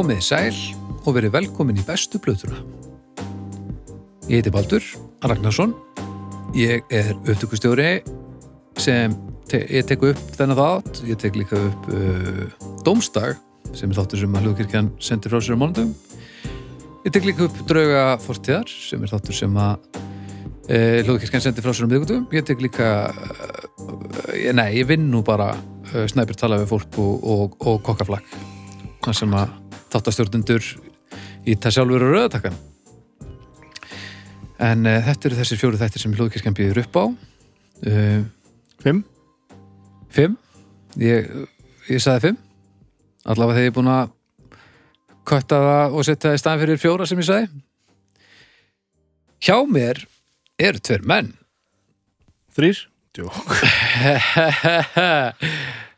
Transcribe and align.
Komið 0.00 0.20
sæl 0.24 0.58
og 1.04 1.12
verið 1.12 1.34
velkomin 1.34 1.76
í 1.76 1.82
bestu 1.84 2.16
blöðuna. 2.24 2.62
Ég 4.30 4.38
heiti 4.38 4.52
Baldur 4.54 4.80
Ragnarsson. 5.28 5.74
Ég 6.56 6.88
er 6.88 7.10
upptökustjóri 7.18 7.90
sem 8.80 9.12
te 9.50 9.60
ég 9.68 9.84
tek 9.84 10.06
upp 10.08 10.22
þennan 10.38 10.56
þátt. 10.56 11.02
Ég 11.04 11.20
tek 11.20 11.36
líka 11.36 11.60
upp 11.66 11.90
uh, 11.92 12.48
Dómstag 12.80 13.36
sem 13.76 13.92
er 13.92 14.00
þáttur 14.00 14.24
sem 14.24 14.40
að 14.40 14.48
hlugkirkjan 14.48 14.90
sendir 15.04 15.34
frá 15.34 15.44
sér 15.44 15.60
á 15.60 15.62
mánudum. 15.66 15.92
Ég 17.04 17.12
tek 17.12 17.28
líka 17.28 17.50
upp 17.50 17.60
Drauga 17.68 18.08
fortíðar 18.24 18.72
sem 18.72 19.04
er 19.04 19.12
þáttur 19.12 19.36
sem 19.36 19.62
að 19.68 20.00
uh, 20.00 20.98
hlugkirkjan 21.10 21.44
sendir 21.50 21.66
frá 21.66 21.76
sér 21.76 21.84
á 21.84 21.92
miðgutum. 21.92 22.24
Ég 22.32 22.48
tek 22.48 22.64
líka, 22.64 23.10
uh, 23.12 24.44
nei, 24.56 24.70
ég 24.80 24.88
vinn 24.88 25.10
nú 25.12 25.20
bara 25.28 25.52
uh, 25.58 26.06
snæpir 26.08 26.40
tala 26.40 26.64
við 26.64 26.70
fólk 26.72 27.02
og, 27.04 27.18
og, 27.20 27.58
og 27.60 27.82
kokkaflag. 27.84 28.38
Það 29.04 29.26
sem 29.26 29.42
að 29.44 29.59
þáttastjórnundur 29.92 30.66
í 31.46 31.56
það 31.56 31.76
sjálfur 31.76 32.04
og 32.06 32.14
rauðatakkan. 32.14 32.58
En 34.60 34.84
uh, 34.86 34.98
þetta 35.06 35.30
eru 35.30 35.40
þessir 35.40 35.60
fjóru 35.60 35.80
þættir 35.80 36.04
sem 36.04 36.14
hlugkirkjan 36.18 36.56
býður 36.56 36.82
upp 36.84 37.00
á. 37.00 37.04
Uh, 37.80 38.22
Fimm? 38.80 39.02
Fimm 40.12 40.36
Ég, 41.00 41.28
ég 41.88 42.00
sagði 42.02 42.30
fimm 42.30 42.38
Allavega 43.30 43.58
þegar 43.58 43.66
ég 43.66 43.70
er 43.70 43.76
búin 43.76 43.92
að 43.92 44.14
kötta 45.30 45.60
það 45.64 45.96
og 45.96 46.06
setja 46.06 46.28
það 46.28 46.36
í 46.36 46.40
staðan 46.42 46.62
fyrir 46.64 46.80
fjóra 46.82 47.08
sem 47.08 47.20
ég 47.20 47.28
sagði 47.28 47.64
Hjá 49.40 49.56
mér 49.68 50.02
eru 50.60 50.82
tveir 50.84 51.04
menn 51.08 51.30
Þrýr? 52.56 52.80
Djók. 53.16 53.34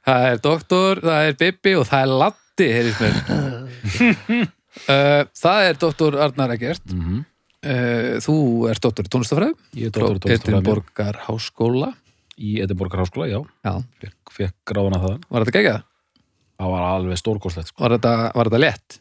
Það 0.02 0.24
er 0.26 0.38
doktor, 0.42 0.98
það 1.04 1.26
er 1.28 1.36
Bibi 1.38 1.72
og 1.78 1.84
það 1.86 2.00
er 2.02 2.10
Latti 2.52 2.68
heyrðist 2.68 3.00
mér 3.00 4.50
Uh, 4.88 5.24
Það 5.42 5.66
er 5.68 5.76
doktor 5.80 6.14
Arnar 6.20 6.52
Egert 6.54 6.84
Mm 6.92 7.00
-hmm. 7.04 7.24
uh, 7.68 8.20
Þú 8.24 8.36
ert 8.70 8.82
doktor 8.82 9.04
í 9.04 9.08
tónlistafræð 9.08 9.52
Ég 9.76 9.86
er 9.86 9.90
dóttur 9.92 10.16
í 10.16 10.20
tónlistafræði. 10.20 10.56
Edinborgar 10.56 11.18
Háskóla 11.26 11.92
Í 12.38 12.60
Edinborgar 12.62 13.00
háskóla, 13.00 13.28
já. 13.28 13.40
Já, 13.64 13.84
Fekk, 14.00 14.32
fekk 14.32 14.54
gráðuna 14.64 14.98
það. 15.02 15.18
var 15.28 15.44
þetta 15.44 15.58
geggjað? 15.58 15.82
Það 16.58 16.70
var 16.72 16.82
alveg 16.82 17.18
stórkostlegt, 17.20 17.68
sko. 17.68 17.82
Var 17.82 17.98
var 18.34 18.48
þetta 18.48 18.58
létt? 18.58 18.98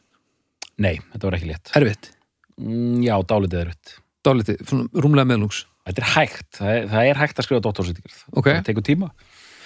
Nei, 0.78 1.00
þetta 1.14 1.24
var 1.28 1.34
ekki 1.38 1.48
létt. 1.48 1.72
Erfitt? 1.76 2.12
Mm, 2.60 3.02
já, 3.04 3.16
dálítið 3.24 3.60
er 3.62 3.72
þetta. 3.72 3.92
Dálítið, 4.28 4.68
svona 4.68 4.88
rúmlega 4.94 5.26
meðlungs 5.32 5.66
Þetta 5.86 6.02
er 6.02 6.10
hægt. 6.14 6.50
Það 6.60 6.76
er, 6.76 6.88
það 6.88 7.08
er 7.10 7.16
hægt 7.18 7.40
að 7.40 7.46
skrifa 7.48 7.62
dóttorsýtingar. 7.62 8.18
Ok. 8.36 8.46
Það 8.46 8.64
tekur 8.66 8.84
tíma. 8.84 9.12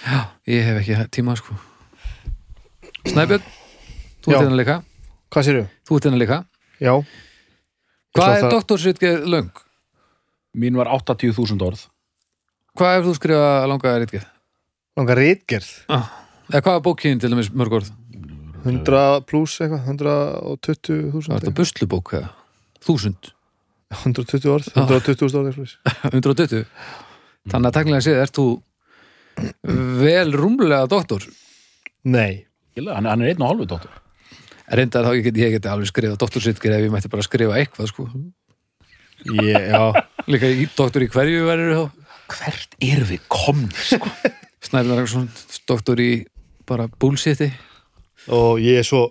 Já, 0.06 0.20
ég 0.46 0.64
hef 0.64 0.80
ekki 0.80 1.08
tíma 1.10 1.36
sko 1.36 1.54
Snæbjörn, 3.06 3.42
þú 4.26 4.34
ert 4.34 4.42
hérna 4.42 4.58
líka 4.60 4.76
Hvað 5.32 5.46
sérðu? 5.48 5.64
Þú 5.86 5.96
ert 5.98 6.08
hérna 6.10 6.20
líka 6.20 6.38
Já. 6.82 6.92
Hvað 8.16 8.34
er 8.36 8.48
doktorsritgeð 8.52 9.26
löng? 9.32 9.50
Mín 10.56 10.76
var 10.76 10.88
80.000 10.92 11.60
orð. 11.64 11.82
Hvað 12.76 12.94
hefur 12.94 13.06
þú 13.10 13.14
skrifað 13.18 13.66
langaði 13.70 14.02
ritgeð? 14.02 14.26
Langar 14.96 15.20
rítgerð. 15.20 15.70
Ah. 15.92 16.06
Eða 16.48 16.62
hvað 16.64 16.78
er 16.78 16.84
bókin 16.86 17.20
til 17.20 17.30
dæmis 17.32 17.50
mörg 17.52 17.76
orð? 17.80 17.90
100 18.66 19.24
pluss 19.28 19.58
eitthvað, 19.60 19.88
120 19.92 20.96
Var 20.96 21.12
þúsund. 21.12 21.34
þetta 21.36 21.54
buslubók 21.60 22.14
eða? 22.18 22.30
Þúsund? 22.86 23.28
120 24.02 24.48
orð, 24.52 24.70
120 24.74 25.36
orð 25.40 25.50
eitthvað. 25.52 25.76
120? 26.12 26.64
Þannig 27.52 27.70
að 27.70 27.76
taklega 27.76 28.02
séð, 28.04 28.22
ert 28.24 28.40
þú 28.40 28.46
vel 30.00 30.32
rúmlega 30.32 30.86
doktor 30.88 31.22
Nei. 32.06 32.46
Hann, 32.76 33.04
hann 33.04 33.22
er 33.24 33.32
einn 33.34 33.42
og 33.42 33.50
hálfu 33.50 33.66
dóttor. 33.68 33.92
Reyndar 34.72 35.06
þá 35.06 35.12
ég 35.14 35.26
geti, 35.28 35.42
ég 35.44 35.54
geti 35.56 35.70
alveg 35.70 35.90
skrifað 35.90 36.18
doktorsritgeð 36.24 36.74
ef 36.78 36.84
ég 36.86 36.92
mætti 36.94 37.10
bara 37.12 37.22
skrifa 37.26 37.58
eitthvað 37.60 37.90
sko 37.92 38.08
Ég, 39.26 39.56
já. 39.72 39.80
Líka 40.30 40.46
í 40.52 40.66
doktor 40.76 41.02
í 41.02 41.08
hverju 41.10 41.46
verður 41.48 41.76
þá 41.78 42.02
Hvert 42.36 42.74
er 42.82 43.04
við 43.06 43.22
komni, 43.30 43.70
sko? 43.86 44.10
Snæbjörn 44.66 44.98
Ragnarsson, 44.98 45.28
doktor 45.70 46.00
í 46.02 46.10
bara 46.68 46.88
bullshiti 47.00 47.48
Og 48.34 48.58
ég 48.62 48.80
er 48.82 48.86
svo, 48.86 49.04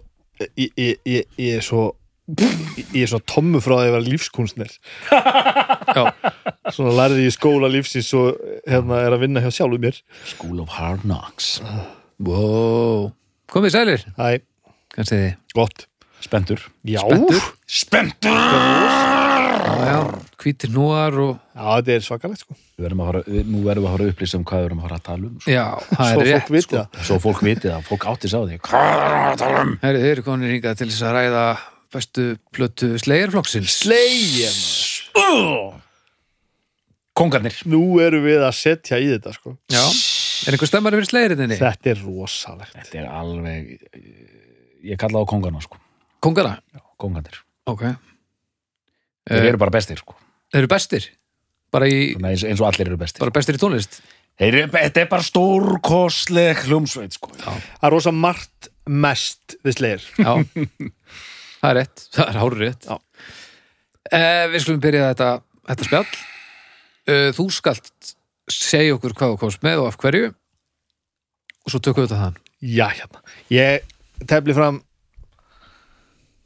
ég, 0.60 0.72
ég, 0.76 0.98
ég, 1.08 1.28
ég 1.40 1.58
er 1.62 1.64
svo, 1.64 1.86
ég 2.36 3.06
er 3.06 3.12
svo 3.12 3.22
tommu 3.24 3.62
frá 3.64 3.78
því 3.78 3.86
að 3.86 3.94
vera 3.96 4.04
lífskunstner. 4.10 4.74
Já, 5.96 6.04
Svona 6.76 6.96
lærði 6.98 7.24
ég 7.24 7.32
í 7.32 7.36
skóla 7.38 7.70
lífsins 7.72 8.10
og 8.20 8.36
hérna 8.68 9.00
er 9.06 9.16
að 9.16 9.24
vinna 9.24 9.44
hjá 9.46 9.54
sjálfum 9.56 9.86
mér. 9.88 10.02
School 10.34 10.60
of 10.66 10.74
Hard 10.76 11.06
Knocks. 11.08 11.54
wow 12.20 13.14
Komið 13.56 13.76
sælir, 13.78 14.04
Æ, 14.96 15.02
kannski 15.02 15.18
þið 15.20 15.32
gott. 15.58 15.86
Spendur. 16.24 16.62
Já. 16.88 17.02
Spendur! 17.68 18.32
Já, 19.66 19.74
já, 19.86 20.00
hvítir 20.40 20.72
núar 20.72 21.14
og 21.20 21.34
Já, 21.52 21.66
þetta 21.82 21.92
er 21.96 22.04
svakalegt 22.06 22.42
sko. 22.46 22.56
Við 22.78 22.86
verðum 22.86 23.02
að 23.04 23.10
fara, 23.10 23.22
við, 23.28 23.50
nú 23.52 23.62
verðum 23.66 23.84
við 23.84 23.90
að 23.90 23.96
fara 23.96 24.06
að 24.06 24.12
upplýsa 24.14 24.38
um 24.40 24.46
hvað 24.48 24.62
við 24.62 24.66
verðum 24.66 24.80
að 24.80 24.86
fara 24.88 24.98
að 24.98 25.06
tala 25.10 25.28
um. 25.28 25.36
Sko. 25.42 25.52
já, 25.52 25.66
það 25.92 26.12
er 26.16 26.30
rétt 26.30 26.48
fólk 26.50 26.66
sko. 26.66 26.76
það. 26.78 27.06
Svo 27.10 27.18
fólk 27.26 27.42
viti 27.46 27.68
það, 27.68 27.86
fólk 27.90 28.06
átti 28.14 28.32
sá 28.32 28.38
því. 28.40 28.60
Hvað 28.70 28.92
er 28.96 29.16
að 29.20 29.38
tala 29.42 29.64
um? 29.66 29.74
Herri, 29.84 30.04
þeir 30.06 30.14
eru 30.16 30.26
konir 30.30 30.54
hingað 30.56 30.80
til 30.80 30.90
þess 30.92 31.06
að 31.10 31.16
ræða 31.20 31.46
bestu 31.96 32.26
plötu 32.56 32.92
slegjarflokksins 33.04 33.78
Slegin. 33.84 34.62
Kongarnir. 37.16 37.60
Nú 37.72 37.84
erum 38.04 38.26
við 38.26 38.44
að 38.44 38.56
setja 38.58 39.00
í 39.00 39.08
þetta 39.14 39.36
sko. 39.38 39.56
Já, 39.72 39.84
er 39.84 40.56
einhver 40.58 40.70
stemmari 40.70 41.00
fyrir 41.00 41.12
slegjarinninni? 41.14 41.60
Þetta 41.62 41.94
er 41.94 42.02
rosalegt. 42.04 42.76
Þetta 42.76 43.02
er 43.02 43.12
alveg, 43.22 43.70
ég 44.86 45.00
kalla 45.02 45.22
það 45.24 45.30
kongarna, 45.34 45.62
sko. 45.66 45.78
Kongana? 46.26 46.58
Kongarnir. 47.02 47.42
Ok 47.70 47.82
Þeir 49.26 49.42
Eh, 49.42 49.48
eru 49.50 49.58
bara 49.58 49.74
bestir, 49.74 49.98
sko. 49.98 50.14
Þeir 50.54 50.62
eru 50.64 50.70
bestir? 50.70 51.06
Bara, 51.74 51.88
í, 51.90 52.12
Svona 52.14 52.30
eins, 52.30 52.44
eins 52.46 52.62
og 52.62 52.68
allir 52.70 52.88
eru 52.92 52.98
bestir. 53.02 53.20
bara 53.24 53.34
bestir 53.34 53.58
í 53.58 53.62
tónlist? 53.62 53.98
Þeir 54.38 54.48
eru, 54.60 54.68
þetta 54.76 55.02
er 55.02 55.08
bara 55.10 55.24
stórkostleg 55.26 56.62
hljómsveit, 56.68 57.16
sko. 57.18 57.32
Já, 57.40 57.50
Það 57.82 57.88
er 57.90 57.94
rosa 57.96 58.12
margt 58.14 58.70
mest 58.86 59.56
við 59.66 59.78
slegir. 59.80 60.06
já 60.20 60.34
Það 61.62 61.70
er 61.72 61.78
rétt, 61.80 62.04
það 62.14 62.28
er 62.30 62.38
hárið 62.44 62.62
rétt 62.62 62.86
Já. 62.86 62.98
eh, 64.14 64.46
Við 64.54 64.62
skulum 64.62 64.82
byrja 64.84 65.08
þetta, 65.16 65.30
þetta 65.72 65.88
spjall 65.88 66.06
eh, 67.10 67.30
Þú 67.34 67.46
skalt 67.56 68.12
segja 68.52 68.94
okkur 69.00 69.16
hvað 69.18 69.34
þú 69.34 69.40
komst 69.42 69.64
með 69.66 69.82
og 69.82 69.88
af 69.90 69.98
hverju 70.04 70.28
og 71.66 71.74
svo 71.74 71.80
tökum 71.82 72.04
við 72.06 72.12
þetta 72.12 72.22
þann 72.22 72.36
Já, 72.62 72.86
hérna. 72.94 73.24
Ég 73.50 73.82
tefli 74.30 74.54
fram 74.58 74.82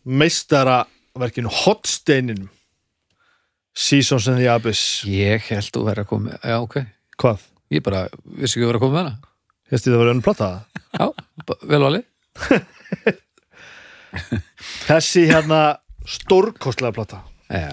meistaraverkinu 0.09 1.51
Hotsteininum 1.63 2.49
Seasons 3.79 4.25
in 4.27 4.35
the 4.41 4.47
Abyss. 4.51 5.03
Ég 5.07 5.45
held 5.53 5.69
þú 5.75 5.83
verið 5.87 6.03
að 6.03 6.09
koma 6.09 6.29
með, 6.31 6.39
já 6.49 6.57
ok 6.65 6.75
Hvað? 7.21 7.43
Ég 7.71 7.83
bara 7.85 8.01
vissi 8.25 8.57
ekki 8.57 8.65
að 8.65 8.71
vera 8.71 8.79
að 8.79 8.83
koma 8.85 8.95
með 8.97 9.03
hana 9.03 9.15
Hérstu 9.69 9.91
það 9.93 10.01
var 10.01 10.11
önnum 10.13 10.25
platta? 10.25 10.49
Já, 10.97 11.05
ba- 11.45 11.59
vel 11.69 11.83
valið 11.85 12.05
Þessi 14.89 15.27
hérna 15.29 15.59
stórkostlega 16.09 16.95
plata. 16.95 17.19
Já, 17.53 17.69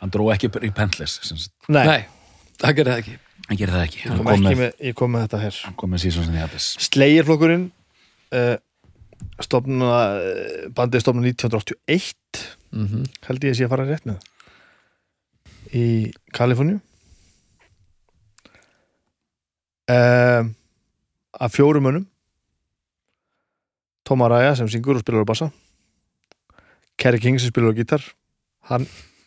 Hann 0.00 0.12
dró 0.14 0.28
ekki 0.32 0.48
í 0.48 0.70
sagt. 0.78 1.50
Nei, 1.68 1.84
nei, 1.84 2.02
það 2.62 2.76
gerði 2.78 2.92
það 2.94 3.02
ekki 3.02 3.16
Hann 3.48 3.58
gerir 3.60 3.74
það 3.74 3.84
ekki. 3.84 3.98
ég 3.98 4.06
Hann 4.08 4.16
kom, 4.18 4.26
kom 4.28 4.34
ekki 4.34 4.44
með, 4.48 4.58
með, 4.62 4.72
ég 4.88 4.94
kom 4.96 5.12
með 5.12 5.22
þetta 5.26 5.38
hér. 5.42 5.58
hann 5.66 5.76
kom 5.80 5.90
með 5.92 6.02
Seasons 6.06 6.28
in 6.30 6.34
the 6.38 6.42
Abyss. 6.44 6.66
Slegirflokkurinn 6.88 7.66
uh, 8.32 8.56
stofna, 9.42 9.92
uh, 10.18 10.68
bandið 10.74 11.04
stofna 11.04 11.22
1981 11.26 12.14
mm 12.72 13.04
held 13.28 13.44
ég 13.44 13.54
að 13.54 13.58
sé 13.58 13.64
að 13.66 13.72
fara 13.72 13.86
rétt 13.88 14.06
með. 14.08 14.18
Í 15.72 15.86
Kaliforníu. 16.36 16.80
Um, 19.88 20.54
af 21.40 21.54
fjórum 21.54 21.82
mönnum. 21.88 22.06
Tom 24.04 24.22
Araya 24.24 24.54
sem 24.56 24.68
syngur 24.68 24.96
og 24.98 25.04
spilar 25.04 25.24
á 25.24 25.28
bassa. 25.28 25.50
Kerry 27.00 27.20
King 27.20 27.38
sem 27.40 27.52
spilar 27.52 27.72
á 27.72 27.78
gítar. 27.78 28.04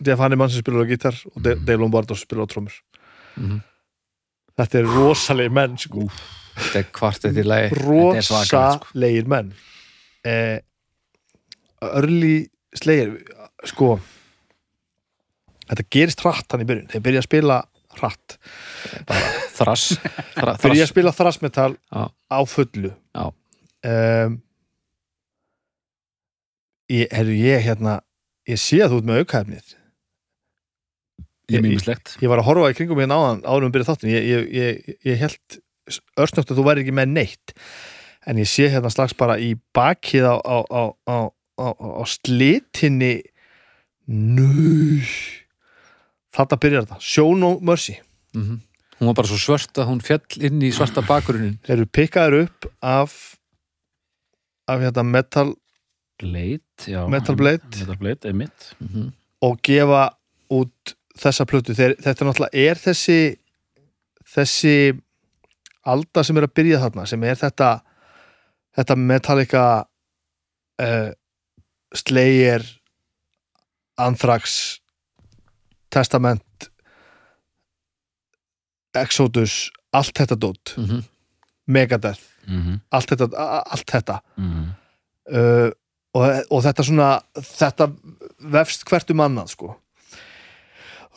Jeff 0.01 0.19
Hanneman 0.21 0.50
sem 0.50 0.62
spilar 0.62 0.86
á 0.86 0.89
gítar 0.89 1.15
og 1.36 1.42
De- 1.42 1.57
Dave 1.57 1.81
Lombardo 1.81 2.15
sem 2.15 2.25
spilar 2.25 2.45
á 2.45 2.50
trómur 2.50 2.74
-hmm. 3.38 3.62
Þetta 4.59 4.80
er 4.81 4.89
rosalegi 4.92 5.53
menn 5.53 5.77
sko. 5.80 6.07
Þetta 6.51 6.80
er 6.81 6.88
er 8.19 8.25
svakalegt, 8.27 8.50
sko. 8.50 8.92
rosalegir 8.92 9.30
menn 9.31 9.53
eh, 10.27 10.59
Early 11.81 12.36
Slayer 12.77 13.13
sko 13.68 13.95
þetta 15.71 15.86
gerist 15.95 16.24
hratt 16.25 16.51
hann 16.53 16.63
í 16.65 16.68
byrjun 16.68 16.89
þeir 16.92 17.06
byrja 17.07 17.24
að 17.24 17.27
spila 17.30 17.57
hratt 18.00 18.38
Þrass 19.56 19.98
Þra, 20.36 20.56
byrja 20.62 20.86
að 20.86 20.92
spila 20.92 21.13
þrassmetal 21.15 21.74
Já. 21.75 22.04
á 22.12 22.39
fullu 22.47 22.92
Já. 22.92 23.25
um, 23.31 24.38
ég, 26.92 27.07
herru, 27.12 27.36
ég 27.36 27.65
hérna 27.68 28.00
ég 28.50 28.59
sé 28.62 28.81
að 28.83 28.95
þú 28.95 29.01
ert 29.01 29.09
með 29.09 29.24
aukæfnið 29.24 29.75
Ég 31.51 31.63
mýmislegt. 31.65 32.15
ég 32.21 32.30
var 32.31 32.42
að 32.42 32.48
horfa 32.50 32.71
í 32.71 32.77
kringum 32.77 33.00
hérna 33.01 33.18
áðan 33.19 33.42
áður 33.45 33.65
um 33.68 33.74
byrja 33.75 33.89
þáttin 33.92 34.12
ég, 34.13 34.27
ég, 34.30 34.48
ég, 34.56 34.95
ég 35.12 35.18
held 35.25 35.57
örsnögt 36.21 36.51
að 36.53 36.59
þú 36.62 36.65
væri 36.68 36.83
ekki 36.86 36.95
með 36.95 37.12
neitt. 37.15 37.53
En 38.30 38.38
ég 38.38 38.48
sé 38.48 38.68
hérna 38.69 38.92
strax 38.94 39.15
bara 39.18 39.39
í 39.42 39.56
bakið 39.74 40.27
á, 40.30 40.36
á, 40.38 40.57
á, 40.69 40.83
á, 41.09 41.18
á, 41.57 41.68
á 41.74 42.03
slitinni. 42.06 43.21
Nú 44.07 45.01
þetta 46.36 46.57
byrjar 46.62 46.86
þetta. 46.86 47.00
Show 47.03 47.33
no 47.38 47.56
mercy. 47.59 47.97
Mhm. 48.36 48.62
Hún 49.01 49.09
var 49.09 49.18
bara 49.18 49.27
svo 49.31 49.39
svört 49.42 49.80
að 49.81 49.88
hún 49.89 50.01
fjall 50.06 50.45
inn 50.45 50.62
í 50.62 50.69
svarta 50.69 51.01
bakgrunin 51.01 51.56
þeir 51.65 51.80
eru 51.80 51.88
pikkaður 51.89 52.36
upp 52.44 52.68
af 52.86 53.15
af 54.69 54.80
hérna 54.83 55.04
metal 55.04 55.56
Blade, 56.21 56.62
já. 56.86 57.07
Metal 57.09 57.33
Blade. 57.36 57.65
Metal 57.80 57.97
Blade, 57.97 58.30
einmitt. 58.30 58.74
Mhm. 58.80 59.07
og 59.42 59.57
gefa 59.65 60.12
út 60.54 60.94
þessa 61.21 61.45
plötu 61.50 61.75
þeir, 61.77 61.95
þetta 62.01 62.27
náttúrulega 62.27 62.65
er 62.69 62.81
þessi 62.81 63.19
þessi 64.31 64.75
alda 65.91 66.23
sem 66.23 66.38
er 66.38 66.47
að 66.47 66.56
byrja 66.59 66.81
þarna 66.83 67.06
sem 67.09 67.23
er 67.27 67.39
þetta 67.39 67.69
þetta 68.77 68.97
Metallica 69.00 69.63
uh, 70.81 71.09
Slayer 71.97 72.65
Anthrax 74.01 74.79
Testament 75.91 76.69
Exodus 78.97 79.69
allt 79.95 80.15
þetta 80.15 80.35
dót, 80.39 80.73
Mhm. 80.77 81.03
Megadeth. 81.68 82.21
Mm 82.47 82.62
-hmm. 82.62 82.79
allt 82.91 83.09
þetta, 83.12 83.27
allt 83.71 83.91
þetta. 83.91 84.21
Mm 84.38 84.71
uh, 85.31 85.69
og, 86.13 86.25
og 86.51 86.63
þetta 86.65 86.83
svona 86.83 87.09
þetta 87.38 87.88
vefst 88.51 88.83
hvert 88.89 89.13
um 89.13 89.23
annað 89.23 89.53
sko 89.53 89.69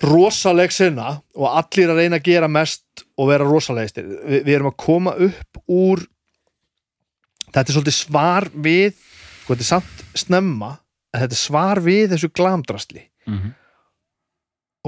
rosaleg 0.02 0.72
sinna 0.74 1.18
og 1.36 1.46
allir 1.50 1.92
að 1.92 2.00
reyna 2.02 2.18
að 2.18 2.28
gera 2.28 2.50
mest 2.50 3.04
og 3.18 3.30
vera 3.30 3.46
rosalegistir 3.46 4.06
Vi, 4.06 4.40
við 4.42 4.54
erum 4.56 4.72
að 4.72 4.78
koma 4.82 5.14
upp 5.14 5.60
úr 5.70 6.02
þetta 7.50 7.66
er 7.68 7.76
svolítið 7.76 7.96
svar 7.96 8.48
við 8.54 8.96
sko 8.96 9.54
þetta 9.54 9.64
er 9.64 9.70
samt 9.70 10.04
snemma 10.18 10.72
en 11.14 11.22
þetta 11.22 11.38
er 11.38 11.42
svar 11.42 11.82
við 11.84 12.08
þessu 12.14 12.32
glamdrasli 12.34 13.04
-hmm. 13.04 13.54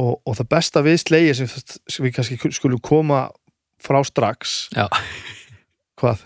og, 0.02 0.12
og 0.26 0.38
það 0.40 0.52
besta 0.56 0.82
við 0.82 1.00
slegið 1.04 1.40
sem, 1.40 1.52
sem 1.86 2.06
við 2.06 2.16
kannski 2.18 2.54
skulum 2.58 2.82
koma 2.82 3.28
frá 3.82 4.02
strax 4.04 4.68
Já. 4.74 4.88
hvað? 6.00 6.24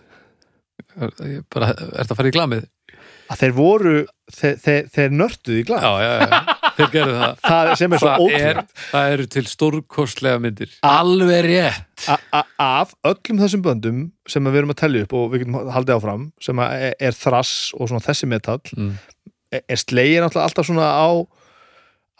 Er 1.00 1.12
það 1.52 2.10
að 2.10 2.16
fara 2.16 2.30
í 2.30 2.34
glamið? 2.34 2.68
að 3.30 3.42
þeir 3.44 3.54
voru 3.56 3.94
þeir, 4.34 4.56
þeir, 4.64 4.88
þeir 4.94 5.14
nörtuðu 5.14 5.60
í 5.60 5.66
glam 5.68 5.84
Já, 5.84 5.92
já, 6.02 6.10
já, 6.18 6.58
þeir 6.80 6.92
gerðu 6.94 7.16
það. 7.20 7.40
Það 7.50 7.72
sem 7.80 7.94
er 7.96 8.02
svo 8.02 8.10
Það, 8.10 8.36
er, 8.40 8.60
það 8.90 9.14
eru 9.14 9.26
til 9.34 9.44
stórkostlega 9.50 10.42
myndir. 10.42 10.76
Alveg 10.86 11.48
rétt. 11.48 12.06
A- 12.10 12.20
a- 12.40 12.46
af 12.66 12.94
öllum 13.06 13.42
þessum 13.42 13.64
böndum 13.64 14.04
sem 14.28 14.46
við 14.48 14.62
erum 14.62 14.72
að 14.74 14.80
tellja 14.84 15.06
upp 15.06 15.16
og 15.18 15.26
við 15.32 15.44
getum 15.44 15.58
haldið 15.74 15.96
áfram 15.98 16.30
sem 16.42 16.62
að 16.62 16.86
er, 16.86 16.94
er 17.10 17.18
þrass 17.18 17.74
og 17.76 17.90
svona 17.90 18.04
þessi 18.04 18.30
metall 18.30 18.62
mm. 18.76 18.94
er, 19.52 19.62
er 19.66 19.80
slegin 19.80 20.24
alltaf, 20.24 20.46
alltaf 20.46 20.68
svona 20.70 20.88
á, 20.88 21.08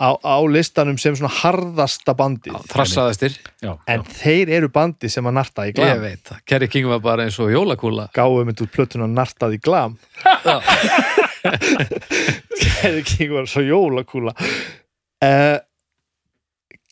á, 0.05 0.09
á 0.21 0.37
listanum 0.53 0.99
sem 1.01 1.17
svona 1.17 1.33
harðasta 1.39 2.13
bandið. 2.19 2.59
Þrassaðistir, 2.73 3.39
já, 3.65 3.73
en 3.89 4.05
þeir 4.21 4.53
eru 4.61 4.73
bandið 4.75 5.17
sem 5.17 5.31
að 5.33 5.39
narta 5.41 5.69
í 5.69 5.73
ég 5.73 5.81
glam 5.81 6.05
veit 6.05 6.25
það. 6.29 6.45
Kerry 6.53 6.71
King 6.73 6.93
var 6.93 7.03
bara 7.09 7.25
eins 7.29 7.41
og 7.41 7.53
jólakúla. 7.55 8.11
Gáum 8.17 8.53
við 8.53 8.67
út 8.67 8.77
plötuna 8.77 9.09
nartað 9.09 9.57
í 9.57 9.63
glam. 9.65 9.97
Já. 10.45 10.61
Ekki 12.91 13.29
var 13.33 13.49
svo 13.51 13.63
jólakúla. 13.65 14.35
Uh, 15.21 15.59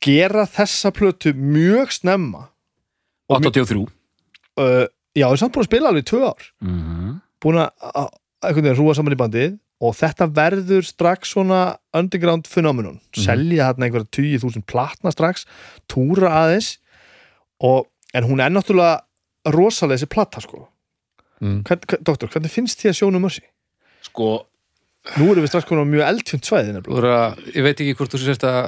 gera 0.05 0.47
þessa 0.49 0.93
plötu 0.95 1.35
mjög 1.37 1.93
snemma. 1.97 2.49
Og 3.29 3.43
mjög, 3.43 3.63
83 3.69 3.87
uh, 4.59 4.87
já, 5.17 5.25
við 5.27 5.31
erum 5.31 5.41
samt 5.43 5.55
búin 5.55 5.65
að 5.65 5.71
spila 5.71 5.91
alveg 5.93 6.05
í 6.05 6.09
tvö 6.11 6.21
ár. 6.27 6.51
Mm 6.65 6.83
-hmm. 6.83 7.17
búin 7.43 7.61
að 7.63 8.79
rúa 8.79 8.95
saman 8.95 9.17
í 9.17 9.23
bandið. 9.23 9.59
Og 9.79 9.95
þetta 9.95 10.27
verður 10.35 10.83
strax 10.83 11.31
svona 11.31 11.79
underground 11.95 12.49
phenomenon 12.51 12.99
selja 13.15 13.69
þarna 13.69 13.87
einhverja 13.87 14.11
20.000 14.11 14.67
platna 14.67 15.13
strax. 15.15 15.47
Túra 15.87 16.33
aðeins. 16.35 16.79
Og, 17.63 17.87
en 18.15 18.25
hún 18.25 18.41
er 18.41 18.51
náttúrulega 18.51 19.05
rosalega 19.47 19.99
þessi 19.99 20.11
platta 20.11 20.41
sko. 20.41 20.67
Mm. 21.41 21.63
Hvern, 21.63 22.03
doktor, 22.03 22.29
hvernig 22.29 22.51
finnst 22.51 22.83
þið 22.83 22.91
að 22.91 22.99
sjónu 22.99 23.21
mörsi? 23.23 23.45
Sko, 24.03 24.47
Nú 25.17 25.31
erum 25.33 25.45
við 25.45 25.51
strax 25.53 25.69
konar 25.69 25.87
á 25.87 25.93
mjög 25.93 26.07
eldfjönd 26.09 26.49
svæði 26.49 26.81
Þú 26.85 26.97
eru 27.01 27.13
að, 27.15 27.43
ég 27.55 27.65
veit 27.65 27.77
ekki 27.79 27.95
hvort 27.97 28.15
þú 28.15 28.21
sérst 28.23 28.47
að 28.49 28.59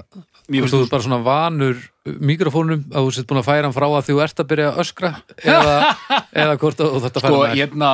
hvort 0.51 0.73
þú 0.73 0.81
ert 0.83 0.93
bara 0.95 1.05
svona 1.05 1.21
vanur 1.23 1.83
mikrofónum 2.25 2.87
að 2.91 3.07
þú 3.07 3.13
sért 3.15 3.29
búin 3.31 3.41
að 3.43 3.49
færa 3.51 3.69
hann 3.69 3.77
frá 3.77 3.87
að 3.87 4.07
þú 4.09 4.17
ert 4.25 4.41
að 4.43 4.49
byrja 4.51 4.71
að 4.71 4.81
öskra 4.83 5.11
eða, 5.45 5.75
eða 6.43 6.57
hvort 6.63 6.81
þú 6.81 7.03
þetta 7.05 7.23
Sko, 7.23 7.35
færa 7.37 7.51
ég 7.51 7.61
hérna, 7.61 7.91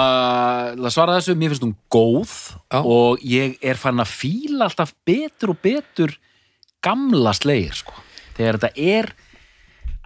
að 0.79 0.89
svara 0.95 1.17
þessu, 1.19 1.37
mér 1.37 1.53
finnst 1.53 1.67
hún 1.67 1.75
góð 1.93 2.35
Já. 2.71 2.79
og 2.81 3.27
ég 3.27 3.59
er 3.61 3.81
fann 3.81 4.01
að 4.01 4.15
fíla 4.15 4.71
alltaf 4.71 4.95
betur 5.09 5.53
og 5.53 5.61
betur 5.65 6.17
gamla 6.87 7.35
slegir, 7.37 7.75
sko. 7.77 7.97
Þegar 8.37 8.61
þetta 8.61 8.87
er 8.95 9.11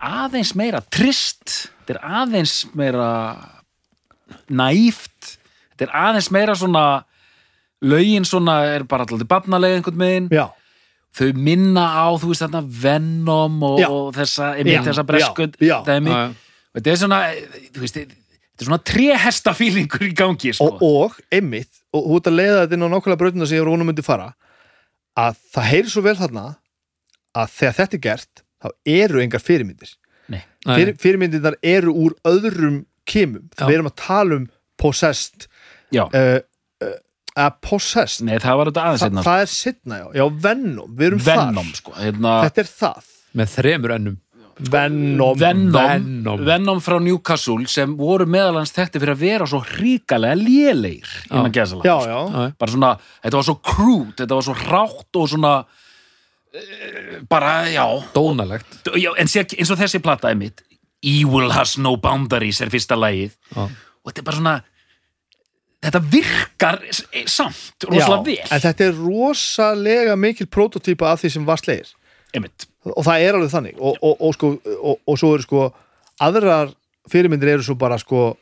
aðeins 0.00 0.54
meira 0.56 0.80
trist, 0.88 1.56
þetta 1.84 1.98
er 1.98 2.20
aðeins 2.22 2.54
meira 2.78 3.10
næft, 4.48 5.36
þetta 5.74 5.86
er 5.88 5.94
aðeins 6.06 6.30
meira 6.34 6.56
svona, 6.58 6.84
lögin 7.82 8.26
svona 8.28 8.60
er 8.74 8.84
bara 8.88 9.06
alltaf 9.06 9.28
barnalega 9.28 9.78
einhvern 9.78 10.00
megin, 10.00 10.28
Já, 10.34 10.46
þau 11.16 11.30
minna 11.34 11.84
á, 11.90 12.06
þú 12.20 12.32
veist 12.32 12.44
þarna, 12.44 12.62
Venom 12.82 13.62
og, 13.66 13.80
og 13.88 14.10
þessa, 14.16 14.54
einmitt 14.60 14.86
þessa 14.86 15.04
bresku 15.08 15.48
Já. 15.58 15.66
Já. 15.66 15.76
dæmi. 15.88 16.16
Þetta 16.76 16.92
er 16.92 17.00
svona, 17.00 17.20
þú 17.74 17.82
veist, 17.82 17.96
þetta 17.98 18.62
er 18.62 18.68
svona 18.68 18.82
tréhesta 18.92 19.54
fílingur 19.58 20.04
í 20.06 20.12
gangi, 20.14 20.52
sko. 20.54 20.68
og, 20.76 20.84
og 20.84 21.16
einmitt, 21.34 21.72
og 21.96 22.06
þú 22.06 22.20
ert 22.20 22.30
að 22.30 22.38
leiða 22.38 22.60
þetta 22.60 22.78
inn 22.78 22.86
á 22.86 22.92
nákvæmlega 22.92 23.22
brautina 23.24 23.48
sem 23.48 23.58
ég 23.58 23.64
var 23.64 23.72
vonum 23.74 23.90
myndi 23.90 24.06
fara 24.06 24.28
að 25.18 25.40
það 25.54 25.70
heyri 25.72 25.90
svo 25.90 26.04
vel 26.04 26.14
þarna 26.20 26.44
að 27.40 27.56
þegar 27.56 27.76
þetta 27.80 27.96
er 27.96 28.04
gert 28.04 28.44
þá 28.60 28.68
eru 29.00 29.24
engar 29.24 29.42
fyrirmyndir. 29.42 29.96
Fyrir, 30.60 30.92
fyrirmyndirnar 31.00 31.56
eru 31.64 31.92
úr 31.96 32.14
öðrum 32.28 32.82
kimum, 33.08 33.46
Já. 33.56 33.64
við 33.64 33.78
erum 33.78 33.88
að 33.88 33.96
tala 33.98 34.36
um 34.36 34.46
possessed 34.80 35.46
Já, 35.90 36.04
uh, 36.06 36.38
uh, 36.84 36.98
að 37.46 37.60
possessed 37.66 38.26
nei, 38.26 38.38
það 38.42 38.58
var 38.60 38.70
þetta 38.70 38.86
aðeins 38.86 39.02
Þa, 39.02 39.10
einna. 39.10 39.24
það 39.26 39.44
er 39.44 39.52
sittna, 39.54 40.00
já, 40.00 40.06
já, 40.20 40.24
Venom 40.46 40.96
við 40.96 41.06
erum 41.10 41.22
Venom, 41.26 41.60
þar, 41.70 41.78
sko. 41.80 41.94
Hérna, 41.98 42.34
þetta 42.48 42.64
er 42.64 42.70
það 42.80 43.14
með 43.40 43.54
þremur 43.58 43.96
ennum 43.96 44.18
Venom, 44.60 45.38
Venom, 45.40 45.72
Venom. 45.72 46.42
Venom. 46.44 46.80
frá 46.84 46.98
Newcastle 47.00 47.64
sem 47.70 47.92
voru 47.96 48.26
meðalans 48.28 48.72
þetta 48.76 49.00
fyrir 49.00 49.14
að 49.14 49.22
vera 49.24 49.46
svo 49.48 49.62
hríkalega 49.64 50.36
lélegir 50.36 51.12
innan 51.30 51.52
já, 51.54 51.64
já, 51.80 52.18
Já. 52.28 52.42
Bara 52.60 52.74
svona, 52.74 52.90
þetta 53.24 53.38
var 53.40 53.46
svo 53.48 53.56
crude, 53.64 54.16
þetta 54.20 54.36
var 54.36 54.44
svo 54.44 54.56
rátt 54.60 55.16
og 55.22 55.30
svona, 55.32 55.54
uh, 55.64 57.14
bara, 57.30 57.54
já, 57.72 57.86
dónalegt 58.12 58.90
já 59.00 59.10
en 59.16 59.32
sé, 59.32 59.46
eins 59.56 59.72
og 59.72 59.80
þessi 59.80 60.02
platta 60.04 60.28
er 60.32 60.36
mitt, 60.36 60.60
Evil 61.00 61.48
has 61.56 61.78
no 61.80 61.94
boundaries 61.96 62.60
er 62.60 62.68
fyrsta 62.72 62.98
lagið 63.00 63.32
Já. 63.54 63.64
og 63.64 64.10
þetta 64.10 64.20
er 64.20 64.26
bara 64.28 64.36
svona, 64.42 64.56
þetta 65.80 66.00
virkar 66.12 66.80
samt, 67.26 67.76
já 67.80 67.88
rosalega 67.88 68.24
vel. 68.26 68.40
en 68.50 68.64
þetta 68.66 68.88
er 68.88 68.98
rosalega 68.98 70.16
mikil 70.20 70.48
prototýpa 70.50 71.12
af 71.12 71.22
því 71.22 71.32
sem 71.36 71.46
var 71.48 71.62
slegir 71.62 71.94
Einmitt. 72.36 72.66
og 72.84 73.04
það 73.06 73.24
er 73.24 73.38
alveg 73.38 73.54
þannig 73.54 73.78
og, 73.78 73.96
og, 74.02 74.18
og, 74.18 74.34
sko, 74.36 74.52
og, 74.76 75.00
og 75.06 75.20
svo 75.20 75.32
eru 75.36 75.46
sko 75.46 75.64
aðrar 76.20 76.74
fyrirmyndir 77.10 77.54
eru 77.54 77.66
svo 77.66 77.78
bara 77.80 78.00
sko 78.00 78.34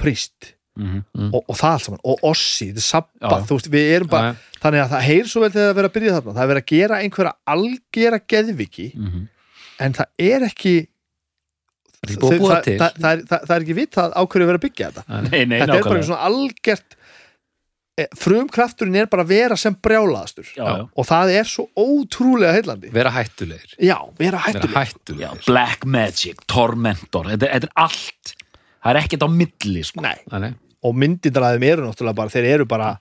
príst 0.00 0.54
Mm 0.74 1.04
og, 1.30 1.44
og 1.46 1.54
það 1.54 1.72
allt 1.72 1.84
saman, 1.84 2.00
og 2.02 2.22
ossi, 2.26 2.66
þetta 2.72 2.80
er 2.80 2.84
sabbat 2.84 3.20
Já, 3.22 3.28
já. 3.30 3.44
þú 3.46 3.56
veist, 3.58 3.68
við 3.70 3.90
erum 3.94 4.08
bara, 4.10 4.32
Já, 4.32 4.56
þannig 4.64 4.80
að 4.82 4.88
það 4.90 5.04
heyr 5.06 5.28
svo 5.30 5.42
vel 5.44 5.50
þegar 5.52 5.62
það 5.62 5.70
er 5.70 5.76
verið 5.76 5.86
að 5.90 5.94
byrja 5.94 6.14
þarna, 6.14 6.32
það 6.34 6.42
er 6.42 6.50
verið 6.50 6.64
að 6.64 6.72
gera 6.72 6.98
einhverja 7.04 7.32
algera 7.54 8.18
geðviki 8.32 8.86
-hmm. 8.96 9.28
en 9.86 9.94
það 9.94 10.08
er 10.18 10.46
ekki 10.48 10.74
Það 10.74 10.88
er 10.88 10.88
ekki 10.88 10.88
búið 11.84 11.93
að 11.93 11.93
þau- 12.10 12.34
það, 12.40 12.68
það, 12.68 12.98
það, 12.98 13.08
er, 13.10 13.22
það, 13.30 13.46
það 13.48 13.54
er 13.56 13.64
ekki 13.64 13.78
vitað 13.78 14.12
á 14.14 14.22
hverju 14.24 14.44
er 14.44 14.50
verið 14.50 14.60
að 14.60 14.66
byggja 14.66 14.90
þetta. 14.90 15.04
Nei, 15.08 15.40
nei, 15.44 15.58
þetta 15.60 15.64
er 15.64 15.70
bara 15.70 15.80
nákvæmlega. 15.80 16.06
svona 16.08 16.28
algert 16.28 16.96
eh, 17.98 18.08
frumkrafturinn 18.18 18.98
er 19.02 19.10
bara 19.12 19.26
að 19.26 19.32
vera 19.34 19.58
sem 19.60 19.78
brjálaðastur. 19.86 20.50
Já, 20.56 20.64
já. 20.64 20.84
og 20.88 21.08
það 21.10 21.34
er 21.38 21.50
svo 21.50 21.66
ótrúlega 21.78 22.56
heillandi. 22.58 22.92
Vera 22.94 23.14
hættulegir. 23.14 23.76
Já, 23.78 23.96
vera 24.18 24.18
vera 24.18 24.42
hættuleg 24.48 24.74
Já, 24.74 24.80
hættulegir 24.82 25.48
Black 25.48 25.86
Magic, 25.86 26.44
Tormentor 26.50 27.32
þetta, 27.32 27.52
þetta 27.56 27.70
er 27.70 27.86
allt. 27.86 28.36
Það 28.84 28.92
er 28.92 29.00
ekkert 29.04 29.24
á 29.24 29.30
milli 29.32 29.86
sko. 29.88 30.04
Og 30.84 30.92
myndindræðum 31.00 31.64
eru 31.64 31.86
náttúrulega 31.88 32.18
bara 32.18 32.32
þeir 32.34 32.50
eru 32.58 32.66
bara 32.68 32.94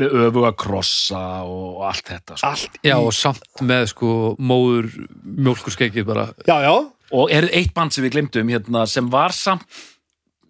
með 0.00 0.14
öfuga 0.26 0.52
krossa 0.56 1.20
og, 1.44 1.82
allt 1.88 2.08
þetta 2.08 2.38
sko. 2.38 2.48
allt 2.48 2.78
já 2.80 2.94
í, 2.94 2.98
og 3.00 3.12
samt 3.16 3.62
með 3.64 3.90
sko 3.92 4.12
móður 4.40 4.88
mjólkurskeikið 5.22 6.06
bara. 6.08 6.26
Já, 6.48 6.54
já, 6.64 6.74
og 7.12 7.30
er 7.34 7.48
eitt 7.52 7.74
band 7.76 7.92
sem 7.94 8.04
við 8.06 8.14
glemdum 8.16 8.48
hérna, 8.52 8.86
sem 8.88 9.08
var 9.12 9.34
samt 9.36 9.64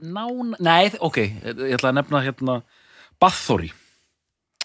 nána, 0.02 0.56
nei, 0.62 0.90
ok, 0.98 1.18
ég 1.22 1.76
ætla 1.76 1.92
að 1.92 1.98
nefna 2.00 2.20
hérna 2.24 2.56
Bathory, 3.22 3.68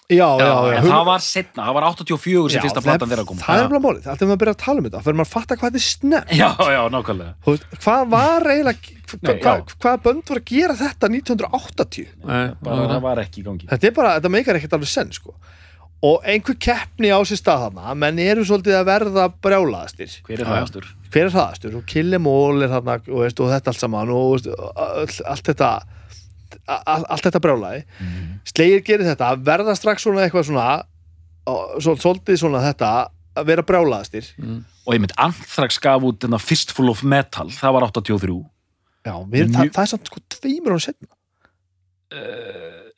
já, 0.10 0.26
já, 0.40 0.46
já, 0.48 0.78
en 0.78 0.84
hug- 0.86 0.92
það 0.94 1.04
var 1.06 1.20
setna, 1.26 1.66
það 1.68 1.76
var 1.78 1.86
84 1.92 2.50
sem 2.50 2.58
Já, 2.58 2.64
fyrsta 2.66 2.82
platan 2.86 3.12
þeirra 3.12 3.26
kom. 3.30 3.38
það 3.44 3.60
er 3.62 3.68
bara 3.74 4.00
það 4.02 4.14
er 4.24 4.28
maður 4.30 4.38
að 4.38 4.42
byrja 4.44 4.54
að 4.56 4.62
tala 4.64 4.80
um 4.82 4.88
þetta 4.88 5.02
fyrir 5.06 5.18
maður 5.20 5.28
að 5.28 5.34
fatta 5.36 5.58
hvað 5.60 5.68
þetta 5.68 5.82
er 5.82 5.86
snemt 5.88 6.32
já, 6.40 6.48
já, 6.74 6.80
nákvæmlega. 6.96 7.34
Þú 7.46 7.54
veist, 7.58 7.68
hvað 7.84 8.10
var 8.16 8.48
eiginlega 8.54 8.96
hva, 9.08 9.20
Nei, 9.22 9.36
hva, 9.44 9.54
já. 9.58 9.76
hvaða 9.84 10.02
bönd 10.08 10.32
var 10.32 10.40
að 10.42 10.48
gera 10.54 10.78
þetta 10.82 11.10
1980 11.14 12.08
Nei, 12.24 12.42
bara 12.64 12.88
það 12.96 13.02
var 13.06 13.22
ekki 13.24 13.42
í 13.44 13.46
gangi. 13.46 13.70
Þetta 13.70 13.88
er 13.92 13.96
bara, 14.00 14.16
þetta 14.18 14.32
meikar 14.34 14.58
ekkert 14.62 14.74
alveg 14.80 14.90
senn 14.96 15.12
sko. 15.16 15.36
og 16.08 16.22
einhver 16.30 16.58
keppni 16.62 17.10
á 17.10 17.18
sér 17.26 17.40
stað 17.42 17.62
þarna 17.68 17.94
menn 17.98 18.20
eru 18.22 18.44
svolítið 18.46 18.76
að 18.78 18.84
verða 18.86 19.24
brjálaðastir. 19.42 20.12
Hver 20.28 20.36
er 20.40 20.44
Já. 20.46 20.50
það 20.50 20.66
aftur? 20.68 20.90
Hver 21.14 21.28
er 21.28 21.34
hraðastur 21.34 21.78
og 21.80 21.86
Killemól 21.90 22.64
er 22.66 22.72
þarna 22.72 22.98
og, 23.02 23.22
veist, 23.24 23.40
og 23.44 23.52
þetta 23.54 23.74
allt 23.74 23.84
saman 23.84 24.14
og 24.14 24.34
veist, 24.36 24.50
all, 24.52 25.08
allt 25.34 25.52
þetta 25.52 25.70
all, 26.68 27.04
allt 27.04 27.28
þetta 27.28 27.44
brjálaði 27.44 27.84
slegir 28.48 28.84
gerir 28.88 29.10
þetta, 29.12 29.34
verða 29.50 29.76
strax 29.78 30.06
svona 30.08 30.26
eitthvað 30.26 30.50
svona 30.50 30.68
svolítið 31.80 32.42
svona 32.42 32.64
þetta 32.66 32.92
að 33.38 33.50
vera 33.52 33.64
brjálaðastir 33.68 34.32
og 34.42 34.96
ég 34.96 35.04
mynd 35.04 35.16
Anthrax 35.18 35.80
gaf 35.84 36.04
út 36.04 36.20
þennan 36.24 36.44
Fistful 36.44 36.90
of 36.92 37.04
Metal, 37.04 37.50
það 37.52 37.78
var 37.78 37.88
83 37.92 38.38
já, 39.08 39.14
við, 39.32 39.54
það, 39.54 39.72
það 39.76 39.84
er 39.84 39.92
samt 39.94 40.12
sko 40.12 40.24
tveimur 40.38 40.76
án 40.78 40.84
setna 40.88 41.14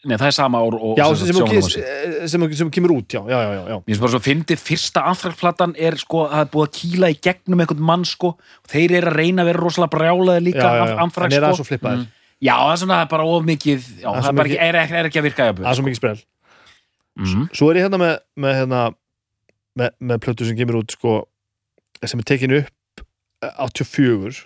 Nei, 0.07 0.15
það 0.15 0.29
er 0.29 0.31
sama 0.31 0.59
ár 0.63 0.75
og 0.79 0.95
já, 0.95 1.03
sem 1.19 1.27
sem, 1.27 1.61
sem, 1.67 2.27
sem, 2.31 2.43
sem 2.55 2.69
kemur 2.71 2.93
út 2.95 3.11
já, 3.11 3.19
já, 3.27 3.39
já, 3.43 3.49
já, 3.51 3.63
já. 3.67 3.75
Mér 3.83 3.83
finnst 3.89 3.99
bara 4.05 4.11
svo 4.13 4.21
fyndið, 4.23 4.61
fyrsta 4.63 5.01
Anthrax-platan 5.09 5.73
er 5.75 5.97
sko, 5.99 6.21
það 6.31 6.43
er 6.45 6.51
búið 6.53 6.67
að 6.69 6.77
kýla 6.77 7.09
í 7.11 7.17
gegnum 7.27 7.59
einhvern 7.65 7.83
mann 7.89 8.05
sko, 8.07 8.29
og 8.39 8.69
þeir 8.71 8.93
eru 9.01 9.11
að 9.11 9.17
reyna 9.19 9.43
að 9.43 9.49
vera 9.51 9.59
rosalega 9.65 9.91
brjálaði 9.97 10.45
líka 10.45 10.63
já, 10.63 10.71
já, 10.79 10.85
já. 10.93 10.95
Anthrax 11.03 11.27
en 11.33 11.35
er 11.35 11.43
það 11.43 11.51
sko. 11.57 11.59
svo 11.63 11.67
flippaðir 11.73 12.07
Já, 12.39 12.53
það 12.55 12.71
er 12.71 12.79
svona 12.79 12.99
bara 13.11 13.23
of 13.27 13.43
mikið, 13.43 13.87
já, 13.99 14.07
Það 14.07 14.15
er 14.15 14.21
það 14.21 14.23
svo 14.23 14.29
er, 14.31 14.37
mikið- 14.39 14.55
ekki, 14.55 14.67
er, 14.69 14.75
er, 14.79 14.93
er 15.01 15.09
ekki 15.09 15.19
að 15.19 15.25
virka 15.27 15.41
það 15.43 15.49
jafnvel. 15.51 15.67
er 15.73 15.75
svo 15.81 15.87
mikið 15.89 16.01
sprell 16.03 16.21
Mm. 17.19 17.49
svo 17.51 17.67
er 17.73 17.75
ég 17.75 17.83
hérna 17.83 17.97
með 17.99 18.13
með, 18.39 18.53
hérna, 18.55 18.81
með, 19.75 19.89
með 19.99 20.19
plötu 20.23 20.45
sem 20.47 20.55
kemur 20.55 20.77
út 20.79 20.93
sko, 20.95 21.17
sem 22.07 22.21
er 22.21 22.23
tekin 22.29 22.53
upp 22.61 23.03
eh, 23.43 23.51
84 23.59 24.45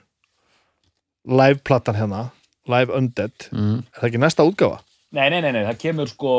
live-platan 1.29 1.95
hérna 1.99 2.31
Live 2.65 2.89
Undead, 2.97 3.49
Mm. 3.51 3.83
er 3.93 3.99
það 4.01 4.09
ekki 4.09 4.21
næsta 4.23 4.43
útgáfa? 4.47 4.79
Nei, 5.13 5.27
nei, 5.29 5.39
nei, 5.45 5.51
nei, 5.53 5.63
það 5.67 5.79
kemur 5.81 6.09
sko, 6.09 6.33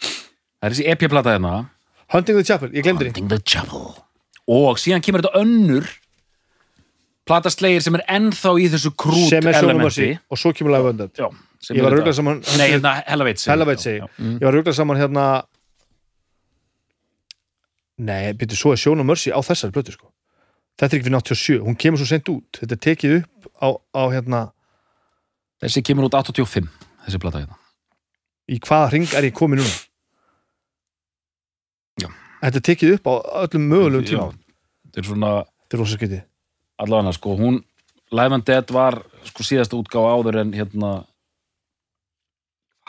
það 0.00 0.66
er 0.68 0.74
þessi 0.74 0.86
EP-plata 0.92 1.34
hérna, 1.36 1.52
Hunting 2.12 2.36
the 2.36 2.44
Chapel, 2.44 2.72
ég 2.76 2.84
glemdi 2.84 3.06
því. 3.06 3.12
Hunting 3.14 3.30
the 3.30 3.38
Chapel. 3.40 3.86
Og 4.50 4.80
síðan 4.82 5.04
kemur 5.04 5.22
þetta 5.22 5.40
önnur 5.40 5.86
plataslegir 7.30 7.84
sem 7.84 7.96
er 7.96 8.04
ennþá 8.10 8.52
í 8.58 8.66
þessu 8.72 8.92
krút 8.98 9.30
sem 9.30 9.46
er 9.46 9.54
Sjónum 9.56 9.78
elementi. 9.78 9.86
Mercy 9.86 10.08
og 10.34 10.40
svo 10.42 10.52
kemur 10.56 10.74
Live 10.74 10.90
Undead 10.90 11.20
Já, 11.20 11.28
sem 11.62 11.78
ég 11.78 11.84
var 11.84 11.94
að 11.94 12.00
ruggla 12.00 12.14
saman 12.16 12.40
Nei, 12.58 12.64
hérna, 12.72 12.94
Hellaveit 13.06 13.44
Hellaveit 13.46 13.84
ég 13.86 14.02
var 14.42 14.50
að 14.50 14.56
ruggla 14.56 14.74
saman 14.74 14.98
hérna 14.98 15.26
nei, 18.00 18.32
byrju, 18.40 18.58
svo 18.58 18.72
er 18.74 18.80
Sjónum 18.82 19.06
Mercy 19.06 19.30
á 19.30 19.38
þessari 19.44 19.76
plötu 19.76 19.94
sko. 19.94 20.08
Þetta 20.80 20.96
er 20.96 20.98
ekki 20.98 21.08
fyrir 21.10 21.20
87, 21.20 21.60
hún 21.66 21.76
kemur 21.76 22.00
svo 22.00 22.08
sent 22.08 22.28
út. 22.32 22.60
Þetta 22.62 22.76
er 22.76 22.82
tekið 22.86 23.16
upp 23.20 23.50
á, 23.60 23.68
á 23.76 24.02
hérna 24.08 24.40
Þessi 25.60 25.82
kemur 25.84 26.06
út 26.08 26.16
85, 26.16 26.70
þessi 27.04 27.20
plata 27.20 27.42
hérna. 27.42 27.59
Í 28.50 28.58
hvaða 28.58 28.90
ring 28.94 29.14
er 29.16 29.28
ég 29.28 29.36
komin 29.36 29.62
núna? 29.62 29.76
Já. 32.02 32.08
þetta 32.42 32.62
er 32.62 32.66
tekið 32.70 32.96
upp 32.98 33.10
á 33.10 33.14
öllum 33.44 33.68
mögulegum 33.70 34.08
tíma 34.10 34.28
þetta 34.86 35.02
er 35.02 35.10
svona 35.10 35.32
þetta 35.44 35.78
er 35.78 35.82
rosa 35.84 36.00
skytið 36.00 36.24
allavega 36.80 37.14
sko, 37.16 37.36
hún 37.38 37.60
Live 38.10 38.34
and 38.34 38.46
Dead 38.48 38.72
var 38.74 38.98
sko 39.28 39.46
síðasta 39.46 39.78
útgáfa 39.78 40.16
áður 40.18 40.40
en 40.42 40.54
hérna 40.56 40.90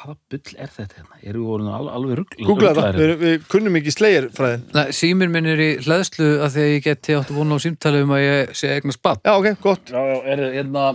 hvaða 0.02 0.16
bull 0.32 0.56
er 0.58 0.72
þetta 0.74 0.98
hérna? 0.98 1.20
Eru 1.22 1.44
við 1.44 1.50
voru 1.52 1.68
alveg, 1.70 1.94
alveg 1.98 2.20
rugl, 2.20 2.38
Google 2.48 2.72
þetta, 2.72 2.88
ruglaðir 2.88 3.12
við, 3.12 3.22
við 3.22 3.46
kunnum 3.52 3.78
ekki 3.80 3.94
slegir 3.94 4.28
fræðin. 4.34 4.66
Nei, 4.78 4.84
símir 4.98 5.32
minn 5.34 5.50
er 5.52 5.62
í 5.62 5.70
hlæðslu 5.84 6.30
að 6.42 6.56
því 6.56 6.66
að 6.66 6.72
ég 6.72 6.86
geti 6.88 7.18
áttu 7.20 7.38
vonu 7.38 7.58
á 7.58 7.64
símtali 7.64 8.02
um 8.06 8.16
að 8.18 8.24
ég 8.26 8.54
sé 8.58 8.74
eignar 8.76 8.98
spatt. 8.98 9.22
já 9.28 9.34
ok, 9.36 9.50
gott. 9.62 9.94
Já, 9.94 10.02
já, 10.10 10.18
er 10.34 10.44
hérna 10.58 10.88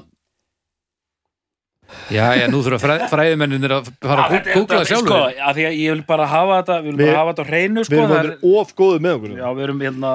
Já, 2.11 2.25
já, 2.39 2.47
nú 2.51 2.61
þurfa 2.65 2.79
fræ, 2.83 2.95
fræðimenninir 3.11 3.73
að 3.77 3.91
fara 4.03 4.25
að 4.29 4.49
googla 4.55 4.81
þetta- 4.81 4.89
sjálfur. 4.91 5.11
sko, 5.11 5.43
að 5.49 5.55
því 5.59 5.65
að 5.69 5.77
ég 5.81 5.91
vil 5.95 6.03
bara 6.09 6.27
hafa 6.27 6.57
þetta 6.63 6.77
við 6.81 6.87
viljum 6.87 6.99
Við- 7.01 7.07
bara 7.13 7.19
hafa 7.23 7.33
þetta 7.33 7.45
á 7.47 7.51
hreinu 7.51 7.81
við 7.81 7.87
sko, 7.89 7.95
erum 7.97 8.11
það 8.11 8.21
orðin 8.23 8.59
of 8.61 8.75
góðu 8.77 8.99
með 9.07 9.15
okkur. 9.17 9.37
Já, 9.37 9.47
við 9.57 9.63
erum 9.67 9.81
hérna 9.87 10.13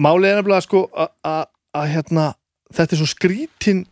málið 0.00 0.28
er 0.30 0.42
nefnilega 0.42 0.62
sko 0.66 0.82
að- 0.94 1.12
að 1.24 1.46
að, 1.80 1.86
hérna, 1.94 2.24
þetta 2.74 2.92
er 2.92 2.98
svo 3.00 3.06
skrítin 3.10 3.86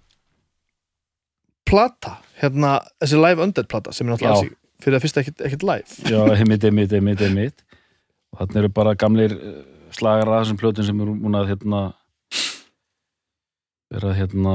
plata 1.68 2.16
hérna, 2.40 2.78
þessi 3.02 3.18
live 3.20 3.42
undead 3.44 3.68
plata 3.68 3.92
sem 3.92 4.08
er 4.08 4.14
náttúrulega 4.16 4.48
í- 4.48 4.56
fyrir 4.82 4.96
að 4.98 5.04
fyrsta 5.04 5.22
ekkit, 5.22 5.42
ekkit 5.48 5.62
live. 5.66 5.88
Já, 6.08 6.20
heimitt, 6.38 6.62
heimitt, 6.62 6.90
heimitt, 6.94 7.18
heimitt 7.20 7.62
og 8.32 8.40
þannig 8.46 8.56
eru 8.62 8.68
bara 8.68 8.94
gamlir 8.94 9.32
eh, 9.32 9.64
slagar 9.92 10.28
að 10.30 10.44
þessum 10.44 10.58
plötum 10.60 10.84
sem 10.87 11.00
eru 11.00 11.14
múin 11.18 11.37
að 11.38 11.48
hérna 11.52 11.82
vera 13.92 14.12
að 14.12 14.18
hérna 14.20 14.54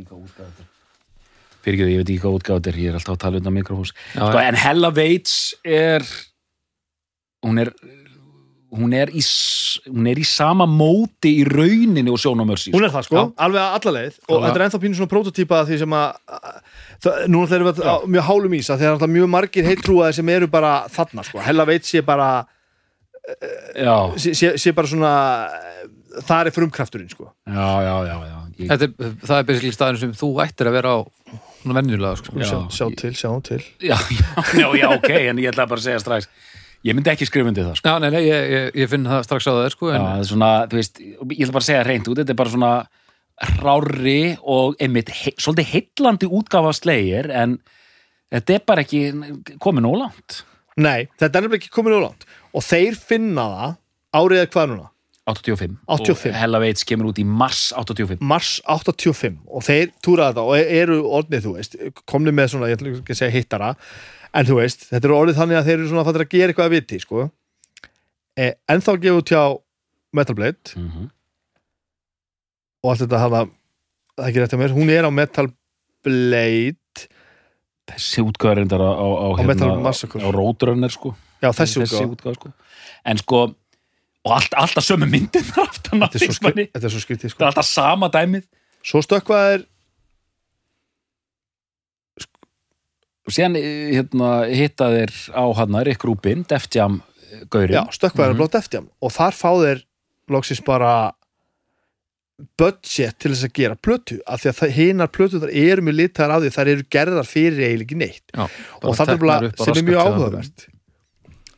Fyrir 1.67 1.81
ekki, 1.81 1.87
ég 1.91 2.01
veit 2.01 2.11
ekki 2.13 2.23
hvað 2.23 2.37
útgáð 2.39 2.59
þetta 2.61 2.71
er, 2.71 2.79
ég 2.79 2.91
er 2.93 2.99
alltaf 2.99 3.15
að 3.17 3.23
tala 3.25 3.39
undan 3.41 3.55
mikrofóns. 3.57 3.93
Já, 4.15 4.21
Sko, 4.23 4.39
en 4.43 4.59
Hella 4.63 4.91
Waits 4.95 5.37
er, 5.67 6.05
hún 7.47 7.59
er, 7.63 7.73
hún 8.77 8.95
er 8.97 9.11
í, 9.13 9.23
hún 9.91 10.09
er 10.11 10.19
í 10.21 10.25
sama 10.29 10.67
móti 10.71 11.33
í 11.41 11.45
rauninni 11.49 12.13
og 12.13 12.21
sjónamörsi. 12.23 12.73
hún 12.75 12.85
er 12.87 12.93
það 12.95 13.07
sko, 13.09 13.17
Já. 13.17 13.33
alveg 13.47 13.63
að 13.63 13.77
alla 13.81 13.95
leið 13.99 14.19
og 14.29 14.43
þetta 14.47 14.57
er 14.61 14.65
ennþá 14.67 14.81
pínu 14.85 14.99
svona 15.01 15.13
prototýpa 15.15 15.61
af 15.63 15.71
því 15.71 15.79
sem 15.83 15.97
að 15.97 16.07
það, 17.07 17.23
núna 17.33 17.51
þeir 17.53 17.59
eru 17.61 17.71
við 17.73 17.81
á 17.87 17.95
mjög 18.17 18.29
hálum 18.31 18.59
ís 18.59 18.71
að 18.71 18.79
þeir 18.83 18.89
eru 18.91 18.97
alltaf 18.99 19.15
mjög 19.17 19.33
margir 19.37 19.69
heitrúaði 19.71 20.19
sem 20.21 20.35
eru 20.37 20.51
bara 20.53 20.75
þarna 20.93 21.25
sko, 21.27 21.43
hella 21.47 21.67
veit 21.69 21.89
sé 21.89 22.03
bara 22.07 22.31
sé, 24.17 24.35
sé, 24.39 24.53
sé 24.61 24.73
bara 24.77 24.91
svona 24.91 25.13
þar 26.27 26.49
er 26.51 26.55
frumkrafturinn 26.55 27.11
sko 27.11 27.31
já, 27.47 27.69
já, 27.85 27.95
já, 28.07 28.17
já. 28.31 28.37
Ég, 28.57 28.71
Þetta 28.71 28.87
er, 28.89 29.11
það 29.21 29.37
er 29.37 29.47
basically 29.51 29.75
staðin 29.77 29.99
sem 30.01 30.13
þú 30.17 30.29
ættir 30.41 30.71
að 30.71 30.77
vera 30.79 30.93
á 30.97 30.99
svona 31.61 31.75
venjulega, 31.77 32.17
sko. 32.17 32.37
Já. 32.41 32.47
sjá, 32.49 32.61
sjá 32.73 32.87
til, 33.03 33.11
sjá 33.19 33.29
til 33.45 33.59
já, 33.85 33.97
já, 34.17 34.31
já, 34.63 34.69
já, 34.81 34.87
ok, 34.95 35.11
en 35.29 35.43
ég 35.43 35.51
ætla 35.51 35.67
bara 35.69 35.83
að 35.83 35.89
segja 35.91 36.01
strax, 36.01 36.31
ég 36.87 36.97
myndi 36.97 37.13
ekki 37.13 37.29
skrifa 37.29 37.51
undir 37.51 37.67
það, 37.67 37.79
sko. 37.81 37.93
Já, 37.93 38.03
nei, 38.03 38.11
nei, 38.15 38.23
ég, 38.27 38.51
ég, 38.53 38.69
ég 38.83 38.91
finn 38.93 39.09
það 39.09 39.25
strax 39.27 39.49
á 39.49 39.53
það, 39.53 39.69
sko, 39.75 39.91
Já, 39.91 39.97
en 39.97 40.07
það 40.07 40.23
er 40.23 40.29
svona, 40.31 40.51
þú 40.71 40.81
veist, 40.81 41.01
ég 41.03 41.43
ætla 41.43 41.57
bara 41.57 41.65
að 41.65 41.69
segja 41.69 41.87
reynd 41.87 42.11
út, 42.11 42.21
þetta 42.21 42.35
er 42.35 42.41
bara 42.41 42.55
svona 42.55 42.73
rári 43.61 44.21
og 44.43 44.77
einmitt 44.81 45.13
he, 45.13 45.33
svolítið 45.37 45.73
heillandi 45.75 46.31
útgáfa 46.39 46.75
slegir, 46.77 47.31
en 47.35 47.59
þetta 48.33 48.57
er 48.57 48.67
bara 48.69 48.85
ekki 48.87 49.03
komið 49.63 49.87
nóg 49.87 49.99
langt. 50.05 50.43
nei, 50.77 51.09
þetta 51.17 51.31
er 51.31 51.47
nefnilega 51.47 51.63
ekki 51.63 51.73
komin 51.73 51.97
langt 52.03 52.27
og 52.53 52.65
þeir 52.65 52.97
finna 53.01 53.49
það 53.53 53.77
árið 54.17 54.43
eða 54.43 54.53
hvað 54.53 54.71
núna 54.73 54.91
85. 55.27 55.73
85. 55.91 56.31
Og 56.31 56.37
Hella 56.39 56.59
Veits 56.63 56.85
kemur 56.87 57.09
út 57.11 57.19
í 57.19 57.25
mars 57.27 57.73
85. 57.75 58.21
mars 58.23 58.61
85 58.71 59.41
og 59.51 59.65
þeir 59.67 59.91
túra 60.05 60.29
þetta 60.31 60.45
og 60.47 60.75
eru 60.79 61.01
orðnið 61.19 61.49
þú 61.49 61.55
veist, 61.57 61.75
komni 62.07 62.35
með 62.35 62.53
svona, 62.53 62.69
ég 62.71 62.79
ætla 62.79 62.93
ekki 62.93 63.17
að 63.17 63.21
segja 63.25 63.35
hittara 63.35 63.73
en 64.37 64.47
þú 64.49 64.59
veist, 64.61 64.87
þetta 64.91 65.09
eru 65.09 65.17
orðið 65.19 65.39
þannig 65.41 65.59
að 65.61 65.69
þeir 65.69 65.79
eru 65.79 65.89
svona 65.91 66.05
fattir 66.07 66.25
að 66.27 66.33
gera 66.35 66.53
eitthvað 66.53 66.69
að 66.69 66.75
viti, 66.77 66.99
sko 67.03 67.27
e, 68.37 68.49
en 68.69 68.83
þá 68.85 68.91
gefur 69.05 69.27
tjá 69.31 69.43
Metal 70.17 70.37
Blade 70.39 70.77
Mm 70.77 70.89
-hmm. 70.91 71.07
og 72.85 72.91
allt 72.93 73.05
þetta 73.05 73.19
hafa 73.23 73.45
það 74.17 74.25
er 74.25 74.29
ekki 74.31 74.41
rétt 74.43 74.57
að 74.57 74.63
mér, 74.63 74.75
hún 74.77 74.91
er 74.91 75.05
á 75.09 75.11
Metal 75.11 75.49
Blade 76.05 77.07
Þessi 77.87 78.23
útgáfa 78.27 78.57
reyndar 78.59 78.83
á, 78.83 78.91
á, 78.99 79.07
á, 79.31 79.79
Massacre. 79.79 80.19
á 80.19 80.29
Roadrunner, 80.35 80.91
sko. 80.91 81.15
Já, 81.39 81.53
þessi 81.55 81.85
þessi 81.85 82.03
útgáfa 82.11 82.35
sko. 82.35 82.53
en 83.05 83.17
sko 83.19 83.55
og 84.27 84.33
allt, 84.35 84.55
alltaf 84.59 84.85
sömu 84.85 85.07
myndin 85.07 85.45
aftan 85.63 86.03
á 86.03 86.09
Þetta 86.11 86.19
er 86.19 86.27
svo, 86.27 86.35
skri, 86.35 86.65
þetta 86.75 86.87
er 86.89 86.91
svo 86.91 87.03
skrítið 87.05 87.29
það 87.29 87.35
sko. 87.35 87.43
er 87.43 87.47
alltaf 87.53 87.69
sama 87.69 88.09
dæmið 88.11 88.45
Svo 88.87 89.03
stökkvað 89.03 89.53
er 89.55 89.65
og 93.27 93.35
síðan 93.35 93.57
eh, 93.59 93.93
hérna, 93.97 94.31
hitta 94.49 94.89
þeir 94.95 95.13
á 95.35 95.45
hann 95.59 95.79
Rick 95.87 96.05
Rubin, 96.07 96.45
Def 96.49 96.69
Jam 96.75 97.01
gaurinn. 97.51 97.75
Já, 97.75 97.85
stökkvað 97.91 98.29
er 98.29 98.33
Mhm. 98.35 98.39
blótt 98.41 98.55
eftir 98.55 98.85
og 99.03 99.11
þar 99.13 99.33
fá 99.35 99.51
þeir 99.61 99.83
loksins 100.31 100.61
bara 100.65 101.13
budget 102.61 103.17
til 103.19 103.33
þess 103.33 103.47
að 103.49 103.53
gera 103.57 103.77
plötu 103.81 104.19
af 104.29 104.43
því 104.43 104.51
að 104.53 104.73
hinar 104.77 105.09
plötu 105.09 105.41
þar 105.41 105.53
eru 105.57 105.83
mjög 105.87 105.97
litar 105.97 106.29
á 106.33 106.37
því 106.37 106.51
þar 106.53 106.69
eru 106.75 106.83
gerðar 106.93 107.25
fyrir 107.29 107.63
eiginlega 107.65 107.87
ekki 107.87 107.97
neitt. 107.97 108.27
Já, 108.37 108.45
og 108.83 108.97
það 108.99 109.13
er 109.15 109.21
bara 109.23 109.51
sem 109.65 109.77
er 109.81 109.87
mjög 109.89 110.03
áhugavert. 110.05 110.67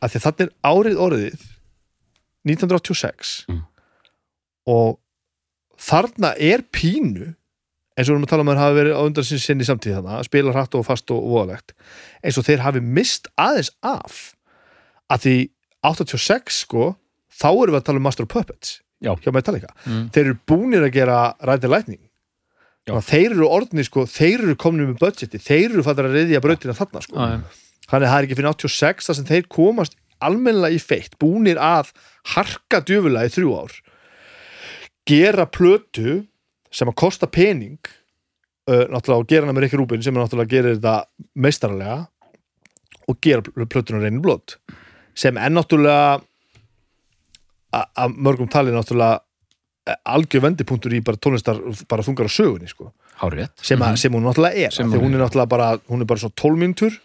af 0.01 0.11
því 0.13 0.19
að 0.21 0.25
þannig 0.27 0.45
er 0.45 0.53
árið 0.63 1.01
orðið 1.05 1.41
1986 2.47 3.45
Mm. 3.49 3.61
og 4.67 4.99
þarna 5.79 6.33
er 6.39 6.61
pínu 6.71 7.35
eins 7.99 8.07
og 8.07 8.13
við 8.13 8.15
erum 8.15 8.25
að 8.27 8.31
tala 8.31 8.43
um 8.45 8.49
að 8.51 8.55
þeir 8.55 8.63
hafi 8.63 8.77
verið 8.79 8.95
á 8.95 9.01
undan 9.03 9.25
sinni 9.27 9.43
sinni 9.43 9.67
samtíð 9.67 9.95
þarna, 9.99 10.17
að 10.21 10.27
spila 10.29 10.53
hratt 10.55 10.75
og 10.79 10.85
fast 10.87 11.11
og 11.11 11.25
voðalegt 11.33 11.73
eins 12.23 12.37
og 12.39 12.45
þeir 12.47 12.63
hafi 12.63 12.81
mist 12.85 13.27
aðeins 13.35 13.71
af 13.83 14.19
að 15.11 15.25
því 15.25 15.35
86 15.89 16.61
sko 16.63 16.85
þá 17.39 17.47
erum 17.51 17.73
við 17.75 17.79
að 17.81 17.87
tala 17.89 17.99
um 18.01 18.07
Master 18.07 18.23
of 18.27 18.31
Puppets 18.31 18.77
Já. 18.99 19.13
hjá 19.15 19.31
Metallica, 19.31 19.69
Mm. 19.87 20.09
þeir 20.11 20.25
eru 20.25 20.37
búnir 20.47 20.83
að 20.83 20.91
gera. 20.91 21.19
Þannig 21.39 21.99
að 22.89 23.05
þeir 23.11 23.31
eru 23.35 23.47
orðni 23.47 23.83
sko, 23.85 24.03
þeir 24.09 24.39
eru 24.43 24.55
komnir 24.59 24.87
með 24.89 24.97
budgeti 24.99 25.39
þeir 25.39 25.69
eru 25.75 25.83
fattar 25.85 26.07
að 26.09 26.15
reyðja 26.17 26.41
brautina 26.41 26.73
þarna 26.75 27.01
sko 27.05 27.15
Já, 27.15 27.41
þannig 27.89 28.07
að 28.07 28.11
það 28.11 28.17
er 28.19 28.25
ekki 28.27 28.37
fyrir 28.39 28.49
86 28.49 29.05
þar 29.09 29.15
sem 29.19 29.27
þeir 29.29 29.45
komast 29.55 29.95
almennilega 30.19 30.75
í 30.75 30.81
feitt 30.81 31.15
búnir 31.21 31.59
að 31.61 31.91
harka 32.33 32.81
djöfulega 32.83 33.29
í 33.29 33.33
þrjú 33.35 33.53
ár 33.61 33.75
gera 35.09 35.45
plötu 35.45 36.25
sem 36.71 36.89
að 36.91 36.97
kosta 37.01 37.27
pening 37.27 37.77
uh, 38.69 38.85
náttúrulega 38.91 39.19
og 39.23 39.27
gera 39.31 39.45
hana 39.47 39.55
með 39.57 39.65
Rikki 39.67 39.79
Rúbin 39.81 40.03
sem 40.05 40.15
er 40.15 40.23
náttúrulega 40.23 40.47
að 40.49 40.55
gera 40.55 40.73
þetta 40.75 40.95
meistarlega 41.45 41.99
og 43.09 43.17
gera 43.25 43.41
pl- 43.45 43.65
plötuna 43.69 44.01
reynir 44.03 44.21
blót 44.25 44.57
sem 45.17 45.37
er 45.41 45.49
náttúrulega 45.55 46.19
að 47.73 48.15
mörgum 48.17 48.49
tali 48.49 48.71
náttúrulega 48.73 49.19
eh, 49.89 49.97
algjör 50.13 50.41
vendipunktur 50.47 50.93
í 50.97 51.01
bara 51.05 51.17
tónlistar 51.21 51.59
bara 51.89 52.05
þungar 52.05 52.29
á 52.29 52.31
sögunni 52.33 52.69
sko. 52.71 52.91
Sem, 53.61 53.81
að, 53.83 53.97
sem 54.01 54.13
hún 54.15 54.23
náttúrulega 54.25 54.65
er, 54.67 54.73
Sem 54.73 54.89
hún 54.93 55.13
er 55.17 55.21
náttúrulega 55.25 55.51
bara 55.51 55.67
hún 55.91 56.01
er 56.05 56.09
bara 56.09 56.21
svona 56.23 56.37
tólmyntur 56.39 56.95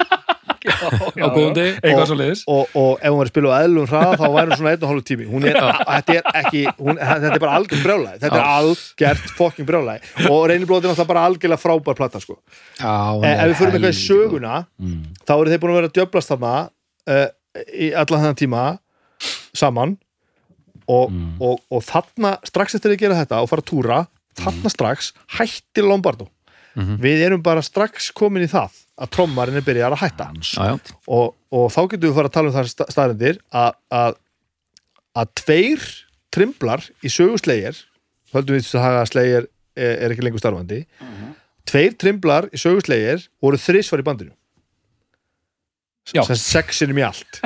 á 0.68 1.26
góðum 1.32 1.54
degi. 1.56 1.72
Eitthvað 1.80 2.02
Og- 2.02 2.08
svo 2.10 2.16
leiðis 2.20 2.42
og, 2.46 2.74
og 2.76 2.90
ef 3.00 3.08
hún 3.10 3.18
var 3.20 3.28
að 3.28 3.32
spila 3.32 3.52
á 3.52 3.58
eðlum 3.64 3.86
hraða 3.90 4.18
þá 4.20 4.24
væri 4.34 4.50
hún 4.50 4.58
svona 4.60 4.72
einn 4.74 4.84
og 4.84 4.90
hálfu 4.90 5.04
tími. 5.10 5.26
Hún 5.30 5.46
er, 5.48 5.58
þetta 5.88 6.16
er 6.18 6.28
ekki, 6.42 6.62
hún, 6.80 7.00
þetta 7.00 7.30
er 7.34 7.42
bara 7.44 7.54
algjörn 7.60 7.82
brjálæði. 7.86 8.20
Þetta 8.24 8.40
er 8.40 8.46
algjört 8.58 9.32
fokking 9.38 9.68
brjálæði. 9.70 10.12
Og 10.30 10.44
reynirblóð 10.52 10.80
er 10.84 10.90
náttúrulega 10.92 11.10
bara 11.14 11.24
algjörlega 11.30 11.62
frábær 11.64 11.98
plata 12.02 12.20
sko. 12.22 12.36
En 12.80 13.24
ef 13.30 13.48
við 13.52 13.56
fyrir 13.62 13.74
með 13.74 13.80
eitthvað 13.80 13.80
í 13.80 13.88
helvíti 13.88 14.06
söguna 14.06 14.54
mm. 14.80 15.00
þá 15.24 15.34
eru 15.38 15.50
þeir 15.54 15.62
búin 15.64 15.72
að 15.74 15.80
vera 15.80 15.90
að 15.90 15.96
djöblast 16.00 16.32
þarna 16.34 16.52
uh, 17.14 17.26
í 17.74 17.90
allan 17.94 18.24
þennan 18.26 18.40
tíma 18.44 18.64
saman. 19.56 19.96
Og, 20.90 21.06
Mm. 21.12 21.36
og, 21.38 21.60
og 21.70 21.84
þarna 21.86 22.32
strax 22.42 22.74
eftir 22.74 22.90
að 22.96 22.98
gera 23.04 23.14
þetta 23.20 23.38
og 23.44 23.48
fara 23.50 23.62
að 23.62 23.68
túra 23.70 23.98
þarna 24.40 24.70
strax 24.72 25.12
hættir 25.38 25.86
Lombardo. 25.86 26.26
Mhm. 26.78 26.96
við 27.02 27.22
erum 27.26 27.40
bara 27.42 27.62
strax 27.66 28.12
komin 28.14 28.44
í 28.46 28.48
það 28.50 28.70
að 29.00 29.10
trommarinn 29.16 29.56
er 29.60 29.64
byrjar 29.66 29.94
að 29.96 30.02
hætta. 30.04 30.26
Og, 31.08 31.30
og 31.56 31.68
þá 31.72 31.80
getum 31.92 32.08
við 32.10 32.16
fara 32.18 32.30
að 32.30 32.34
tala 32.36 32.50
um 32.50 32.56
það 32.58 32.70
sta- 32.72 32.88
staðrendir 32.92 33.38
að, 33.62 33.70
að, 34.00 34.18
að 35.22 35.30
tveir 35.42 35.86
trimblar 36.34 36.84
í 37.04 37.10
söguslegir 37.12 37.78
höldum 38.34 38.58
við 38.58 38.68
að 38.76 38.84
haga 38.84 39.00
að 39.04 39.08
slegir 39.10 39.46
er, 39.46 39.94
er 40.04 40.12
ekki 40.14 40.26
lengur 40.26 40.42
starfandi 40.42 40.82
tveir 41.70 41.96
trimblar 41.98 42.48
í 42.54 42.58
söguslegir 42.60 43.24
voru 43.42 43.58
þrísvar 43.60 44.02
í 44.02 44.06
bandinu. 44.06 44.34
Sem 46.10 46.38
sexinum 46.40 46.98
í 46.98 47.04
allt. 47.06 47.40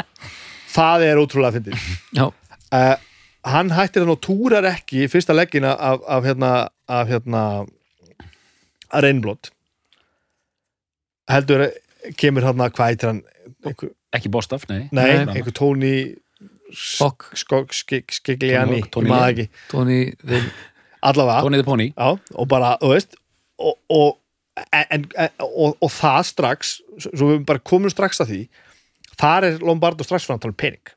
Það 0.76 1.02
er 1.08 1.18
ótrúlega 1.20 1.56
fyndið. 1.58 1.86
Já, 2.16 2.26
uh, 2.30 2.94
hann 3.50 3.72
hættir 3.74 4.04
hann 4.04 4.12
og 4.14 4.20
túrar 4.24 4.64
ekki 4.70 5.08
fyrsta 5.10 5.34
leggina 5.34 5.72
af, 5.74 6.04
af 6.06 6.24
hérna 6.28 6.52
af 6.90 7.08
hérna 7.10 7.42
að 8.90 9.04
reynblót 9.06 9.50
heldur 11.34 11.66
kemur 12.20 12.42
hann 12.48 12.60
að 12.64 12.74
hvað 12.78 13.04
hann? 13.08 13.22
Einhver, 13.66 13.90
ekki 14.16 14.30
Bostaf, 14.32 14.64
nei. 14.70 14.88
Nei, 14.92 15.24
Nei. 15.24 15.34
einhver 15.36 15.52
Tony 15.56 15.94
Skigliani 18.10 18.82
Tony 18.90 19.08
Tony 21.42 21.56
the 21.60 21.64
Pony. 21.64 21.88
Já, 21.96 22.10
og 22.34 22.48
bara, 22.48 22.74
þú 22.80 22.90
veist 22.94 23.14
og, 23.60 23.76
og, 23.92 24.16
en, 24.72 25.06
og, 25.44 25.76
og 25.80 25.90
það 25.92 26.22
strax 26.30 26.74
svo 27.08 27.30
við 27.34 27.44
bara 27.48 27.62
komum 27.64 27.92
strax 27.92 28.20
að 28.24 28.32
því 28.34 28.40
þar 29.20 29.46
er 29.50 29.58
Lombardo 29.64 30.04
strax 30.06 30.24
frá 30.28 30.36
tala 30.40 30.52
um 30.54 30.58
pening. 30.60 30.94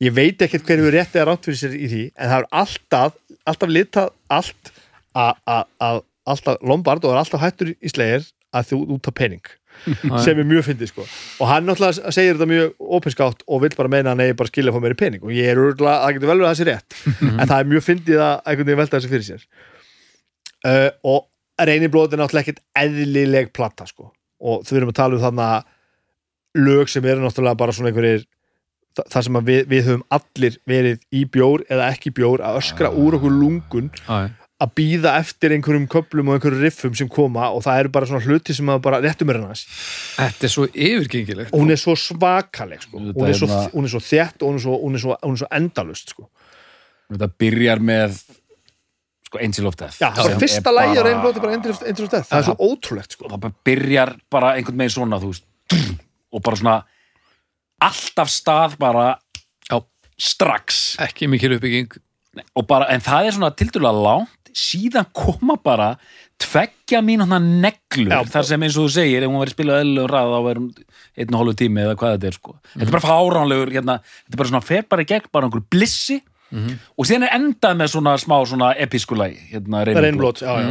Ég 0.00 0.14
veit 0.16 0.40
ekkert 0.44 0.64
hverju 0.68 0.90
rétti 0.94 1.20
að 1.20 1.28
rátt 1.28 1.44
fyrir 1.48 1.60
sér 1.60 1.74
í 1.76 1.88
því 1.92 2.02
en 2.16 2.30
það 2.32 2.38
er 2.42 2.46
alltaf, 2.62 3.16
alltaf 3.48 3.72
litað 3.72 4.12
allt 4.32 4.70
að- 5.16 5.40
að 5.46 5.64
að- 5.88 6.04
alltaf 6.34 6.60
Lombardo 6.64 7.10
er 7.12 7.20
alltaf 7.20 7.40
hættur 7.44 7.74
í 7.76 7.88
slegir 7.92 8.24
að 8.56 8.68
þú 8.72 8.78
út 8.96 9.08
af 9.10 9.14
pening. 9.20 9.42
Sem 10.24 10.38
er 10.42 10.46
mjög 10.50 10.64
fyndið 10.66 10.90
sko. 10.90 11.04
Og 11.40 11.48
hann 11.48 11.66
náttúrulega 11.68 12.10
segir 12.12 12.34
þetta 12.36 12.48
mjög 12.50 12.86
opinskátt 12.98 13.44
og 13.46 13.62
vill 13.62 13.76
bara 13.78 13.92
meina 13.92 14.12
að 14.14 14.20
nei, 14.22 14.32
bara 14.36 14.50
skilja 14.50 14.72
að 14.72 14.78
fá 14.78 14.84
meiri 14.84 14.98
pening. 14.98 15.22
Og 15.24 15.32
ég 15.36 15.50
er 15.52 15.60
úrlega, 15.62 15.94
það 16.02 16.16
getur 16.18 16.32
vel 16.32 16.38
verið 16.40 16.48
að 16.48 16.54
það 16.54 16.60
sé 16.62 16.68
rétt. 16.70 16.96
En 17.40 17.44
það 17.46 17.56
er 17.60 17.70
mjög 17.74 17.84
fyndið 17.86 18.22
að 18.26 18.34
einhvern 18.50 18.66
veginn 18.70 18.80
velta 18.82 18.98
þessu 18.98 19.12
fyrir 19.14 19.28
sér. 19.28 19.44
Uh, 20.66 20.88
og 21.14 21.20
reynirblóð 21.70 22.16
er 22.16 22.20
náttúrulega 22.24 22.46
ekkert 22.48 22.64
eðlileg 22.82 23.52
platta 23.56 23.86
sko. 23.88 24.10
Og 24.40 24.66
þau 24.68 24.74
erum 24.80 24.90
að 24.92 24.98
tala 25.00 25.16
um 25.18 25.22
þarna 25.24 25.48
lög 26.58 26.90
sem 26.90 27.04
eru 27.06 27.22
náttúrulega 27.24 27.58
bara 27.62 27.72
svona 27.76 27.92
einhverjir 27.92 28.24
þa- 28.98 29.06
þar 29.14 29.26
sem 29.28 29.40
við, 29.46 29.60
við 29.70 29.84
höfum 29.86 30.04
allir 30.18 30.56
verið 30.68 31.02
í 31.14 31.24
bjór 31.30 31.62
eða 31.70 31.88
ekki 31.94 32.10
bjór 32.16 32.42
að 32.44 32.58
öskra 32.60 32.90
úr 32.90 33.16
okkur 33.20 33.36
lungun 33.38 33.90
já. 34.02 34.32
Að 34.60 34.72
býða 34.76 35.14
eftir 35.20 35.54
einhverjum 35.56 35.86
köplum 35.88 36.28
og 36.28 36.36
einhverjum 36.36 36.60
riffum 36.64 36.94
sem 36.98 37.08
koma 37.08 37.46
og 37.54 37.62
það 37.64 37.78
eru 37.84 37.92
bara 37.94 38.06
svona 38.10 38.24
hluti 38.26 38.52
sem 38.56 38.66
að 38.68 38.82
bara 38.84 38.98
réttum 39.00 39.30
er 39.32 39.38
hans 39.40 39.62
Þetta 40.18 40.44
er 40.48 40.52
svo 40.52 40.66
yfirgengilegt 40.68 41.54
og 41.54 41.62
hún 41.62 41.72
er 41.72 41.80
svo 41.80 41.94
svakaleg 41.96 42.82
sko. 42.84 42.98
Þetta 43.00 43.16
hún, 43.20 43.28
er 43.30 43.38
svo, 43.38 43.48
er 43.48 43.54
það- 43.54 43.72
hún 43.78 43.84
er 43.88 43.94
svo 43.94 44.02
þétt 44.10 44.42
og 44.42 44.50
hún 44.50 44.58
er 44.60 44.64
svo, 44.66 44.76
hún 44.84 44.94
er 44.94 45.02
svo, 45.06 45.16
hún 45.24 45.32
er 45.38 45.40
svo 45.44 45.48
endalust 45.60 46.12
sko. 46.14 46.28
þetta 47.10 47.30
byrjar 47.40 47.80
með 47.80 48.20
sko 49.30 49.38
Angel 49.42 49.66
of 49.70 49.76
Death 49.80 49.98
Já, 50.02 50.10
það 50.14 50.28
var 50.28 50.38
fyrsta 50.44 50.70
er 50.70 50.76
lægi 50.76 50.90
á 50.90 50.94
bara- 51.00 51.08
reynblóti 51.08 51.40
bara 51.46 51.52
endur 51.56 51.70
eftir 51.72 51.94
þetta 51.94 52.22
það 52.28 52.38
er 52.38 52.46
svo 52.50 52.56
ótrúlegt 52.68 53.12
sko. 53.16 53.24
og 53.24 53.30
það 53.32 53.40
bara 53.40 53.54
byrjar 53.64 54.14
bara 54.30 54.52
einhvern 54.58 54.76
veginn 54.84 54.96
svona 54.98 55.20
þú 55.22 55.32
veist 55.32 55.44
og 56.32 56.42
bara 56.42 56.56
svona 56.56 56.76
alltaf 57.80 58.28
stað 58.28 58.76
bara 58.78 59.18
Já. 59.70 59.80
strax 60.18 60.96
Ekki 61.00 61.28
mikil 61.30 61.56
uppbygging 61.56 61.88
og 62.54 62.66
bara, 62.68 62.86
en 62.94 63.00
það 63.02 63.26
er 63.26 63.32
svona 63.34 63.50
tildulega 63.58 64.16
langt 64.50 64.58
síðan 64.58 65.06
koma 65.12 65.56
bara 65.62 65.98
tveggja 66.40 67.00
mínúna 67.02 67.38
neglur 67.38 68.10
Já. 68.10 68.24
þar 68.24 68.44
sem 68.44 68.62
eins 68.62 68.76
og 68.76 68.88
þú 68.88 68.92
segir, 68.94 69.22
ef 69.22 69.30
hún 69.30 69.40
verið 69.40 69.54
spilað 69.54 69.82
eðlum 69.84 70.08
ræð 70.08 70.32
þá 70.32 70.40
verðum 70.46 70.68
einn 71.16 71.34
og 71.34 71.40
hálfu 71.40 71.56
tími 71.56 71.82
eða 71.84 71.96
hvað 71.96 72.14
þetta 72.16 72.26
er 72.26 72.36
sko. 72.36 72.56
þetta 72.72 72.86
er 72.86 72.94
bara 72.94 73.06
fáránlegur 73.06 73.72
hérna, 73.72 73.98
þetta 74.24 74.34
er 74.34 74.40
bara 74.40 74.50
svona, 74.50 74.62
fer 74.64 74.86
bara 74.88 75.02
í 75.02 75.08
gegn 75.10 75.32
bara 75.32 75.46
einhver 75.46 75.64
blissi 75.70 76.20
og 76.50 77.06
síðan 77.06 77.28
er 77.28 77.34
endað 77.36 77.76
með 77.78 77.92
svona 77.92 78.16
smá 78.18 78.36
svona 78.48 78.74
episkulagi 78.74 79.38
hérna, 79.52 79.84
reynblót, 79.84 80.42
já, 80.42 80.50
já 80.64 80.70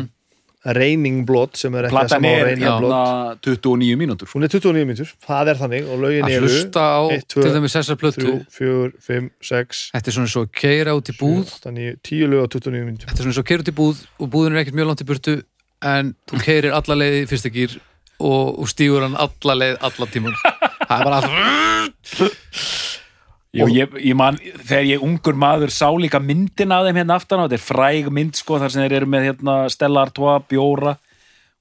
reyningblót 0.66 1.56
sem 1.56 1.76
er 1.80 1.88
ekki 1.88 1.96
að 1.96 1.98
platan 1.98 2.12
sama 2.16 2.32
á 2.32 2.36
er 2.36 2.48
reyningblót 2.50 2.92
hérna 2.92 3.36
29 3.48 4.00
mínútur. 4.00 4.32
Hún 4.34 4.44
er 4.44 4.52
29 4.52 4.88
mínútur, 4.90 5.14
það 5.24 5.52
er 5.54 5.62
þannig 5.62 5.88
og 5.88 6.02
lögin 6.04 6.28
eru 6.28 6.50
hlusta 6.50 6.84
á 6.84 7.00
1, 7.16 7.28
2, 7.32 7.44
til 7.46 7.54
dæmis 7.56 7.78
þessar 7.78 8.00
plötu. 8.02 8.26
3, 8.26 8.58
4, 8.58 8.90
5, 9.08 9.30
6 9.52 9.84
Þetta 9.96 10.12
er 10.12 10.18
svona 10.18 10.34
svo 10.34 10.44
keira 10.52 10.98
út 11.00 11.14
í 11.14 11.16
búð. 11.20 11.54
10 11.64 12.28
lög 12.34 12.44
og 12.44 12.52
29 12.58 12.84
mínútur. 12.90 13.08
Þetta 13.08 13.24
er 13.24 13.30
svona 13.30 13.38
svo 13.40 13.46
keira 13.48 13.64
út 13.64 13.72
í 13.72 13.78
búð 13.80 14.04
og 14.20 14.34
búðin 14.36 14.58
er 14.58 14.64
ekkert 14.66 14.80
mjög 14.82 14.92
langt 14.92 15.06
í 15.06 15.10
burtu 15.10 15.38
en 15.80 16.12
þú 16.28 16.44
keirir 16.44 16.76
alla 16.76 17.00
leið 17.00 17.22
í 17.22 17.28
fyrsta 17.32 17.54
gýr 17.56 17.80
og, 18.20 18.60
og 18.60 18.68
stígur 18.68 19.06
hann 19.06 19.16
alla 19.16 19.56
leið 19.56 19.80
alla 19.88 20.10
tímun 20.12 20.36
Það 20.90 20.96
er 20.98 21.06
bara 21.08 21.22
allt 21.22 21.32
Jú, 23.58 23.66
ég, 23.74 23.94
ég 24.06 24.14
man, 24.14 24.36
þegar 24.38 24.84
ég 24.86 25.02
ungur 25.06 25.34
maður 25.34 25.72
sá 25.74 25.88
líka 25.98 26.20
myndin 26.22 26.70
af 26.76 26.84
þeim 26.86 27.00
hérna 27.02 27.16
aftan 27.18 27.42
á 27.42 27.46
þetta 27.48 27.58
er 27.58 27.64
fræg 27.66 28.10
mynd 28.14 28.38
sko 28.38 28.60
þar 28.62 28.70
sem 28.76 28.84
þeir 28.86 28.98
eru 29.00 29.08
með 29.10 29.26
hérna 29.32 29.56
Stella 29.74 30.04
Artois, 30.06 30.44
Bjóra 30.52 30.94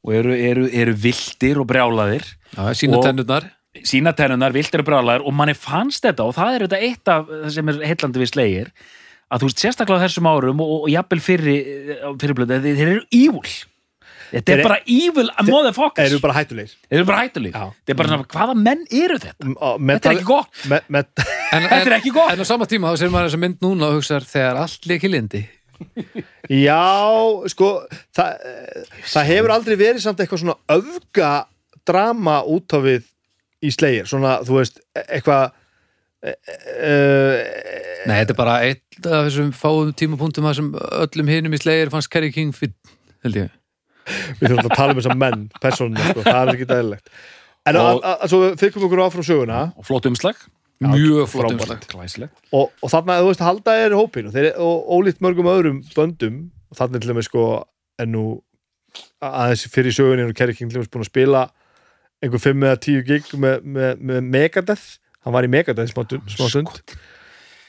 og 0.05 0.12
eru, 0.14 0.35
eru, 0.37 0.66
eru 0.68 0.92
vildir 1.01 1.62
og 1.62 1.66
brjálaðir. 1.70 2.27
Já, 2.53 2.66
sína 2.77 2.98
Og- 3.01 3.07
tennurnar. 3.09 3.48
sína 3.88 4.12
tennunar, 4.16 4.53
vildir 4.53 4.81
og 4.83 4.87
brjálaðir 4.88 5.24
og 5.24 5.33
manni 5.38 5.55
fannst 5.55 6.03
þetta 6.05 6.24
og 6.29 6.35
það 6.37 6.55
er 6.55 6.66
þetta 6.66 6.83
eitt 6.83 7.09
af 7.09 7.27
það 7.31 7.51
sem 7.57 7.68
er 7.68 7.81
heillandi 7.87 8.20
við 8.24 8.31
slegir 8.33 8.70
að 9.31 9.40
þú 9.40 9.48
veist 9.48 9.61
sérstaklega 9.64 10.05
þessum 10.09 10.29
árum 10.29 10.61
og, 10.64 10.72
og 10.83 10.88
jafnvel 10.92 11.20
fyrri, 11.20 11.57
fyrri 12.20 12.35
blöð, 12.35 12.55
þeir, 12.64 12.79
þeir 12.81 12.92
eru 12.94 13.05
ívúl 13.14 13.51
þetta 14.32 14.52
er 14.54 14.60
Þeir- 14.60 14.66
bara 14.68 14.78
evil 14.94 15.28
motherfuckers 15.48 16.10
eru 16.10 16.20
bara 16.22 16.36
hættulegir 16.38 16.72
þeir 16.88 16.98
eru 17.00 17.08
bara 17.08 17.20
hættulegir 17.24 17.58
þetta 17.58 17.94
er 17.94 17.98
bara 18.00 18.12
svona, 18.12 18.28
hvaða 18.34 18.56
menn 18.62 18.82
eru 18.90 19.18
þetta? 19.22 19.52
Þetta 19.88 20.10
er 20.10 20.16
ekki 20.16 20.28
gott 20.28 20.64
Þetta 21.48 21.78
er 21.80 21.94
ekki 21.96 22.12
gott. 22.12 22.32
En 22.34 22.42
á 22.44 22.46
sama 22.48 22.66
tíma 22.68 22.90
þá 22.92 23.00
sér 23.00 23.12
maður 23.12 23.30
þessa 23.30 23.40
mynd 23.44 23.62
núna 23.64 23.88
og 23.88 23.98
hugsaðar 23.98 24.26
þegar 24.28 24.58
allt 24.60 24.88
leiki 24.90 25.08
lindi. 25.08 25.40
Já, 26.66 26.82
sko 27.52 27.68
það, 28.16 28.50
það 29.08 29.28
hefur 29.30 29.54
aldrei 29.54 29.76
verið 29.80 30.02
samt 30.04 30.20
eitthvað 30.20 30.42
svona 30.42 30.58
öfga 30.74 31.30
drama 31.88 32.40
út 32.50 32.76
á 32.76 32.78
við 32.84 33.06
í 33.64 33.72
slegir, 33.74 34.06
svona, 34.10 34.38
þú 34.46 34.58
veist 34.60 34.82
eitthvað 35.06 35.48
e, 36.22 36.34
e, 36.34 36.92
Nei, 38.08 38.16
þetta 38.20 38.34
er 38.34 38.38
bara 38.38 38.58
eitt 38.66 39.06
af 39.08 39.28
þessum 39.28 39.50
fáum 39.56 39.94
tímapunktum 39.98 40.46
að 40.50 40.58
sem 40.60 40.68
öllum 41.00 41.32
hinum 41.32 41.56
í 41.56 41.60
slegir 41.62 41.90
fannst 41.94 42.10
Kerry 42.12 42.30
King 42.34 42.52
fyrir, 42.56 42.76
held 43.24 43.40
ég. 43.40 43.54
Við 44.38 44.44
þurfum 44.53 44.68
að 44.71 44.77
tala 44.77 44.94
um 44.94 45.01
þessa 45.03 45.16
menn 45.25 45.42
persónuna, 45.62 46.07
sko, 46.12 46.23
það 46.27 46.40
er 46.44 46.55
ekki 46.55 46.68
dæðilegt 46.73 47.12
En 47.68 47.77
Og- 47.77 48.01
svo 48.31 48.38
fyrir 48.57 48.81
okkur 48.81 49.01
áfram 49.05 49.25
söguna. 49.27 49.73
Og 49.77 49.85
flott 49.85 50.07
umslag. 50.09 50.37
Mjög 50.81 51.27
flott 51.29 51.53
umslag. 51.53 52.31
og, 52.53 52.71
og 52.83 52.88
þarna, 52.92 53.18
þú 53.21 53.27
veist, 53.29 53.42
halda 53.44 53.75
er 53.77 53.90
hópin 53.99 54.29
og, 54.31 54.33
þeir, 54.33 54.47
og 54.57 54.87
ólíkt 54.88 55.21
mörgum 55.21 55.51
öðrum 55.53 55.83
böndum. 55.92 56.38
Og 56.71 56.79
þarna 56.79 57.01
til 57.03 57.11
þeim 57.12 57.23
sko 57.27 57.44
en 57.99 58.12
nú 58.14 58.25
aðeins 59.21 59.66
fyrir 59.68 59.92
sögunni 59.92 60.25
er 60.25 60.33
Kerry 60.33 60.55
King 60.55 60.71
til 60.71 60.79
dæmis 60.81 60.88
búin 60.88 61.05
að 61.05 61.11
spila 61.11 61.44
einhver 62.23 62.40
5 62.40 62.64
eða 62.64 62.81
10 62.81 63.05
gig 63.05 63.29
með, 63.37 63.61
með, 63.66 64.01
með 64.01 64.23
Megadeth. 64.33 64.87
Hann 65.27 65.35
var 65.35 65.44
í 65.44 65.51
Megadeth 65.53 65.92
smá, 65.92 66.07
stund- 66.49 66.97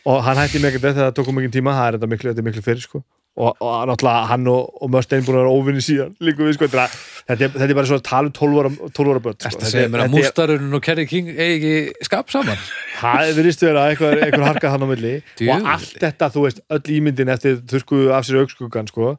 og 0.05 0.23
hann 0.23 0.37
hætti 0.39 0.61
Megadeth 0.63 0.95
þegar 0.95 1.09
það 1.11 1.17
tók 1.19 1.27
um 1.33 1.35
mikið 1.41 1.57
tíma. 1.59 1.75
Það 1.75 1.87
er 1.89 1.97
þetta 1.97 2.11
miklu, 2.13 2.31
er 2.37 2.47
miklu 2.47 2.63
fyrir 2.63 2.85
sko 2.85 3.03
og, 3.37 3.55
og 3.61 3.87
náttúrulega 3.87 4.25
hann 4.31 4.47
og, 4.51 4.69
og 4.83 4.89
Mustaine 4.91 5.23
búin 5.25 5.37
að 5.37 5.43
vera 5.43 5.51
óvinni 5.59 5.83
síðan 5.85 6.15
líka 6.23 6.43
við 6.43 6.57
sko 6.57 6.67
þetta, 6.67 6.83
er- 6.85 6.95
þetta, 7.29 7.45
er, 7.45 7.51
þetta 7.55 7.67
er 7.69 7.77
bara 7.77 7.89
svo 7.91 7.99
að 7.99 8.03
tala 8.09 8.27
um 8.31 8.33
12 8.39 8.59
ára, 8.63 8.71
12 8.97 9.13
ára 9.13 9.21
börn 9.27 9.37
sko. 9.39 9.51
Það 9.61 9.71
segir 9.73 9.91
mér 9.93 10.03
að 10.03 10.09
Þetta 10.09 10.19
er- 10.19 10.25
Mústarun 10.25 10.73
og 10.79 10.83
Kerry 10.87 11.05
King 11.07 11.29
eigi 11.35 11.73
skap 12.09 12.33
saman. 12.33 12.59
Það 12.99 13.31
virðist 13.37 13.63
vera 13.63 13.85
einhver, 13.93 14.19
einhver 14.25 14.43
harka 14.49 14.71
hann 14.73 14.83
á 14.83 14.87
milli 14.89 15.13
Djöfull. 15.39 15.55
og 15.61 15.69
allt 15.75 15.93
þetta, 16.03 16.31
þú 16.35 16.45
veist, 16.47 16.59
öll 16.75 16.95
ímyndin 16.97 17.31
eftir 17.31 17.61
þurrku 17.71 18.01
af 18.17 18.25
sér 18.27 18.41
augskuggan 18.41 18.89
sko, 18.91 19.13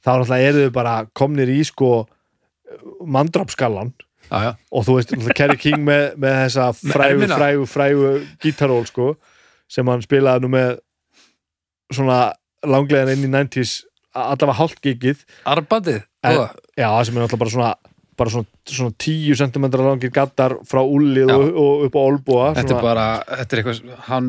þá 0.00 0.08
náttúrulega 0.14 0.48
eru 0.54 0.62
þau 0.64 0.72
bara 0.78 0.94
komnir 1.20 1.52
í 1.52 1.58
sko 1.68 1.90
mandrapskallan 3.04 3.92
já. 4.30 4.54
og 4.72 4.84
þú 4.86 4.96
veist, 4.96 5.12
Kerry 5.36 5.58
King 5.60 5.84
með, 5.84 6.14
með 6.22 6.36
þessa 6.46 6.70
frægu, 6.94 7.16
ermina. 7.18 7.36
frægu, 7.36 7.66
frægu 7.68 8.12
gítaról 8.40 8.86
sko, 8.88 9.10
sem 9.70 9.86
hann 9.90 10.00
spilaði 10.04 10.46
nú 10.46 10.52
með 10.54 10.78
svona 11.92 12.20
langlegan 12.66 13.12
inn 13.14 13.24
í 13.28 13.30
90s 13.32 13.80
allavega 14.14 14.58
hálft 14.58 14.80
gigið 14.84 15.20
Arbandið. 15.48 16.00
Já, 16.76 16.88
sem 17.06 17.16
er 17.16 17.22
náttúrulega 17.24 17.38
bara 17.44 17.54
svona 17.54 17.74
bara 18.20 18.32
svona, 18.34 18.48
svona 18.68 18.92
10 19.00 19.38
cm 19.40 19.66
langir 19.80 20.10
gattar 20.12 20.58
frá 20.68 20.82
Já. 21.30 21.36
og, 21.38 21.54
og 21.56 21.84
upp 21.88 21.94
á 21.96 22.00
olbúa 22.04 22.48
Þetta 22.58 22.74
er 22.76 22.82
bara, 22.84 23.04
þetta 23.38 23.56
er 23.56 23.62
eitthvað, 23.62 23.94
hann, 24.10 24.26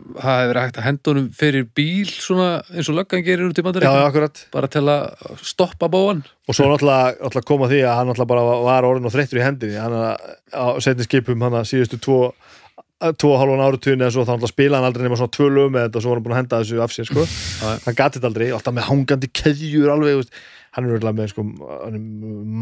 það 0.00 0.34
hefur 0.40 0.50
verið 0.50 0.66
hægt 0.66 0.80
að 0.80 0.86
henda 0.88 1.10
honum 1.12 1.28
fyrir 1.40 1.64
bíl 1.78 2.10
svona 2.12 2.48
eins 2.74 2.90
og 2.92 2.98
löggan 2.98 3.24
gerir 3.24 3.46
út 3.48 3.56
í 3.56 3.64
já, 3.86 3.94
já, 3.96 4.04
akkurat 4.10 4.42
Bara 4.52 4.70
til 4.72 4.84
að 4.92 5.40
stoppa 5.54 5.88
bóan. 5.92 6.20
og 6.48 6.56
svo 6.58 6.68
náttúrulega, 6.68 7.16
náttúrulega 7.22 7.48
koma 7.54 7.70
því 7.72 7.80
að 7.86 7.96
hann 8.00 8.10
náttúrulega 8.12 8.32
bara 8.34 8.60
var 8.68 8.88
orðin 8.90 9.08
og 9.08 9.14
þreyttur 9.16 9.40
í 9.40 9.46
hendinni 9.46 9.80
hann 9.80 9.96
að- 9.96 10.36
á 10.52 10.64
setni 10.84 11.08
skipum 11.08 11.40
hann 11.46 11.56
að 11.62 11.68
síðustu 11.72 12.00
tvo 12.02 12.20
tvo 13.00 13.32
og 13.32 13.40
hálfan 13.40 13.62
áratugin 13.64 14.02
eða 14.04 14.12
svo 14.12 14.24
þá 14.28 14.48
spila 14.50 14.76
hann 14.80 14.86
aldrei 14.90 15.06
nema 15.06 15.16
svona 15.16 15.32
tvö 15.32 15.46
lög 15.48 15.70
með 15.72 15.86
þetta 15.86 15.96
og 16.00 16.04
svo 16.04 16.10
var 16.12 16.18
hann 16.20 16.24
búin 16.26 16.34
að 16.34 16.40
henda 16.42 16.58
þessu 16.60 16.80
af 16.84 16.92
sér 16.94 17.08
sko. 17.08 17.26
Hann 17.86 17.96
gati 17.96 18.18
þetta 18.18 18.28
aldrei, 18.28 18.48
alltaf 18.52 18.74
með 18.76 18.88
hangandi 18.90 19.30
keðjur 19.40 19.92
alveg, 19.94 20.16
þú 20.18 20.20
veist. 20.20 20.34
hann 20.76 20.84
er 20.86 20.92
örugglega 20.94 21.16
með 21.18 21.30
sko, 21.32 21.44
hann 21.82 21.96
er 21.96 22.02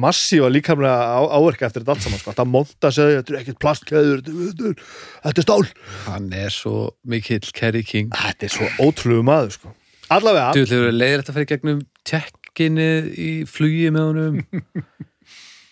massífa 0.05 0.49
líkamlega 0.49 1.09
á, 1.13 1.21
áverka 1.29 1.67
eftir 1.67 1.83
þetta 1.83 1.93
allt 1.97 2.05
saman, 2.07 2.21
sko. 2.23 2.31
alltaf 2.33 2.49
monta 2.49 2.93
segja 2.95 3.19
þetta 3.19 3.35
er 3.35 3.41
ekkert 3.43 3.59
plastkeður, 3.61 4.23
þetta, 4.25 5.35
er 5.35 5.45
stál 5.45 5.67
Hann 6.07 6.31
er 6.33 6.55
svo 6.55 6.77
mikill 7.05 7.51
Kerry 7.53 7.83
King. 7.85 8.09
þetta 8.15 8.49
er 8.49 8.55
svo 8.55 8.71
ótrúlega 8.81 9.27
maður 9.29 9.53
sko. 9.59 9.75
allavega, 10.09 10.55
Þú 10.57 10.65
að 10.87 10.97
leiðir 10.97 11.21
þetta 11.21 11.35
að 11.35 11.37
fara 11.37 11.49
í 11.49 11.51
gegnum 11.53 11.83
tekkinni 12.09 12.89
í 13.13 13.29
flugi 13.45 13.91
með 13.93 14.09
honum. 14.09 14.41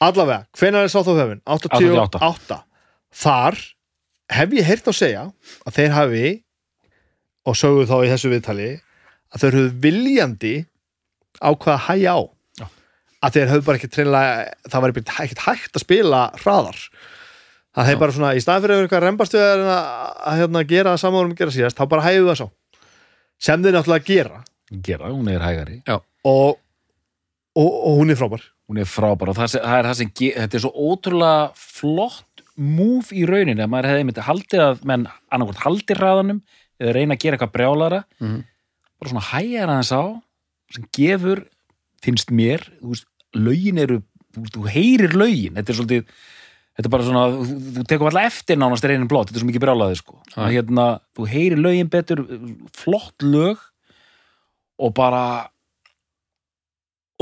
allavega 0.05 0.42
hvenær 0.59 0.90
er? 0.90 1.40
88 1.46 2.20
88. 2.20 2.61
þar 3.16 3.62
hef 4.33 4.55
ég 4.57 4.67
heyrt 4.67 4.89
á 4.91 4.93
segja 4.97 5.25
að 5.67 5.79
þeir 5.79 5.95
hafi 5.95 6.31
og 7.47 7.59
sögðu 7.59 7.87
þá 7.91 7.97
í 7.99 8.11
þessu 8.11 8.33
viðtali 8.33 8.71
að 9.31 9.43
þeir 9.43 9.59
höfðu 9.59 9.75
viljandi 9.85 10.55
ákvað 11.39 11.75
að 11.77 11.85
hæja 11.87 12.17
á. 12.17 12.21
Já. 12.57 12.67
að 13.27 13.37
þeir 13.37 13.53
höfðu 13.53 13.67
bara 13.67 13.81
ekki 13.81 13.93
treinlega 13.93 14.35
það 14.73 14.85
var 14.85 14.95
ekkert 14.97 15.45
hægt 15.47 15.79
að 15.79 15.85
spila 15.85 16.23
hraðar. 16.43 16.83
Það 17.77 17.91
þeir 17.91 17.97
Já. 17.97 18.01
bara 18.03 18.17
svona 18.17 18.35
í 18.35 18.43
staðan 18.43 18.62
fyrir 18.65 18.75
að 18.75 18.79
vera 18.81 18.89
eitthvað 18.89 19.05
rembast 19.05 19.37
við 19.37 19.47
að, 19.47 19.65
að, 19.67 19.89
að 20.31 20.39
hérna, 20.41 20.62
gera 20.71 20.95
það 20.95 21.03
saman 21.03 21.27
um 21.27 21.35
gera 21.37 21.57
síðast, 21.57 21.77
þá 21.77 21.91
bara 21.93 22.07
hægðu 22.07 22.31
það 22.31 22.39
svo 22.41 22.49
sem 23.37 23.65
þeir 23.65 23.77
náttúrulega 23.77 24.07
gera. 24.07 24.39
Gera, 24.83 25.11
hún 25.12 25.29
er 25.31 25.43
hægari. 25.45 25.83
Og, 26.27 26.57
og, 27.55 27.67
og 27.69 27.99
hún 28.01 28.11
er 28.11 28.19
frábær. 28.19 28.47
Hún 28.67 28.81
er 28.83 28.89
frábær 28.89 29.31
og 29.31 29.37
það, 29.39 29.59
það 29.61 29.77
er 29.79 29.89
það 29.91 29.99
sem 30.01 30.12
þetta 30.17 30.59
er 30.59 30.65
svo 30.65 30.89
ótrúlega 30.89 31.43
flott 31.61 32.36
move 32.57 33.12
í 33.12 33.25
rauninni 33.29 33.62
að 33.64 33.71
maður 33.73 33.90
hefði 33.90 34.05
einmitt 34.05 34.23
haldið 34.27 34.62
að 34.64 34.85
menn 34.88 35.07
annarkvort 35.33 35.64
haldið 35.64 36.01
hraðanum 36.01 36.40
eða 36.81 36.95
reyna 36.97 37.14
að 37.16 37.23
gera 37.25 37.37
eitthvað 37.38 37.53
brjálara 37.57 38.05
Mhm. 38.21 38.38
bara 39.01 39.11
svona 39.11 39.27
hægjar 39.31 39.69
aðeins 39.73 39.92
á 39.92 40.03
sem 40.73 40.85
gefur, 40.97 41.45
finnst 42.03 42.31
mér 42.33 42.64
þú 42.81 42.88
veist, 42.95 43.07
lögin 43.35 43.79
eru 43.79 44.03
þú, 44.37 44.66
heyrir 44.69 45.12
lögin, 45.16 45.55
þetta 45.55 45.71
er 45.73 45.79
svolítið 45.79 46.05
þetta 46.77 46.85
er 46.87 46.92
bara 46.92 47.05
svona, 47.05 47.25
þú, 47.33 47.85
tekur 47.88 48.09
alltaf 48.11 48.27
eftir 48.33 48.57
nánast 48.61 48.85
reynir 48.85 49.09
blót, 49.09 49.29
þetta 49.31 49.37
er 49.38 49.45
svo 49.45 49.49
mikið 49.49 49.62
brjálaði 49.64 49.97
sko. 49.97 50.19
Að 50.37 50.51
hérna, 50.53 50.87
þú 51.16 51.29
heyrir 51.33 51.57
lögin 51.64 51.88
betur 51.88 52.21
flott 52.77 53.23
lög 53.25 53.57
og 54.79 54.92
bara 54.95 55.49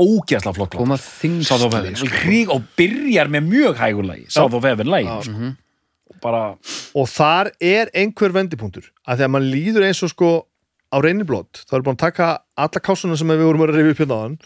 ógæsla 0.01 0.51
flott. 0.55 0.75
Koma 0.75 0.97
Heaven 0.97 1.85
þingsli. 1.87 2.09
Krík, 2.11 2.49
og 2.51 2.65
byrjar 2.77 3.29
með 3.31 3.47
mjög 3.51 3.77
hægur 3.79 4.05
lagi 4.09 4.25
South 4.29 4.55
of 4.57 4.63
Heaven 4.67 4.87
lagi 4.91 5.07
Já. 5.07 5.21
sko. 5.23 5.31
Mhm. 5.37 5.55
bara, 6.21 6.55
og 6.95 7.07
þar 7.11 7.51
er 7.61 7.89
einhver 7.93 8.31
vendipunktur 8.33 8.85
að 9.07 9.19
þegar 9.19 9.29
mann 9.33 9.49
líður 9.51 9.83
eins 9.85 10.01
og 10.05 10.09
sko 10.09 10.29
á 10.89 10.97
reyniblót, 11.03 11.65
þá 11.67 11.73
er 11.75 11.81
búin 11.85 11.97
að 11.97 12.03
taka 12.05 12.27
alla 12.57 12.81
kásuna 12.81 13.17
sem 13.17 13.27
við 13.27 13.43
vorum 13.45 13.61
að 13.65 13.73
rifja 13.75 13.91
upp 13.93 14.01
hérna 14.03 14.17
áðan 14.21 14.37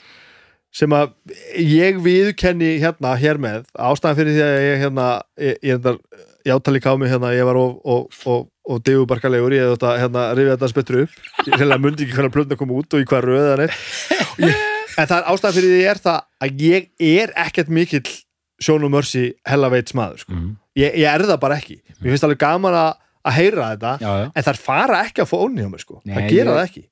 sem 0.71 0.89
að 0.93 1.13
ég 1.59 1.99
viðkenni 2.03 2.71
hérna 2.81 3.13
hér 3.19 3.39
með 3.41 3.63
ástæðan 3.77 4.17
fyrir 4.19 4.35
því 4.35 4.43
að 4.47 4.57
ég 4.65 4.81
hérna 4.83 5.05
ég, 5.39 5.55
ég, 5.63 5.77
hérna, 5.77 5.93
ég 6.45 6.53
átali 6.59 6.79
ká 6.83 6.91
mig 6.99 7.09
hérna 7.13 7.31
ég 7.37 7.45
var 7.47 7.55
og, 7.61 7.79
og, 7.85 8.09
og, 8.25 8.49
og 8.69 8.83
degubarkalegur 8.85 9.55
ég 9.55 9.71
þetta 9.75 9.93
hérna 10.03 10.25
rifja 10.37 10.57
þetta 10.57 10.71
spettur 10.73 11.01
upp 11.05 11.47
ég 11.47 11.57
reyna 11.63 11.79
mundi 11.81 12.05
ekki 12.07 12.17
hvernig 12.17 12.35
plötna 12.35 12.57
kom 12.59 12.75
út 12.75 12.93
og 12.93 13.01
í 13.01 13.07
hvað 13.09 13.29
röð 13.29 13.47
það 13.47 13.63
er 13.67 13.73
ég, 14.49 14.67
en 14.99 15.07
það 15.09 15.17
er 15.21 15.27
ástæðan 15.33 15.55
fyrir 15.57 15.73
því 15.75 15.83
er 15.93 16.01
það 16.05 16.19
að 16.45 16.63
ég 16.65 16.89
er 17.09 17.33
ekkert 17.45 17.71
mikill 17.79 18.05
Sjón 18.59 18.83
og 18.83 18.91
Mörsi 18.91 19.25
hella 19.47 19.69
veits 19.71 19.93
maður 19.95 20.23
sko. 20.25 20.33
mm, 20.35 20.49
ég, 20.81 20.95
ég 20.99 21.07
er 21.07 21.23
það 21.29 21.37
bara 21.39 21.59
ekki 21.61 21.77
mér 22.01 22.09
finnst 22.13 22.25
alveg 22.27 22.41
gaman 22.43 22.75
að, 22.75 22.89
að 23.29 23.37
heyra 23.39 23.67
þetta 23.73 23.93
já, 24.03 24.09
já 24.19 24.25
en 24.35 24.47
það 24.49 24.63
fara 24.65 25.03
ekki 25.07 25.23
að 25.23 25.29
fá 25.31 25.37
onni 25.45 25.63
á 25.63 25.69
mér 25.71 25.83
sko. 25.85 26.01
Nei, 26.03 26.15
það 26.17 26.25
gera 26.33 26.49
ég- 26.49 26.57
það 26.57 26.65
ekki 26.67 26.83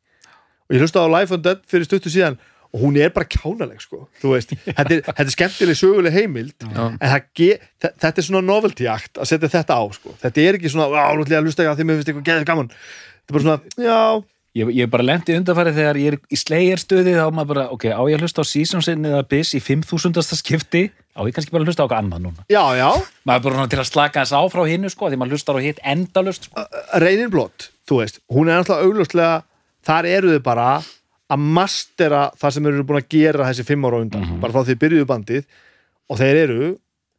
og 0.67 0.75
ég 0.77 0.83
hlusta 0.85 1.03
á 1.03 1.07
Life 1.17 1.35
on 1.35 1.43
Dead 1.43 1.59
fyrir 1.67 1.87
stuttu 1.89 2.11
síðan 2.13 2.37
og 2.75 2.81
hún 2.83 2.97
er 2.99 3.11
bara 3.15 3.23
kjánaleg 3.31 3.79
sko. 3.83 4.01
Þetta, 4.19 4.87
er, 4.91 5.01
þetta 5.07 5.23
er 5.23 5.29
skemmtileg 5.35 5.77
söguleg 5.79 6.15
heimild 6.15 6.55
Já. 6.67 6.81
en 6.99 7.11
ge, 7.39 7.51
þe- 7.83 7.93
þetta 8.03 8.19
er 8.23 8.25
svona 8.27 8.41
novelty 8.47 8.87
act 8.91 9.19
að 9.23 9.29
setja 9.31 9.51
þetta 9.53 9.77
á 9.79 9.83
sko. 9.95 10.15
þetta 10.23 10.43
er 10.43 10.57
ekki 10.59 10.71
svona, 10.71 10.87
ég 10.91 11.39
að 11.39 11.47
hlusta 11.47 11.63
ekki 11.63 11.71
að 11.71 11.79
því 11.79 11.87
mér 11.87 11.99
finnst 12.01 12.11
eitthvað 12.11 12.27
geðið 12.31 12.47
gaman 12.51 12.71
þetta 12.71 13.31
er 13.31 13.37
bara 13.37 13.45
svona, 13.47 13.59
já, 13.87 13.99
Ég, 14.57 14.69
ég 14.73 14.89
bara 14.89 15.05
lendi 15.05 15.35
undarfæri 15.37 15.73
þegar 15.75 15.97
ég 16.01 16.15
er 16.15 16.17
í 16.33 16.37
slegjarstöði 16.39 17.13
þá 17.17 17.23
er 17.27 17.35
maður 17.35 17.49
bara, 17.51 17.65
ok, 17.75 17.83
á 17.93 18.01
ég 18.09 18.17
að 18.17 18.23
hlusta 18.25 18.41
á 18.41 18.45
Seasonsin 18.49 19.05
eða 19.05 19.25
Biss 19.29 19.53
í 19.57 19.61
5000. 19.61 20.23
skipti? 20.39 20.87
Á 21.13 21.21
ég 21.27 21.35
kannski 21.35 21.53
bara 21.53 21.65
að 21.65 21.69
hlusta 21.71 21.83
á 21.83 21.85
eitthvað 21.85 22.01
annað 22.01 22.23
núna? 22.25 22.45
Já, 22.49 22.63
já. 22.79 22.89
Maður 23.27 23.51
er 23.51 23.57
bara 23.57 23.67
til 23.73 23.81
að 23.83 23.89
slaka 23.91 24.23
þess 24.23 24.33
á 24.33 24.41
frá 24.53 24.63
hinnu 24.69 24.89
sko, 24.93 25.11
því 25.11 25.19
maður 25.21 25.37
hlustar 25.37 25.59
á 25.59 25.65
hitt 25.65 25.83
endalust 25.85 26.49
sko. 26.49 26.65
Reinin 27.03 27.31
Blott, 27.33 27.69
þú 27.89 28.01
veist, 28.01 28.19
hún 28.33 28.49
er 28.49 28.61
náttúrulega 28.61 28.87
augljóslega, 28.87 29.37
þar 29.85 30.09
eru 30.15 30.33
þau 30.37 30.43
bara 30.47 30.67
að 31.27 31.45
mastera 31.59 32.25
það 32.39 32.57
sem 32.57 32.67
eru 32.71 32.87
búin 32.87 33.01
að 33.01 33.09
gera 33.13 33.47
þessi 33.51 33.67
fimm 33.67 33.87
ára 33.89 34.01
undan, 34.05 34.27
bara 34.41 34.55
frá 34.55 34.63
því 34.63 34.73
þið 34.73 34.83
byrjuðu 34.85 35.07
bandið. 35.09 35.47
Og 36.07 36.21
þeir 36.21 36.37
eru, 36.45 36.69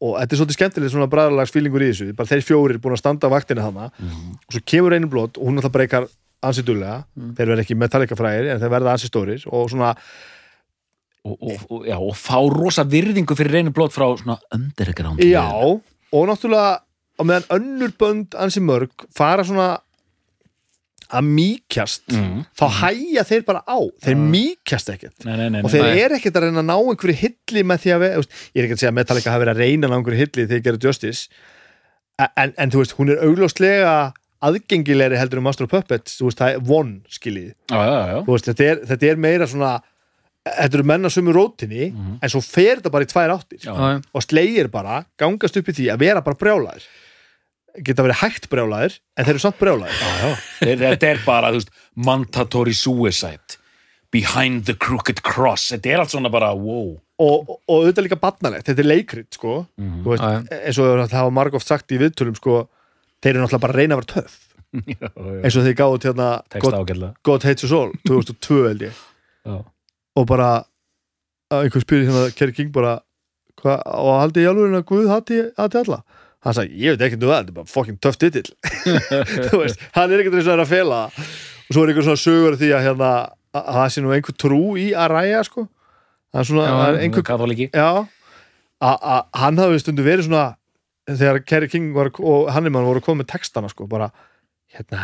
og 0.00 0.14
þetta 0.16 0.32
er 0.34 0.40
svolítið 0.40 0.56
skemmtilegt 0.58 0.94
svona 0.94 1.10
bræðarlags 1.12 1.52
fílingur 1.52 1.84
í 1.84 1.90
þessu, 1.90 2.14
bara 2.16 2.30
þeir 2.30 2.46
fjórir 2.46 2.78
búin 2.80 2.94
að 2.96 3.02
standa 3.02 3.28
á 3.28 3.34
vaktinni 3.34 3.64
þarna 3.66 3.90
og 3.98 4.54
svo 4.54 4.62
kemur 4.64 4.94
Reinin 4.94 5.10
Blott 5.12 5.36
og 5.36 5.44
hún 5.48 5.58
náttúrulega 5.58 5.74
breykar 5.76 6.06
ansi 6.46 6.62
dullega, 6.66 7.00
þeir 7.34 7.48
verða 7.52 7.64
ekki 7.64 7.74
Metallica 7.78 8.18
frægir 8.18 8.52
en 8.52 8.60
þeir 8.62 8.70
verða 8.76 8.92
ansi 8.94 9.08
stórir 9.10 9.42
og 9.50 9.70
svona 9.72 9.94
og, 11.26 11.34
og, 11.34 11.64
og, 11.68 11.86
já, 11.88 11.96
og 11.98 12.14
fá 12.16 12.38
rosa 12.54 12.84
virðingu 12.88 13.34
fyrir 13.36 13.58
reynum 13.58 13.74
blót 13.76 13.92
frá 13.96 14.06
svona 14.20 14.38
underground 14.54 15.20
Já, 15.24 15.48
og 15.50 16.28
náttúrulega 16.30 16.78
á 17.18 17.22
meðan 17.26 17.48
önnur 17.58 17.92
bönd 17.98 18.36
ansi 18.38 18.62
mörg 18.62 19.08
fara 19.18 19.42
svona 19.44 19.80
að 21.08 21.24
mýkjast 21.24 22.12
Mm. 22.12 22.42
þá 22.52 22.64
hæja 22.82 23.22
þeir 23.24 23.44
bara 23.48 23.62
á. 23.64 23.78
Þeir 24.04 24.16
mýkjast 24.28 24.90
ekkert. 24.92 25.24
Nei, 25.24 25.36
nei, 25.40 25.48
nei, 25.54 25.62
og 25.64 25.70
þeir 25.72 25.86
eru 26.04 26.16
ekkert 26.18 26.36
að 26.36 26.44
reyna 26.44 26.60
að 26.60 26.66
ná 26.68 26.74
einhverju 26.76 27.14
hilli 27.16 27.62
með 27.64 27.78
því 27.84 27.92
að 27.94 28.02
við, 28.02 28.26
ég 28.52 28.60
er 28.60 28.66
ekki 28.66 28.76
að 28.76 28.82
segja 28.82 28.90
að 28.92 28.98
Metallica 28.98 29.32
hafi 29.32 29.42
verið 29.46 29.54
að 29.56 29.62
reyna 29.64 29.86
að 29.88 29.90
ná 29.90 29.96
einhverju 29.98 30.18
hilli 30.20 30.44
þegar 30.44 30.52
þeir 30.52 30.64
gerðu 30.66 30.84
Justice. 30.84 31.28
En, 32.36 32.52
en 32.58 32.70
þú 32.74 32.82
veist, 32.82 32.94
hún 32.98 33.12
er 33.14 33.22
augljóslega 33.24 33.94
aðgengilegri 34.44 35.18
heldur 35.18 35.40
um 35.40 35.46
Master 35.48 35.64
of 35.66 35.70
Puppets 35.72 36.18
þú 36.20 36.28
veist, 36.28 36.38
það 36.38 36.54
er 36.54 36.60
von, 36.68 36.92
skiljið 37.10 37.52
Já, 37.72 37.80
já, 37.82 38.00
já. 38.12 38.18
Þú 38.26 38.34
veist, 38.36 38.50
þetta, 38.52 38.68
er, 38.72 38.82
þetta 38.92 39.08
er 39.12 39.16
meira 39.24 39.46
svona 39.50 39.72
þetta 40.48 40.78
eru 40.78 40.86
menna 40.88 41.10
sumu 41.12 41.32
rótinni 41.34 41.90
Mhm. 41.92 42.18
en 42.22 42.28
svo 42.32 42.40
fer 42.44 42.76
þetta 42.78 42.90
bara 42.94 43.04
í 43.04 43.10
tvær 43.10 43.32
áttir. 43.34 43.58
Já. 43.66 43.74
Já, 43.74 44.02
og 44.14 44.22
slegir 44.24 44.68
bara, 44.72 45.04
gangast 45.18 45.56
upp 45.60 45.68
í 45.68 45.74
því 45.76 45.88
að 45.92 45.98
vera 46.06 46.22
bara 46.24 46.36
brjálæðir 46.40 46.86
geta 47.84 48.02
verið 48.02 48.20
hægt 48.22 48.48
brjálæðir 48.50 48.94
en 49.16 49.24
þeir 49.26 49.34
eru 49.34 49.42
samt 49.44 49.58
brjálæðir 49.60 50.38
Þetta 50.62 51.10
er 51.12 51.20
bara, 51.26 51.50
þú 51.52 51.60
veist, 51.60 51.70
mandatory 51.94 52.72
suicide. 52.74 53.58
Behind 54.10 54.64
the 54.64 54.72
crooked 54.74 55.20
cross. 55.22 55.66
Þetta 55.74 55.90
er 55.92 56.00
allt 56.00 56.10
svona 56.14 56.30
bara, 56.32 56.54
wow. 56.56 56.94
Og, 57.20 57.44
og, 57.50 57.58
og 57.68 57.82
auðvitað 57.84 58.06
líka 58.06 58.16
barnalegt, 58.22 58.64
þetta 58.70 58.80
er 58.84 58.88
leikrit 58.88 59.34
sko, 59.36 59.66
þú 59.76 60.12
veist, 60.14 60.22
Já, 60.22 60.38
já. 60.48 60.58
eins 60.64 60.78
og 60.78 60.92
það 61.02 61.16
hafa 61.18 61.34
margóft 61.34 61.66
sagt 61.68 61.90
í 61.92 61.98
viðtölum 62.00 62.36
sko, 62.38 62.68
þeir 63.22 63.34
eru 63.34 63.42
náttúrulega 63.44 63.64
bara 63.64 63.74
að 63.74 63.80
reyna 63.82 63.98
að 63.98 64.04
vera 64.04 64.24
já. 64.92 65.08
eins 65.42 65.56
og 65.56 65.64
þeir 65.66 65.76
gáðu 65.80 66.00
til 66.02 66.10
hérna 66.12 66.30
God, 67.24 67.44
Hates 67.46 67.66
Us 67.68 67.74
All 67.76 67.92
2002 68.08 68.62
held 68.68 68.86
ég. 68.88 69.02
Já. 69.48 69.56
og 70.18 70.26
bara 70.28 70.48
að 71.48 71.64
einhver 71.66 71.84
spyrir 71.84 72.08
hérna 72.10 72.32
Kerry 72.36 72.56
King 72.56 72.72
bara 72.74 72.98
hva, 73.62 73.78
og 73.98 74.14
haldi 74.22 74.44
ég 74.44 74.52
alveg 74.52 74.76
að 74.78 74.88
Guð 74.90 75.08
hati, 75.10 75.38
hati 75.58 75.80
alla? 75.82 76.02
Hann 76.46 76.54
sagði, 76.54 76.76
ég 76.78 76.94
veit 76.94 77.02
ekki 77.08 77.16
um 77.18 77.24
það, 77.24 77.38
þetta 77.40 77.50
er 77.50 77.56
bara 77.56 77.70
fucking 77.72 77.96
töff 77.98 78.18
titill. 78.20 78.44
Þú 79.50 79.58
veist, 79.64 79.80
hann 79.96 80.12
er 80.14 80.20
ekkert 80.22 80.36
eins 80.38 80.44
og 80.46 80.52
það 80.52 80.54
er 80.54 80.62
að 80.62 80.70
fela. 80.70 81.00
Og 81.08 81.74
svo 81.74 81.82
er 81.82 81.90
einhver 81.90 82.06
svona 82.06 82.20
sögur 82.22 82.56
því 82.60 82.68
að 82.76 82.84
hérna, 82.86 83.08
að 83.50 83.64
að 83.64 83.78
það 83.78 83.88
sé 83.94 84.04
nú 84.04 84.12
einhver 84.14 84.36
trú 84.38 84.60
í 84.78 84.84
að 84.94 85.10
ræja 85.16 85.40
sko. 85.48 85.64
Það 86.30 86.40
er 86.44 86.48
svona, 86.52 86.68
Já, 86.68 86.76
er 86.86 87.00
einhver 87.02 87.24
já, 87.74 87.90
hann 89.42 89.58
hafi 89.58 89.82
stundu 89.82 90.06
verið 90.06 90.28
svona 90.28 90.44
þegar 91.08 91.40
Kerry 91.48 91.68
King 91.72 91.92
var, 91.96 92.10
og 92.20 92.48
Hannemann 92.52 92.86
voru 92.88 93.00
komið 93.04 93.22
með 93.22 93.30
textana 93.32 93.70
sko, 93.72 93.86
bara 93.90 94.10
hérna 94.74 95.02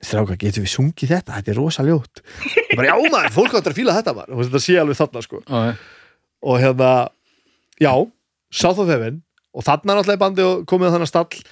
stráka, 0.00 0.36
getum 0.40 0.64
við 0.64 0.72
sungið 0.72 1.10
þetta, 1.14 1.38
þetta 1.38 1.52
er 1.52 1.58
rosa 1.60 1.84
ljótt. 1.84 2.22
Ég 2.56 2.76
bara, 2.78 2.92
já 2.94 3.10
maður, 3.12 3.34
fólk 3.34 3.56
áttur 3.58 3.74
að 3.74 3.80
fíla 3.82 3.96
þetta 3.98 4.14
maður, 4.16 4.36
og 4.36 4.46
þetta 4.46 4.62
sé 4.64 4.76
alveg 4.80 5.00
þarna 5.00 5.24
sko. 5.26 5.42
Já. 5.44 5.74
og 6.40 6.62
hérna, 6.62 6.92
já 7.80 7.92
South 8.50 8.80
of 8.80 8.88
Heaven, 8.88 9.20
og 9.52 9.66
þarna 9.66 9.98
er 10.00 10.14
í 10.14 10.20
bandi 10.20 10.46
og 10.46 10.62
komið 10.70 10.88
á 10.88 10.94
þannig 10.96 11.10
stall 11.10 11.42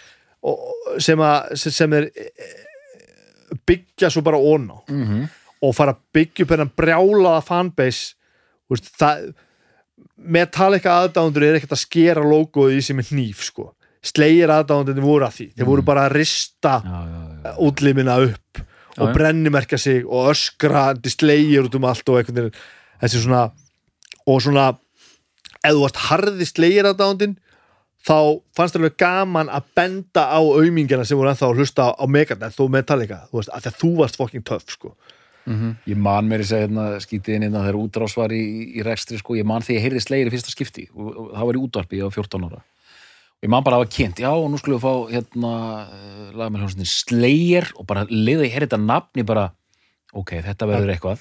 og, 0.49 0.63
sem, 1.03 1.21
að, 1.21 1.53
sem- 1.61 1.97
er 1.99 2.09
eh, 2.15 2.55
byggja 3.69 4.11
svo 4.15 4.23
bara 4.25 4.41
ón 4.41 4.71
á. 4.73 4.79
Mm 4.89 5.05
-hmm. 5.05 5.29
og 5.63 5.75
fara 5.75 5.93
að 5.93 6.01
byggja 6.15 6.45
upp 6.45 6.51
hennan 6.55 6.73
brjálaða 6.77 7.43
fanbase. 7.45 8.15
Veist, 8.71 8.89
það 8.97 9.35
Metallica 10.19 10.97
aðdándur 11.05 11.47
er 11.47 11.59
ekkert 11.59 11.77
að 11.77 11.85
skera 11.85 12.25
logoð 12.25 12.75
í 12.75 12.81
sem 12.85 12.99
er 12.99 13.07
hníf 13.13 13.45
sko. 13.47 13.71
Slegir 14.05 14.51
aðdándur 14.53 14.99
voru 15.03 15.27
að 15.27 15.37
því. 15.37 15.47
Þeir 15.57 15.69
voru 15.69 15.85
bara 15.87 16.07
að 16.07 16.17
rista 16.19 16.79
já, 16.83 16.99
já, 16.99 17.21
já. 17.45 17.53
útlimina 17.69 18.19
upp 18.27 18.63
og 18.99 19.09
já. 19.09 19.15
brennimerkja 19.15 19.79
sig 19.79 20.07
og 20.07 20.31
öskrandi 20.33 21.13
slegir 21.13 21.69
út 21.69 21.79
um 21.79 21.87
allt 21.87 22.11
og 22.11 22.19
veginn. 22.19 22.55
Þessi 23.03 23.23
svona 23.23 23.45
og 24.27 24.41
svona 24.43 24.71
ef 25.59 25.75
þú 25.75 25.85
varst 25.85 26.03
harði 26.09 26.49
slegir 26.49 26.89
aðdándin 26.91 27.37
þá 28.09 28.19
fannst 28.57 28.75
það 28.75 28.83
alveg 28.83 28.99
gaman 29.03 29.53
að 29.53 29.71
benda 29.79 30.27
á 30.31 30.39
aumingjana 30.41 31.07
sem 31.07 31.19
voru 31.19 31.31
ennþá 31.31 31.51
að 31.51 31.63
hlusta 31.63 31.91
á 31.95 32.05
Megadeth 32.11 32.63
og 32.63 32.75
Metallica. 32.75 33.25
Þú 33.31 33.41
veist, 33.41 33.55
af 33.55 33.63
því 33.63 33.71
að 33.71 33.81
þú 33.83 33.93
varst 34.03 34.19
fucking 34.19 34.47
töff 34.47 34.75
sko 34.75 34.95
Ég 35.89 35.97
man 35.97 36.29
mér 36.29 36.45
að 36.45 36.51
segja 36.51 36.67
hérna, 36.67 36.87
skítið 37.01 37.35
inn 37.35 37.47
hérna 37.49 37.65
þegar 37.67 37.81
útrás 37.81 38.17
var 38.17 38.35
í, 38.35 38.43
í 38.79 38.83
rekstri 38.87 39.19
sko, 39.19 39.37
ég 39.39 39.47
man 39.49 39.63
þegar 39.63 39.79
ég 39.79 39.87
heyrði 39.87 40.03
slegir 40.05 40.31
í 40.31 40.35
fyrsta 40.35 40.55
skipti. 40.55 40.89
Og, 40.95 41.09
og 41.09 41.31
það 41.35 41.49
var 41.51 41.59
í 41.59 41.63
útvarpi, 41.67 42.03
var 42.05 42.17
14 42.17 42.49
ára. 42.49 42.63
Og 43.39 43.47
ég 43.47 43.53
man 43.55 43.65
bara 43.65 43.79
að 43.79 43.85
hafa 43.85 43.95
kynnt, 43.95 44.19
já, 44.25 44.31
og 44.35 44.49
nú 44.51 44.59
skulum 44.59 44.81
við 44.81 44.87
fá 44.87 44.95
hérna, 45.15 45.53
laga 46.35 46.51
með 46.51 46.65
hljómsveitin 46.65 46.91
slegir 46.91 47.69
og 47.79 47.87
bara 47.87 48.07
liða 48.11 48.49
ég 48.49 48.57
heyrði 48.57 48.67
þetta 48.67 48.81
nafn 48.83 49.23
ég 49.23 49.29
bara, 49.29 49.45
ok, 50.13 50.41
þetta 50.43 50.67
verður 50.67 50.95
eitthvað. 50.97 51.21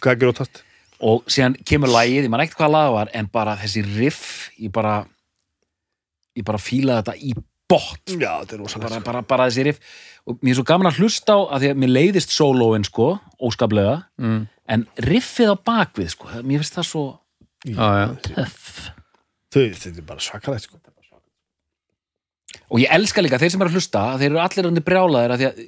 og 1.04 1.28
síðan 1.30 1.58
kemur 1.68 1.92
lagið, 1.94 2.26
ég 2.26 2.32
man 2.34 2.42
ekkert 2.42 2.58
hvað 2.62 2.74
lag 2.74 2.94
var 2.96 3.12
en 3.18 3.30
bara 3.34 3.54
þessi 3.60 3.84
riff, 3.86 4.24
ég 4.58 4.74
bara 4.74 4.96
ég 6.38 6.46
bara 6.46 6.62
fílaði 6.62 7.04
þetta 7.04 7.16
í 7.22 7.34
bótt 7.70 8.14
er 8.16 8.58
rosalega 8.62 8.90
bara, 8.90 9.02
bara, 9.04 9.22
bara 9.28 9.48
þessi 9.50 9.64
riff. 9.68 9.80
Og 10.28 10.40
mér 10.44 10.52
er 10.54 10.60
svo 10.60 10.66
gaman 10.68 10.90
að 10.92 11.00
hlusta 11.02 11.36
á 11.36 11.40
að 11.56 11.62
því 11.64 11.70
að 11.74 11.80
mér 11.84 11.94
leiðist 11.96 12.34
sólóin 12.36 12.86
sko, 12.88 13.20
óskaplega 13.44 14.04
Mm. 14.20 14.48
en 14.68 14.88
riffið 14.98 15.52
á 15.52 15.56
bakvið 15.64 16.10
sko, 16.16 16.28
mér 16.44 16.60
finnst 16.64 16.76
það 16.80 16.88
svo 16.92 17.06
já. 17.66 18.18
töff. 18.22 18.90
Þau, 19.54 19.64
þetta 19.72 19.98
er 19.98 20.08
bara 20.08 20.20
svakalegt 20.20 20.64
sko. 20.68 20.78
Og 22.72 22.80
ég 22.82 22.92
elska 22.92 23.22
líka 23.24 23.38
þeir 23.40 23.52
sem 23.54 23.62
eru 23.64 23.70
að 23.72 23.78
hlusta 23.78 24.02
þeir 24.20 24.32
eru 24.34 24.40
allir 24.44 24.68
undir 24.68 24.84
brjálaðir 24.84 25.32
að 25.36 25.40
því 25.40 25.48
að 25.48 25.60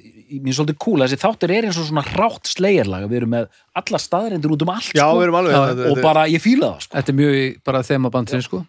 mér 0.44 0.50
er 0.52 0.56
svolítið 0.58 0.78
cool 0.84 1.00
að 1.00 1.08
þessi 1.08 1.20
þáttur 1.22 1.52
er 1.56 1.66
eins 1.68 1.78
og 1.80 1.86
svona 1.88 2.04
rátt 2.16 2.50
slegjarlag. 2.50 3.06
Við 3.08 3.16
erum 3.20 3.32
með 3.34 3.46
alla 3.80 3.98
staðarindur 4.00 4.52
út 4.56 4.62
um 4.66 4.72
allt 4.74 4.92
Já, 4.92 5.04
sko, 5.06 5.16
við 5.20 5.24
erum 5.26 5.38
alveg 5.40 5.56
og 5.56 5.68
þetta- 5.80 6.02
bara 6.04 6.24
ég 6.28 6.42
fíla 6.44 6.68
það 6.74 6.80
sko. 6.84 6.96
Þetta 6.96 7.08
er 7.08 7.18
mjög 7.20 7.62
bara 7.64 7.82
þema 7.88 8.10
bandsin 8.12 8.42
sko. 8.44 8.66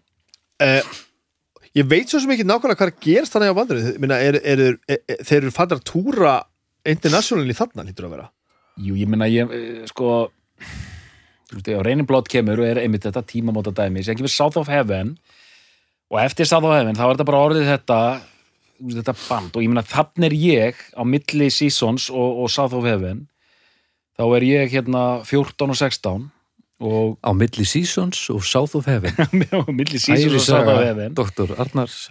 Eh, 0.59 0.81
Ég 1.77 1.87
veit 1.87 2.11
svo 2.11 2.19
ekki 2.19 2.43
nákvæmlega 2.43 2.77
hvað 2.77 2.89
er 2.89 2.93
að 2.93 3.03
gerast 3.05 3.35
þannig 3.35 3.53
á 3.53 3.59
bandinu 3.59 3.91
Minna, 4.03 4.17
er, 4.19 4.37
er, 4.43 4.63
er, 4.91 5.19
Þeir 5.23 5.37
eru 5.37 5.53
fattar 5.55 5.79
að 5.79 5.85
túra 5.87 6.33
internationally 6.87 7.55
þarna 7.55 7.85
lítur 7.87 8.09
að 8.09 8.15
vera? 8.17 8.25
Jú, 8.81 8.95
ég 8.99 9.07
meina 9.11 9.29
ég, 9.31 9.51
eh, 9.55 9.85
sko 9.87 10.31
þú 11.51 11.57
veist, 11.57 11.69
ef 11.71 11.85
Reynin 11.85 12.07
Blood 12.09 12.27
kemur 12.31 12.59
og 12.63 12.67
er 12.67 12.81
einmitt 12.81 13.05
þetta 13.05 13.23
tímamóta 13.27 13.73
dæmi, 13.75 14.03
sem 14.03 14.17
kemur 14.17 14.31
South 14.31 14.59
of 14.59 14.71
Heaven 14.71 15.15
og 16.11 16.19
eftir 16.23 16.49
South 16.49 16.67
of 16.67 16.75
Heaven 16.75 16.97
þá 16.99 17.05
er 17.05 17.13
þetta 17.13 17.29
bara 17.29 17.43
orðið 17.47 17.71
þetta 17.71 17.99
þetta 18.81 19.15
band. 19.27 19.55
Og 19.55 19.63
ég 19.63 19.71
meina 19.71 19.85
þannig 19.85 20.27
er 20.27 20.35
ég 20.35 20.83
á 20.97 21.03
milli 21.07 21.49
Seasons 21.53 22.09
og, 22.09 22.43
og 22.43 22.51
South 22.51 22.75
of 22.77 22.87
Heaven. 22.87 23.27
Þá 24.19 24.23
er 24.37 24.47
ég 24.47 24.73
hérna 24.73 25.03
14 25.23 25.71
og 25.71 25.77
16 25.77 26.29
og 26.81 27.17
Á 27.21 27.31
milli 27.37 27.65
Seasons 27.65 28.23
og 28.33 28.43
South 28.43 28.75
of 28.75 28.89
Heaven. 28.89 29.13
Á 29.53 29.69
milli 29.69 29.99
Seasons 30.01 30.41
og 30.41 30.45
South 30.47 30.71
of 30.73 30.81
Heaven. 30.81 31.13
Doktor 31.13 31.53
Arnars. 31.61 32.09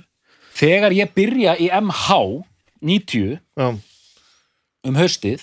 Þegar 0.55 0.95
ég 0.95 1.13
byrja 1.15 1.57
í 1.59 1.71
MH 1.75 2.19
90 2.81 3.39
Já, 3.59 3.69
um 4.89 4.97
haustið 4.97 5.43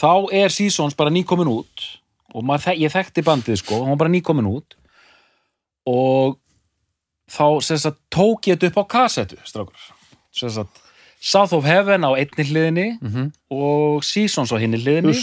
þá 0.00 0.12
er 0.34 0.52
Seasons 0.52 0.96
bara 0.98 1.12
nýkomin 1.12 1.50
út 1.50 1.86
og 2.34 2.44
maður, 2.46 2.78
ég 2.78 2.92
þekkti 2.92 3.24
bandið 3.26 3.60
sko 3.60 3.82
hann 3.82 3.94
var 3.94 4.04
bara 4.04 4.12
nýkomin 4.14 4.48
út. 4.48 4.76
Og 5.90 6.36
þá 7.30 7.46
sem 7.64 7.80
sagt 7.80 8.00
tók 8.12 8.48
ég 8.48 8.58
þetta 8.58 8.70
upp 8.70 8.82
á 8.86 8.92
kassettu 8.96 9.38
strákur 9.44 9.88
South 11.20 11.52
of 11.52 11.66
Heaven 11.68 12.06
á 12.06 12.10
einni 12.16 12.46
hliðinni 12.48 12.88
mm 12.98 13.30
og 13.50 14.04
Seasons 14.06 14.52
á 14.54 14.56
hinni 14.62 14.78
hliðinni. 14.80 15.16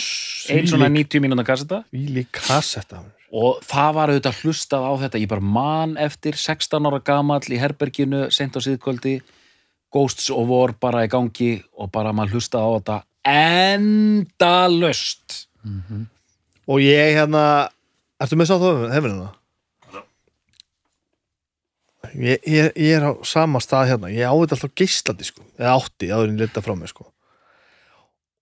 Einn 0.51 0.67
svona 0.69 0.91
90 0.91 1.23
mínúna 1.23 1.45
kassetta. 1.47 1.83
Víli 1.95 2.27
kassetta 2.31 3.01
og 3.27 3.57
það 3.67 3.89
var 3.97 4.11
auðvitað 4.13 4.37
hlustað 4.43 4.85
á 4.87 4.91
þetta 5.03 5.19
ég 5.19 5.31
bara 5.31 5.43
man 5.43 5.97
eftir 5.99 6.37
16 6.39 6.87
ára 6.87 7.01
gamall 7.03 7.43
í 7.51 7.59
herberginu, 7.59 8.29
sent 8.31 8.55
á 8.55 8.63
síðkvöldi. 8.63 9.17
Ghosts 9.91 10.29
of 10.31 10.47
War 10.47 10.71
bara 10.79 11.03
í 11.07 11.11
gangi 11.11 11.57
og 11.75 11.91
bara 11.91 12.13
maður 12.15 12.37
hlustað 12.37 12.63
á 12.63 12.69
þetta 12.77 12.97
endalöst 13.27 15.47
Og 16.67 16.79
ég 16.83 17.15
hérna 17.17 17.69
Ertu 18.19 18.35
með 18.39 18.49
sátt 18.49 18.63
á 18.65 18.71
hefnina? 18.95 19.27
Ég, 22.15 22.41
ég, 22.45 22.71
ég 22.75 22.95
er 22.97 23.09
á 23.09 23.11
sama 23.27 23.61
stað 23.63 23.91
hérna. 23.91 24.13
Ég 24.13 24.27
á 24.27 24.33
þetta 24.33 24.57
alltaf 24.57 24.73
geislandi 24.77 25.27
sko. 25.27 25.45
Eða 25.59 25.75
átti, 25.75 26.09
áður 26.13 26.31
en 26.31 26.41
lita 26.41 26.63
frá 26.65 26.75
mig 26.77 26.91
sko. 26.93 27.07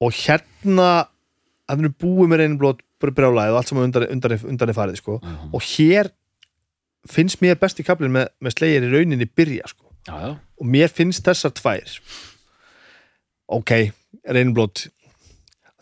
Og 0.04 0.16
hérna 0.26 0.90
Það 1.66 1.82
er 1.82 1.94
búið 2.02 2.30
með 2.30 2.42
reynum 2.42 2.60
blót 2.62 2.82
brjálæði 3.02 3.54
og 3.54 3.60
allt 3.60 3.72
sem 3.72 3.80
undan, 3.82 4.06
undan, 4.14 4.36
undan 4.52 4.72
er 4.72 4.78
farið 4.78 5.00
sko. 5.02 5.18
Og 5.50 5.66
hér 5.66 6.12
finnst 7.10 7.42
mér 7.42 7.58
besti 7.62 7.86
kaplinn 7.86 8.14
með, 8.14 8.30
með 8.42 8.56
slegir 8.56 8.86
í 8.86 8.92
rauninni 8.94 9.28
byrja 9.30 9.70
sko. 9.72 9.90
Já, 10.06 10.14
já. 10.22 10.32
og 10.62 10.70
mér 10.70 10.92
finnst 10.94 11.26
þessar 11.26 11.54
tvær. 11.58 11.96
Ok, 13.58 13.72
reynblót 14.30 14.86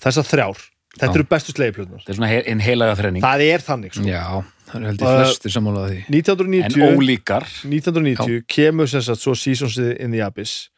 þessar 0.04 0.28
þrjár 0.28 0.63
þetta 0.93 1.10
Já. 1.10 1.15
eru 1.17 1.25
bestu 1.29 1.53
slegiplutunar 1.56 1.99
þetta 2.03 2.12
er 2.13 2.17
svona 2.19 2.29
he 2.32 2.41
en 2.53 2.60
heilaga 2.63 2.95
þrenning 2.99 3.23
það 3.25 3.43
er 3.47 3.63
þannig 3.65 3.93
sko. 3.95 4.06
Já, 4.08 4.23
það 4.69 4.75
er 4.79 4.88
held 4.89 5.01
ég 5.01 5.08
Uh, 5.10 5.17
flestir 5.23 5.53
sammálaði 5.56 5.95
því 5.97 6.03
en 6.03 6.17
1990, 6.19 6.97
ólíkar 6.97 7.47
1990 7.65 8.43
kemur 8.47 8.88
sem 8.91 9.01
sagt 9.01 9.21
svo 9.23 9.34
Seasons 9.36 9.77
in 9.82 10.12
the 10.13 10.21
Abyss 10.25 10.69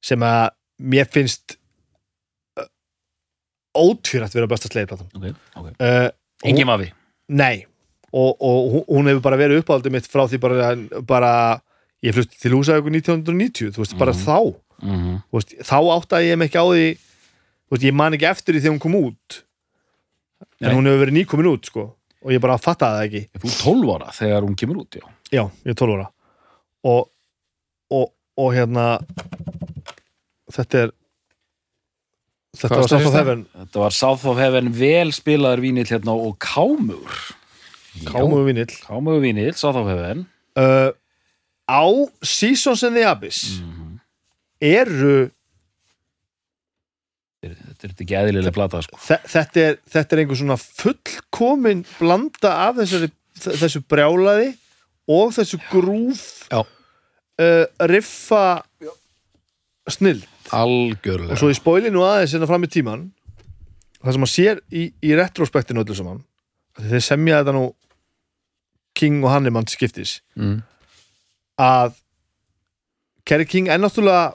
sem 0.00 0.22
að 0.24 0.50
mér 0.78 1.08
finnst 1.12 1.56
uh, 2.58 2.66
ótvírætt 3.78 4.34
vera 4.36 4.46
besta 4.50 4.68
slegiplatan 4.70 5.08
okay, 5.16 5.34
okay. 5.56 5.74
uh, 5.80 6.08
engin 6.48 6.68
vafi 6.70 6.92
Nei 7.28 7.66
og, 8.08 8.38
og 8.40 8.70
hún- 8.72 8.86
hún 8.88 9.08
hefur 9.10 9.20
bara 9.26 9.36
verið 9.36 9.60
uppáldið 9.62 9.92
mitt 9.92 10.06
frá 10.08 10.24
því 10.24 10.38
bara, 10.40 10.70
bara 11.04 11.32
ég 12.00 12.14
flutti 12.16 12.38
til 12.40 12.54
Húsavíkur 12.56 12.88
1990 12.94 13.74
þú 13.76 13.82
veist, 13.82 13.98
bara 13.98 14.12
Mhm. 14.12 14.24
þá 14.24 14.38
-hmm. 14.80 15.16
þú 15.28 15.34
veist, 15.36 15.52
þá 15.60 15.76
áttaði 15.98 16.30
ég 16.32 16.38
mig 16.38 16.48
ekki 16.48 16.62
á 16.62 16.66
því 16.72 16.86
veist, 17.70 17.84
ég 17.84 17.94
man 17.94 18.14
ekki 18.16 18.28
eftir 18.30 18.54
því 18.56 18.60
þegar 18.64 18.74
hún 18.76 18.82
kom 18.86 18.98
út 18.98 19.38
en 20.60 20.68
Nei. 20.68 20.74
hún 20.74 20.86
hefur 20.90 21.02
verið 21.04 21.16
nýkomin 21.18 21.50
út 21.52 21.64
sko 21.70 21.84
og 22.24 22.32
ég 22.34 22.40
bara 22.42 22.58
fattaði 22.58 22.98
það 22.98 23.06
ekki 23.08 23.40
Þú 23.42 23.48
er 23.50 23.58
12 23.62 23.92
ára 23.96 24.12
þegar 24.16 24.46
hún 24.46 24.56
kemur 24.58 24.80
út, 24.82 24.98
já. 24.98 25.04
já, 25.30 25.42
ég 25.64 25.74
er 25.74 25.78
12 25.78 25.96
ára 25.98 26.08
og, 26.88 27.10
og, 27.94 28.06
og 28.38 28.54
hérna 28.56 28.86
þetta 30.54 30.82
er 30.86 30.94
þetta 32.58 32.70
Hvað 32.72 32.80
var 32.80 32.88
South 32.90 33.06
of? 33.10 33.14
Heaven 33.18 33.42
Þetta 33.54 33.82
var 33.84 33.94
South 33.94 34.24
of 34.32 34.38
Heaven 34.40 34.70
vel 34.74 35.12
spilaður 35.14 35.62
vínill 35.62 35.86
hérna 35.90 36.14
og 36.16 36.38
Kámur. 36.42 37.18
Kámu 38.08 38.40
vinill 38.46 38.72
Kámur 38.86 39.20
vínill, 39.22 39.52
South 39.58 39.78
of 39.78 39.86
Heaven. 39.90 40.24
uh, 40.58 40.90
á 41.68 41.84
Seasons 42.24 42.82
in 42.82 42.94
the 42.96 43.04
Abyss 43.06 43.60
Mhm. 43.60 44.00
eru 44.60 45.30
Þetta 47.38 47.86
er 47.86 47.92
ekki 47.94 48.16
eðlilega 48.18 48.50
plata, 48.54 48.80
sko. 48.82 48.98
þe- 48.98 49.20
þetta 49.30 49.60
er, 49.62 49.76
þetta 49.86 50.14
er 50.16 50.22
einhver 50.24 50.38
svona 50.40 50.56
fullkomin 50.58 51.84
blanda 52.00 52.50
af 52.66 52.80
þessari, 52.80 53.12
þessu 53.38 53.82
brjálaði 53.86 54.48
og 55.14 55.30
þessu 55.36 55.60
grúf 55.70 56.24
Já. 56.50 56.64
uh, 56.64 57.64
riffa 57.86 58.42
snill 59.88 60.24
algjörlega 60.50 61.36
og 61.36 61.40
svo 61.40 61.52
í 61.52 61.56
spoilinu 61.56 62.02
aðeins 62.04 62.34
hérna 62.34 62.48
fram 62.50 62.66
í 62.66 62.72
tíman 62.72 63.06
það 64.02 64.12
sem 64.16 64.24
maður 64.24 64.34
sér 64.34 64.60
í, 64.74 64.82
í 64.98 65.14
retrospektinu 65.18 65.84
öllu 65.84 65.96
saman 65.96 66.20
af 66.74 66.82
því 66.82 66.90
þeir 66.96 67.06
semja 67.06 67.40
þetta 67.40 67.54
nú 67.56 67.64
King 68.98 69.22
og 69.22 69.30
Hannemann 69.30 69.70
skiptis 69.70 70.18
mm. 70.34 70.58
að 71.62 71.94
Kerry 73.28 73.46
King 73.46 73.70
er 73.70 73.78
náttúrulega 73.78 74.34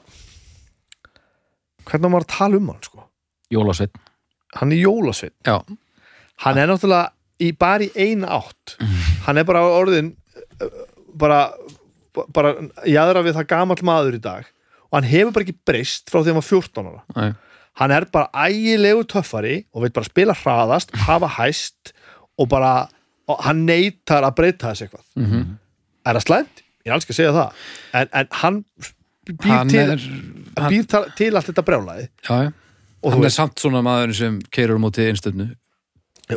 hvernig 1.88 2.08
á 2.08 2.12
maður 2.14 2.26
að 2.26 2.34
tala 2.34 2.60
um 2.60 2.70
hann 2.72 2.82
sko? 2.84 3.04
Jólasveit. 3.54 3.94
hann 4.54 4.72
er 4.72 4.80
jólasveit 4.80 5.34
Já. 5.46 5.56
hann 6.44 6.58
er 6.58 6.70
náttúrulega 6.70 7.10
í, 7.42 7.52
bara 7.58 7.84
í 7.84 7.90
eina 7.94 8.28
átt. 8.38 8.76
Hann 9.26 9.38
er 9.38 9.46
bara 9.48 9.62
orðin 9.66 10.12
uh, 10.62 10.68
bara, 11.18 11.40
bara 12.34 12.54
jáðra 12.86 13.24
við 13.26 13.34
það 13.38 13.48
gamall 13.50 13.82
maður 13.82 14.18
í 14.18 14.22
dag. 14.22 14.46
Og 14.90 14.98
hann 15.00 15.08
hefur 15.10 15.34
bara 15.34 15.46
ekki 15.48 15.58
breyst 15.66 16.10
frá 16.12 16.20
því 16.22 16.32
hann 16.32 16.40
var 16.40 16.48
14 16.48 16.90
ára. 16.92 17.02
Nei. 17.16 17.34
hann 17.74 17.90
er 17.90 18.04
bara 18.14 18.46
ægilegu 18.46 19.02
töffari 19.10 19.64
og 19.74 19.82
veit 19.82 19.94
bara 19.96 20.06
spila 20.06 20.34
hraðast, 20.38 20.94
hafa 21.08 21.26
hæst 21.40 21.90
og 22.38 22.46
bara, 22.48 22.86
og 23.26 23.40
hann 23.42 23.64
neytar 23.66 24.22
að 24.22 24.36
breyta 24.38 24.70
þessu 24.70 24.86
eitthvað. 24.86 25.06
Mm 25.18 25.54
er 26.04 26.18
það 26.18 26.26
slæmt? 26.26 26.62
Ég 26.84 26.90
er 26.90 26.96
alls 26.96 27.06
ekki 27.06 27.14
að 27.14 27.18
segja 27.20 27.34
það. 27.34 27.62
En, 27.96 28.10
en 28.20 28.30
hann 28.42 28.58
býr 29.30 29.50
hann 29.50 29.72
til, 29.72 29.80
er 29.80 30.04
hann, 30.60 30.70
býr 30.72 30.86
til, 31.16 31.32
allt 31.34 31.48
þetta 31.50 31.64
brjálaði 31.66 32.06
já, 32.06 32.34
já. 32.46 32.50
hann 32.52 33.18
er 33.18 33.24
veist, 33.24 33.38
samt 33.40 33.60
svona 33.62 33.82
maður 33.84 34.14
sem 34.18 34.38
keirur 34.54 34.80
á 34.80 34.84
móti 34.84 35.06
einstöðnu 35.08 35.50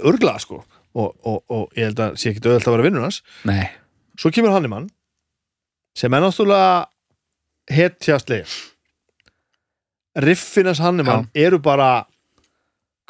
örglaða 0.02 0.44
sko. 0.44 0.64
Og, 0.98 1.12
og, 1.30 1.44
og 1.54 1.76
ég 1.78 1.92
held 1.92 2.00
að 2.02 2.16
sé 2.18 2.32
ekki 2.32 2.42
auðvitað 2.42 2.72
að 2.72 2.74
vera 2.74 2.86
vinnur 2.88 3.04
hans. 3.06 3.20
Nei, 3.46 3.68
svo 4.18 4.32
kemur 4.34 4.56
Hannemann 4.56 4.88
sem 5.98 6.14
er 6.14 6.24
náttúrulega 6.24 6.88
hetjastlega 7.74 8.48
riffinans 10.18 10.82
Hannemann 10.82 11.30
eru 11.38 11.60
bara 11.62 12.07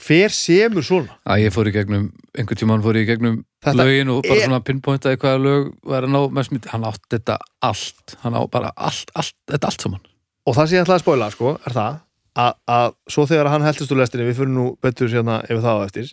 hver 0.03 0.33
semur 0.33 0.86
svona? 0.86 1.17
Að 1.25 1.45
ég 1.45 1.53
fór 1.55 1.69
í 1.69 1.73
gegnum 1.75 2.10
einhvern 2.38 2.60
tímann 2.60 2.83
fór 2.86 2.99
ég 2.99 3.07
í 3.07 3.12
gegnum 3.12 3.39
Þetta 3.65 3.86
lögin 3.88 4.12
og 4.13 4.21
bara 4.23 4.38
er- 4.38 4.45
svona 4.45 4.63
pinpointaði 4.63 5.21
hvaða 5.21 5.39
lög 5.41 5.71
var 5.83 6.05
að 6.05 6.13
ná 6.13 6.19
mest 6.38 6.53
mitt, 6.53 6.67
hann 6.69 6.86
átt 6.86 7.01
þetta 7.10 7.39
allt. 7.65 8.17
Hann 8.21 8.38
á 8.38 8.41
bara 8.51 8.69
allt, 8.77 9.10
allt, 9.17 9.33
þetta 9.49 9.71
allt 9.71 9.81
saman. 9.88 10.03
Og 10.45 10.55
það 10.55 10.67
sem 10.67 10.77
ég 10.77 10.86
ætlaði 10.86 10.99
að 10.99 11.05
spoila 11.05 11.31
sko 11.33 11.55
er 11.57 11.73
það 11.73 11.97
að, 12.38 12.53
að 12.69 12.95
svo 13.12 13.25
þegar 13.29 13.49
hann 13.51 13.65
heldist 13.65 13.91
úr 13.93 14.01
lestinni 14.01 14.27
við 14.27 14.41
fyrir 14.41 14.53
nú 14.53 14.67
betur 14.83 15.12
hérna 15.12 15.39
yfir 15.47 15.63
það 15.65 15.81
á 15.81 15.86
eftir 15.88 16.12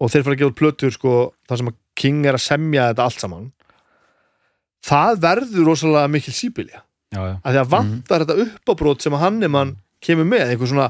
og 0.00 0.10
þeir 0.10 0.26
fara 0.26 0.36
að 0.36 0.42
gefa 0.42 0.58
plötur 0.58 0.94
sko 0.94 1.14
þar 1.48 1.60
sem 1.60 1.70
að 1.70 1.80
King 1.94 2.24
er 2.26 2.34
að 2.34 2.42
semja 2.42 2.88
þetta 2.90 3.06
allt 3.06 3.22
saman 3.22 3.44
það 4.84 5.20
verður 5.22 5.68
rosalega 5.70 6.10
mikil 6.10 6.34
já. 6.34 6.80
að 7.14 7.50
því 7.52 7.60
að 7.60 7.72
vantar 7.76 8.24
þetta 8.24 8.46
uppábrót 8.48 9.04
sem 9.04 9.14
að 9.14 9.22
Hannemann 9.22 9.76
kemur 10.04 10.26
með 10.28 10.50
einhver 10.50 10.70
svona, 10.72 10.88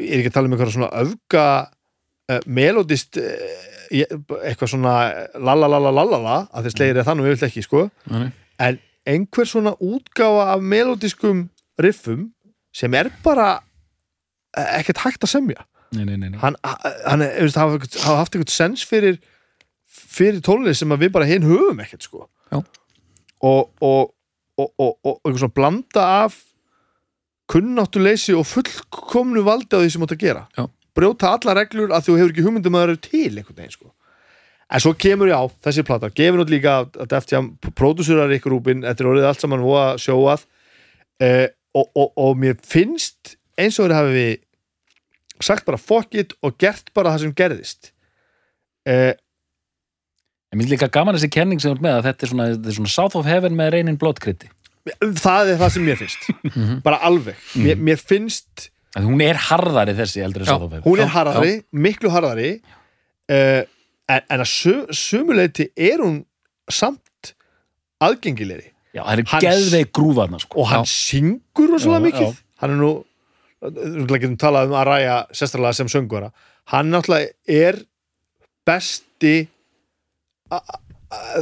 ég 0.00 0.12
er 0.14 0.22
ekki 0.22 0.32
að 0.32 0.36
tala 0.38 0.48
um 0.48 0.56
einhver 0.56 0.72
svona 0.72 0.90
öfga 1.02 1.46
uh, 2.30 2.40
melodist 2.46 3.18
uh, 3.20 3.72
eitthvað 3.92 4.72
svona 4.72 4.94
lalalalalala 5.36 6.46
að 6.52 6.68
þeir 6.68 6.76
slegir 6.76 7.02
það 7.04 7.18
nú 7.18 7.26
yfirlega 7.26 7.50
ekki 7.50 7.64
sko. 7.66 7.88
Nei. 8.12 8.30
en 8.62 8.78
einhver 9.08 9.48
svona 9.48 9.74
útgáfa 9.82 10.52
af 10.54 10.62
melodiskum 10.62 11.48
riffum 11.82 12.30
sem 12.72 12.94
er 12.94 13.10
bara 13.24 13.58
eh, 14.56 14.78
ekkert 14.78 15.02
hægt 15.04 15.26
að 15.26 15.32
semja. 15.34 15.66
Nei, 15.92 16.06
nei, 16.08 16.16
nei, 16.16 16.30
nei. 16.30 16.38
hann, 16.40 16.56
hann 17.04 17.24
hafa, 17.52 17.80
haft 18.16 18.36
einhvern 18.36 18.52
sens 18.52 18.84
fyrir 18.88 19.18
fyrir 19.92 20.40
tónlist 20.44 20.80
sem 20.80 20.94
við 20.96 21.12
bara 21.12 21.28
hinn 21.28 21.44
höfum 21.44 21.82
ekkert 21.84 22.06
sko. 22.06 22.28
Og, 22.52 23.68
og, 23.82 24.12
og, 24.56 24.68
og, 24.78 24.92
og 25.02 25.18
einhvern 25.18 25.42
svona 25.42 25.56
blanda 25.56 26.06
af 26.22 26.38
kunnáttuleysi 27.52 28.34
og 28.36 28.46
fullkomnu 28.48 29.42
valdi 29.46 29.76
á 29.76 29.80
því 29.82 29.90
sem 29.94 30.04
átt 30.06 30.14
að 30.16 30.22
gera. 30.24 30.44
Já. 30.56 30.64
brjóta 30.92 31.32
alla 31.32 31.54
reglur 31.56 31.92
að 31.92 32.06
þú 32.06 32.14
hefur 32.18 32.32
ekki 32.32 32.44
hugmyndum 32.44 32.76
að 32.76 32.82
það 32.82 32.90
eru 32.90 33.00
til 33.06 33.38
einhvern 33.38 33.58
veginn 33.58 33.74
sko. 33.76 33.92
En 34.72 34.80
svo 34.80 34.92
kemur 34.96 35.28
já, 35.28 35.38
þessi 35.64 35.84
plata, 35.84 36.08
gefur 36.12 36.40
nátt 36.40 36.52
líka 36.52 36.74
að 36.84 37.08
Def 37.12 37.26
Jam, 37.28 37.50
pródúsurar 37.76 38.32
ykkur 38.36 38.54
rúpin 38.54 38.84
þetta 38.84 39.04
er 39.04 39.10
orðið 39.10 39.28
allt 39.28 39.44
saman 39.44 39.64
að 39.64 39.98
sjóað. 40.04 40.46
Eh, 41.20 41.48
og, 41.76 41.88
og, 41.96 42.12
og 42.20 42.38
mér 42.40 42.56
finnst 42.60 43.36
eins 43.60 43.78
og 43.80 43.88
þeir 43.88 43.96
hafi 43.98 44.26
sagt 45.42 45.66
bara 45.68 45.80
fuck 45.80 46.14
it 46.16 46.32
og 46.44 46.56
gert 46.60 46.92
bara 46.96 47.12
það 47.12 47.26
sem 47.26 47.36
gerðist. 47.36 47.92
Eh, 48.88 49.12
Ég 50.52 50.58
myndi 50.60 50.74
líka 50.74 50.90
gaman 50.92 51.16
þessi 51.16 51.30
kenning 51.32 51.62
sem 51.62 51.70
þú 51.72 51.78
ert 51.78 51.84
með 51.86 51.94
að 51.96 52.06
þetta 52.10 52.24
er 52.26 52.30
svona, 52.30 52.46
þetta 52.52 52.68
er 52.68 52.74
svona 52.76 52.90
South 52.92 53.16
of 53.16 53.28
Heaven 53.28 53.54
með 53.56 53.70
reynin 53.72 53.96
blótkriti. 53.96 54.50
Það 55.22 55.52
er 55.52 55.58
það 55.60 55.74
sem 55.76 55.84
mér 55.86 56.00
finnst. 56.00 56.28
Bara 56.84 56.98
alveg, 57.06 57.38
mér, 57.62 57.78
mér 57.78 58.00
finnst 58.02 58.68
Að 58.92 59.06
hún 59.08 59.22
er 59.24 59.38
harðari 59.40 59.94
þessi 59.96 60.20
Já, 60.20 60.26
Heaven. 60.28 60.82
hún 60.84 61.00
er 61.00 61.06
Já, 61.06 61.12
harðari, 61.14 61.52
miklu 61.72 62.10
harðari. 62.12 62.50
Uh, 63.24 63.62
en, 64.10 64.26
en 64.28 64.42
að 64.44 64.50
su, 64.50 64.74
sumuleiti 64.92 65.70
er 65.80 66.02
hún 66.02 66.18
samt 66.68 67.32
aðgengilegri. 68.04 68.68
Já, 68.92 69.00
það 69.06 69.22
er 69.22 69.46
geðveik 69.46 69.94
grúfaðna, 69.96 70.42
sko. 70.42 70.60
og 70.60 70.68
hann 70.68 70.84
syngur 70.90 71.72
rosalega 71.72 72.02
Já, 72.02 72.04
mikið. 72.10 72.34
Já. 72.36 72.44
hann 72.60 72.74
er 72.74 72.82
nú 72.82 72.92
við 73.62 74.12
getum 74.18 74.36
talað 74.42 74.68
um 74.68 74.76
að 74.76 74.88
ræja 74.90 75.16
sérstaklega 75.32 75.78
sem 75.78 75.88
söngvara. 75.88 76.28
Hann 76.74 76.92
náttúrulega 76.92 77.32
er 77.46 77.80
besti 78.68 79.34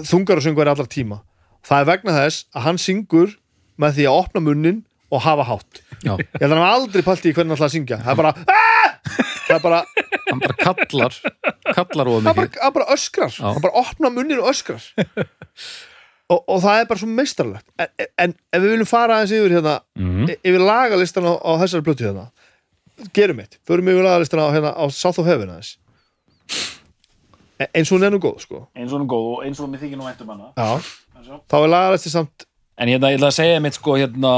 þungar 0.06 0.38
og 0.38 0.44
söngvara 0.46 0.76
allar 0.76 0.88
tíma 0.90 1.18
það 1.66 1.80
er 1.82 1.88
vegna 1.90 2.12
þess 2.18 2.44
að 2.54 2.62
hann 2.66 2.78
syngur 2.78 3.36
með 3.80 3.94
því 3.98 4.06
að 4.10 4.18
opna 4.22 4.40
munnin 4.44 4.80
og 5.10 5.22
hafa 5.24 5.44
hátt. 5.48 5.80
Já, 6.04 6.14
ég 6.16 6.40
held 6.40 6.52
að 6.52 6.58
hann 6.60 6.70
aldrei 6.70 7.02
pælt 7.02 7.24
í 7.26 7.32
hvernig 7.34 7.50
hann 7.50 7.56
ætlaði 7.58 7.70
að 7.70 7.76
syngja. 7.76 7.98
Það 8.04 8.12
er 8.12 8.18
bara 8.22 8.34
"Ah!" 8.46 8.90
það 9.50 9.54
er 9.56 9.62
bara, 9.64 9.80
hann 10.30 10.38
bara 10.40 10.54
kallar 10.60 11.14
kallar 11.74 12.06
of 12.08 12.22
hann 12.22 12.34
bara, 12.34 12.46
mikið. 12.46 12.60
hann 12.62 12.72
bara 12.76 12.86
öskrar. 12.94 13.32
Já. 13.34 13.52
hann 13.52 13.62
bara 13.62 13.74
opna 13.82 14.10
munnin 14.10 14.38
og 14.40 14.50
öskrar. 14.52 14.82
Og, 16.30 16.44
og 16.46 16.60
það 16.62 16.80
er 16.80 16.84
bara 16.86 16.98
svo 17.00 17.08
meistarlegt 17.10 17.66
en, 17.76 17.88
en 18.18 18.34
ef 18.54 18.62
við 18.62 18.70
viljum 18.76 18.86
fara 18.86 19.16
aðeins 19.18 19.32
yfir 19.34 19.56
hérna 19.58 19.80
Mm. 19.98 20.28
y- 20.30 20.36
yfir 20.46 20.62
lagalistan 20.62 21.26
á, 21.26 21.34
á 21.42 21.50
þessari 21.58 21.82
blötu 21.82 22.06
hérna. 22.06 22.28
Gerum 23.12 23.40
eitt, 23.42 23.58
förum 23.66 23.88
yfir 23.90 24.04
lagalistan 24.06 24.38
á, 24.38 24.46
hérna, 24.54 24.70
á 24.78 24.84
South 24.94 25.18
of 25.18 25.26
Heaven 25.26 25.50
aðeins. 25.50 25.76
E- 27.60 27.66
eins 27.74 27.90
og 27.92 27.98
hún 27.98 28.06
er 28.06 28.10
nú 28.14 28.20
góð 28.22 28.38
sko. 28.46 28.68
Eins 28.76 28.92
og 28.92 29.00
hún 29.00 29.04
er 29.04 29.10
góð 29.10 29.26
og 29.34 29.42
eins 29.44 29.58
og 29.60 29.68
mér 29.68 29.82
þykir 29.82 29.98
nú 29.98 30.06
væntum 30.06 30.30
hana. 30.32 30.52
Já. 30.56 30.78
Þá 31.26 31.56
er 31.60 31.72
lagalisti 31.74 32.12
samt 32.12 32.46
En 32.80 32.88
hérna, 32.88 33.10
ég 33.12 33.18
ætla 33.18 33.28
að 33.28 33.36
segja 33.36 33.60
mitt 33.60 33.76
sko 33.76 33.98
hérna 34.00 34.30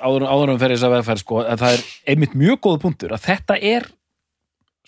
áður, 0.00 0.24
áður 0.24 0.54
um 0.54 0.62
fyrir 0.62 0.78
þess 0.78 0.86
að 0.86 0.94
vegferð 0.96 1.20
sko 1.20 1.42
að 1.42 1.60
það 1.60 1.76
er 1.76 1.84
einmitt 2.14 2.38
mjög 2.40 2.58
góð 2.64 2.78
punktur 2.86 3.12
að 3.12 3.26
þetta 3.26 3.58
er 3.60 3.86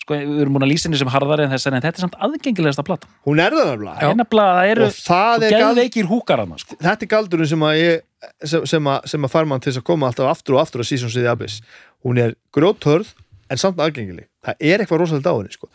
sko, 0.01 0.17
við 0.17 0.41
erum 0.41 0.55
múin 0.55 0.65
að 0.65 0.71
lýsa 0.71 0.87
henni 0.87 1.01
sem 1.01 1.11
harðari 1.13 1.45
en 1.45 1.53
þess 1.53 1.69
en 1.69 1.77
þetta 1.77 1.91
er 1.91 2.05
samt 2.05 2.17
aðgengilegasta 2.27 2.85
plata. 2.87 3.09
hún 3.27 3.41
er 3.43 3.53
það 3.53 3.69
nefnilega. 3.69 3.97
Er 3.99 4.09
að 4.09 4.71
eru 4.71 4.87
og 4.87 4.95
það 4.95 5.45
er 5.49 5.55
gald, 5.57 6.63
sko. 6.63 6.79
þetta 6.81 7.05
er 7.05 7.11
galdurinn 7.13 7.51
sem 7.51 7.67
að 7.67 7.77
ég 7.81 8.01
sem, 8.41 8.65
sem, 8.73 8.89
að, 8.89 9.07
sem 9.13 9.29
að 9.29 9.33
fær 9.35 9.49
mann 9.51 9.61
til 9.61 9.71
þess 9.71 9.83
að 9.83 9.87
koma 9.91 10.09
alltaf 10.09 10.31
aftur 10.31 10.57
og 10.57 10.63
aftur 10.63 10.81
að 10.81 10.89
Seasons 10.89 11.13
of 11.13 11.21
the 11.21 11.29
Abyss. 11.29 11.61
Hún 12.07 12.21
er 12.23 12.33
grjóthörð 12.55 13.13
en 13.53 13.61
samt 13.61 13.77
aðgengileg. 13.83 14.25
Það 14.47 14.65
er 14.71 14.81
eitthvað 14.81 15.03
rosalega 15.03 15.35
henni 15.37 15.53
sko. 15.53 15.69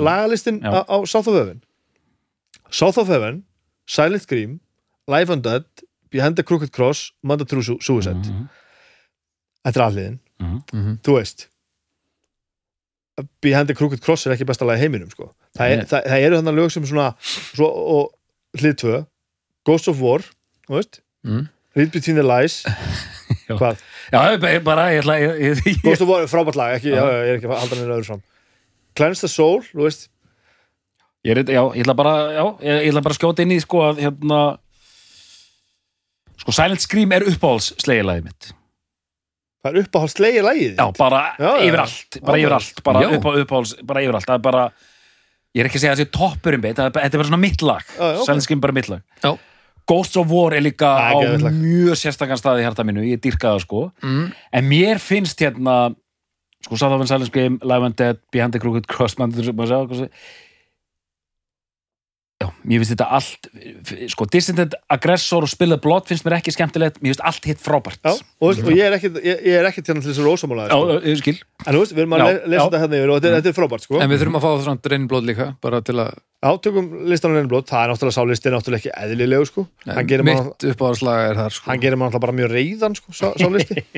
Lagalistin 0.00 0.64
á, 0.64 0.80
á 0.88 0.96
South 1.04 1.28
of 3.02 3.44
Silent 3.90 4.22
Scream 4.26 4.58
Life 5.10 5.32
Undead 5.34 5.64
Behind 6.14 6.36
the 6.38 6.42
Crooked 6.46 6.70
Cross 6.76 7.12
Manda 7.22 7.44
True 7.44 7.62
Su- 7.66 7.80
Suicide 7.82 8.22
Mhm. 8.22 8.48
þetta 9.66 9.80
er 9.80 9.86
alliðin, 9.88 10.18
Mhm. 10.40 10.60
Mhm. 10.72 10.98
þú 11.06 11.16
veist 11.18 11.46
Behind 13.42 13.66
the 13.68 13.74
Crooked 13.74 14.00
Cross 14.00 14.26
er 14.26 14.32
ekki 14.32 14.46
besta 14.48 14.64
lag 14.64 14.78
í 14.78 14.80
heiminum 14.86 15.10
sko. 15.12 15.26
það, 15.58 15.70
er, 15.74 15.82
það, 15.90 16.04
það 16.08 16.22
eru 16.26 16.36
þannig 16.40 16.56
lög 16.56 16.70
sem 16.72 16.84
svona 16.88 17.08
svo, 17.20 17.66
og 17.68 18.60
hlið 18.62 18.76
tvö 18.80 19.00
Ghost 19.66 19.88
of 19.92 20.00
War 20.00 20.20
þú 20.68 20.76
veist 20.78 21.00
Mm. 21.26 21.48
Read 21.76 21.90
Between 21.92 22.16
the 22.16 22.22
Lies 22.24 22.62
Hvað? 23.50 23.76
Já, 24.12 24.20
ég- 24.38 24.64
bara, 24.64 24.86
ég 24.94 25.02
ætla 25.02 25.16
ég, 25.20 25.34
ég, 25.42 25.60
ég, 25.66 25.82
Ghost 25.82 26.00
of 26.00 26.08
War, 26.08 26.22
frábært 26.30 26.56
lag, 26.56 26.78
ekki, 26.78 26.94
já, 26.94 27.02
ég 27.04 27.28
er 27.28 27.36
ekki 27.36 27.50
að 27.50 27.58
halda 27.60 27.76
neina 27.76 27.96
öðru 27.98 28.06
fram 28.08 28.22
Cleanse 28.96 29.20
the 29.20 29.28
Soul, 29.28 29.60
þú 29.68 29.84
veist 29.84 30.08
ég, 31.26 31.34
er, 31.36 31.42
já, 31.44 31.62
ég 31.76 31.84
ætla 31.84 31.96
bara 31.98 32.14
já, 32.32 32.44
ég, 32.64 32.88
ætla 32.90 33.02
bara 33.04 33.16
að 33.16 33.20
skjóta 33.20 33.44
inn 33.44 33.54
í 33.56 33.60
sko 33.62 33.82
að 33.90 34.00
hérna 34.06 34.40
sko 36.40 36.54
Silent 36.56 36.84
Scream 36.84 37.12
er 37.16 37.26
uppáhalds 37.28 37.74
slegilagið 37.82 38.30
mitt 38.30 38.52
Það 39.60 39.74
er 39.74 39.82
uppáhalds 39.84 40.16
slegið 40.16 40.46
lagið 40.46 40.78
Já, 40.80 40.86
bara 40.96 41.20
Já, 41.36 41.50
já. 41.50 41.66
yfir 41.66 41.82
allt 41.84 42.20
bara 42.24 42.38
Já, 42.38 42.44
yfir 42.46 42.56
allt, 42.56 42.82
bara 42.86 43.04
já. 43.04 43.10
upp 43.16 43.28
á 43.28 43.30
uppáhalds 43.42 43.74
bara 43.84 44.04
yfir 44.06 44.16
allt, 44.18 44.28
það 44.30 44.38
er 44.38 44.44
bara 44.48 44.64
ég 45.50 45.62
er 45.62 45.68
ekki 45.68 45.80
að 45.80 45.84
segja 45.84 45.92
að 45.92 46.00
það 46.00 46.04
sé 46.06 46.16
toppurinn 46.16 46.64
beitt, 46.64 46.80
þetta 46.80 47.06
er 47.10 47.20
bara 47.20 47.30
svona 47.30 47.42
mitt 47.44 47.64
lag 47.66 47.84
Já, 47.84 48.00
já, 48.00 48.10
ok. 48.16 48.26
Silent 48.28 48.46
Scream 48.46 48.64
bara 48.64 48.76
mitt 48.80 48.90
lag 48.92 49.02
Já. 49.24 49.32
Ghosts 49.90 50.20
of 50.20 50.30
War 50.30 50.54
er 50.54 50.62
líka 50.64 50.88
er 51.10 51.42
á 51.44 51.50
mjög 51.50 51.98
sérstakann 51.98 52.38
stað 52.38 52.60
í 52.62 52.64
hjarta 52.64 52.84
mínu, 52.86 53.02
ég 53.10 53.20
dýrka 53.20 53.56
það 53.56 53.64
sko 53.66 53.82
mm. 54.00 54.28
en 54.56 54.68
mér 54.70 55.00
finnst 55.02 55.40
hérna 55.42 55.90
sko 56.64 56.78
South 56.78 56.94
of 56.94 57.08
Silent 57.10 57.28
Scream, 57.28 57.58
Live 57.60 57.88
and 57.88 57.98
Dead 57.98 58.20
Behind 58.32 58.54
the 58.54 58.62
Crooked 58.62 58.86
Cross 58.88 59.18
hvað 59.18 59.34
sé- 59.36 59.58
Já, 59.60 60.14
mér 62.64 62.80
finnst 62.82 62.92
þetta 62.94 63.06
allt 63.16 63.48
sko, 64.12 64.26
Dissident 64.32 64.74
Aggressor 64.92 65.44
og 65.46 65.50
Spilled 65.52 65.80
Blood 65.84 66.06
finnst 66.10 66.24
mér 66.26 66.36
ekki 66.38 66.52
skemmtilegt, 66.54 66.98
mér 67.02 67.12
finnst 67.14 67.22
allt 67.26 67.48
hitt 67.48 67.60
frábært. 67.64 68.00
Já, 68.04 68.12
og, 68.14 68.44
veist, 68.50 68.62
og 68.66 68.72
ég 68.76 68.84
er 68.88 68.96
ekkit, 68.98 69.18
ég, 69.24 69.42
ég 69.50 69.58
er 69.60 69.68
ekkit 69.70 69.90
hérna 69.90 70.04
til 70.04 70.10
þess 70.12 70.22
að 70.22 70.28
rósamála 70.30 70.66
Já, 70.70 71.16
sko. 71.20 71.34
En 71.66 71.74
þú 71.76 71.82
veist, 71.84 71.94
við 71.96 72.04
erum 72.04 72.16
að 72.16 72.22
Já, 72.22 72.26
le 72.26 72.34
lesa 72.54 72.60
já. 72.60 72.64
þetta 72.66 72.82
hérna 72.84 73.00
yfir 73.00 73.10
og 73.14 73.18
þetta, 73.20 73.30
er- 73.30 73.40
þetta 73.40 73.52
er 73.52 73.58
frábært, 73.60 73.86
sko. 73.88 74.00
En 74.00 74.10
við 74.14 74.22
þurfum 74.24 74.38
að 74.40 74.44
fá 74.44 74.50
það 74.50 74.62
svona 74.68 74.92
reynblóð 74.94 75.26
líka 75.30 75.48
bara 75.64 75.80
til 75.84 75.96
að 76.00 76.14
Já, 76.40 76.50
tökum 76.64 76.86
listan 77.10 77.32
á 77.32 77.36
reynblót, 77.36 77.66
það 77.68 77.82
er 77.84 77.90
náttúrulega 77.92 78.16
sálistin 78.16 78.54
náttúrulega 78.56 78.80
ekki 78.80 78.94
eðlilegu, 79.04 79.48
sko. 79.50 79.66
Hann 79.90 80.06
gerir 80.08 80.24
mann 80.24 80.46
mitt 80.50 80.64
uppáðarslag 80.72 81.26
er 81.30 81.36
þar 81.42 81.52
sko. 81.58 81.70
hann 81.70 81.82
gerir 81.84 82.00
alltaf 82.06 82.22
bara 82.24 82.32
mjög 82.38 82.54
reyðan, 82.54 82.96
sko, 82.96 83.12
sá, 83.12 83.26
sálisti 83.36 83.84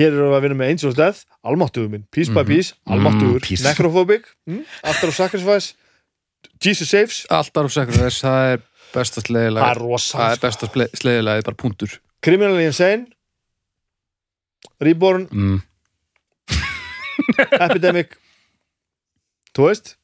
Hér 0.00 0.14
erum 0.14 0.30
við 0.30 0.36
að 0.38 0.44
vinna 0.46 0.56
með 0.60 0.68
Angels 0.70 0.94
Death, 0.96 1.18
Almáttugur 1.44 1.90
minn, 1.90 2.04
Piece 2.14 2.30
by 2.32 2.44
Piece, 2.46 2.76
Almáttugur, 2.88 3.40
Mm, 3.40 3.42
peace. 3.44 3.64
Necrophobic, 3.66 4.28
mm, 4.48 4.60
After 4.86 5.10
of 5.10 5.16
Sacrifice, 5.18 5.74
Jesus 6.60 6.90
Saves, 6.92 7.22
Alltaf 7.32 7.70
Sacrifice, 7.72 8.20
það 8.20 8.54
er 8.54 8.62
besta 8.94 9.20
það 9.20 9.26
sleiðilag 9.28 9.66
er 9.70 9.80
rosa, 9.80 10.18
það 10.18 10.30
er 10.32 10.38
sko. 10.38 10.46
besta 10.46 10.88
sleiðilag, 11.00 11.42
bara 11.46 11.58
punktur. 11.62 11.96
Criminally 12.24 12.66
Insane, 12.68 13.06
Reborn, 14.80 15.26
mm. 15.32 15.60
Epidemic, 17.66 18.16
þú 19.56 19.68
veist, 19.70 19.94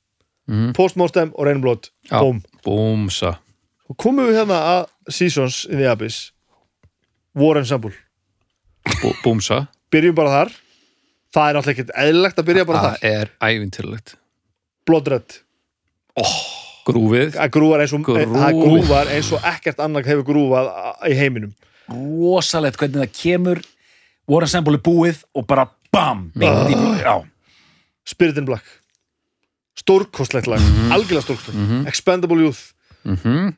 mm. 0.48 0.72
Postmortem 0.76 1.32
og 1.36 1.50
Já. 2.08 2.20
búm. 2.20 2.42
Búmsa. 2.64 3.36
Og 3.86 3.96
komum 4.00 4.26
við 4.26 4.40
hérna 4.40 4.60
að 4.72 5.12
Seasons 5.12 5.64
in 5.70 5.78
the 5.78 5.88
Abyss, 5.90 6.32
War 7.36 7.58
Ensemble, 7.60 7.92
Bú, 9.02 9.12
Búmsa. 9.22 9.66
Byrjum 9.92 10.16
bara 10.16 10.32
þar, 10.32 10.54
það 11.34 11.48
er 11.48 11.58
náttúrulega 11.58 11.76
ekkert 11.76 11.98
eðlilegt 12.02 12.40
að 12.40 12.48
byrja 12.48 12.64
bara 12.68 12.84
þar, 12.86 12.96
Það 13.02 13.10
er 13.12 13.34
ævintýrlegt 13.50 14.16
Blood 14.86 15.08
Red, 15.10 15.36
Grúfið. 16.86 17.34
Að 17.34 17.50
grúvar 17.50 17.82
eins 17.82 17.92
og, 17.96 18.02
Grúf. 18.06 18.34
að 18.38 18.58
grúvar 18.60 19.08
eins 19.10 19.30
og 19.34 19.46
ekkert 19.50 19.80
annar 19.82 20.06
hefur 20.06 20.26
grúfað 20.28 20.70
í 21.10 21.16
heiminum. 21.18 21.54
rosalegt 21.90 22.78
hvernig 22.78 23.02
það 23.02 23.16
kemur. 23.20 23.62
War 24.26 24.42
Ensemble 24.42 24.78
er 24.78 24.82
búið 24.82 25.22
og 25.34 25.46
bara 25.46 25.68
BAM! 25.94 26.32
Já, 26.38 27.22
Spirit 28.06 28.38
in 28.38 28.46
Black. 28.46 28.64
Stórkostlegt 29.78 30.48
lag, 30.50 30.62
algjörlega 30.90 31.22
stórkostlegt. 31.22 31.86
Expendable 31.86 32.42
Youth. 32.42 32.72
Mm 33.04 33.18
-hmm. 33.22 33.54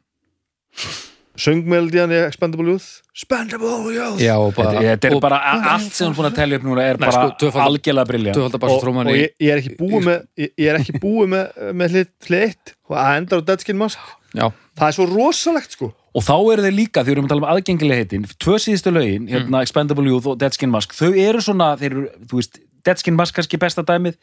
Söngmeldíðan 1.38 2.12
í 2.14 2.18
Expendable 2.26 2.72
Youth? 2.72 3.02
Expendable 3.14 3.92
Youth. 3.94 4.22
Já, 4.22 4.34
og 4.36 4.52
bara 4.56 4.74
þetta, 4.74 4.84
þetta 4.88 5.08
er 5.08 5.16
og 5.16 5.22
bara 5.24 5.38
allt 5.74 5.94
sem 5.94 6.08
hún 6.08 6.12
er 6.12 6.18
búin 6.18 6.28
að 6.28 6.38
telja 6.38 6.58
upp 6.58 6.66
núna 6.66 6.84
er 6.84 6.98
Nei, 6.98 7.06
bara 7.06 7.28
sko, 7.28 7.52
algjörlega 7.64 8.34
Tvöfaldar 8.36 8.74
og, 8.74 9.00
og 9.04 9.14
ég, 9.14 9.34
ég 9.42 9.54
er 9.54 9.62
ekki 9.62 9.76
búið 9.78 10.04
með 10.08 10.18
ég, 10.42 10.52
er 10.66 10.80
ekki 10.80 10.98
búið 11.04 11.32
með, 11.34 11.62
með 11.82 11.96
eitt. 12.02 12.74
Og 12.88 12.96
það 12.98 13.20
endar 13.22 13.42
á 13.42 13.46
Deadskin 13.52 13.80
Mask. 13.80 14.12
Já, 14.36 14.46
það 14.78 14.86
er 14.90 14.98
svo 14.98 15.08
rosalegt 15.08 15.78
sko. 15.78 15.92
Og 16.18 16.24
þá 16.24 16.34
eru 16.36 16.64
þeir 16.64 16.74
líka, 16.74 17.02
þegar 17.02 17.08
við 17.08 17.16
erum 17.16 17.26
að 17.28 17.32
tala 17.34 17.44
um 17.44 17.50
aðgengileg 17.52 18.00
heitin 18.02 18.28
tvö 18.42 18.56
síðustu 18.62 18.92
lögin, 18.94 19.28
hérna 19.30 19.60
Expendable 19.62 20.08
Youth 20.08 20.30
og 20.32 20.38
Dead 20.40 20.56
Skin 20.56 20.72
Mask, 20.72 20.94
þau 20.96 21.12
eru 21.12 21.42
svona 21.44 21.74
þeir 21.78 21.92
eru, 21.92 22.06
þú 22.30 22.40
veist, 22.40 22.58
Dead 22.86 23.00
Skin 23.00 23.18
Mask 23.18 23.36
kannski 23.36 23.60
besta 23.60 23.84
dæmið 23.86 24.16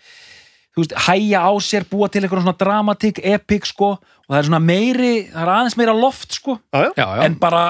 þú 0.75 0.83
veist, 0.83 0.95
hæja 1.07 1.41
á 1.47 1.51
sér, 1.63 1.87
búa 1.89 2.09
til 2.11 2.21
eitthvað 2.23 2.43
svona 2.43 2.57
dramatík, 2.59 3.21
epic 3.23 3.69
sko, 3.71 3.95
og 3.95 4.29
það 4.29 4.39
er 4.41 4.47
svona 4.49 4.61
meiri 4.63 5.13
það 5.31 5.41
er 5.45 5.51
aðeins 5.55 5.77
meira 5.79 5.95
loft 5.95 6.35
sko. 6.35 6.57
Já, 6.75 6.89
já. 6.99 7.07
en 7.25 7.37
bara 7.39 7.63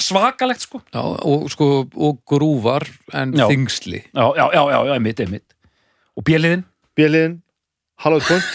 svakalegt 0.00 0.64
sko. 0.64 0.80
Já 0.92 1.02
og, 1.02 1.48
sko, 1.52 1.68
og 1.94 2.22
grúfar 2.28 2.84
en 3.16 3.32
Já. 3.36 3.46
þingsli 3.48 4.02
já, 4.04 4.24
já, 4.36 4.46
já, 4.52 4.62
já, 4.72 4.78
já, 4.88 4.92
einmitt, 4.96 5.20
einmitt. 5.20 5.54
Og 6.16 6.24
bjöliðin, 6.24 6.64
Bjeliðin, 6.96 7.42
Hallowed 8.00 8.24
Point. 8.24 8.54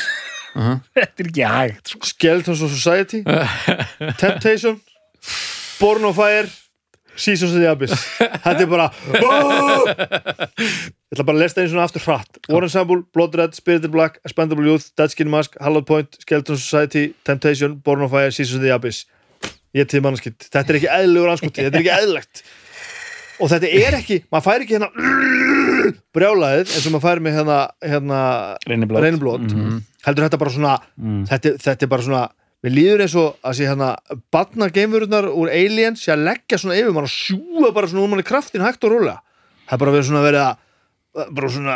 Þetta 0.97 1.23
er 1.23 1.27
ekki 1.29 1.45
hægt 1.47 1.91
sko. 1.93 2.07
Skeletons 2.09 2.61
of 2.65 2.73
Society. 2.73 3.21
Temptation. 4.21 4.81
Born 5.79 6.05
of 6.09 6.17
Fire 6.17 6.49
Seasons 7.21 7.53
of 7.55 7.61
the 7.61 7.69
Abyss. 7.71 7.93
Þetta 8.19 8.65
er 8.65 8.69
bara 8.71 8.87
oh! 9.21 9.85
ég 9.91 11.13
ætla 11.13 11.25
bara 11.27 11.35
að 11.37 11.41
lesta 11.43 11.61
einu 11.63 11.71
svona 11.73 11.85
aftur 11.87 12.03
hratt. 12.07 12.39
War 12.49 12.65
Ensemble, 12.65 13.03
Blood 13.15 13.37
Red, 13.39 13.53
Spirited 13.57 13.91
Black 13.93 14.17
Expendable 14.25 14.65
Youth, 14.67 14.89
Dead 14.97 15.13
Skin 15.13 15.29
Mask, 15.31 15.55
Hallowed 15.61 15.85
Point 15.89 16.17
Skeletons 16.23 16.59
of 16.59 16.65
Society, 16.65 17.11
Temptation, 17.27 17.77
Born 17.85 18.01
of 18.05 18.11
Fire 18.15 18.31
Seasons 18.33 18.59
of 18.61 18.65
the 18.65 18.73
Abyss. 18.75 19.03
Ég 19.77 19.87
til 19.87 20.01
mannskitt 20.03 20.49
þetta 20.51 20.73
er 20.73 20.81
ekki 20.81 20.89
eðlugur 20.91 21.31
anskoti, 21.31 21.63
þetta 21.63 21.77
er 21.79 21.83
ekki 21.85 21.93
eðlilegt. 21.95 22.41
Og 23.41 23.49
þetta 23.53 23.69
er 23.71 23.95
ekki 24.01 24.17
maður 24.33 24.45
fær 24.49 24.65
ekki 24.65 24.75
hérna 24.75 24.89
brjálaðið 26.15 26.73
eins 26.75 26.85
og 26.89 26.93
maður 26.93 27.05
fær 27.07 27.21
með 27.23 27.37
hérna, 27.39 27.57
hérna 27.93 28.19
Reynblót. 28.67 29.01
reynblót 29.05 29.55
heldur 30.05 30.25
þetta 30.27 30.39
bara 30.41 30.53
svona 30.53 30.73
Mm. 31.01 31.23
þetta, 31.29 31.53
þetta 31.63 31.87
er 31.87 31.91
bara 31.95 32.05
svona 32.05 32.21
við 32.61 32.75
líður 32.77 33.01
eins 33.05 33.15
og 33.17 33.37
að 33.41 33.55
sé 33.57 33.67
hérna 33.69 33.91
batna 34.33 34.67
geimururnar 34.73 35.27
úr 35.33 35.49
Aliens 35.53 36.03
sé 36.05 36.11
að 36.13 36.25
leggja 36.27 36.59
svona 36.61 36.77
yfir 36.77 36.93
mann 36.93 37.07
og 37.07 37.13
sjúga 37.13 37.71
bara 37.73 37.87
svona 37.89 38.03
úr 38.05 38.11
manni 38.13 38.25
kraftin 38.27 38.61
hægt 38.65 38.83
og 38.85 38.93
rólega. 38.93 39.21
Það 39.65 39.73
er 39.77 39.81
bara 39.85 39.95
verið 39.95 40.07
svona 40.11 40.23
verið 40.27 40.43
að 40.45 41.31
bara 41.35 41.49
svona 41.55 41.75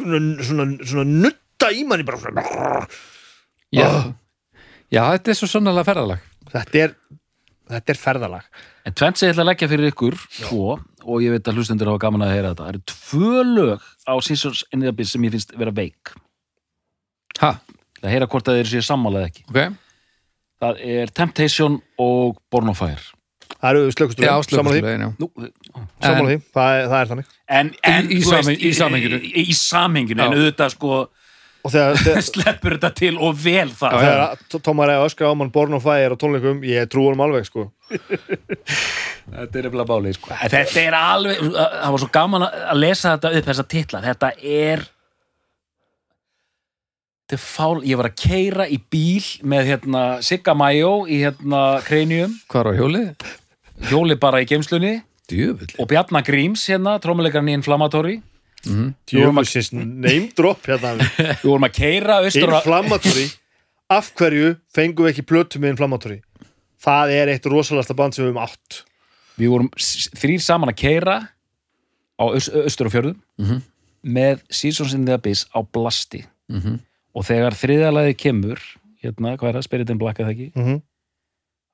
svona, 0.00 0.42
svona, 0.48 0.66
svona 0.90 1.04
nutta 1.26 1.68
í 1.76 1.84
manni 1.86 2.06
bara 2.08 2.18
svona 2.22 2.86
Já, 3.68 3.84
Ah. 3.84 4.06
já 4.90 5.02
þetta 5.12 5.28
er 5.30 5.36
svo 5.36 5.46
sannlega 5.52 5.84
ferðalag. 5.84 6.20
Þetta 6.48 6.78
er, 6.86 6.94
þetta 7.68 7.92
er 7.92 7.98
ferðalag. 8.00 8.46
En 8.88 8.94
tvennt 8.96 9.18
sem 9.20 9.28
ég 9.28 9.34
ætla 9.34 9.44
að 9.44 9.50
leggja 9.50 9.68
fyrir 9.68 9.90
ykkur 9.92 10.14
tvo, 10.38 10.78
og 11.04 11.20
ég 11.20 11.34
veit 11.34 11.44
að 11.50 11.58
hlustendur 11.60 11.90
hafa 11.92 12.00
gaman 12.06 12.24
að 12.24 12.32
heyra 12.32 12.54
þetta, 12.54 12.64
það 12.64 12.72
eru 12.72 12.80
tvö 12.94 13.42
lög 13.50 13.84
á 14.08 14.14
Seasons 14.24 14.64
in 14.72 14.80
the 14.80 14.88
Abyss 14.88 15.12
sem 15.12 15.26
ég 15.28 15.34
finnst 15.36 15.52
vera 15.60 15.70
veik. 15.76 16.14
Ha, 17.42 17.50
að 18.00 18.08
heyra 18.14 18.26
hvort 18.32 18.48
að 18.48 18.62
þeir 18.62 18.70
séu 18.72 18.86
sammála 18.88 19.20
eða 19.26 19.30
ekki. 19.34 19.44
Ok 19.52 19.60
það 20.62 20.82
er 20.96 21.12
Temptation 21.14 21.78
og 22.02 22.38
Born 22.52 22.72
of 22.72 22.80
Fire. 22.82 23.00
Það 23.58 23.70
eru 23.74 23.92
slökustur 23.94 24.26
Já, 24.26 24.32
samanlega 24.46 24.96
því, 25.18 25.52
sammála 26.04 26.28
því. 26.28 26.40
Það, 26.54 26.72
er, 26.78 26.88
það 26.92 26.98
er 27.00 27.08
þannig. 27.12 27.30
En, 27.58 27.70
en 27.90 28.10
Í- 28.10 28.18
í 28.18 28.72
samhenginu. 28.78 29.20
í, 29.24 29.46
í 29.50 29.56
samhenginu, 29.56 30.22
en 30.22 30.36
auðvitað 30.36 30.74
sko 30.76 30.98
og 30.98 31.72
þegar, 31.72 31.98
þegar, 32.04 32.26
sleppur 32.28 32.76
þetta 32.76 32.90
til 33.00 33.14
og 33.16 33.40
vel 33.42 33.70
það 33.74 33.96
og 33.96 34.04
þegar 34.04 34.62
Tómar 34.68 34.92
að 34.94 35.06
öskra 35.08 35.32
á 35.32 35.34
mann 35.38 35.50
Born 35.54 35.74
of 35.78 35.82
Fire 35.86 36.14
á 36.14 36.20
tónleikum, 36.20 36.60
ég 36.68 36.86
trú 36.92 37.08
honum 37.08 37.24
alveg 37.26 37.48
sko. 37.48 37.66
Þetta 39.28 39.58
er 39.60 39.66
eftir 39.68 39.88
bálið 39.90 40.14
sko. 40.16 40.36
Þetta 40.38 40.82
er 40.84 40.94
alveg, 40.96 41.42
það 41.56 41.90
var 41.94 42.02
svo 42.04 42.10
gaman 42.14 42.46
að 42.48 42.78
lesa 42.80 43.16
þetta 43.16 43.32
upp 43.36 43.48
þessa 43.50 43.64
titla, 43.68 44.00
þetta 44.06 44.30
er 44.40 44.86
fál, 47.36 47.82
ég 47.84 47.96
var 48.00 48.08
að 48.08 48.16
keira 48.16 48.64
í 48.72 48.78
bíl 48.90 49.20
með 49.44 49.66
hérna 49.68 50.22
Sigga 50.24 50.54
Mayo 50.56 51.04
í 51.06 51.18
hérna 51.20 51.82
Krenium, 51.84 52.32
Hvar 52.48 52.70
á 52.70 52.72
hjólið? 52.72 53.12
hjóli 53.90 54.16
bara 54.18 54.40
í 54.40 54.46
geimslunni 54.48 55.02
Djöfull. 55.28 55.74
Og 55.78 55.88
Bjarnar 55.90 56.22
Gríms 56.24 56.64
hérna, 56.70 56.96
trómuleikarinn 56.98 57.50
í 57.52 57.56
Inflammatory. 57.58 58.22
Djöfusins 59.06 59.72
name 59.72 60.30
drop 60.36 60.64
hérna. 60.66 60.94
Við 61.42 61.44
vorum 61.50 61.66
að 61.68 61.74
keira 61.76 62.16
austur 62.24 62.48
að 62.48 62.62
Inflammatory. 62.62 63.26
Af 63.92 64.10
hverju 64.16 64.54
fengum 64.74 65.04
við 65.06 65.12
ekki 65.14 65.26
plötu 65.28 65.60
með 65.60 65.74
Inflammatory? 65.76 66.18
Það 66.80 67.12
er 67.12 67.28
eitt 67.34 67.46
rosalasta 67.48 67.94
band 67.96 68.14
sem 68.16 68.24
við 68.24 68.30
höfum 68.32 68.42
átt. 68.44 68.82
Við 69.38 69.52
vorum 69.52 69.68
þrír 69.78 70.40
saman 70.44 70.72
að 70.72 70.78
keira 70.80 71.14
á 72.18 72.24
austur 72.24 72.88
og 72.88 72.92
fjörðum 72.92 73.16
Mhm. 73.38 73.62
með 74.04 74.40
Seasons 74.50 74.94
in 74.94 75.04
the 75.04 75.12
Abyss 75.14 75.46
á 75.54 75.60
blasti. 75.62 76.24
Mhm. 76.50 76.80
Og 77.18 77.26
þegar 77.26 77.56
þriðalagi 77.58 78.14
kemur 78.18 78.62
hérna, 79.02 79.34
hvað 79.38 79.50
er 79.50 79.58
það, 79.58 79.66
Spirit 79.66 79.92
in 79.92 80.00
Black 80.00 80.20
eða 80.22 80.34
ekki? 80.34 80.50
Mm 80.54 80.66
-hmm. 80.66 80.82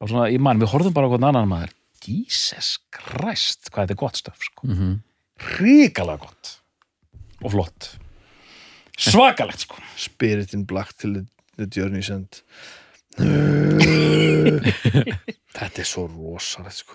og 0.00 0.08
svona, 0.10 0.28
ég 0.32 0.40
man, 0.40 0.60
við 0.60 0.72
horfum 0.72 0.94
bara 0.96 1.08
hvern 1.08 1.28
annan 1.28 1.48
maður. 1.48 1.74
Jesus 2.04 2.78
Christ, 2.92 3.70
hvað 3.70 3.84
þetta 3.84 3.94
er 3.94 4.02
gott 4.02 4.16
stöf 4.20 4.40
sko. 4.40 4.66
Mhm. 4.66 5.02
ríkalega 5.58 6.18
gott. 6.18 6.60
Og 7.42 7.50
flott. 7.50 7.98
Svakalegt 8.96 9.60
sko. 9.60 9.76
Spirit 9.96 10.54
in 10.54 10.64
Black 10.64 10.96
til 10.96 11.26
the, 11.56 11.66
Journey's 11.66 12.10
End. 12.12 12.42
Þetta 15.54 15.80
er 15.80 15.86
svo 15.86 16.06
rosalegt 16.06 16.76
sko. 16.76 16.94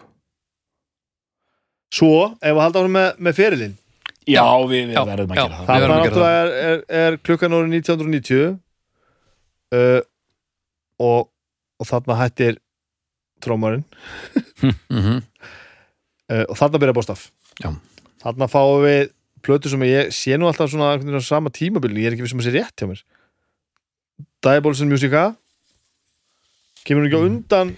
Svo, 1.91 2.37
ef 2.41 2.53
við 2.53 2.61
halda 2.61 2.79
honum 2.79 2.91
með, 2.91 3.19
með 3.19 3.35
ferilinn 3.35 3.77
Já, 4.29 4.45
við, 4.69 4.87
við 4.91 4.95
Já, 4.97 5.03
verðum 5.09 5.33
að 5.33 5.39
já. 5.39 5.43
gera 5.43 5.57
það. 5.57 5.65
Það. 6.13 6.25
er, 6.29 6.53
er, 6.69 6.81
er 7.03 7.17
klukkan 7.25 7.55
árið 7.57 7.75
1990 7.79 8.41
uh, 9.75 10.01
og, 11.09 11.29
og 11.79 11.89
þarna 11.89 12.17
hættir 12.23 12.59
trómarinn. 13.43 13.85
Mm 14.91 14.99
uh, 16.29 16.43
og 16.45 16.55
þarna 16.59 16.81
byrja 16.83 16.93
bóstaf 16.99 17.27
Já. 17.63 17.71
þarna 18.23 18.47
fáum 18.51 18.83
við 18.85 19.11
plötu 19.45 19.71
sem 19.71 19.81
ég 19.87 20.09
sé 20.13 20.35
nú 20.37 20.49
alltaf 20.49 20.69
svona 20.69 20.93
á 20.99 21.21
sama 21.23 21.49
tímabili, 21.49 22.03
ég 22.03 22.09
er 22.11 22.17
ekki 22.17 22.25
við 22.27 22.33
sem 22.33 22.41
að 22.43 22.49
sé 22.49 22.55
rétt 22.57 22.75
hjá 22.83 22.89
mér. 22.91 23.03
Diabolson 24.43 24.91
Musica 24.91 25.29
kemur 26.85 27.05
hún 27.05 27.09
ekki 27.09 27.17
á 27.17 27.23
Mm. 27.23 27.29
undan? 27.31 27.71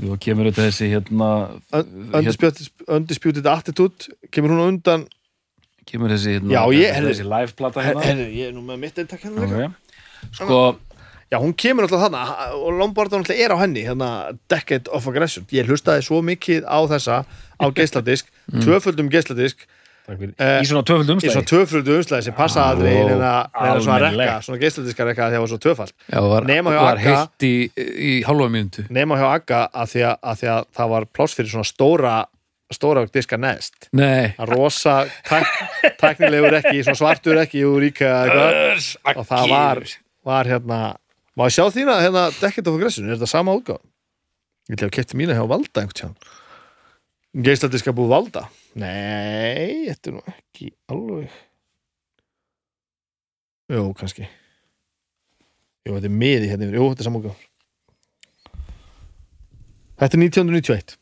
Jú, 0.00 0.14
kemur 0.22 0.46
þetta 0.48 0.66
þessi 0.68 0.86
hérna 0.92 1.30
Undisputed, 2.16 2.68
Undisputed 2.88 3.46
Attitude 3.50 4.12
kemur 4.32 4.52
hún 4.54 4.62
á 4.62 4.66
undan 4.70 5.02
kemur 5.90 6.12
þessi 6.14 6.36
hérna 6.38 6.54
Já, 6.54 6.62
ég- 6.76 7.00
þessi 7.08 7.26
live 7.28 7.56
plata 7.58 7.84
hérna. 7.84 8.04
Herri, 8.06 8.28
ég 8.38 8.48
er 8.50 8.54
nú 8.56 8.62
með 8.66 8.78
mitt 8.86 9.02
eintak 9.02 9.20
hérna 9.26 9.44
líka. 9.44 9.66
Okay. 9.66 10.30
Sko, 10.38 10.60
Já, 11.30 11.38
hún 11.38 11.52
kemur 11.54 11.86
alltaf 11.86 12.00
þarna 12.08 12.22
og 12.58 12.72
Lombard 12.74 13.12
alltaf 13.14 13.36
er 13.38 13.52
á 13.54 13.56
henni 13.62 13.84
hérna, 13.86 14.08
Decade 14.50 14.90
of 14.90 15.04
Aggression. 15.06 15.44
Ég 15.54 15.68
hlustaði 15.70 16.02
svo 16.02 16.18
mikið 16.26 16.64
á 16.66 16.78
þessa 16.90 17.20
á 17.22 17.66
geisladisk, 17.76 18.26
tvöföldum 18.50 19.06
geisladisk. 19.12 19.62
Eh, 20.10 20.56
í 20.58 20.66
svona 20.66 20.82
tvöföldum 20.82 21.20
í 21.22 21.28
svona 21.30 21.46
tvöföldu 21.46 21.92
umslæði 22.00 22.24
sem 22.26 22.34
passa 22.34 22.64
Já, 22.64 22.70
aldrei 22.72 22.96
neina, 22.98 23.28
neina 23.54 23.76
svona 23.84 23.98
almennileg. 24.00 24.26
rekka, 24.26 24.42
svona 24.42 24.58
geisladiska 24.64 25.04
rekka 25.06 25.28
þegar 25.28 25.36
það 25.36 25.44
var 25.44 25.50
svo 25.52 25.58
tvöfald 25.62 25.92
Já, 26.10 26.20
var, 26.32 26.46
Nema 26.50 26.72
hjá 26.74 26.80
var 26.82 26.98
Agga. 26.98 27.12
heitt 27.20 27.46
í, 27.46 27.52
í 27.78 28.10
hálfa 28.26 28.48
mínútu. 28.50 28.82
Nema 28.90 29.18
hjá 29.20 29.26
Agga 29.36 29.60
að 29.70 29.92
því 29.92 30.02
að, 30.08 30.16
að 30.32 30.40
því 30.40 30.48
að 30.56 30.66
það 30.80 30.90
var 30.96 31.06
pláss 31.14 31.38
fyrir 31.38 31.52
svona 31.54 31.68
stóra 31.70 32.14
stóra 32.74 33.02
diska 33.10 33.38
neðst 33.40 33.88
Nei, 33.96 34.32
að 34.38 34.52
rosa 34.54 34.96
tæk, 35.26 35.48
tæknilegur 36.00 36.56
ekki, 36.60 36.84
svartur 36.94 37.40
ekki 37.42 37.64
úr 37.66 37.80
ríka 37.84 38.10
eitthvað. 38.24 39.16
Og 39.16 39.26
það 39.28 39.52
var, 39.54 39.82
var 40.30 40.50
hérna 40.50 40.80
má 41.38 41.46
ég 41.48 41.56
sjá 41.56 41.64
þína 41.74 41.96
hérna 42.04 42.26
Decade 42.38 42.70
of 42.70 42.78
Aggression, 42.78 43.08
er 43.08 43.18
þetta 43.18 43.30
sama 43.30 43.54
útgáð? 43.58 43.82
Ég 44.70 44.76
ætla 44.78 44.90
að 44.90 44.96
kefti 45.00 45.18
mína 45.18 45.34
hjá 45.38 45.44
Valda 45.50 45.82
einhvern 45.82 45.98
tján 45.98 46.16
Geisladiska 47.46 47.94
búið 47.94 48.14
Valda? 48.14 48.44
Nei, 48.78 49.90
þetta 49.90 50.10
er 50.10 50.16
nú 50.18 50.24
ekki 50.34 50.72
alveg 50.90 51.38
Jú, 53.70 53.84
kannski. 53.94 54.24
Jú, 55.86 55.92
þetta 55.94 56.08
er 56.08 56.14
miði 56.22 56.48
hérna 56.50 56.66
yfir, 56.66 56.78
jú, 56.80 56.88
þetta 56.90 57.04
er 57.04 57.10
sama 57.10 57.20
útgáð 57.22 57.46
Þetta 60.00 60.16
er 60.16 60.22
1991 60.24 60.96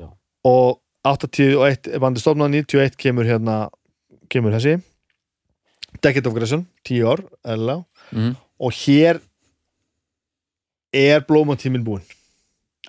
já. 0.00 0.08
Og 0.48 0.78
81 1.06 1.90
ef 1.96 2.02
hann 2.02 2.16
er 2.16 2.22
stofnað 2.22 2.54
91 2.62 2.96
kemur 3.00 3.26
hérna 3.28 3.56
kemur 4.30 4.54
þessi. 4.54 4.78
Decade 6.02 6.26
of 6.28 6.34
Aggression, 6.34 6.64
10 6.88 7.02
ár 7.04 7.20
mm. 8.14 8.32
og 8.62 8.72
hér 8.72 9.20
er 10.92 11.24
blómatíminn 11.28 11.84
búinn. 11.84 12.04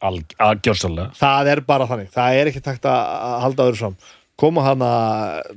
Algjörsalega 0.04 1.12
það 1.16 1.50
er 1.54 1.62
bara 1.68 1.88
þannig, 1.88 2.10
það 2.14 2.40
er 2.40 2.50
ekki 2.52 2.64
takt 2.64 2.88
að 2.90 3.38
halda 3.44 3.68
öðru 3.70 3.82
fram. 3.82 3.98
Koma 4.40 4.64
hana 4.66 4.90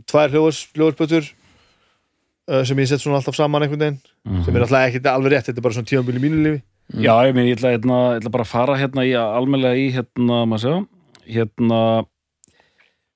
tvær 0.06 0.34
hljóðarspötur 0.34 1.24
uh, 1.24 2.62
sem 2.66 2.78
ég 2.82 2.90
set 2.90 3.02
svona 3.02 3.20
alltaf 3.22 3.38
saman 3.38 3.64
einhvern 3.66 3.86
veginn 3.86 4.02
Mhm. 4.26 4.42
sem 4.42 4.56
er 4.56 4.64
alltaf 4.64 4.88
ekki 4.88 5.00
alveg 5.06 5.32
rétt, 5.32 5.46
þetta 5.46 5.60
er 5.60 5.62
bara 5.62 5.74
svona 5.76 5.86
tímabili 5.86 6.18
mínu 6.22 6.38
lífi. 6.42 6.62
Já, 7.02 7.14
ég 7.26 7.34
meina, 7.34 7.46
ég 7.50 7.58
ætla, 7.58 7.70
hérna, 7.74 7.96
ég 8.14 8.20
ætla 8.20 8.30
bara 8.34 8.44
að 8.44 8.50
fara 8.50 8.74
hérna 8.78 9.04
í 9.06 9.12
almennilega 9.14 9.78
í 9.78 9.86
hérna, 9.94 10.38
maður 10.46 10.62
segja 10.64 10.80
hérna 11.28 12.06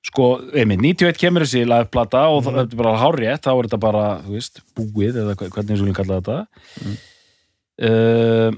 sko, 0.03 0.41
einmitt, 0.57 0.81
91 0.81 1.17
kemur 1.21 1.41
þessi 1.45 1.65
lagplata 1.69 2.23
og 2.33 2.43
Mhm. 2.43 2.55
þetta 2.55 2.73
er 2.73 2.77
bara 2.83 2.97
hárrétt, 2.97 3.43
þá 3.45 3.51
er 3.59 3.67
þetta 3.67 3.79
bara, 3.79 4.05
þú 4.25 4.31
veist, 4.33 4.61
búið 4.75 5.15
eða 5.21 5.35
hvernig 5.35 5.71
við 5.71 5.77
skulum 5.77 5.93
kalla 5.99 6.21
þetta 6.21 6.47
Mm. 6.81 6.97
uh, 7.81 8.51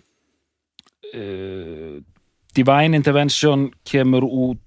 uh, 1.13 2.01
Divine 2.53 2.95
Intervention 2.95 3.71
kemur 3.85 4.23
út 4.23 4.59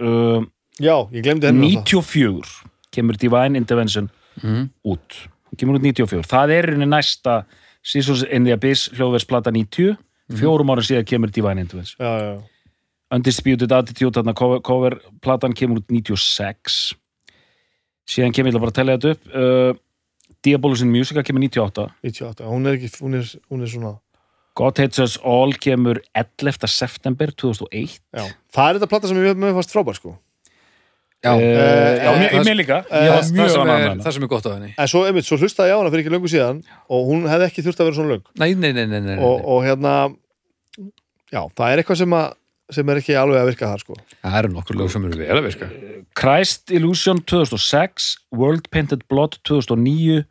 uh, 0.00 0.42
já, 0.80 0.94
ég 1.12 1.22
glemdi 1.22 1.46
henni 1.46 1.74
náttúrulega. 1.76 1.84
94 1.84 2.64
kemur 2.92 3.16
Divine 3.18 3.56
Intervention 3.56 4.10
Mm. 4.42 4.68
út 4.86 5.16
kemur 5.58 5.78
út 5.80 5.82
94, 5.82 6.22
það 6.30 6.50
er 6.54 6.66
henni 6.70 6.86
næsta 6.86 7.44
Seasons 7.82 8.22
in 8.30 8.44
the 8.44 8.52
Abyss 8.52 8.88
hljóðversplata 8.94 9.50
90 9.50 9.96
fjórum 10.30 10.68
árum 10.70 10.84
síðan 10.86 11.06
kemur 11.08 11.30
Divine 11.32 11.58
Intervention 11.64 11.98
já, 11.98 12.12
já, 12.20 12.36
já. 12.36 12.42
Undisputed 13.14 13.72
Attitude, 13.72 14.12
þarna 14.18 14.34
cover, 14.36 14.60
cover 14.64 14.98
platan 15.24 15.54
kemur 15.56 15.80
út 15.80 15.88
96 15.92 16.96
síðan 18.08 18.34
kemur 18.36 18.52
ég 18.52 18.60
bara 18.60 18.72
að 18.72 18.80
tella 18.80 18.98
þetta 18.98 19.14
upp 19.14 19.32
uh, 19.32 19.70
Diabolus 20.44 20.84
in 20.84 20.92
Musica 20.92 21.24
kemur 21.26 21.44
98 21.46 21.88
98, 22.04 22.46
hún 22.48 22.68
er 22.68 22.78
ekki 22.78 22.92
hún 23.00 23.18
er, 23.18 23.32
hún 23.48 23.64
er 23.64 23.72
svona 23.72 23.96
God 24.58 24.80
Hates 24.82 25.00
Us 25.04 25.18
All 25.22 25.54
kemur 25.60 26.00
11. 26.18 26.66
september 26.68 27.32
2001 27.32 27.98
já. 27.98 28.24
það 28.54 28.70
er 28.70 28.80
þetta 28.80 28.90
plata 28.90 29.10
sem 29.10 29.20
ég 29.22 29.38
með 29.38 29.54
fast 29.60 29.74
frábær 29.74 29.98
sko. 29.98 30.16
Já, 31.18 31.32
uh, 31.34 31.42
eh, 31.42 31.96
já, 31.98 32.10
mér, 32.14 32.30
það- 32.30 32.44
mér 32.46 32.56
líka. 32.58 32.76
Eh, 32.86 33.04
ég 33.04 33.10
var 33.10 33.22
það, 33.22 33.30
mjög 33.34 33.48
sem 33.50 33.70
er, 33.74 33.80
með 33.96 34.02
það 34.04 34.12
sem 34.14 34.22
er 34.22 34.30
gott 34.30 34.46
á 34.46 34.50
henni. 34.54 34.74
En 34.78 34.86
svo, 34.86 35.00
einmitt, 35.06 35.26
svo 35.26 35.38
hlustaði 35.38 35.70
ég 35.70 35.74
á 35.74 35.78
hana 35.80 35.90
fyrir 35.90 36.04
ekki 36.04 36.14
löngu 36.14 36.30
síðan 36.30 36.60
og 36.88 37.08
hún 37.10 37.26
hefði 37.26 37.48
ekki 37.48 37.64
þurft 37.66 37.80
að 37.82 37.88
vera 37.88 37.96
svona 37.98 38.12
löng. 38.12 38.26
Nei, 38.38 38.54
nei, 38.54 38.72
nei, 38.72 38.86
nei, 38.86 39.00
nei, 39.00 39.16
nei. 39.16 39.24
og, 39.26 39.42
og 39.42 39.64
hérna 39.66 39.94
já, 41.32 41.42
það 41.58 41.72
er 41.72 41.82
eitthvað 41.82 41.98
sem, 42.02 42.14
að, 42.14 42.37
sem 42.72 42.90
er 42.92 43.00
ekki 43.00 43.16
alveg 43.16 43.40
að 43.40 43.50
virka 43.52 43.70
þar 43.70 43.84
sko. 43.84 43.96
Það 44.22 44.38
eru 44.40 44.50
nokkur 44.52 44.78
lög 44.78 44.90
sem 44.92 45.06
eru 45.08 45.20
vel 45.20 45.38
að 45.38 45.46
virka. 45.46 45.68
Christ 46.18 46.72
Illusion 46.74 47.22
2006 47.24 48.10
World 48.36 48.68
Painted 48.74 49.06
Blood 49.08 49.38
2009 49.48 50.24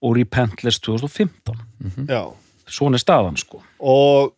og 0.00 0.14
Repentless 0.16 0.80
2015 0.80 2.06
já. 2.08 2.22
svona 2.70 2.96
er 2.96 3.02
staðan 3.02 3.36
sko. 3.40 3.62
Og 3.80 4.32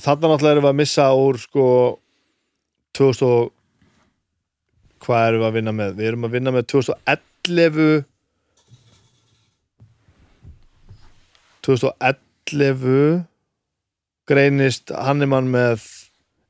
þarna 0.00 0.34
náttúrulega 0.34 0.56
erum 0.56 0.66
við 0.66 0.72
að 0.72 0.80
missa 0.82 1.06
úr 1.14 1.38
sko 1.40 1.66
2000 2.98 3.28
og 3.28 3.54
hvað 5.06 5.28
erum 5.28 5.42
við 5.42 5.48
að 5.48 5.58
vinna 5.58 5.76
með? 5.78 5.96
Við 5.98 6.10
erum 6.10 6.26
að 6.26 6.34
vinna 6.34 6.54
með 6.54 6.68
2011 6.74 8.04
2011 11.68 13.24
greinist 14.28 14.92
Hannemann 14.92 15.48
með 15.52 15.84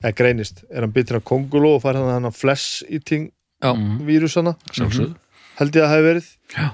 eða 0.03 0.15
greinist, 0.19 0.63
er 0.71 0.85
hann 0.87 0.95
bitur 0.95 1.19
af 1.19 1.27
Kongolo 1.27 1.75
og 1.77 1.83
fær 1.85 1.99
hann 1.99 2.11
hann 2.27 2.35
flesh 2.35 2.85
eating 2.89 3.31
Já, 3.59 3.73
mm. 3.75 4.05
vírusana, 4.07 4.55
sjálfsögðu. 4.71 5.17
Held 5.59 5.75
ég 5.75 5.83
að 5.83 5.89
það 5.89 5.97
hefði 5.97 6.09
verið. 6.09 6.29
Já. 6.55 6.67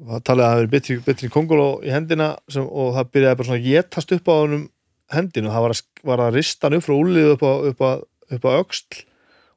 og 0.00 0.12
það 0.14 0.22
talaði 0.28 0.44
að 0.44 0.50
það 0.50 0.54
hefði 0.54 0.60
verið 0.62 0.74
bitri, 0.76 0.96
bitri 1.08 1.30
Kongolo 1.34 1.70
í 1.84 1.90
hendina 1.92 2.28
sem, 2.48 2.64
og 2.64 2.92
það 2.96 3.10
byrjaði 3.16 3.38
bara 3.40 3.48
svona 3.48 3.58
að 3.58 3.66
getast 3.66 4.14
upp 4.16 4.30
á 4.30 4.34
honum 4.38 4.62
hendinu, 5.10 5.50
það 5.50 5.64
var 5.66 5.74
að, 5.74 5.82
var 6.06 6.22
að 6.24 6.36
rista 6.38 6.68
hann 6.68 6.78
upp 6.78 6.86
frá 6.86 6.94
úlið 6.94 7.32
upp 7.34 7.42
á, 7.42 7.52
upp 7.72 7.82
á, 7.82 7.90
upp 8.36 8.46
á 8.46 8.50
öxl 8.60 9.02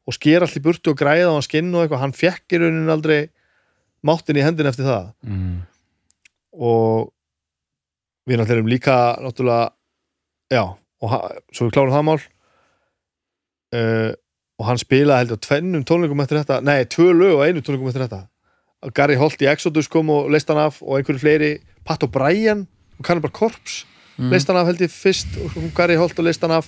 og 0.04 0.18
skera 0.18 0.48
allt 0.48 0.58
í 0.60 0.64
burtu 0.66 0.92
og 0.92 1.00
græða 1.00 1.30
á 1.30 1.36
hann 1.38 1.46
skinn 1.46 1.70
og 1.72 1.84
eitthvað, 1.86 2.02
hann 2.02 2.18
fekk 2.18 2.58
í 2.58 2.60
rauninni 2.64 2.92
aldrei 2.92 3.20
máttin 4.04 4.42
í 4.42 4.44
hendin 4.44 4.68
eftir 4.68 4.90
það. 4.90 5.14
Mm. 5.30 5.62
og 6.58 7.14
við 8.28 8.40
náttúrulega 8.40 8.58
erum 8.58 8.74
líka 8.74 8.98
náttúrulega 9.22 9.70
já, 10.52 10.64
og 10.74 11.16
svo 11.54 11.70
við 11.70 11.76
klárum 11.78 11.94
það 11.94 12.08
mál 12.10 12.20
uh, 13.74 14.12
og 14.60 14.66
hann 14.70 14.78
spilaði 14.82 15.24
heldur 15.26 15.40
tvennum 15.42 15.84
tónleikum 15.84 16.22
eftir 16.24 16.40
þetta, 16.44 16.60
nei, 16.64 16.84
tvö 16.86 17.10
lög 17.18 17.40
og 17.40 17.44
einu 17.48 17.62
tónleikum 17.66 17.90
eftir 17.90 18.06
þetta. 18.06 18.28
Gary 18.94 19.16
Holt 19.16 19.42
í 19.42 19.48
Exodus 19.50 19.88
kom 19.88 20.10
og 20.12 20.30
leist 20.32 20.48
hann 20.52 20.60
af 20.60 20.82
og 20.84 20.98
einhverju 21.00 21.20
fleiri, 21.24 21.52
Pat 21.88 22.04
O'Brien 22.04 22.66
og 23.00 23.06
Cannibal 23.06 23.32
Corpse, 23.32 23.86
Mm. 24.14 24.30
leist 24.30 24.46
hann 24.48 24.58
af 24.60 24.68
held 24.68 24.78
ég 24.86 24.92
fyrst 24.94 25.26
og 25.42 25.72
Gary 25.74 25.96
Holt 25.98 26.20
og 26.20 26.26
leist 26.28 26.42
hann 26.46 26.52
af. 26.54 26.68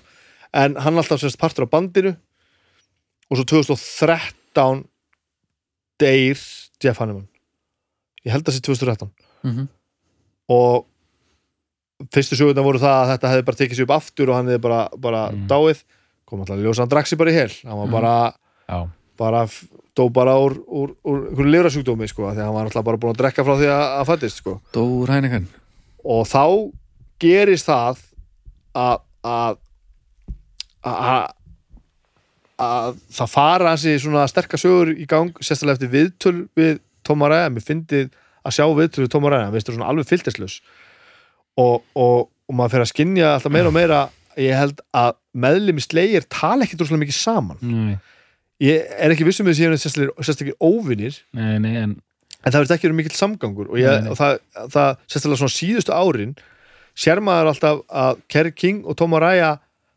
En 0.51 0.73
hann 0.81 0.95
alltaf 0.97 1.19
sérst 1.21 1.37
partur 1.37 1.67
á 1.67 1.69
bandinu. 1.69 2.15
Og 3.29 3.37
svo 3.37 3.43
2013 3.45 4.85
deyr 6.01 6.39
Jeff 6.83 6.97
Hanneman. 6.99 7.27
Ég 8.25 8.31
held 8.33 8.43
að 8.47 8.49
það 8.49 8.57
sé 8.57 8.61
2013 8.65 9.11
Mhm. 9.43 9.67
og 10.49 10.85
fyrstu 12.11 12.35
sögurnar 12.35 12.63
voru 12.65 12.79
það 12.81 12.97
að 13.03 13.11
þetta 13.13 13.29
hefði 13.31 13.45
bara 13.45 13.57
tekið 13.61 13.77
sér 13.77 13.83
upp 13.85 13.95
aftur 14.01 14.29
og 14.29 14.35
hann 14.35 14.47
hefði 14.49 14.61
bara, 14.61 14.89
bara 14.97 15.29
Mm. 15.31 15.47
dáið 15.47 15.83
kom 16.25 16.41
alltaf 16.41 16.57
að 16.57 16.63
ljósa 16.65 16.83
hann 16.85 16.91
drakk 16.93 17.07
sér 17.11 17.19
bara 17.21 17.31
í 17.33 17.37
hel 17.39 17.51
hann 17.63 17.77
var 17.79 17.87
Mm. 17.87 17.95
bara, 17.97 18.13
já, 18.69 18.79
bara 19.17 19.43
dó 19.95 20.09
bara 20.11 20.33
úr, 20.41 20.57
úr, 20.67 20.89
úr 21.07 21.19
einhverju 21.29 21.51
lifrasjúkdómi 21.53 22.07
sko, 22.11 22.25
af 22.27 22.35
því 22.35 22.43
hann 22.43 22.55
var 22.57 22.65
alltaf 22.67 22.83
bara 22.83 22.97
búin 22.99 23.13
að 23.13 23.21
drekka 23.21 23.45
frá 23.47 23.55
því 23.59 23.69
að, 23.71 23.85
að 24.01 24.09
fættist 24.09 24.41
sko. 24.41 24.55
Og 26.03 26.25
þá 26.27 26.43
gerist 27.23 27.69
það 27.69 28.01
að 28.75 28.97
að 29.25 29.57
að 30.85 31.31
að 32.61 32.99
það 33.11 33.31
fara 33.33 33.71
hansi 33.73 33.95
svona 33.99 34.27
sterkar 34.31 34.61
sögur 34.61 34.91
í 34.95 35.05
gang 35.09 35.33
sérstaklega 35.43 35.75
eftir 35.75 35.91
viðtöl 35.91 36.37
við 36.55 36.77
Tóma 37.05 37.27
Ræða, 37.29 37.49
mér 37.53 37.65
fyndið 37.67 38.05
að 38.47 38.55
sjá 38.55 38.65
viðtöl 38.77 39.03
við 39.05 39.11
Tóma 39.15 39.31
Ræða, 39.33 39.47
hann 39.49 39.55
veist 39.55 39.71
svona 39.71 39.89
alveg 39.91 40.07
fylltislaus 40.09 40.55
og, 41.59 41.83
og, 41.95 42.29
og 42.47 42.55
maður 42.55 42.75
fer 42.77 42.85
að 42.85 42.91
skinja 42.93 43.33
alltaf 43.35 43.51
meira 43.55 43.71
og 43.71 43.75
meira 43.75 43.99
ég 44.39 44.55
held 44.59 44.79
að 44.95 45.17
meðlimi 45.35 45.83
slegir 45.83 46.25
tala 46.31 46.65
ekki 46.65 46.79
droslega 46.79 47.03
mikið 47.03 47.17
saman 47.17 47.61
Nei. 47.61 47.95
ég 48.63 48.91
er 48.95 49.13
ekki 49.13 49.27
vissum 49.27 49.47
við 49.49 49.59
síðan 49.59 49.79
sérstaklega 49.81 50.57
óvinnir 50.63 51.19
nei, 51.35 51.57
nei, 51.59 51.73
en 51.83 51.97
en 52.45 52.53
það 52.53 52.61
verður 52.61 52.75
ekki 52.75 52.87
verið 52.87 52.99
mikill 52.99 53.17
samgangur 53.17 53.69
og, 53.71 53.77
ég, 53.81 54.09
og 54.09 54.17
það, 54.19 54.35
það 54.73 54.89
sérstaklega 55.09 55.41
svona 55.41 55.55
síðustu 55.55 55.95
árin 55.95 56.35
sér 56.95 57.21
maður 57.23 57.51
alltaf 57.51 57.81
að 57.89 58.19
Kerry 58.31 58.53
King 58.55 58.83
og 58.85 58.97
Tom 58.99 59.15
Araya 59.17 59.55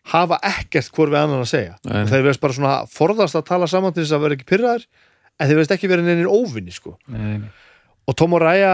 hafa 0.09 0.39
ekkert 0.49 0.89
hvort 0.97 1.12
við 1.12 1.20
annan 1.20 1.45
að 1.45 1.51
segja 1.53 1.76
og 1.84 2.09
þeir 2.09 2.24
verðast 2.24 2.45
bara 2.45 2.57
svona 2.57 2.76
forðast 2.91 3.39
að 3.39 3.49
tala 3.51 3.68
saman 3.70 3.95
til 3.95 4.05
þess 4.05 4.16
að 4.16 4.24
vera 4.24 4.39
ekki 4.39 4.49
pyrraðir 4.49 4.86
en 4.89 5.51
þeir 5.51 5.59
verðast 5.59 5.74
ekki 5.76 5.91
verið 5.93 6.09
neynir 6.09 6.30
óvinni 6.32 6.74
sko. 6.74 6.97
nei, 7.12 7.36
nei. 7.45 7.51
og 8.09 8.16
Tom 8.18 8.39
Araya 8.39 8.72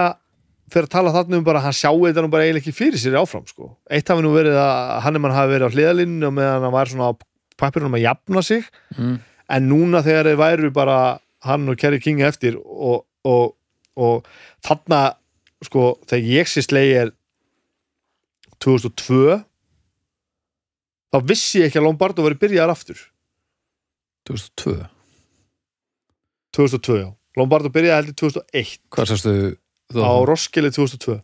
að 0.72 0.90
tala 0.90 1.12
þarna 1.14 1.38
um 1.38 1.44
bara 1.46 1.60
að 1.60 1.68
hann 1.68 1.76
sjái 1.76 2.00
þetta 2.06 2.24
nú 2.24 2.30
bara 2.32 2.46
eiginlega 2.46 2.62
ekki 2.62 2.74
fyrir 2.74 3.00
sér 3.00 3.18
áfram 3.20 3.44
sko. 3.46 3.76
eitt 3.90 4.08
hafi 4.08 4.24
nú 4.24 4.32
verið 4.34 4.56
að 4.58 5.00
hann 5.04 5.16
er 5.16 5.22
mann 5.22 5.36
hafi 5.36 5.52
verið 5.52 5.68
á 5.68 5.74
hliðalínu 5.74 6.28
og 6.28 6.36
meðan 6.38 6.64
hann 6.66 6.74
var 6.74 6.90
svona 6.90 7.10
á 7.10 7.12
pappirunum 7.60 7.98
að 7.98 8.06
jafna 8.06 8.42
sig 8.42 8.64
mm. 8.96 9.16
en 9.56 9.68
núna 9.68 10.02
þegar 10.02 10.30
þeir 10.30 10.40
væru 10.40 10.70
bara 10.74 10.98
hann 11.44 11.68
og 11.68 11.78
Kerry 11.78 12.00
King 12.00 12.22
eftir 12.24 12.56
og, 12.58 13.04
og, 13.24 13.54
og 13.94 14.24
þarna 14.64 15.14
sko 15.64 15.94
þegar 16.08 16.30
ég 16.32 16.50
sé 16.50 16.64
slegir 16.64 17.12
2002 18.64 19.40
þá 21.14 21.18
vissi 21.28 21.60
ég 21.60 21.68
ekki 21.68 21.80
að 21.82 21.88
Lombardo 21.88 22.24
verið 22.24 22.42
byrjaðar 22.46 22.74
aftur 22.74 23.04
2002 24.30 24.78
2002 26.54 27.02
já, 27.02 27.08
Lombardo 27.38 27.70
byrjaði 27.74 28.00
heldur 28.00 28.32
2001 28.32 28.80
Hvað 28.94 29.12
sástu 29.12 29.34
þú? 29.34 29.52
Á 29.92 30.12
Roskilde 30.24 30.70
2002 30.72 31.20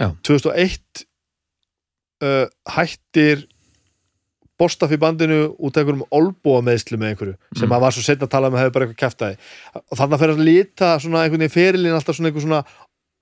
Já. 0.00 0.12
2001 0.24 1.06
uh, 2.22 2.46
hættir 2.76 3.46
Bostaf 4.60 4.92
í 4.94 4.98
bandinu 5.00 5.56
út 5.58 5.74
af 5.74 5.82
einhverjum 5.82 6.04
olbúameðslu 6.14 6.98
með 7.00 7.12
einhverju 7.12 7.34
sem 7.56 7.66
Mm. 7.66 7.72
að 7.74 7.80
var 7.80 7.94
svo 7.96 8.02
setna 8.04 8.28
að 8.28 8.30
tala 8.34 8.48
um 8.48 8.54
að 8.54 8.62
hefur 8.62 8.74
bara 8.76 8.86
eitthvað 8.86 9.02
kæftæði 9.02 9.36
og 9.82 9.98
þannig 9.98 10.14
að 10.14 10.22
fyrir 10.22 10.34
að 10.36 10.46
lita 10.46 10.90
svona 11.02 11.22
einhvern 11.24 11.42
veginn 11.42 11.56
ferilinn 11.56 11.96
alltaf 11.96 12.16
svona 12.16 12.30
einhver 12.30 12.44
svona 12.44 12.62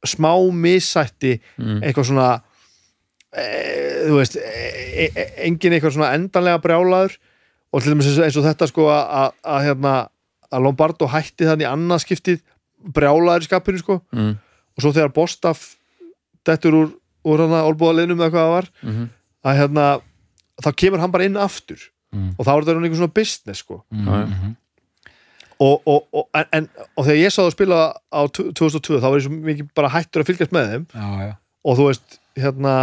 smá 0.07 0.33
missætti 0.53 1.41
mm. 1.57 1.81
eitthvað 1.83 2.09
svona 2.11 2.29
e, 3.33 3.45
þú 4.09 4.19
veist 4.19 4.37
e, 4.37 5.09
e, 5.09 5.27
engin 5.47 5.77
eitthvað 5.77 5.97
svona 5.97 6.13
endanlega 6.19 6.61
brjálaður 6.65 7.17
og 7.71 7.83
til 7.83 7.95
dæmis 7.95 8.11
eins 8.19 8.37
og, 8.37 8.45
þetta 8.45 8.69
sko 8.71 8.89
að, 8.91 9.35
hérna 9.65 9.95
að 10.51 10.65
Lombardo 10.67 11.09
hætti 11.09 11.47
þannig 11.47 11.71
annað 11.71 12.05
skiptið 12.05 12.41
brjálaður 12.85 13.45
í 13.45 13.49
skapinu 13.49 13.79
sko 13.83 14.01
Mm. 14.13 14.37
og 14.77 14.83
svo 14.85 14.93
þegar 14.93 15.13
Bostaf 15.15 15.77
dettur 16.47 16.73
úr, 16.73 16.93
úr 17.25 17.39
hana 17.45 17.65
olbúðalinnum 17.69 18.19
eða 18.21 18.31
hvað 18.31 18.47
það 18.47 18.55
var 18.57 18.71
Mm. 18.83 19.09
að 19.45 19.59
hérna 19.61 19.87
þá 20.63 20.71
kemur 20.77 21.01
hann 21.01 21.11
bara 21.11 21.25
inn 21.25 21.37
aftur 21.37 21.79
Mm. 22.13 22.35
og 22.39 22.47
þá 22.47 22.51
er 22.57 22.63
þetta 22.65 22.77
einhver 22.81 22.97
svona 23.01 23.15
business 23.15 23.59
sko 23.63 23.83
Mm, 23.93 24.07
mhm. 24.09 24.57
og, 25.61 25.83
og, 25.87 26.07
og, 26.13 26.29
en, 26.35 26.45
en, 26.53 26.69
og 26.97 27.05
þegar 27.05 27.21
ég 27.21 27.33
sá 27.35 27.43
það 27.45 27.53
spila 27.55 27.79
á 28.13 28.21
2002 28.33 28.99
þá 29.01 29.07
var 29.11 29.19
ég 29.21 29.27
svo 29.27 29.31
mikið 29.37 29.69
bara 29.77 29.91
hættur 29.93 30.23
að 30.25 30.31
fylgjast 30.33 30.53
með 30.57 30.71
þeim 30.73 30.87
já, 30.95 31.09
já. 31.29 31.35
og 31.65 31.77
þú 31.79 31.87
veist 31.91 32.19
hérna 32.41 32.75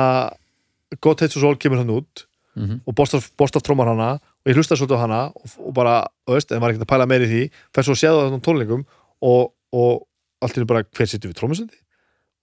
God 1.04 1.20
Hates 1.20 1.38
Us 1.38 1.43
All 1.43 1.58
kemur 1.60 1.78
hann 1.84 1.89
út 2.02 2.24
Mm. 2.58 2.80
og 2.89 2.95
Bostaf, 2.98 3.28
Bostaf 3.38 3.62
trómar 3.62 3.86
hana 3.86 4.14
og 4.18 4.48
ég 4.50 4.56
hlusta 4.58 4.74
svolítið 4.74 4.98
á 4.98 5.02
hana 5.06 5.20
og, 5.30 5.43
og 5.62 5.74
bara, 5.78 6.08
þú 6.26 6.34
veist, 6.34 6.52
en 6.52 6.60
var 6.64 6.72
ekkert 6.74 6.88
að 6.88 6.89
pæla 6.89 7.06
meiri 7.06 7.28
því 7.30 7.41
fer 7.76 7.84
svo 7.86 7.93
að 7.93 8.00
séða 8.02 8.24
það 8.24 8.34
á 8.34 8.45
tónleikum 8.48 8.86
og, 9.22 9.52
og 9.78 10.05
allt 10.43 10.57
einu 10.57 10.69
bara 10.69 10.86
hver 10.86 11.09
sittur 11.09 11.32
við 11.32 11.39
trómusendi 11.39 11.80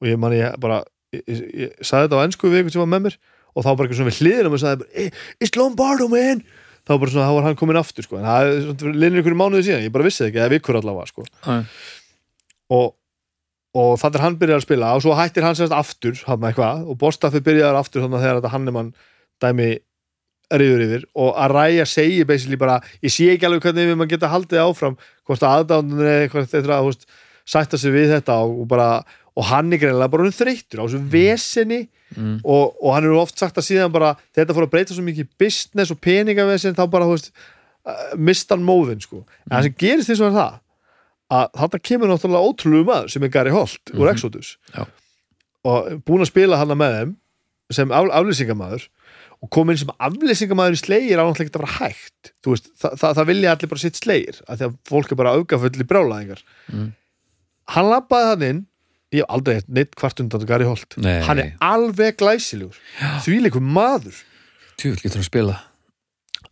og 0.02 0.10
ég 0.10 0.20
man 0.20 0.34
ég 0.34 0.58
bara 0.62 0.82
ég, 1.14 1.22
ég, 1.28 1.46
ég 1.64 1.78
sagði 1.80 2.08
þetta 2.08 2.20
á 2.20 2.24
ennsku 2.26 2.50
við 2.50 2.60
einhvern 2.60 2.74
sem 2.74 2.84
var 2.84 2.92
með 2.94 3.06
mér 3.06 3.16
og 3.54 3.62
þá 3.62 3.68
var 3.70 3.78
bara 3.78 3.86
eitthvað 3.88 4.00
svona 4.00 4.10
við 4.10 4.20
hliðina 4.20 4.50
og 4.50 4.60
sagði 4.62 4.80
bara, 4.82 4.90
"Eh, 4.94 5.10
It's 5.40 5.56
Lombardo 5.58 6.08
man. 6.10 6.42
Þá 6.84 6.90
var 6.92 6.98
bara 6.98 7.10
svona, 7.14 7.28
þá 7.28 7.34
var 7.34 7.46
hann 7.46 7.56
komin 7.56 7.80
aftur 7.80 8.04
sko. 8.04 8.18
en 8.18 8.24
það 8.24 8.92
linnir 8.92 9.22
einhverju 9.22 9.38
mánuði 9.40 9.64
síðan, 9.68 9.84
ég 9.86 9.92
bara 9.92 10.04
vissi 10.04 10.24
ekki 10.26 10.40
eða 10.42 10.50
vikur 10.52 10.76
allavega 10.76 11.06
sko. 11.08 11.24
Og, 12.74 12.94
og 13.74 13.98
þannig 13.98 14.18
er 14.18 14.24
hann 14.24 14.38
byrjar 14.38 14.58
að 14.60 14.66
spila 14.66 14.94
og 14.94 15.02
svo 15.02 15.14
hættir 15.14 15.42
hann 15.46 15.54
semst 15.54 15.72
aftur 15.72 16.18
hann 16.26 16.40
eitthvað 16.40 16.88
og 16.88 16.98
Bostafi 16.98 17.40
byrjar 17.40 17.78
aftur 17.78 18.02
þannig 18.02 18.18
að 18.18 18.24
þegar 18.24 18.40
þetta 18.40 18.52
Hannemann 18.52 18.94
dæmi 19.40 19.78
riður 20.52 20.84
yfir. 20.84 21.04
Og 21.16 21.34
að 21.40 21.54
ræja 21.54 21.86
segi 21.88 22.24
basically 22.26 22.56
bara, 22.60 22.80
ég 23.02 23.10
sé 23.10 23.30
ekki 23.32 23.46
alveg 23.46 23.62
hvernig 23.64 23.88
við 23.88 23.96
maður 23.96 24.12
geta 24.12 24.28
haldið 24.28 24.64
áfram, 24.66 24.98
hvort 25.24 25.42
að 25.42 25.64
aðdándun 25.64 26.04
eða 26.04 26.28
eitthvað 26.28 27.06
að 27.44 27.52
sætta 27.54 27.78
sig 27.78 27.92
við 27.92 28.12
þetta 28.16 28.36
og, 28.44 28.64
bara, 28.68 29.04
og 29.36 29.44
hann 29.50 29.72
er 29.72 29.78
greinlega 29.82 30.10
bara 30.10 30.24
hann 30.24 30.32
þreyttur 30.32 30.80
á 30.80 30.84
þessu 30.86 31.02
veseni 31.12 31.88
Mm. 32.14 32.36
og, 32.46 32.76
og 32.78 32.92
hann 32.94 33.04
er 33.08 33.14
oft 33.18 33.40
sagt 33.40 33.56
að 33.58 33.64
síðan 33.66 33.90
bara 33.90 34.12
þetta 34.36 34.54
fór 34.54 34.68
að 34.68 34.70
breyta 34.70 34.94
svo 34.94 35.02
mikið 35.02 35.26
business 35.40 35.90
og 35.90 35.98
peningavesen 36.04 36.76
þá 36.76 36.84
bara, 36.92 37.08
þú 37.08 37.16
veist, 37.16 37.32
uh, 37.90 38.12
mista 38.14 38.54
hann 38.54 38.62
móðin 38.68 39.00
sko, 39.02 39.24
en 39.48 39.56
það 39.56 39.64
sem 39.66 39.74
gerist 39.82 40.10
þess 40.12 40.22
að 40.22 40.36
það 40.36 40.52
að 41.34 41.48
þetta 41.58 41.80
kemur 41.88 42.12
náttúrulega 42.12 42.46
ótrúlegu 42.52 42.86
maður 42.86 43.10
sem 43.10 43.26
er 43.26 43.32
Gary 43.34 43.50
Holt 43.50 43.90
úr 43.96 44.04
Mhm. 44.04 44.12
Exodus 44.12 44.52
Já. 44.76 44.84
og 45.64 45.90
búin 46.06 46.22
að 46.22 46.30
spila 46.30 46.60
hana 46.60 46.76
með 46.78 46.94
þeim 47.00 47.16
sem 47.80 47.90
af, 47.98 48.06
aflýsingamæður 48.20 48.86
og 49.42 49.50
kom 49.50 49.70
inn 49.74 49.82
sem 49.82 49.90
aflýsingamæður 49.98 50.76
í 50.78 50.82
slegir 50.84 51.18
á 51.18 51.24
náttúrulega 51.26 51.48
ekki 51.48 51.56
að 51.56 51.64
vera 51.64 51.78
hægt 51.80 52.32
veist, 52.46 52.70
það, 52.78 52.94
það, 53.00 53.14
það 53.18 53.26
vilja 53.32 53.50
allir 53.56 53.72
bara 53.74 53.82
sitt 53.88 53.98
slegir 53.98 54.38
af 54.46 54.58
því 54.60 54.68
að 54.70 54.76
fólk 54.92 55.10
er 55.10 55.18
bara 55.24 55.34
aukafull 55.40 55.74
í 55.82 55.88
brjálæðingar 55.90 56.44
Mm. 56.70 56.92
Hann 57.68 57.88
labbaði 57.90 58.30
hann 58.32 58.42
inn. 58.48 58.62
Ég 59.14 59.22
hef 59.22 59.30
aldrei 59.30 59.54
heitt 59.60 59.68
neitt 59.70 59.92
hvart 60.00 60.20
undan 60.20 60.46
Gary 60.48 60.64
Holt. 60.66 60.96
Nei. 60.98 61.20
hann 61.22 61.38
er 61.38 61.52
alveg 61.62 62.16
glæsilegur. 62.18 62.74
Því 63.22 63.36
líkur 63.46 63.62
maður. 63.62 64.16
Tjöfull 64.80 64.98
getur 65.04 65.20
hann 65.20 65.22
að 65.24 65.30
spila 65.30 65.60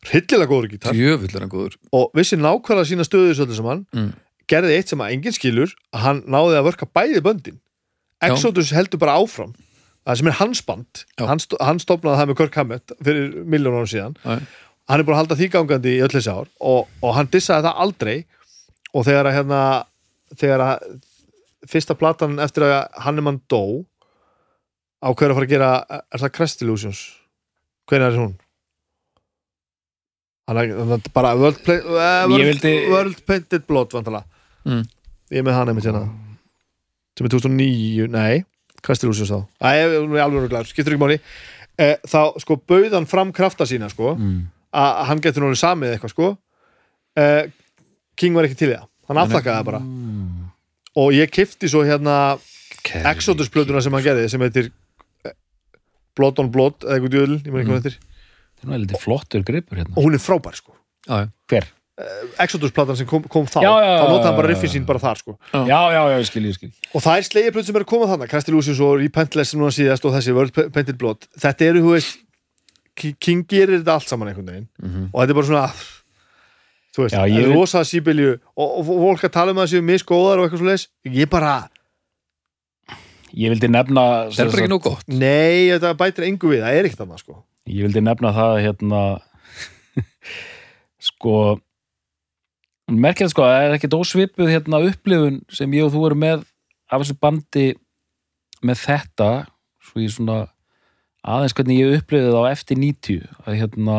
hryllilega 0.07 0.51
góður 0.51 0.71
gítar. 0.73 0.95
Tjöfull 0.97 1.35
er 1.37 1.41
hann 1.45 1.51
góður. 1.53 1.77
Og 1.95 2.11
vissi 2.19 2.39
nákvæmlega 2.39 2.89
sína 2.91 3.07
stöðu 3.07 3.35
svolítið 3.35 3.57
sem 3.59 3.69
hann 3.71 3.83
Mm. 3.93 4.13
gerði 4.49 4.77
eitt 4.79 4.89
sem 4.89 4.99
að 5.03 5.13
enginn 5.17 5.33
skilur 5.37 5.75
að 5.95 6.01
hann 6.07 6.23
náði 6.27 6.57
að 6.59 6.65
verka 6.71 6.87
bæði 6.87 7.21
böndin. 7.23 7.59
Já. 8.23 8.31
Exodus 8.33 8.71
heldur 8.73 8.99
bara 8.99 9.19
áfram. 9.19 9.55
Það 10.07 10.17
sem 10.19 10.27
er 10.27 10.33
hans 10.39 10.61
band. 10.63 11.05
Já. 11.19 11.27
hann, 11.27 11.39
hann 11.61 11.79
stopnaði 11.79 12.19
það 12.19 12.29
með 12.29 12.37
Kirk 12.37 12.55
Hammett 12.55 12.93
fyrir 13.03 13.45
miljón 13.45 13.75
árum 13.79 13.87
síðan. 13.91 14.17
Já. 14.25 14.39
hann 14.89 15.01
er 15.01 15.05
búin 15.07 15.15
að 15.15 15.21
halda 15.23 15.37
því 15.39 15.51
gangandi 15.51 15.97
í 15.99 16.03
öll 16.03 16.11
þessi 16.15 16.31
ár. 16.31 16.49
Og, 16.61 16.89
og 17.03 17.15
hann 17.15 17.27
dissaði 17.31 17.67
það 17.67 17.79
aldrei. 17.87 18.25
Og 18.95 19.05
þegar 19.07 19.27
að 19.31 19.37
hérna 19.39 19.61
þegar 20.39 20.61
að 20.67 21.01
fyrsta 21.71 21.95
platan 21.99 22.39
eftir 22.43 22.65
að 22.67 22.89
Hannemann 23.05 23.41
dó 23.51 23.85
ákveður 25.03 25.31
að 25.33 25.39
fara 25.39 25.47
að 25.47 25.53
gera 25.55 25.71
er 26.13 26.23
það 26.23 26.33
Crest 26.37 26.63
Illusions? 26.63 27.03
Hvernig 27.91 28.13
er 28.13 28.19
hún? 28.23 28.35
hann 30.49 30.59
er, 30.59 30.73
hann 30.77 30.93
er 30.97 31.03
bara 31.15 31.35
World, 31.39 31.61
play, 31.65 31.79
uh, 31.81 32.27
world, 32.29 32.45
vildi- 32.49 32.91
world 32.91 33.21
Painted 33.27 33.67
Blood 33.69 33.93
vantala 33.95 34.25
Mm. 34.67 34.85
ég 35.33 35.43
með 35.43 35.55
hann 35.57 35.69
einmitt 35.73 35.85
hérna. 35.89 36.05
Sem 37.19 37.27
er 37.27 37.31
2009, 37.31 38.07
nei 38.11 38.45
Crest 38.83 39.03
Illusions 39.03 39.31
þá, 39.31 39.41
ég 39.63 39.95
er 39.95 40.23
alveg 40.23 40.49
glæður, 40.51 40.69
skiptur 40.71 40.93
ekki 40.95 41.03
máli. 41.03 41.17
Eh, 41.79 41.97
þá 42.07 42.39
sko 42.41 42.57
bauðan 42.69 43.07
fram 43.09 43.33
krafta 43.33 43.65
sína 43.67 43.89
sko 43.91 44.15
Mm. 44.17 44.47
að 44.75 45.05
hann 45.07 45.21
getur 45.21 45.43
núna 45.43 45.57
samið 45.59 45.97
eitthvað 45.99 46.11
sko. 46.15 46.39
Uh, 47.17 47.43
King 48.17 48.35
var 48.35 48.45
ekki 48.45 48.57
til 48.57 48.71
það. 48.75 48.87
Hann 49.09 49.17
afþakkaði 49.17 49.57
það 49.59 49.65
bara. 49.65 49.79
Mm. 49.81 50.22
Og 50.97 51.13
ég 51.17 51.31
kifti 51.33 51.69
svo 51.71 51.85
hérna. 51.87 52.39
Exodus 53.07 53.49
plötuna 53.53 53.81
sem 53.85 53.93
hann 53.95 54.03
gerði 54.03 54.29
sem 54.33 54.41
heitir 54.43 54.71
eh, 55.25 55.31
Blood 56.19 56.39
on 56.43 56.49
Blood 56.51 56.83
eða 56.83 56.97
eitthvað 56.99 57.13
djöðl, 57.15 57.37
ég 57.47 57.53
maður 57.53 57.63
ekki 57.63 57.71
hvað 57.71 57.79
Mm. 57.79 57.83
heitir 57.83 57.99
Það 58.63 58.73
er 58.75 58.79
eitthvað 58.83 59.03
flottur 59.03 59.43
gripur 59.47 59.77
hérna. 59.79 59.95
og 59.97 60.03
hún 60.05 60.15
er 60.15 60.23
frábær 60.23 60.55
sko 60.59 60.75
Já. 61.09 61.29
Hver? 61.51 61.65
Exodus 62.43 62.73
platan 62.75 62.97
sem 62.97 63.07
kom, 63.07 63.23
kom 63.31 63.47
þá 63.47 63.61
Já, 63.63 63.71
já, 63.85 63.93
þá 64.01 64.07
notaði 64.09 64.27
hann 64.27 64.37
bara 64.41 64.49
riffin 64.51 64.71
sín 64.73 64.87
bara 64.89 64.99
þar 64.99 65.19
sko 65.21 65.37
Já. 65.53 65.61
Já, 65.69 65.81
já, 65.95 66.03
ég 66.19 66.27
skil, 66.27 66.43
ég 66.49 66.55
skil. 66.59 66.71
og 66.95 67.03
það 67.05 67.17
er 67.21 67.27
slegið 67.29 67.65
sem 67.69 67.77
er 67.77 67.85
að 67.85 67.91
koma 67.93 68.07
þannig 68.11 68.31
Crest 68.33 68.49
Illusions 68.49 68.81
og 68.81 68.99
Repentless 68.99 69.51
sem 69.53 69.61
núna 69.61 69.71
síðast 69.77 70.05
og 70.09 70.15
þessi 70.17 70.35
World 70.35 70.53
Painted 70.73 70.99
Blood 70.99 71.27
þetta 71.39 71.69
eru, 71.71 71.83
þú 71.87 71.95
veist 71.97 72.19
Ki- 72.97 73.15
King 73.21 73.45
gerir 73.49 73.79
þetta 73.83 73.95
allt 73.99 74.09
saman 74.11 74.29
einhvern 74.33 74.51
veginn 74.51 74.69
Mhm. 74.83 75.11
og 75.13 75.21
þetta 75.23 75.31
er 75.31 75.35
bara 75.35 75.47
svona 75.47 75.73
þú 76.93 77.05
veist, 77.05 77.15
Já, 77.15 77.23
það 77.23 77.35
ég 77.35 77.47
er 77.47 77.55
rosa 77.57 77.85
síbelju 77.89 78.33
og, 78.37 78.67
og 78.69 78.91
fólk 78.91 79.29
að 79.29 79.35
tala 79.37 79.55
um 79.55 79.61
að 79.61 79.67
það 79.67 79.73
séu 79.75 79.87
misgóðar 79.89 80.43
og 80.43 80.49
eitthvað 80.49 80.63
svo 80.63 80.71
leis 80.71 80.89
ég 81.09 81.31
bara, 81.33 81.55
Ég 83.33 83.49
vildi 83.49 83.69
nefna... 83.71 84.03
Það 84.29 84.43
er 84.43 84.51
bara 84.51 84.61
ekki 84.61 84.71
nóg 84.75 84.85
gott. 84.85 85.05
Nei, 85.09 85.71
þetta 85.71 85.93
bætir 85.97 86.27
engu 86.27 86.51
við 86.51 86.65
það 86.67 86.75
er 86.77 86.89
ekkert 86.89 87.05
annað 87.07 87.23
sko. 87.23 87.37
Ég 87.73 87.87
vildi 87.87 88.03
nefna 88.05 88.33
það 88.37 88.57
hérna 88.61 89.03
sko 91.09 91.37
merkjað 92.93 93.33
sko, 93.33 93.47
það 93.49 93.67
er 93.67 93.77
ekkert 93.79 93.97
ósvipuð 93.97 94.51
hérna 94.53 94.83
upplifun 94.91 95.39
sem 95.53 95.77
ég 95.79 95.87
og 95.87 95.95
þú 95.95 96.03
erum 96.11 96.23
með 96.27 96.45
af 96.93 97.05
þessu 97.05 97.17
bandi 97.23 97.67
með 98.63 98.83
þetta 98.83 99.31
svo 99.83 100.03
ég 100.03 100.13
svona 100.13 100.39
aðeins 101.23 101.57
hvernig 101.57 101.81
ég 101.81 101.97
upplifði 102.01 102.35
það 102.35 102.45
á 102.45 102.53
eftir 102.53 102.81
90 102.83 103.25
að 103.47 103.59
hérna 103.63 103.99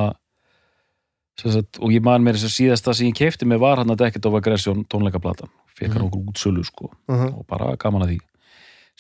sagt, 1.38 1.80
og 1.82 1.90
ég 1.92 2.02
man 2.06 2.24
mér 2.24 2.34
þess 2.38 2.46
að 2.50 2.58
síðasta 2.60 2.94
sem 2.94 3.08
ég 3.10 3.16
kefti 3.18 3.46
mig 3.46 3.60
var 3.60 3.78
hann 3.78 3.90
að 3.90 3.98
Decade 4.04 4.28
of 4.30 4.36
Aggression 4.36 4.86
tónleikaplatan, 4.86 5.50
fekk 5.78 5.94
hann 5.94 6.04
Mhm. 6.04 6.12
okkur 6.12 6.34
útsölu 6.34 6.64
sko 6.66 6.90
uh 7.10 7.16
-huh. 7.16 7.38
og 7.40 7.48
bara 7.48 7.76
gaman 7.76 8.02
að 8.02 8.10
því 8.14 8.20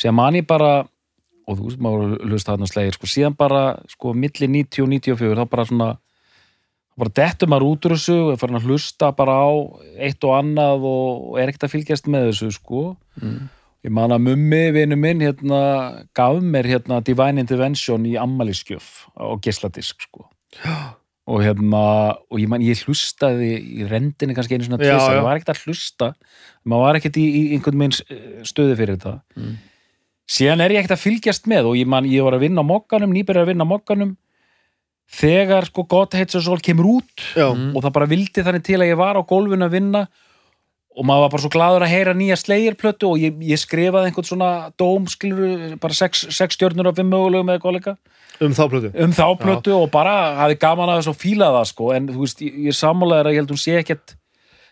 síðan 0.01 0.13
man 0.15 0.33
ég 0.35 0.47
bara 0.47 0.87
og 1.47 1.57
þú 1.57 1.63
veist 1.67 1.79
maður 1.79 2.17
hlusta 2.25 2.51
hann 2.51 2.61
að 2.61 2.71
slegir 2.71 2.93
sko, 2.93 3.05
síðan 3.07 3.37
bara 3.37 3.79
sko 3.89 4.13
milli 4.13 4.47
90 4.47 4.81
og 4.83 4.89
94 4.89 5.35
þá 5.35 5.49
bara 5.49 5.65
svona 5.65 5.97
bara 6.97 7.09
dettur 7.09 7.47
maður 7.49 7.69
út 7.71 7.85
úr 7.85 7.91
þessu 7.97 8.13
og 8.27 8.31
er 8.33 8.37
farin 8.37 8.55
að 8.55 8.65
hlusta 8.67 9.11
bara 9.15 9.31
á 9.33 9.49
eitt 9.99 10.23
og 10.23 10.31
annað 10.43 10.83
og 10.83 11.39
er 11.39 11.47
ekkert 11.49 11.63
að 11.63 11.73
fylgjast 11.73 12.07
með 12.07 12.29
þessu 12.29 12.51
sko 12.51 12.97
Mm. 13.21 13.49
ég 13.85 13.91
man 13.91 14.09
að 14.11 14.21
mummi 14.21 14.71
vinnu 14.71 14.95
minn 14.95 15.19
hérna 15.19 16.05
gaf 16.15 16.41
mér 16.41 16.65
hérna 16.65 17.03
Divine 17.03 17.39
Intervention 17.39 18.05
í 18.05 18.15
ammæliskjöf 18.17 19.05
á 19.19 19.35
geisladisk 19.41 20.01
sko 20.01 20.29
og 21.27 21.39
hérna 21.43 21.83
og 22.29 22.39
ég 22.41 22.49
man 22.51 22.61
ég 22.65 22.81
hlustaði 22.83 23.51
í 23.79 23.85
rendinni 23.87 24.35
kannski 24.35 24.57
einu 24.57 24.65
svona 24.67 24.81
já. 24.83 24.97
ég 24.99 25.23
var 25.23 25.37
ekkert 25.39 25.53
að 25.55 25.61
hlusta 25.67 26.09
maður 26.67 26.83
var 26.87 26.99
ekkert 26.99 27.19
í, 27.21 27.23
í 27.23 27.43
einhvern 27.55 27.77
minn 27.79 27.95
stöðu 28.43 28.75
fyrir 28.79 28.97
þetta 28.97 29.21
Mm. 29.37 29.53
síðan 30.27 30.61
er 30.65 30.71
ég 30.75 30.83
ekkert 30.83 30.97
að 30.97 31.05
fylgjast 31.05 31.47
með 31.47 31.69
og 31.71 31.77
ég 31.79 31.87
man 31.87 32.05
ég 32.05 32.23
var 32.23 32.35
að 32.35 32.43
vinna 32.47 32.63
á 32.63 32.67
mokkanum, 32.67 33.11
nýbyrjar 33.15 33.43
að 33.47 33.51
vinna 33.53 33.63
á 33.67 33.71
mokkanum 33.71 34.11
þegar 35.13 35.67
sko 35.69 35.85
Hates 36.11 36.35
Us 36.35 36.47
All 36.47 36.59
kemur 36.63 36.99
út 36.99 37.23
já, 37.35 37.47
Mm. 37.53 37.75
og 37.75 37.83
það 37.83 37.93
bara 37.93 38.07
vildi 38.07 38.43
þannig 38.43 38.63
til 38.63 38.79
að 38.79 38.89
ég 38.91 38.97
var 38.97 39.15
á 39.15 39.21
gólfinu 39.23 39.65
að 39.67 39.75
vinna 39.79 40.07
og 40.93 41.05
maður 41.07 41.25
var 41.25 41.31
bara 41.33 41.43
svo 41.43 41.51
gladur 41.53 41.85
að 41.85 41.93
heyra 41.93 42.15
nýja 42.17 42.37
slegirplötu 42.39 43.09
og 43.09 43.21
ég, 43.21 43.37
ég 43.49 43.61
skrifaði 43.61 44.09
einhvern 44.09 44.27
svona 44.27 44.49
dóm, 44.79 45.07
skilur, 45.09 45.77
bara 45.81 45.97
sex, 45.97 46.25
sex 46.33 46.57
stjörnur 46.57 46.91
af 46.91 46.99
fimm 46.99 47.09
mögulegum 47.13 47.53
eða 47.53 47.63
kollega. 47.63 47.95
Um 48.43 48.53
þá 48.53 48.63
plötu? 48.69 48.91
Um 49.01 49.13
þá 49.13 49.25
plötu 49.41 49.75
og 49.77 49.87
bara 49.93 50.15
hafi 50.41 50.57
gaman 50.61 50.93
að 50.93 51.01
þess 51.01 51.13
og 51.13 51.21
fíla 51.21 51.49
það 51.57 51.69
sko, 51.71 51.93
en 51.97 52.11
þú 52.11 52.25
veist, 52.25 52.43
ég, 52.45 52.59
ég 52.69 52.77
sammálaður 52.77 53.29
að 53.29 53.35
ég 53.35 53.43
held 53.43 53.55
hún 53.55 53.63
sé 53.63 53.77
ekkert 53.81 54.15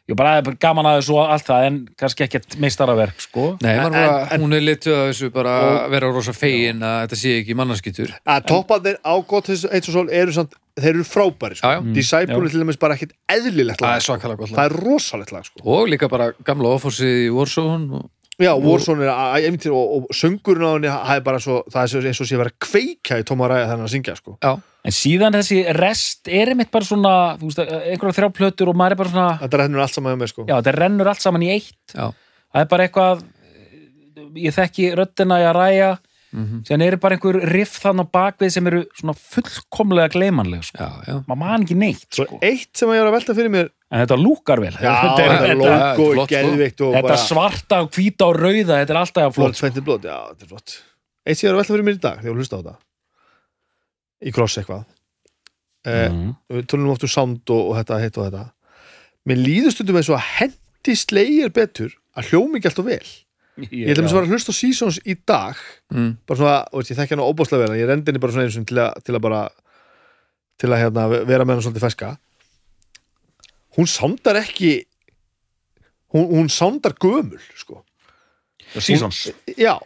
ég 0.10 0.18
bara 0.18 0.42
gaman 0.60 0.88
að 0.90 0.98
þessu 1.00 1.14
og 1.16 1.30
allt 1.36 1.46
það 1.48 1.66
en 1.68 1.76
kannski 2.00 2.26
ekkert 2.26 2.56
meistaraverk 2.60 3.22
sko 3.22 3.44
Nei, 3.62 3.76
En- 3.78 3.92
bara, 3.92 4.28
en- 4.34 4.42
hún 4.42 4.54
er 4.58 4.62
litur 4.66 4.96
að 4.98 5.10
þessu 5.12 5.30
bara 5.32 5.54
Og- 5.62 5.78
að 5.86 5.90
vera 5.96 6.10
rosa 6.12 6.34
fegin 6.34 6.82
að 6.82 6.98
þetta 7.06 7.20
sé 7.22 7.36
ekki 7.42 7.56
mannarskittur 7.60 8.14
að 8.26 8.46
toppaðir 8.50 8.98
á 9.06 9.14
gott 9.28 9.50
eitt 9.50 9.88
og 9.88 9.94
sól 9.94 10.10
eru 10.10 10.32
samt, 10.34 10.54
þeir 10.80 10.94
eru 10.96 11.04
frábæri 11.04 11.56
sko. 11.60 11.68
Já. 11.68 11.94
Disciple 11.94 12.42
er 12.46 12.50
til 12.50 12.64
dæmis 12.64 12.80
bara 12.80 12.96
ekkit 12.96 13.14
eðlilegt 13.30 13.80
Það 13.80 13.92
er 13.92 14.02
lag 14.02 14.02
sko. 14.02 14.56
það 14.56 14.66
er 14.66 14.76
rosalegt 14.82 15.32
lag 15.32 15.46
sko. 15.46 15.62
Og 15.66 15.88
líka 15.88 16.10
bara 16.10 16.32
gamla 16.44 16.74
ofórsið 16.78 17.28
í 17.28 17.30
Warzone 17.36 17.94
og... 18.02 18.10
já, 18.40 18.52
Warzone 18.64 19.04
er 19.04 19.12
að- 19.12 19.46
einmitt 19.46 19.66
og, 19.68 19.96
og 19.98 20.08
söngurinn 20.16 20.64
á 20.66 20.72
henni 20.76 20.88
það 20.92 21.16
er 21.18 21.24
bara 21.26 21.40
svo, 21.40 21.64
það 21.72 21.82
er 21.84 21.92
svo- 21.92 22.04
eins 22.08 22.22
og 22.22 22.28
sé 22.30 22.36
að 22.36 22.44
vera 22.46 22.56
kveika 22.68 23.20
í 23.20 23.24
tóma 23.28 23.50
ræða 23.52 23.68
þannig 23.72 23.88
að 23.90 23.94
syngja 23.96 24.16
sko. 24.18 24.38
Já, 24.42 24.54
en 24.86 24.92
síðan 24.98 25.34
þessi 25.38 25.60
rest 25.78 26.28
er 26.32 26.54
einmitt 26.54 26.72
bara 26.72 26.86
svona 26.86 27.14
þú 27.38 27.50
veist, 27.52 27.60
einhverja 27.68 28.18
þrjá 28.22 28.30
plötur 28.40 28.70
og 28.72 28.76
maður 28.80 28.92
er 28.92 29.02
bara 29.04 29.10
svona 29.14 29.40
þetta 29.44 29.58
rennur 29.62 29.82
allt 29.84 29.94
saman 29.94 30.18
með 30.20 30.32
sko. 30.34 30.46
já, 30.48 30.56
þetta 30.62 30.76
rennur 30.80 31.08
allt 31.12 31.22
saman 31.22 31.42
í 31.46 31.52
eitt 31.54 31.94
já 31.96 32.08
það 32.54 32.62
er 32.64 32.72
bara 32.72 32.88
eitthvað 32.88 33.24
ég 34.42 34.54
þekki 34.56 34.90
röddina 34.96 35.38
í 35.42 35.46
að 35.50 35.56
ræja 35.60 35.92
mm 36.32 36.62
síðan 36.68 36.84
eru 36.86 37.00
bara 37.02 37.18
einhver 37.18 37.38
riff 37.52 37.80
þannig 37.82 38.08
á 38.08 38.14
bakvið 38.16 38.54
sem 38.54 38.68
eru 38.72 38.82
svona 38.98 39.16
fullkomlega 39.18 40.12
gleymanleg 40.14 40.64
sko. 40.64 40.86
Já, 40.86 40.92
já 41.08 41.16
maður 41.28 41.40
man 41.42 41.66
ekki 41.66 41.78
neitt 41.80 42.08
svo 42.08 42.28
sko. 42.28 42.40
eitt 42.42 42.72
sem 42.78 42.92
ég 42.92 43.02
var 43.02 43.10
að 43.10 43.18
velta 43.18 43.36
fyrir 43.38 43.52
mér 43.52 43.68
en 43.72 44.04
þetta 44.04 44.18
lúkar 44.22 44.62
vel 44.64 44.72
já, 44.76 44.94
þetta, 45.02 45.26
er, 45.26 45.34
þetta 45.36 45.58
logo 45.60 45.66
þetta 45.66 45.82
er 45.82 45.92
er 45.92 46.16
flott, 46.16 46.76
sko. 46.78 46.92
þetta 46.94 47.04
bara 47.08 47.20
svarta 47.26 47.82
og 47.84 47.92
hvíta 47.98 48.30
og 48.30 48.40
rauða 48.40 48.80
þetta 48.80 48.96
er 48.96 49.02
alltaf 49.02 49.28
að 49.28 49.36
flott 49.36 49.42
flott 49.42 49.58
sko. 49.58 49.66
sveintir 49.66 49.86
blóð, 49.88 50.08
já, 50.08 50.18
þetta 50.32 50.48
er 50.48 50.54
flott 50.54 50.78
eitt 51.26 51.42
sem 51.42 51.48
ég 51.48 51.52
var 51.52 51.58
að 51.58 51.62
velta 51.62 51.76
fyrir 51.76 51.88
mér 51.88 52.00
í 52.00 52.02
dag 52.06 52.22
þegar 52.22 52.30
ég 52.30 52.32
var 52.32 52.40
að 52.40 52.46
hlusta 52.46 52.56
á 52.56 52.62
þetta 52.62 52.78
í 54.22 54.36
cross 54.36 54.62
eitthvað 54.62 54.86
eh, 55.88 56.08
mm. 56.08 56.32
við 56.56 56.70
tölum 56.72 56.94
oft 56.94 57.08
um 57.08 57.12
sound 57.12 57.54
og, 57.56 57.72
og 57.72 57.80
þetta 57.82 58.00
hitt 58.06 58.22
og 58.22 58.30
þetta 58.30 58.46
mér 59.30 59.42
líður 59.42 59.76
stundum 59.76 60.00
eins 60.00 60.12
og 60.12 60.18
að 60.20 60.30
hendi 60.38 60.98
slegir 60.98 61.54
betur 61.54 61.98
að 62.18 62.32
hljómi 62.32 62.60
ekki 62.60 62.72
alltaf 62.72 62.88
vel 62.88 63.12
ég 63.70 63.94
ætlum 63.94 64.10
að 64.10 64.18
vera 64.18 64.28
að 64.28 64.34
hlusta 64.36 64.56
Seasons 64.56 65.00
í 65.06 65.16
dag. 65.28 65.60
Mm. 65.94 66.12
bara 66.28 66.42
svona, 66.42 66.58
og 66.72 66.82
veist, 66.82 66.94
ég 66.94 67.00
þekki 67.00 67.16
hann 67.16 67.26
óbáslega 67.26 67.66
vel 67.66 67.76
en 67.76 67.82
ég 67.82 67.90
rendi 67.90 68.12
henni 68.12 68.24
bara 68.24 68.36
svona 68.36 68.50
eins 68.50 68.60
og 68.60 68.68
til 68.70 68.82
að, 68.82 69.02
til 69.06 69.16
að 69.18 69.24
bara 69.28 69.42
til 70.62 70.70
að 70.72 70.84
hérna, 70.84 71.08
vera 71.30 71.46
með 71.46 71.58
hann 71.58 71.66
svolítið 71.66 71.88
feska 71.88 72.12
hún 73.78 73.88
sándar 73.88 74.40
ekki 74.42 74.74
hún, 76.14 76.28
hún 76.28 76.50
sándar 76.52 76.96
gömul 77.00 77.40
sko. 77.56 77.84
Seasons? 78.78 79.30
Já, 79.58 79.78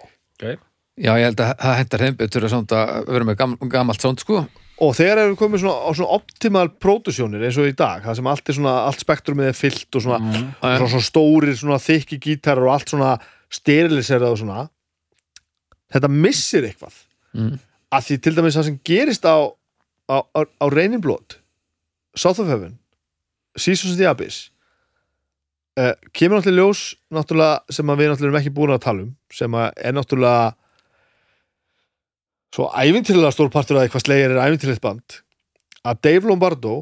Já, 0.95 1.11
ég 1.19 1.25
held 1.27 1.41
að 1.43 1.57
það 1.59 1.73
hendar 1.79 2.03
þeim 2.05 2.17
betur 2.19 2.45
að 2.47 2.53
að 2.71 3.09
vera 3.11 3.27
með 3.27 3.37
gam, 3.41 3.55
gamalt 3.71 4.03
sánd 4.03 4.21
sko. 4.23 4.45
Og 4.83 4.91
þegar 4.95 5.21
erum 5.21 5.33
við 5.33 5.39
komið 5.39 5.61
svona, 5.63 5.75
á 5.87 5.89
svona 5.95 6.15
optimal 6.17 6.65
pródusjónir 6.83 7.43
eins 7.47 7.59
og 7.59 7.67
í 7.67 7.75
dag, 7.75 8.03
það 8.03 8.17
sem 8.19 8.29
allt 8.31 8.51
er 8.51 8.57
svona 8.57 8.75
allt 8.87 9.03
spektrumið 9.03 9.49
er 9.49 9.55
fyllt 9.55 9.97
og 9.97 10.03
svona, 10.03 10.19
mm. 10.19 10.45
Svona, 10.59 10.89
svona 10.93 11.07
stórir, 11.07 11.55
svona 11.59 11.79
þykki 11.83 12.19
gítarar 12.23 12.67
og 12.67 12.73
allt 12.75 12.91
svona 12.91 13.11
steriliserað 13.55 14.33
og 14.35 14.41
svona 14.41 14.65
þetta 15.93 16.09
missir 16.11 16.67
eitthvað 16.67 16.97
mm. 17.35 17.53
að 17.95 18.09
því 18.09 18.17
til 18.23 18.35
dæmis 18.37 18.57
það 18.57 18.67
sem 18.69 18.81
gerist 18.87 19.27
á 19.27 19.37
á, 20.09 20.17
á, 20.21 20.39
á 20.43 20.65
Reynin 20.71 21.03
Blood 21.03 21.39
South 22.15 22.41
of 22.41 22.51
Heaven 22.51 22.77
Seasons 23.57 23.95
of 23.95 23.99
the 23.99 24.09
Abyss 24.09 24.49
uh, 25.79 25.93
kemur 26.13 26.39
náttúrulega 26.39 26.61
ljós 26.61 26.83
náttúrulega 27.13 27.75
sem 27.77 27.91
við 27.91 28.11
náttúrulega 28.11 28.31
erum 28.31 28.41
ekki 28.41 28.55
búin 28.55 28.75
að 28.75 28.85
tala 28.85 29.05
um 29.05 29.13
sem 29.33 29.59
er 29.59 29.95
náttúrulega 29.95 30.53
svo 32.55 32.69
æfintilega 32.71 33.33
stór 33.35 33.51
partur 33.51 33.79
af 33.79 33.85
því 33.85 33.93
hvað 33.93 34.05
slegir 34.05 34.35
er 34.35 34.43
æfintilegt 34.43 34.83
band 34.83 35.19
að 35.85 36.03
Dave 36.07 36.29
Lombardo 36.29 36.75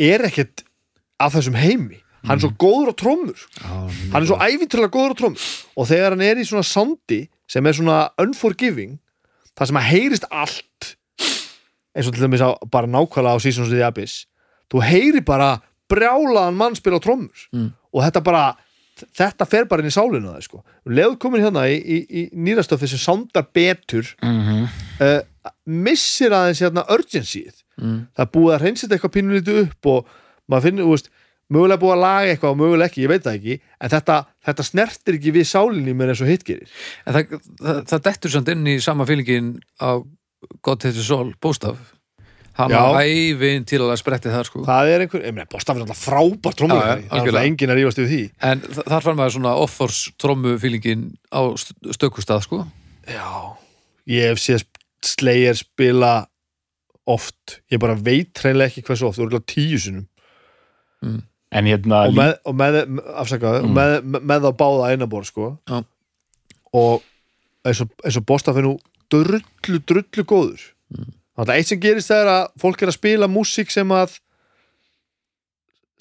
er 0.00 0.24
ekkert 0.28 0.64
af 1.22 1.34
þessum 1.36 1.58
heimi 1.58 2.00
hann 2.26 2.38
er 2.38 2.42
svo 2.44 2.52
góður 2.60 2.92
á 2.92 2.94
trommur. 2.98 3.44
Hann 4.12 4.22
er 4.22 4.28
svo 4.30 4.38
æfintilega 4.40 4.92
góður 4.94 5.14
á 5.14 5.20
trommur. 5.20 5.46
Og 5.76 5.88
þegar 5.90 6.16
hann 6.16 6.26
er 6.26 6.40
í 6.40 6.46
svona 6.48 6.66
sondi 6.66 7.22
sem 7.50 7.66
er 7.66 7.76
svona 7.76 8.00
unforgiving 8.22 8.98
það 9.52 9.70
sem 9.70 9.80
að 9.80 9.88
heyrist 9.90 10.28
allt 10.30 10.92
eins 11.92 12.08
og 12.08 12.14
til 12.14 12.24
dæmis 12.24 12.44
á, 12.44 12.56
bara 12.72 12.88
nákvæmlega 12.88 13.36
á 13.36 13.42
Seasons 13.42 13.68
of 13.68 13.74
the 13.74 13.84
Abyss 13.84 14.26
þú 14.72 14.80
heyri 14.86 15.20
bara 15.20 15.58
brjálaðan 15.92 16.56
mann 16.56 16.76
spila 16.78 16.96
á 16.96 17.04
trommur. 17.04 17.48
Mm. 17.52 17.72
og 17.92 18.04
þetta 18.06 18.22
bara 18.24 18.44
þetta 19.02 19.48
fer 19.48 19.66
bara 19.68 19.82
inn 19.82 19.90
í 19.90 19.92
sálinu 19.92 20.30
það 20.30 20.46
sko. 20.46 20.62
Leður 20.86 21.18
komin 21.20 21.42
hérna 21.42 21.66
í, 21.68 21.76
í, 21.80 21.98
í 22.06 22.22
nýrastöfi 22.32 22.88
sem 22.88 23.00
sándar 23.02 23.48
betur 23.52 24.08
Mm 24.22 24.68
uh, 25.02 25.20
missir 25.66 26.34
aðeins 26.34 26.62
hérna 26.62 26.84
urgencyð 26.92 27.62
mm. 27.80 27.98
það 28.18 28.30
búið 28.36 28.54
að 28.54 28.64
reynsita 28.66 28.96
eitthvað 28.96 29.14
pínulítið 29.16 29.60
upp 29.64 29.90
og 29.92 30.12
maður 30.50 30.66
finnur, 30.68 30.86
þú 30.86 30.96
veist 30.96 31.10
mögulega 31.52 31.80
búið 31.82 31.94
að 31.96 32.02
laga 32.02 32.32
eitthvað 32.32 32.54
og 32.54 32.60
mögulega 32.62 32.88
ekki, 32.90 33.02
ég 33.04 33.10
veit 33.12 33.24
það 33.26 33.38
ekki 33.38 33.56
en 33.60 33.92
þetta, 33.94 34.18
þetta 34.48 34.66
snertir 34.68 35.18
ekki 35.18 35.34
við 35.38 35.48
sálinni 35.52 35.94
mér 35.98 36.12
eins 36.14 36.22
og 36.24 36.30
hitt 36.32 36.44
gerir. 36.48 36.68
En 37.06 37.16
það, 37.18 37.34
það, 37.62 37.80
það 37.92 38.04
dettur 38.08 38.34
samt 38.36 38.52
inn 38.54 38.68
í 38.72 38.76
sama 38.84 39.06
fylgin 39.08 39.52
á 39.82 39.90
Hates 40.66 40.98
Us 41.02 41.10
All 41.14 41.32
bóstaf 41.42 41.78
hann 42.58 42.68
á 42.76 42.84
ævin 43.00 43.64
til 43.64 43.78
að 43.80 43.94
spretti 43.96 44.28
það 44.28 44.42
sko. 44.44 44.62
Það 44.68 44.90
er 44.92 45.02
einhver, 45.06 45.22
ég 45.24 45.32
meina, 45.32 45.48
Bostaf 45.48 45.78
er 45.78 45.86
alltaf 45.86 46.02
frábært 46.04 46.58
já, 46.60 46.66
það 47.08 47.28
er 47.32 47.38
enginn 47.46 47.72
að 47.72 47.78
rífast 47.80 48.00
við 48.02 48.10
því. 48.10 48.18
En 48.50 48.60
þa- 48.66 48.84
þar 48.92 49.06
fann 49.06 49.16
maður 49.16 49.34
svona 49.38 49.52
offors 49.62 50.00
trommu 50.20 50.52
fylgin 50.60 51.06
á 51.32 51.40
st- 51.56 51.94
stökkustað 51.96 52.42
sko. 52.44 52.58
Já, 53.08 53.30
ég 54.12 54.28
hef 54.34 54.42
séð 54.44 54.66
Slayer 55.02 55.56
spila 55.58 56.12
oft, 57.08 57.62
ég 57.72 57.80
bara 57.82 57.96
veit 57.96 58.36
hreinlega 58.44 58.68
ekki 58.70 58.84
hversu 58.86 59.08
oft, 59.08 59.18
þú 59.18 59.30
eru 59.30 59.40
tíu 59.48 59.80
sinum 59.80 60.04
en 61.52 61.68
hérna 61.68 62.02
og 62.08 62.14
með, 62.16 62.32
og 62.48 62.54
með, 62.56 62.78
afsakaðu, 63.22 63.62
Mm. 63.66 63.74
með, 63.76 64.20
með, 64.30 64.46
þá 64.46 64.52
báða 64.62 64.90
einabor 64.94 65.24
sko 65.28 65.50
Já. 65.68 65.82
og 66.72 67.02
eins 67.68 67.80
og, 67.84 67.90
eins 68.04 68.16
og 68.16 68.24
Bostaf 68.26 68.56
er 68.56 68.64
nú 68.66 68.78
drullu, 69.12 69.78
drullu 69.86 70.24
góður 70.24 70.62
Mm. 70.92 71.12
þannig 71.36 71.52
að 71.52 71.56
eitt 71.58 71.66
sem 71.72 71.80
gerist 71.80 72.10
þegar 72.10 72.28
að 72.32 72.48
fólk 72.60 72.82
er 72.82 72.88
að 72.92 72.98
spila 72.98 73.28
músík 73.28 73.70
sem 73.72 73.88
að 73.96 74.18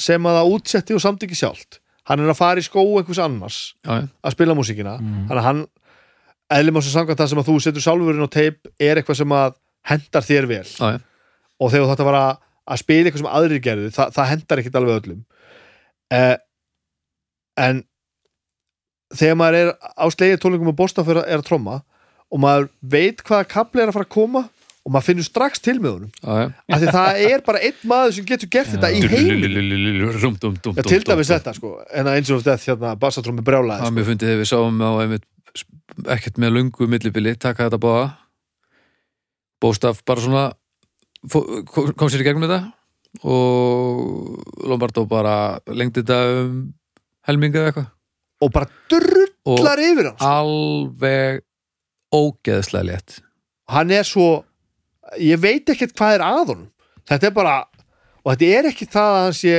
sem 0.02 0.26
að 0.26 0.38
það 0.39 0.52
útsetti 0.56 0.95
og 0.97 1.04
samt 1.04 1.24
ekki 1.28 1.38
sjálft 1.38 1.78
hann 2.10 2.20
er 2.24 2.32
að 2.34 2.39
fara 2.39 2.60
í 2.60 2.66
skó 2.66 2.82
einhvers 2.97 3.20
annars 3.22 3.60
já, 3.86 4.08
að 4.26 4.34
spila 4.36 4.56
músíkina 4.58 4.97
Mm. 4.99 5.28
þannig 5.30 5.41
að 5.41 5.47
hann 5.47 5.62
eðlum 6.52 6.78
á 6.78 6.82
sem 6.84 6.93
samkvæmt 6.95 7.20
það 7.22 7.30
sem 7.32 7.39
að 7.39 7.47
þú 7.52 7.56
setur 7.64 7.86
sjálfurinn 7.86 8.26
á 8.26 8.30
teip 8.34 8.68
er 8.80 8.95
eitthvað 8.99 9.20
sem 9.22 9.30
að 9.38 9.54
hendar 9.88 10.26
þér 10.28 10.47
vel 10.49 10.66
Já, 10.66 10.99
og 11.62 11.72
þegar 11.72 11.91
þetta 11.93 12.08
var 12.10 12.18
að, 12.20 12.38
að 12.68 12.82
spila 12.82 13.06
eitthvað 13.08 13.22
sem 13.24 13.32
aðrir 13.38 13.62
gerðu, 13.62 13.91
það, 13.95 14.12
það 14.18 14.30
hendar 14.34 14.60
ekkit 14.64 14.76
alveg 14.82 14.97
öllum 15.06 15.22
eh, 16.12 16.38
en 17.62 17.84
þegar 19.16 19.38
maður 19.39 19.59
er 19.62 19.72
á 19.76 20.05
slegið 20.14 20.39
tólingum 20.43 20.72
og 20.72 20.78
bóstaf 20.80 21.07
er, 21.12 21.20
að- 21.24 21.32
að 21.39 21.45
tromma 21.49 21.82
og 22.32 22.39
maður 22.39 22.70
veit 22.82 23.24
hvaða 23.28 23.47
kapli 23.51 23.82
er 23.84 23.89
að 23.91 23.97
fara 23.97 24.07
að 24.07 24.14
koma 24.16 24.43
og 24.82 24.93
maður 24.95 25.05
finnur 25.12 25.26
strax 25.28 25.59
til 25.62 25.76
með 25.78 25.91
honum. 25.93 26.12
Já, 26.24 26.32
já. 26.41 26.45
af 26.74 26.80
því 26.82 26.93
það 26.95 27.20
er 27.30 27.41
bara 27.45 27.59
einn 27.68 27.82
maður 27.91 28.14
sem 28.16 28.26
getur 28.32 28.49
gert 28.55 28.72
þetta 28.72 28.89
í 28.95 29.01
heim 29.12 29.28
til 30.89 31.01
dæmis 31.05 31.30
þetta 31.30 31.53
sko. 31.53 31.74
En 31.93 32.07
að 32.09 32.16
eins 32.18 32.32
og 32.34 32.41
þetta 32.41 32.55
hérna 32.72 32.93
bassatrómi 33.03 33.43
brjálaði 33.45 33.84
Það 33.86 33.93
mér 33.99 34.07
fundið 34.09 34.32
þegar 34.32 34.41
við 34.41 34.49
sáum 34.49 34.82
á 34.82 34.91
ekkert 36.16 36.39
með 36.41 36.53
lungu 36.55 36.88
millibili 36.88 37.36
taka 37.38 37.68
þetta 37.68 37.82
báða 37.84 38.07
bóstaf 39.62 40.01
bara 40.07 40.24
svona 40.24 40.45
kom 41.99 42.09
sér 42.09 42.24
í 42.24 42.26
gegnum 42.26 42.47
þetta 42.47 42.72
og 43.22 44.68
Lombardo 44.68 45.05
bara 45.09 45.34
lengdi 45.68 46.01
þetta 46.03 46.20
um 46.45 46.53
helminga 47.28 47.59
eða 47.62 47.72
eitthvað. 47.72 47.89
Og 48.41 48.53
bara 48.55 48.70
drullar 48.89 49.82
yfir 49.84 50.07
hann 50.12 50.24
alveg 50.26 51.43
ógeðslega 52.16 52.88
létt. 52.89 53.20
Hann 53.72 53.91
er 53.95 54.07
svo 54.07 54.30
ég 55.20 55.39
veit 55.43 55.70
ekkert 55.74 55.93
hvað 55.97 56.16
er 56.18 56.24
að 56.26 56.39
honum. 56.53 56.66
Þetta 57.09 57.30
er 57.30 57.36
bara 57.36 57.57
og 58.22 58.32
þetta 58.34 58.49
er 58.59 58.72
ekki 58.72 58.88
það 58.91 59.12
að 59.18 59.24
hann 59.28 59.38
sé 59.38 59.53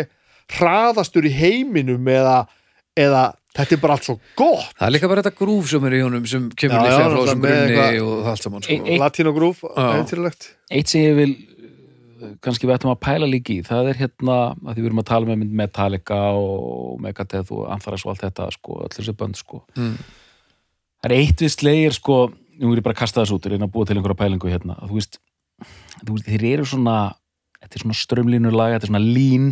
hraðastur 0.52 1.26
í 1.28 1.32
heiminum 1.32 2.08
eða, 2.12 2.42
eða 2.98 3.22
þetta 3.56 3.76
er 3.76 3.80
bara 3.84 3.96
allt 3.96 4.06
svo 4.08 4.16
gott. 4.38 4.66
Það 4.78 4.86
er 4.88 4.94
líka 4.96 5.08
bara 5.12 5.22
þetta 5.24 5.38
grúf 5.38 5.70
sem 5.70 5.86
er 5.88 5.96
í 5.96 6.02
honum 6.04 6.26
sem 6.28 6.50
kemur 6.56 6.82
líklega 6.82 7.06
frá 7.06 7.16
þessum 7.22 7.42
grunni 7.46 7.76
eitthvað- 7.78 8.02
og 8.02 8.18
það 8.26 8.30
allt 8.34 8.42
saman 8.48 8.62
sko. 8.66 8.76
Ein- 8.82 8.98
Latino 9.00 9.32
Groove, 9.32 9.60
Já. 9.62 9.88
eintýrlegt 9.96 10.48
eitt 10.70 10.88
sem 10.92 11.00
ég 11.06 11.16
vil 11.16 11.32
kannski 12.44 12.68
við 12.68 12.76
ættum 12.76 12.92
að 12.92 13.00
pæla 13.04 13.28
líki 13.28 13.58
í. 13.60 13.64
Það 13.66 13.90
er 13.92 14.00
hérna 14.02 14.36
að 14.52 14.74
því 14.74 14.80
við 14.80 14.90
erum 14.90 15.02
að 15.02 15.08
tala 15.10 15.30
með 15.30 15.56
Metallica 15.62 16.20
og 16.38 17.00
Megadeth 17.02 17.54
og 17.54 17.66
Anthrax 17.72 18.06
og 18.06 18.12
allt 18.12 18.26
þetta 18.26 18.50
sko, 18.54 18.78
öll 18.84 18.92
þessi 18.94 19.16
bönd 19.18 19.40
sko. 19.40 19.64
Mm. 19.76 19.96
það 21.02 21.10
er 21.10 21.16
eitt 21.18 21.42
við 21.42 21.54
slegir 21.56 21.96
sko 21.96 22.18
nú 22.60 22.72
er 22.72 22.80
ég 22.80 22.84
bara 22.84 22.96
að 22.96 23.02
kasta 23.02 23.22
þessu 23.22 23.38
út, 23.38 23.48
reyna 23.50 23.66
að 23.68 23.74
búa 23.74 23.88
til 23.88 23.96
einhverja 23.96 24.18
pælingu 24.18 24.50
hérna, 24.50 24.76
þú 24.86 24.98
veist, 24.98 25.18
þú 26.02 26.16
veist 26.16 26.28
þeir 26.28 26.44
eru 26.52 26.66
svona, 26.68 26.96
þetta 27.62 27.78
er 27.78 27.84
svona 27.84 27.98
strömlínulaga 27.98 28.76
þetta 28.76 28.88
er 28.88 28.92
svona 28.92 29.04
lín, 29.18 29.48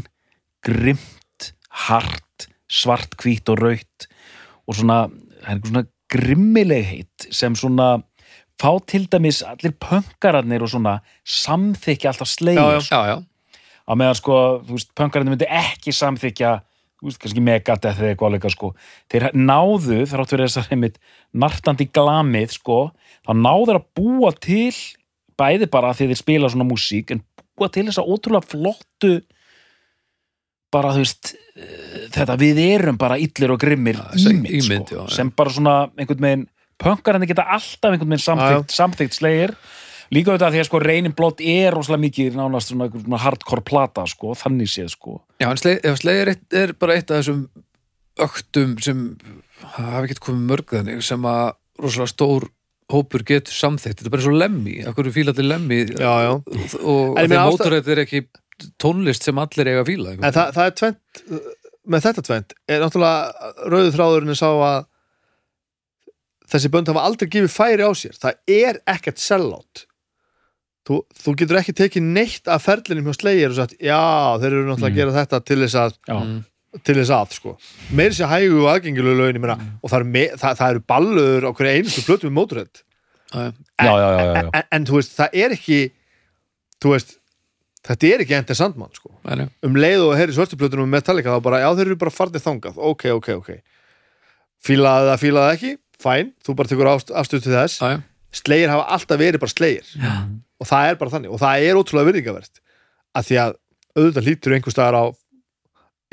grimt 0.66 1.48
hart, 1.86 2.48
svart, 2.70 3.16
hvít 3.20 3.50
og 3.52 3.62
raut 3.62 4.08
og 4.66 4.78
svona 4.78 5.00
það 5.08 5.48
er 5.48 5.54
einhver 5.54 5.72
svona 5.72 5.86
grimmilegheit 6.10 7.28
sem 7.34 7.54
svona 7.58 7.88
fá 8.60 8.70
til 8.88 9.06
dæmis 9.10 9.42
allir 9.46 9.74
pönkararnir 9.80 10.64
og 10.64 10.72
svona 10.72 10.98
samþykja 11.24 12.12
alltaf 12.12 12.30
slegir. 12.30 13.24
Á 13.90 13.92
meðan 13.98 14.18
sko, 14.18 14.34
þú 14.66 14.76
veist, 14.76 14.92
pönkararnir 14.98 15.34
myndi 15.34 15.48
ekki 15.48 15.94
samþykja, 15.96 16.52
þú 17.00 17.08
veist, 17.08 17.20
kannski 17.22 17.44
Megadeth 17.44 17.98
eða 18.02 18.12
eitthvað 18.12 18.30
alveg 18.30 18.54
sko, 18.54 18.72
þeir 19.10 19.28
náðu 19.34 20.04
þrátt 20.10 20.34
fyrir 20.34 20.46
þessar 20.46 20.68
heimitt 20.70 21.00
nartandi 21.32 21.88
glamið 21.90 22.54
sko, 22.58 22.80
þá 23.26 23.32
náður 23.40 23.80
að 23.80 23.88
búa 23.98 24.32
til 24.36 24.70
bæði 25.40 25.70
bara 25.72 25.94
því 25.96 26.10
þeir 26.10 26.20
spila 26.20 26.52
svona 26.52 26.68
músík, 26.68 27.14
en 27.14 27.24
búa 27.56 27.70
til 27.72 27.88
þessa 27.88 28.04
ótrúlega 28.04 28.50
flottu 28.52 29.14
bara, 30.70 30.92
þú 30.94 31.02
veist 31.02 31.32
eh, 31.58 32.06
þetta 32.14 32.36
við 32.40 32.62
erum 32.68 32.98
bara 33.00 33.18
illir 33.20 33.54
og 33.56 33.60
grimmir 33.62 33.98
ímynd, 34.14 34.62
sko, 34.62 35.00
já. 35.00 35.02
sem 35.16 35.32
bara 35.34 35.54
svona 35.54 35.76
einhvern 35.96 36.26
veginn, 36.26 36.46
pönkararnir 36.80 37.30
geta 37.30 37.46
alltaf 37.56 37.92
einhvern 37.92 38.10
veginn 38.14 38.24
samþykkt, 38.24 38.74
samþykkt 38.76 39.18
slegir. 39.18 39.54
Líka 40.10 40.32
auðvitað 40.32 40.56
því 40.56 40.60
að 40.60 40.66
sko 40.66 40.78
Reynin 40.82 41.14
Blótt 41.14 41.42
er 41.46 41.74
rosalega 41.76 42.02
mikið 42.02 42.38
nánast 42.38 42.72
svona, 42.72 42.88
einhver 42.88 43.04
svona 43.04 43.20
hardcore 43.22 43.62
plata 43.62 44.06
sko, 44.10 44.32
þannig 44.38 44.72
séð 44.72 44.88
sko. 44.96 45.20
Já 45.38 45.46
en 45.52 45.60
sleið, 45.60 45.76
ef 45.86 46.00
sleið 46.00 46.32
er, 46.32 46.72
bara 46.80 46.96
eitt 46.98 47.12
af 47.12 47.20
þessum 47.20 47.44
öktum 48.20 48.72
sem 48.82 49.04
hafa 49.76 50.02
ekkert 50.02 50.24
komið 50.24 50.48
mörg 50.50 50.74
þannig 50.74 51.04
sem 51.06 51.28
að 51.30 51.44
rosalega 51.80 52.10
stór 52.10 52.48
hópur 52.90 53.24
getur 53.26 53.54
samþykkt, 53.54 54.00
þetta 54.00 54.10
er 54.10 54.14
bara 54.16 54.26
svo 54.26 54.34
lemmi 54.34 54.76
af 54.82 54.96
hverju 54.96 55.14
fíla 55.14 55.34
til 55.36 55.46
lemmi 55.46 55.80
Já, 55.94 56.12
já. 56.26 56.32
og, 56.80 57.18
því 57.20 57.38
mótorrætt 57.38 57.90
er 57.92 58.02
ekki 58.04 58.24
tónlist 58.82 59.26
sem 59.26 59.38
allir 59.40 59.70
eiga 59.70 59.84
að 59.84 59.90
fíla 59.92 60.14
En 60.18 60.34
það, 60.34 60.54
það 60.56 60.64
er 60.64 60.76
tvent 60.80 61.20
með 61.90 62.06
þetta 62.06 62.24
tvent 62.26 62.56
er 62.68 62.82
náttúrulega 62.84 63.52
rauðu 63.72 63.92
þráðurinn 63.94 64.38
sá 64.38 64.48
að 64.50 64.80
þessi 66.50 66.70
bönd 66.74 66.90
hafa 66.90 67.04
aldrei 67.06 67.28
gefið 67.30 67.54
færi 67.54 67.86
á 67.86 67.90
sér. 67.94 68.18
Það 68.20 68.58
er 68.60 68.80
ekkert 68.90 69.22
sellout 69.22 69.84
þú, 70.88 71.00
þú 71.22 71.34
getur 71.40 71.60
ekki 71.60 71.74
tekið 71.78 72.06
neitt 72.16 72.50
af 72.50 72.64
ferlinum 72.66 73.10
hjá 73.10 73.18
slegir 73.20 73.52
og 73.52 73.58
sagt 73.58 73.76
já, 73.78 74.00
þeir 74.42 74.50
eru 74.54 74.68
náttúrulega 74.70 74.90
að 74.90 74.98
gera 75.00 75.16
þetta 75.20 75.42
til 75.46 75.60
þess 75.64 75.78
að 75.84 75.98
já, 76.08 76.16
Mm. 76.20 76.38
til 76.86 76.94
þess 76.94 77.10
að, 77.10 77.32
sko. 77.34 77.52
Meiri 77.98 78.14
sér 78.14 78.28
hægu 78.30 78.60
og 78.62 78.68
aðgengilegu 78.70 79.18
lögin 79.18 79.38
ég 79.40 79.42
meina, 79.42 79.56
og 79.82 79.90
það 79.90 79.96
eru, 80.00 80.10
me, 80.14 80.24
það, 80.38 80.58
það 80.60 80.74
eru 80.74 80.82
ballur 80.92 81.46
á 81.46 81.50
hverju 81.50 81.72
einustu 81.76 82.04
plötu 82.06 82.30
já, 83.30 83.52
já, 83.78 84.08
já, 84.10 84.34
já. 84.34 84.50
en, 84.54 84.62
en 84.70 84.86
þú 84.86 84.98
veist, 84.98 85.16
það 85.18 85.34
er 85.42 85.54
ekki 85.54 85.80
þú 86.82 86.94
veist 86.94 87.16
þetta 87.86 88.08
er 88.10 88.24
ekki 88.24 88.36
endur 88.38 88.58
sandmann, 88.58 88.94
sko. 88.94 89.12
Já. 89.24 89.46
um 89.66 89.76
leið 89.78 90.06
og 90.08 90.16
heyri 90.18 90.34
svartuplötunum 90.36 90.88
með 90.88 91.00
Metallica 91.00 91.36
þá 91.36 91.44
bara, 91.44 91.60
já 91.62 91.70
þeir 91.78 91.86
eru 91.86 91.98
bara 92.00 92.14
farnir 92.14 92.42
þangað. 92.44 92.80
Ok, 92.90 93.06
ok, 93.16 93.28
ok. 93.40 93.50
Fílaði 94.60 95.08
það, 95.10 95.20
fílaði 95.22 95.46
það 95.46 95.54
ekki, 95.56 95.72
fæn 96.00 96.32
þú 96.44 96.56
bara 96.58 96.70
tekur 96.70 96.90
ást, 96.90 97.12
afstöð 97.12 97.44
til 97.46 97.54
þess. 97.54 97.80
Já. 97.80 98.02
slegir 98.32 98.70
hafa 98.70 98.86
alltaf 98.94 99.18
verið 99.18 99.42
bara 99.42 99.54
slegir. 99.54 99.88
Já. 99.96 100.14
og 100.60 100.68
það 100.68 100.90
er 100.90 101.00
bara 101.00 101.14
þannig, 101.16 101.32
og 101.34 101.40
það 101.40 101.66
er 101.66 101.80
ótrúlega 101.80 102.10
virðingavert 102.10 102.62
að 103.16 103.26
því 103.26 103.38
að 103.42 103.56
auðvitað 103.96 104.26
hlýtur 104.28 104.54
einhver 104.54 104.74
staðar 104.74 104.98
á 105.00 105.04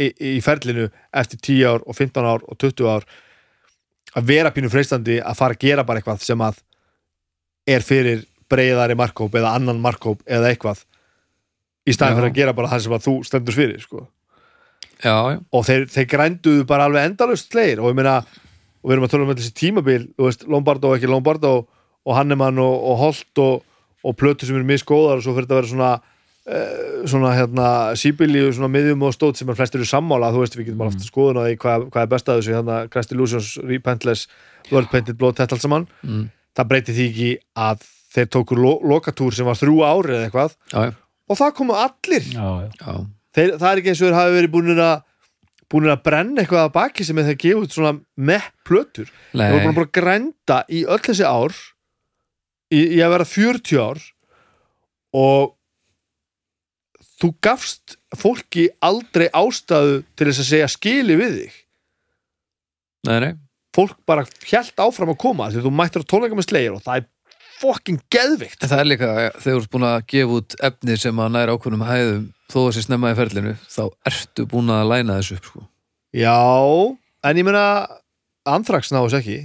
í, 0.02 0.08
í 0.38 0.38
ferlinu 0.42 0.88
eftir 1.12 1.42
10 1.42 1.66
ár 1.68 1.86
og 1.86 1.98
15 1.98 2.26
ár 2.26 2.46
og 2.48 2.58
20 2.62 2.90
ár 2.90 3.08
að 4.18 4.30
vera 4.32 4.54
pínu 4.56 4.72
freistandi 4.74 5.20
að 5.22 5.38
fara 5.38 5.58
að 5.58 5.64
gera 5.68 5.86
bara 5.86 6.02
eitthvað 6.02 6.26
sem 6.26 6.42
að 6.42 6.62
er 7.68 7.86
fyrir 7.86 8.24
breiðari 8.50 8.96
markkóp 8.98 9.36
eða 9.38 9.54
annan 9.60 9.82
markkóp 9.84 10.24
eða 10.26 10.52
eitthvað 10.52 10.84
í 11.88 11.96
staðin 11.96 12.20
fyrir 12.20 12.32
að 12.32 12.40
gera 12.40 12.56
bara 12.58 12.72
það 12.72 12.86
sem 12.86 12.96
að 12.98 13.06
þú 13.08 13.16
stendur 13.28 13.58
fyrir 13.58 13.84
sko. 13.84 14.06
Já, 14.98 15.14
já. 15.36 15.40
og 15.54 15.66
þeir, 15.68 15.86
þeir 15.94 16.08
grænduðu 16.10 16.66
bara 16.68 16.88
alveg 16.88 17.12
endalust 17.12 17.52
slegir. 17.52 17.84
Og 17.84 17.92
ég 17.92 18.00
meina, 18.00 18.18
og 18.82 18.90
við 18.90 18.98
erum 18.98 19.08
að 19.08 19.14
tala 19.14 19.26
um 19.28 19.34
þessi 19.34 19.56
tímabil, 19.58 20.04
veist, 20.22 20.46
Lombardo 20.48 20.92
og 20.92 21.00
ekki 21.00 21.10
Lombardo 21.12 21.56
og 22.08 22.16
Hannemann 22.16 22.60
og, 22.64 22.76
og 22.92 23.02
Holt 23.02 23.42
og, 23.44 23.66
og 24.04 24.16
plötu 24.20 24.48
sem 24.48 24.56
eru 24.56 24.68
misgóðar 24.68 25.20
og 25.20 25.26
svo 25.26 25.36
fyrir 25.36 25.48
þetta 25.48 25.58
að 25.58 25.62
vera 25.62 25.72
svona 25.74 25.92
uh, 26.48 27.08
svona 27.10 27.34
hérna 27.36 27.68
síbili 28.00 28.46
svona 28.54 28.72
miðjum 28.72 29.04
og 29.08 29.16
stótt 29.16 29.42
sem 29.42 29.50
er 29.52 29.58
flestir 29.60 29.82
eru 29.82 29.90
sammála 29.90 30.32
þú 30.36 30.44
veist, 30.44 30.58
við 30.58 30.70
getum 30.70 30.86
alveg 30.86 31.02
mm. 31.02 31.10
skoðun 31.10 31.42
því 31.44 31.58
hvað, 31.64 31.88
hvað 31.94 32.06
er 32.06 32.14
best 32.14 32.32
að 32.32 32.42
þessu 32.42 32.56
hérna, 32.56 32.80
Christ 32.94 33.14
Illusions, 33.16 33.52
Repentless 33.68 34.28
World 34.72 34.92
Painted 34.94 35.20
Blood, 35.20 35.38
þetta 35.40 35.58
allt 35.58 35.66
saman 35.66 35.88
Mm. 36.04 36.30
það 36.58 36.70
breyti 36.72 36.96
því 36.96 37.10
ekki 37.12 37.32
að 37.68 37.84
þeir 38.16 38.32
tóku 38.34 38.56
lo 38.58 38.78
lokatúr 38.88 39.36
sem 39.36 39.46
var 39.48 39.60
þrjú 39.60 39.84
ári 39.86 40.16
eða 40.16 40.30
eitthvað 40.30 40.56
já, 40.72 40.80
já. 40.88 40.92
og 41.28 41.38
það 41.42 41.54
komu 41.60 41.76
allir 41.78 42.32
já, 42.32 42.48
þeir, 43.36 43.52
það 43.60 43.70
er 43.70 43.82
ekki 43.82 43.92
eins 43.92 44.02
og 44.02 44.08
þeir 44.08 44.18
hafi 44.22 44.38
verið 44.38 44.54
búinir 44.56 44.82
að 44.82 44.96
búinir 45.72 45.93
að 45.93 46.03
brenna 46.07 46.41
eitthvað 46.41 46.68
að 46.68 46.76
baki 46.78 47.05
sem 47.07 47.18
er 47.20 47.28
þeir 47.30 47.39
gefa 47.43 47.63
út 47.65 47.76
svona 47.76 47.93
með 48.30 48.47
plötur. 48.68 49.11
Þeir 49.34 49.55
voru 49.55 49.65
búin 49.65 49.84
að 49.84 49.93
grænda 49.97 50.61
í 50.72 50.84
öll 50.88 51.01
þessi 51.03 51.28
ár 51.28 51.55
í, 52.72 52.82
í 52.97 52.99
að 53.03 53.13
vera 53.15 53.28
40 53.34 53.84
ár 53.84 54.03
og 55.18 55.53
þú 57.18 57.32
gafst 57.43 57.97
fólki 58.18 58.68
aldrei 58.86 59.28
ástæðu 59.36 60.01
til 60.15 60.30
þess 60.30 60.43
að 60.43 60.49
segja 60.51 60.72
skili 60.72 61.18
við 61.20 61.38
þig. 61.41 61.59
Nei, 63.07 63.20
nei. 63.24 63.34
fólk 63.76 63.99
bara 64.09 64.26
hjælt 64.47 64.80
áfram 64.82 65.13
að 65.13 65.22
koma 65.22 65.51
því 65.53 65.61
þú 65.63 65.72
mættir 65.74 66.03
að 66.03 66.09
tónleika 66.11 66.38
með 66.38 66.47
slegir 66.49 66.76
og 66.76 66.84
það 66.84 66.99
er 66.99 67.05
fokkin 67.62 67.99
geðvikt 68.14 68.64
En 68.64 68.70
það 68.72 68.82
er 68.84 68.89
líka, 68.91 69.10
þegar 69.41 69.43
þú 69.45 69.62
ert 69.62 69.72
búin 69.74 69.88
að 69.89 69.97
gefa 70.14 70.38
út 70.39 70.55
efni 70.70 70.97
sem 71.01 71.22
að 71.24 71.34
næra 71.36 71.55
ákvörnum 71.58 71.86
hæðum 71.88 72.26
þó 72.53 72.58
að 72.64 72.72
sé 72.78 72.84
snemma 72.86 73.12
í 73.14 73.18
ferlinu, 73.18 73.53
þá 73.68 73.82
ertu 74.12 74.45
búin 74.51 74.72
að 74.74 74.89
læna 74.93 75.18
þessu 75.20 75.38
upp, 75.39 75.47
sko. 75.51 75.64
já, 76.16 76.36
en 77.28 77.41
ég 77.41 77.47
meina 77.47 77.66
Anthrax 78.47 78.93
náðus 78.95 79.18
ekki 79.20 79.39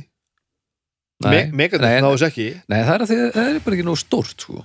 Me 1.23 1.31
Nei, 1.31 1.53
Megadeth 1.55 1.87
nei, 1.87 2.01
náðus 2.03 2.25
ekki 2.27 2.49
nei, 2.71 2.81
það 2.83 2.95
er 2.97 3.03
því 3.07 3.17
að 3.23 3.33
það 3.37 3.49
er 3.53 3.59
bara 3.65 3.77
ekki 3.77 3.87
nóg 3.87 3.99
stórt, 4.01 4.37
sko. 4.43 4.63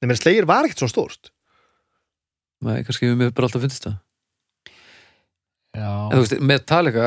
Nei, 0.00 0.06
menn 0.10 0.18
slegir 0.20 0.46
var 0.48 0.66
ekkert 0.68 0.82
svo 0.84 0.88
stórt 0.92 1.30
Nei, 2.60 2.82
kannski 2.84 3.08
við 3.08 3.16
mér 3.16 3.30
bara 3.32 3.48
alltaf 3.48 3.62
finnst 3.64 3.86
það. 3.86 3.94
já. 5.76 5.88
En 5.88 6.16
þú 6.18 6.22
veist, 6.24 6.34
Metallica, 6.44 7.06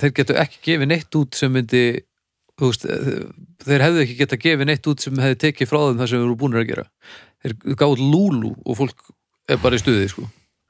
þeir 0.00 0.14
getu 0.16 0.34
ekki 0.42 0.58
gefið 0.64 0.90
neitt 0.90 1.18
út 1.20 1.38
sem 1.38 1.52
myndi, 1.54 1.82
veist, 2.66 2.86
þeir 3.68 3.84
hefðu 3.86 4.02
ekki 4.04 4.16
getað 4.18 4.42
gefið 4.44 4.66
neitt 4.72 4.86
út 4.90 5.00
sem 5.04 5.20
hefði 5.22 5.38
tekið 5.44 5.70
frá 5.70 5.78
þeim 5.84 6.00
það 6.02 6.08
sem 6.10 6.18
við 6.18 6.26
voru 6.26 6.40
búin 6.42 6.58
að 6.58 6.66
gera. 6.72 6.86
Þeir 7.44 7.54
gáðu 7.78 8.08
Lulu 8.12 8.50
og 8.66 8.76
fólk 8.80 8.98
er 9.48 9.60
bara 9.62 9.78
í 9.78 9.82
stuði, 9.82 10.08
sko. 10.10 10.26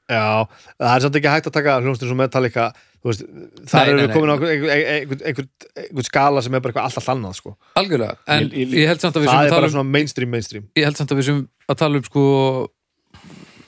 Já, 0.09 0.45
það 0.79 0.93
er 0.95 1.01
samt 1.05 1.17
ekki 1.19 1.29
hægt 1.33 1.47
að 1.49 1.53
taka 1.59 1.73
hljómsnir 1.83 2.09
sem 2.09 2.17
Metallica 2.17 2.63
veist, 3.05 3.21
þar 3.69 3.91
nei, 3.93 3.99
við 4.07 4.13
komin 4.15 4.31
á 4.33 4.35
einhvern 4.41 4.71
einhver, 5.23 5.49
einhver, 5.77 6.05
skala 6.07 6.41
sem 6.41 6.55
er 6.57 6.63
bara 6.65 6.81
alltaf 6.87 7.09
annað 7.13 7.35
sko. 7.37 7.53
Algjörlega, 7.77 8.15
en 8.25 8.47
Ég- 8.49 8.55
ég- 8.57 8.73
ég 8.81 8.87
held 8.89 9.03
samt 9.03 9.15
að 9.19 9.21
við 9.23 9.29
það 9.29 9.35
sem 9.35 9.39
er 9.39 9.45
að 9.45 9.49
bara 9.49 9.59
tala 9.61 9.69
um 9.69 9.75
svona 9.75 9.93
mainstream 9.93 10.29
mainstream 10.33 10.65
ég 10.75 10.83
held 10.89 10.97
samt 10.97 11.13
að 11.13 11.19
við 11.21 11.27
sem 11.29 11.43
að 11.69 11.77
tala 11.83 12.01
um 12.01 12.03
sko 12.09 12.23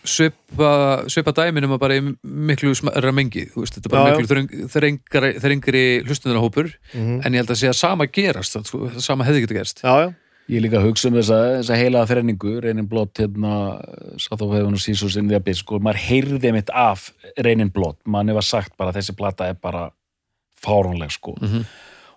svipa, 0.08 0.72
svipa 1.12 1.34
dæminum 1.38 1.76
að 1.76 1.82
bara 1.84 1.98
í 2.00 2.02
miklu 2.24 2.74
smæra 2.78 3.12
mengi, 3.16 3.48
þú 3.54 3.64
veist, 3.64 3.78
þetta 3.78 3.90
er 3.90 3.94
bara 3.94 4.10
Já, 4.10 4.18
miklu 4.18 4.68
þrengri, 4.74 5.32
þrengri 5.44 5.84
hlustunarhópur 6.08 6.72
mm 6.96 7.22
en 7.22 7.34
ég 7.36 7.44
held 7.44 7.54
að 7.54 7.60
sé 7.62 7.70
að 7.70 7.78
sama 7.78 8.08
gerast 8.10 8.58
sko, 8.66 8.90
sama 9.00 9.28
hefði 9.28 9.46
getið 9.46 9.60
gerst 9.62 9.84
Já, 9.86 9.94
já, 10.08 10.10
Ég 10.52 10.60
líka 10.66 10.82
að 10.82 10.88
hugsa 10.90 11.08
um 11.08 11.16
þessa, 11.16 11.38
þessa 11.62 11.76
heila 11.80 12.02
þrenningu, 12.10 12.56
Reynin 12.66 12.88
Blott, 12.90 13.14
hérna, 13.22 13.78
South 14.20 14.42
of 14.44 14.52
Heaven 14.52 14.74
og 14.76 14.82
Seasons 14.84 15.16
in 15.16 15.30
the 15.30 15.38
Abyss, 15.38 15.62
sko, 15.64 15.78
maður 15.80 16.02
heyrði 16.10 16.52
mitt 16.52 16.72
af 16.76 17.12
Reynin 17.38 17.70
Blott, 17.72 18.00
manni 18.04 18.34
var 18.36 18.44
sagt 18.44 18.74
bara 18.76 18.92
að 18.92 18.98
þessi 19.00 19.16
plata 19.16 19.48
er 19.48 19.56
bara 19.62 19.86
fáránleg, 20.60 21.14
sko. 21.14 21.38
Mhm. 21.40 21.64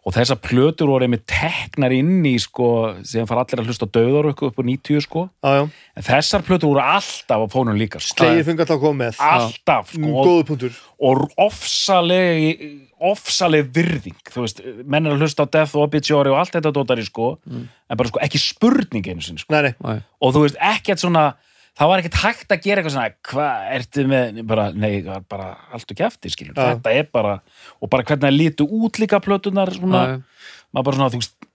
Og 0.05 0.13
þessar 0.13 0.37
plötur 0.45 0.91
voru 0.91 1.07
einmitt 1.07 1.23
teknar 1.27 1.93
inn 1.97 2.19
í, 2.29 2.35
sko, 2.39 2.67
sem 3.09 3.25
fara 3.27 3.41
allir 3.41 3.63
að 3.63 3.71
hlusta 3.71 3.87
á 3.89 3.95
döðar 3.97 4.27
upp 4.35 4.59
á 4.61 4.63
90, 4.63 5.01
sko. 5.01 5.31
já, 5.41 5.53
já. 5.57 5.71
En 5.97 6.03
þessar 6.03 6.43
plötur 6.45 6.69
voru 6.75 6.83
alltaf 6.85 7.41
á 7.41 7.47
fónum 7.49 7.79
líka, 7.81 8.03
sko. 8.05 8.21
Slegir 8.21 8.45
fengi 8.45 8.61
alltaf 8.67 8.77
að 8.77 8.83
koma 8.85 9.05
með 9.07 9.17
Alltaf, 9.25 9.95
Mm, 9.97 10.05
sko. 10.05 10.13
og- 10.19 10.27
Góðu 10.29 10.45
punktur 10.51 10.73
og 11.01 11.31
ofsaleg 11.39 12.81
ofsaleg 13.05 13.67
virðing 13.75 14.17
þú 14.33 14.45
veist, 14.45 14.61
menn 14.89 15.07
er 15.07 15.13
að 15.17 15.25
hlusta 15.25 15.45
á 15.45 15.51
Death 15.51 15.75
og 15.77 15.89
Obituary 15.89 16.31
og 16.33 16.39
allt 16.41 16.53
þetta 16.57 16.73
dótari 16.73 17.05
sko, 17.05 17.39
en 17.51 17.97
bara 17.99 18.09
sko 18.09 18.21
ekki 18.25 18.39
spurning 18.41 19.05
einu 19.11 19.21
sinni 19.21 19.43
sko, 19.43 19.53
Nei, 19.53 19.75
nei, 19.85 19.99
og 20.23 20.33
þú 20.35 20.45
veist, 20.47 20.57
ekkert 20.61 21.03
svona 21.03 21.35
það 21.75 21.91
var 21.91 22.03
ekkert 22.03 22.21
hægt 22.23 22.55
að 22.55 22.63
gera 22.65 22.83
eitthvað 22.83 22.95
svona 22.95 23.15
hvað 23.31 23.69
ertu 23.77 24.05
með, 24.11 24.41
bara, 24.51 24.67
nei, 24.77 24.93
það 25.03 25.11
var 25.11 25.27
bara 25.35 25.49
allt 25.75 25.95
og 25.95 25.99
kjafti, 25.99 26.33
skilur, 26.33 26.55
Já. 26.55 26.77
þetta 26.77 26.95
er 26.95 27.09
bara 27.15 27.35
og 27.81 27.91
bara 27.91 28.07
hvernig 28.07 28.27
það 28.29 28.37
lítu 28.39 28.67
út 28.79 29.01
líka 29.03 29.21
plötunar 29.25 29.73
svona, 29.75 30.05
já. 30.07 30.51
maður 30.75 30.89
bara 30.89 31.01
svona, 31.01 31.13
þú 31.15 31.23
veist 31.23 31.49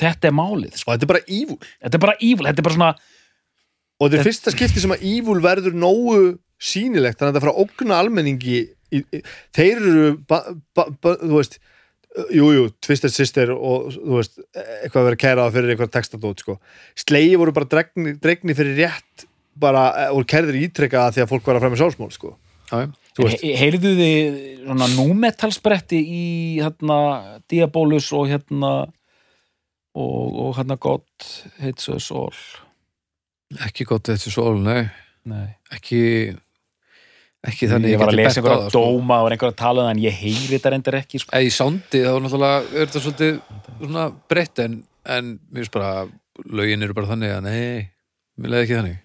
þetta 0.00 0.30
er 0.30 0.36
málið, 0.36 0.76
sko, 0.80 0.90
og 0.90 0.94
þetta 0.96 1.08
er 1.08 1.12
bara 1.12 1.24
evil 1.26 1.58
þetta 1.66 1.98
er 1.98 2.04
bara 2.06 2.18
evil 2.18 2.48
þetta 2.48 2.62
er 2.62 2.68
bara 2.68 2.78
svona, 2.78 2.92
og 4.00 4.06
þetta 4.06 4.20
er 4.20 4.28
fyrsta 4.30 4.54
skipti 4.54 4.84
sem 4.84 4.96
að 4.96 5.08
evil 5.12 5.40
verður 5.44 5.76
nógu 5.76 6.20
sýnilegt 6.60 7.20
þannig 7.20 7.34
að 7.34 7.36
þetta 7.36 7.44
fara 7.44 7.56
að 7.56 7.66
ógna 7.66 8.00
almenningi 8.00 8.56
í, 8.60 9.02
í, 9.02 9.20
þeir 9.56 9.74
eru 9.82 10.06
ba, 10.30 10.40
ba, 10.76 10.88
ba, 11.00 11.18
þú 11.20 11.36
veist 11.36 11.60
Jú, 12.34 12.48
jú, 12.50 12.62
Twisted 12.82 13.12
Sister 13.14 13.52
og 13.54 13.92
þú 13.94 14.16
veist, 14.16 14.40
eitthvað 14.50 14.96
að 14.98 15.04
vera 15.06 15.18
kæraða 15.22 15.52
fyrir 15.54 15.70
eitthvað 15.70 15.92
textadót, 15.94 16.40
sko. 16.42 16.56
Slegi 16.98 17.36
voru 17.38 17.54
bara 17.54 17.68
dregni, 17.70 18.16
dregni 18.18 18.56
fyrir 18.58 18.80
rétt 18.80 19.28
bara, 19.60 19.84
eh, 20.04 20.14
og 20.14 20.24
kærðir 20.28 20.62
ítrekaða 20.66 21.16
því 21.16 21.24
að 21.24 21.30
fólk 21.34 21.50
var 21.50 21.58
að 21.58 21.66
fremja 21.66 21.82
sálsmál, 21.82 22.10
sko. 22.14 22.34
He 22.70 23.54
heyrðu 23.58 23.92
þið 23.98 24.36
svona 24.62 24.86
númetalspretti 24.94 25.98
í 25.98 26.26
hérna 26.60 26.98
Diabolus 27.50 28.06
og 28.14 28.28
hérna 28.30 28.70
og, 29.98 30.38
og 30.44 30.52
hérna 30.58 30.78
God 30.80 31.08
Hates 31.58 31.90
Us 31.90 32.10
All 32.14 32.36
ekki 33.66 33.86
gott 33.88 34.06
þetta 34.10 34.30
svo 34.30 34.52
nei, 34.62 34.84
Nei. 35.28 35.48
ekki 35.74 36.00
ekki 37.50 37.70
þannig 37.70 37.94
ég 37.94 38.00
var 38.00 38.12
að 38.12 38.20
lesa 38.20 38.40
einhverja 38.40 38.68
sko. 38.68 38.84
dóma 38.84 39.22
og 39.24 39.30
einhverja 39.32 39.54
að 39.56 39.60
tala 39.62 39.86
um 39.86 39.92
en 39.94 40.02
ég 40.04 40.16
heyri 40.20 40.52
þetta 40.52 40.74
reyndar 40.74 40.98
ekki 41.00 41.22
sko. 41.22 41.34
eða 41.34 41.48
í 41.48 41.52
sándi 41.54 42.02
þá 42.04 42.12
náttúrulega 42.22 42.62
er 42.70 42.84
þetta 42.84 43.04
svolítið 43.06 43.38
svona 43.80 44.08
breytt 44.30 44.62
en, 44.66 44.80
en 45.16 45.32
mér 45.50 45.64
finnst 45.64 45.74
bara 45.74 45.92
lögin 46.46 46.86
eru 46.86 46.96
bara 46.96 47.10
þannig 47.10 47.34
að 47.34 47.46
nei, 47.48 47.88
mér 48.38 48.54
leiði 48.54 48.66
ekki 48.68 48.78
þannig 48.78 48.98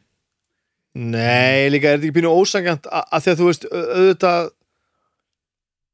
Nei, 0.96 1.68
líka 1.74 1.90
er 1.92 1.98
þetta 2.00 2.08
ekki 2.08 2.16
pínu 2.22 2.30
ósangjant 2.32 2.86
að, 2.88 3.24
því 3.26 3.32
að 3.34 3.40
þú 3.42 3.48
veist, 3.50 3.66
au- 3.68 3.88
auðvitað 4.00 4.46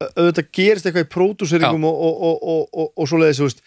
auðvitað 0.02 0.49
gerist 0.58 0.86
eitthvað 0.89 1.06
í 1.06 1.12
pródúseringum 1.14 1.84
og, 1.89 2.02
og, 2.08 2.22
og, 2.28 2.36
og, 2.54 2.62
og, 2.84 2.91
og 3.02 3.10
svo 3.10 3.20
leiðis, 3.22 3.39
þú 3.41 3.47
veist 3.47 3.64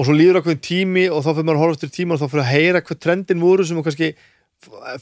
og 0.00 0.06
svo 0.08 0.14
líður 0.16 0.38
okkur 0.40 0.58
tími 0.64 1.06
og 1.12 1.20
þá 1.24 1.30
fyrir 1.34 1.46
maður 1.48 1.58
að 1.58 1.64
horfa 1.64 1.76
eftir 1.78 1.92
tíma 1.98 2.16
og 2.16 2.20
þá 2.22 2.26
fyrir 2.32 2.44
að 2.44 2.50
heyra 2.54 2.82
hvað 2.86 3.00
trendin 3.04 3.42
voru 3.44 3.66
sem 3.68 3.80
kannski 3.84 4.10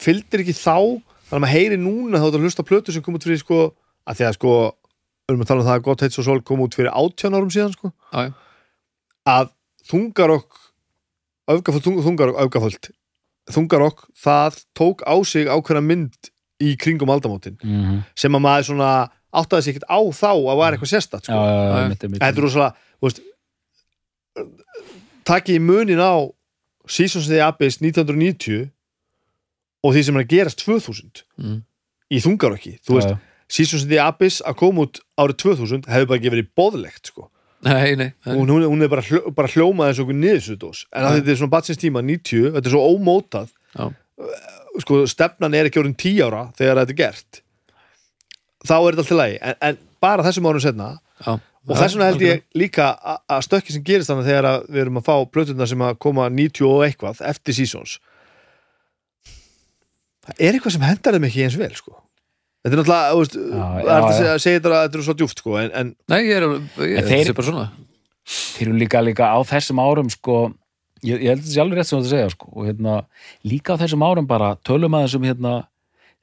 fylgdir 0.03 0.43
ekki 0.43 0.55
þá 0.55 0.75
þannig 0.75 1.35
að 1.37 1.43
maður 1.43 1.53
heyri 1.55 1.79
núna 1.79 2.19
þá 2.19 2.25
er 2.25 2.31
þetta 2.33 2.43
hlusta 2.45 2.65
plötu 2.67 2.95
sem 2.95 3.03
kom 3.05 3.15
út 3.19 3.27
fyrir 3.27 3.39
sko, 3.43 3.59
að 4.07 4.19
því 4.19 4.27
að 4.29 4.37
sko 4.39 4.53
við 4.59 5.33
erum 5.35 5.43
að 5.45 5.51
tala 5.51 5.63
um 5.63 5.67
það 5.69 5.77
að 5.79 5.85
gott 5.87 6.03
heits 6.05 6.19
og 6.19 6.27
sól 6.27 6.39
kom 6.47 6.63
út 6.65 6.75
fyrir 6.79 6.91
18 6.95 7.37
árum 7.39 7.51
síðan 7.53 7.75
sko 7.75 7.91
Já, 7.91 8.19
já. 8.27 8.31
að 9.35 9.51
þungarokk 9.91 10.59
öfgaföld, 11.53 11.85
þung, 11.85 11.99
þungarokk, 12.07 12.39
öfgaföld 12.47 12.89
þungarokk, 13.53 14.03
það 14.17 14.59
tók 14.77 15.01
á 15.05 15.15
sig 15.25 15.47
ákveðna 15.49 15.81
mynd 15.85 16.29
í 16.59 16.75
kringum 16.77 17.09
aldamótin 17.09 17.57
mm 17.63 17.81
-hmm. 17.83 18.03
sem 18.15 18.35
að 18.35 18.43
maður 18.45 18.67
svona 18.69 18.91
áttaði 19.31 19.63
sig 19.63 19.75
ekkert 19.75 19.89
á 19.89 19.99
þá 20.11 20.31
að 20.33 20.57
var 20.59 20.73
eitthvað 20.73 20.91
sérstætt 20.93 21.29
já, 21.29 21.35
sko. 21.35 22.07
þetta 22.19 22.27
er 22.27 22.43
rosalega 22.43 22.75
takið 25.29 25.55
í 25.55 25.63
munin 25.63 26.01
á 26.01 26.13
Seasons 26.89 27.27
of 27.27 27.33
the 27.33 27.41
Abyss 27.45 27.77
1990 27.81 28.69
og 29.85 29.93
því 29.93 30.03
sem 30.03 30.15
er 30.17 30.23
að 30.23 30.31
gerast 30.33 30.63
2000 30.65 31.23
Mm. 31.37 31.63
í 32.11 32.17
þungarokki. 32.19 32.79
Seasons 33.49 33.83
of 33.83 33.89
the 33.89 33.99
Abyss 34.01 34.41
að 34.41 34.55
koma 34.55 34.81
út 34.87 34.99
árið 35.17 35.37
2000 35.37 35.85
hefur 35.87 36.07
bara 36.07 36.19
ekki 36.19 36.33
verið 36.33 36.49
bóðlegt 36.57 37.05
sko 37.07 37.29
nei, 37.65 37.95
nei, 37.95 38.11
nei. 38.25 38.35
hún, 38.35 38.49
hún, 38.49 38.63
hún 38.69 38.85
er 38.85 38.91
bara, 38.91 39.03
hljó, 39.03 39.33
bara 39.35 39.51
hljómað 39.51 39.91
eins 39.91 39.99
og 39.99 40.07
einhver 40.07 40.19
niðursudós 40.21 40.85
en 40.93 41.03
Já. 41.03 41.09
þetta 41.17 41.33
er 41.33 41.39
svona 41.41 41.55
batsins 41.55 41.81
tíma 41.81 42.03
90, 42.05 42.53
þetta 42.55 42.69
er 42.69 42.75
svo 42.75 42.85
ómótað 42.93 43.51
Já. 43.75 43.89
sko 44.85 45.01
stefnan 45.11 45.57
er 45.57 45.69
ekki 45.69 45.81
orðin 45.81 45.97
10 45.99 46.23
ára 46.29 46.45
þegar 46.59 46.81
þetta 46.83 46.95
er 46.95 46.99
gert 47.01 47.41
þá 48.63 48.75
er 48.77 48.89
þetta 48.89 49.05
allt 49.05 49.13
í 49.13 49.19
lagi 49.19 49.37
en, 49.41 49.59
en 49.69 49.79
bara 50.03 50.27
þessum 50.27 50.49
árum 50.51 50.63
setna 50.63 50.89
Já. 51.19 51.31
og 51.35 51.73
þess 51.75 51.95
vegna 51.95 52.11
held 52.11 52.27
ég 52.27 52.43
líka 52.63 52.91
að 53.19 53.47
stökki 53.47 53.75
sem 53.75 53.87
gerist 53.87 54.11
þannig 54.11 54.29
þegar 54.31 54.49
við 54.69 54.83
erum 54.85 55.01
að 55.01 55.09
fá 55.09 55.15
plötuna 55.33 55.67
sem 55.69 55.83
að 55.83 55.99
koma 56.07 56.29
90 56.31 56.69
og 56.69 56.85
eitthvað 56.87 57.23
eftir 57.27 57.59
seasons 57.59 57.97
það 60.27 60.45
er 60.47 60.55
eitthvað 60.55 60.77
sem 60.77 60.87
hendar 60.87 61.17
þeim 61.17 61.27
ekki 61.29 61.43
eins 61.47 61.59
vel 61.59 61.73
sko 61.75 61.99
þetta 62.69 62.77
er 62.77 62.81
náttúrulega, 62.83 63.11
þú 63.11 63.19
veist, 63.23 63.35
það 63.35 63.79
er 63.81 63.89
að 63.89 64.09
já. 64.09 64.37
segja, 64.45 64.59
þetta 64.59 64.69
að 64.69 64.83
þetta 64.85 64.99
er 65.01 65.05
svo 65.09 65.15
djúft 65.19 65.41
sko 65.43 65.57
en, 65.59 65.71
en 65.81 65.91
nei, 66.13 66.19
ég 66.29 66.35
er, 66.37 66.45
ég, 66.45 66.59
En 66.59 67.03
þetta 67.03 67.09
þeir- 67.09 67.29
er 67.33 67.37
bara 67.39 67.47
svona. 67.49 67.67
þeir 68.29 68.67
eru 68.67 68.77
líka, 68.79 69.01
líka 69.03 69.29
á 69.33 69.39
þessum 69.49 69.81
árum 69.81 70.09
sko, 70.13 70.37
ég, 71.03 71.17
ég 71.25 71.29
held 71.33 71.43
þessi 71.47 71.61
alveg 71.63 71.79
rétt 71.81 71.89
sem 71.89 71.97
þú 71.97 72.01
ert 72.03 72.07
að 72.09 72.15
segja 72.15 72.29
sko, 72.37 72.51
og 72.55 72.69
hérna, 72.69 72.95
líka 73.43 73.73
á 73.75 73.81
þessum 73.81 74.05
árum 74.05 74.27
bara 74.29 74.53
tölum 74.63 74.93
að 74.99 75.05
þessum 75.07 75.27
hérna 75.29 75.53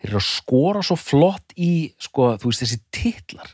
þeir 0.01 0.11
eru 0.13 0.21
að 0.23 0.27
skora 0.31 0.83
svo 0.87 0.97
flott 1.01 1.55
í 1.57 1.71
sko, 1.99 2.35
þú 2.39 2.51
veist 2.53 2.63
þessi 2.63 2.81
titlar. 2.93 3.53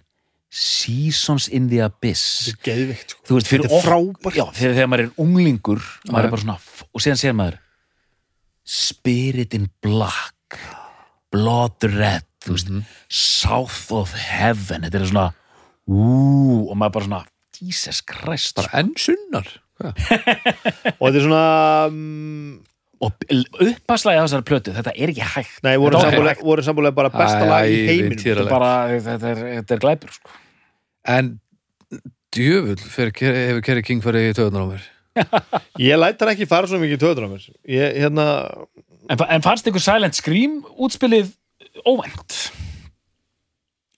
Seasons 0.53 1.47
in 1.49 1.71
the 1.71 1.79
Abyss. 1.81 2.51
Þetta 2.51 2.59
er 2.59 2.67
geðvikt 2.77 3.13
sko. 3.15 3.23
Þú 3.25 3.37
veist, 3.39 3.47
fyrir 3.49 3.63
Þetta 3.65 3.73
er 3.73 3.79
ok- 3.79 3.87
frábært. 3.89 4.35
já, 4.37 4.45
þegar, 4.59 4.75
þegar 4.77 4.91
maður 4.93 5.05
er 5.07 5.13
unglingur 5.25 5.85
maður 6.11 6.27
er 6.27 6.33
bara 6.35 6.43
svona, 6.43 6.57
og 6.93 7.01
síðan 7.01 7.21
sér 7.23 7.37
maður 7.39 7.57
Spirit 8.65 9.55
in 9.55 9.71
Black 9.81 10.59
Blood 11.33 11.83
Red 11.89 12.27
þú 12.47 12.57
veist, 12.57 12.71
Mhm. 12.73 12.83
South 13.09 13.93
of 13.93 14.13
Heaven. 14.15 14.83
Þetta 14.89 15.01
er 15.01 15.07
svona 15.11 15.29
ú, 15.89 16.69
og 16.71 16.77
maður 16.77 16.93
bara 16.99 17.05
svona, 17.09 17.23
Jesus 17.63 18.01
Christ. 18.03 18.57
Bara 18.59 18.83
enn 18.83 18.93
sunnar. 18.99 19.49
Hvað? 19.81 19.97
og 21.01 21.07
þetta 21.07 21.17
er 21.19 21.25
svona 21.27 21.45
mm, 21.91 22.53
og 23.03 23.25
uppaslæði 23.67 24.21
á 24.21 24.25
þessari 24.29 24.47
plötu 24.47 24.75
þetta 24.77 24.93
er 24.95 25.11
ekki 25.11 25.27
hægt. 25.35 25.57
Nei, 25.67 25.75
voru 25.81 26.63
sambulega 26.63 26.95
bara 26.95 27.11
besta 27.11 27.47
lag 27.49 27.67
í 27.67 27.81
heiminum. 27.89 28.19
Þetta 28.23 28.45
er 28.45 28.51
bara, 28.53 28.73
þetta 29.03 29.33
er, 29.33 29.41
þetta 29.61 29.75
er 29.75 29.83
glæpur 29.83 30.13
sko. 30.15 30.31
en 31.11 31.33
djöfull 32.33 32.79
fer, 32.79 33.11
hefur 33.19 33.63
Kerry 33.67 33.83
King 33.85 34.03
farið 34.05 34.31
í 34.31 34.37
töðunar 34.39 34.63
á 34.65 34.69
mér. 34.71 34.85
Ég 35.91 35.99
læt 35.99 36.23
hann 36.23 36.31
ekki 36.33 36.47
fara 36.49 36.71
svo 36.71 36.79
mikið 36.81 36.95
í 36.97 37.01
töður 37.03 37.27
á 37.27 37.29
mér. 37.35 37.49
Ég, 37.69 37.99
hérna, 38.05 38.27
en, 39.11 39.19
en 39.35 39.45
fannst 39.45 39.67
ykkur 39.69 39.83
Silent 39.83 40.17
Scream 40.17 40.61
útspilið 40.79 41.35
óvænt. 41.89 42.39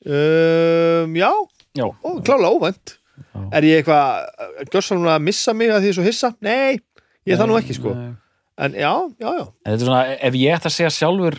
Um, 0.05 1.17
já. 1.17 1.31
Já, 1.75 1.87
ó, 1.89 2.09
klálega 2.23 2.53
óvænt. 2.53 2.99
Já. 3.35 3.41
er 3.55 3.67
ég 3.67 3.81
eitthvað 3.81 4.69
gjörsanlega 4.73 5.17
að 5.19 5.25
missa 5.27 5.55
mig 5.55 5.71
að 5.71 5.81
því 5.83 5.89
ég 5.89 5.93
er 5.93 5.97
svo 5.99 6.05
hissa? 6.07 6.31
nei, 6.43 6.79
ég 7.27 7.35
er 7.35 7.41
það 7.41 7.51
nú 7.51 7.59
ekki 7.59 7.77
sko. 7.77 7.95
Nei. 7.95 8.13
en 8.65 8.77
já, 8.79 8.93
já, 9.23 9.31
já, 9.39 9.45
En 9.45 9.73
þetta 9.73 9.83
er 9.83 9.89
svona, 9.89 10.03
ef 10.29 10.39
ég 10.39 10.57
ætti 10.57 10.71
að 10.71 10.75
segja 10.77 10.93
sjálfur 10.95 11.39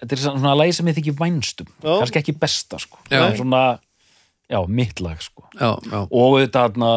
þetta 0.00 0.16
er 0.16 0.22
svona 0.24 0.54
lagi 0.58 0.76
sem 0.76 0.90
ég 0.90 0.98
þykir 0.98 1.16
vænstum 1.18 1.68
Já. 1.70 1.90
kannski 1.90 2.22
ekki 2.22 2.36
besta 2.40 2.80
sko. 2.82 3.02
Svona, 3.10 3.64
já, 4.50 4.60
mitt 4.66 5.02
lag 5.04 5.20
sko. 5.22 5.46
Já, 5.58 5.76
já, 5.90 6.00
og 6.06 6.38
þetta 6.40 6.64
hérna 6.68 6.92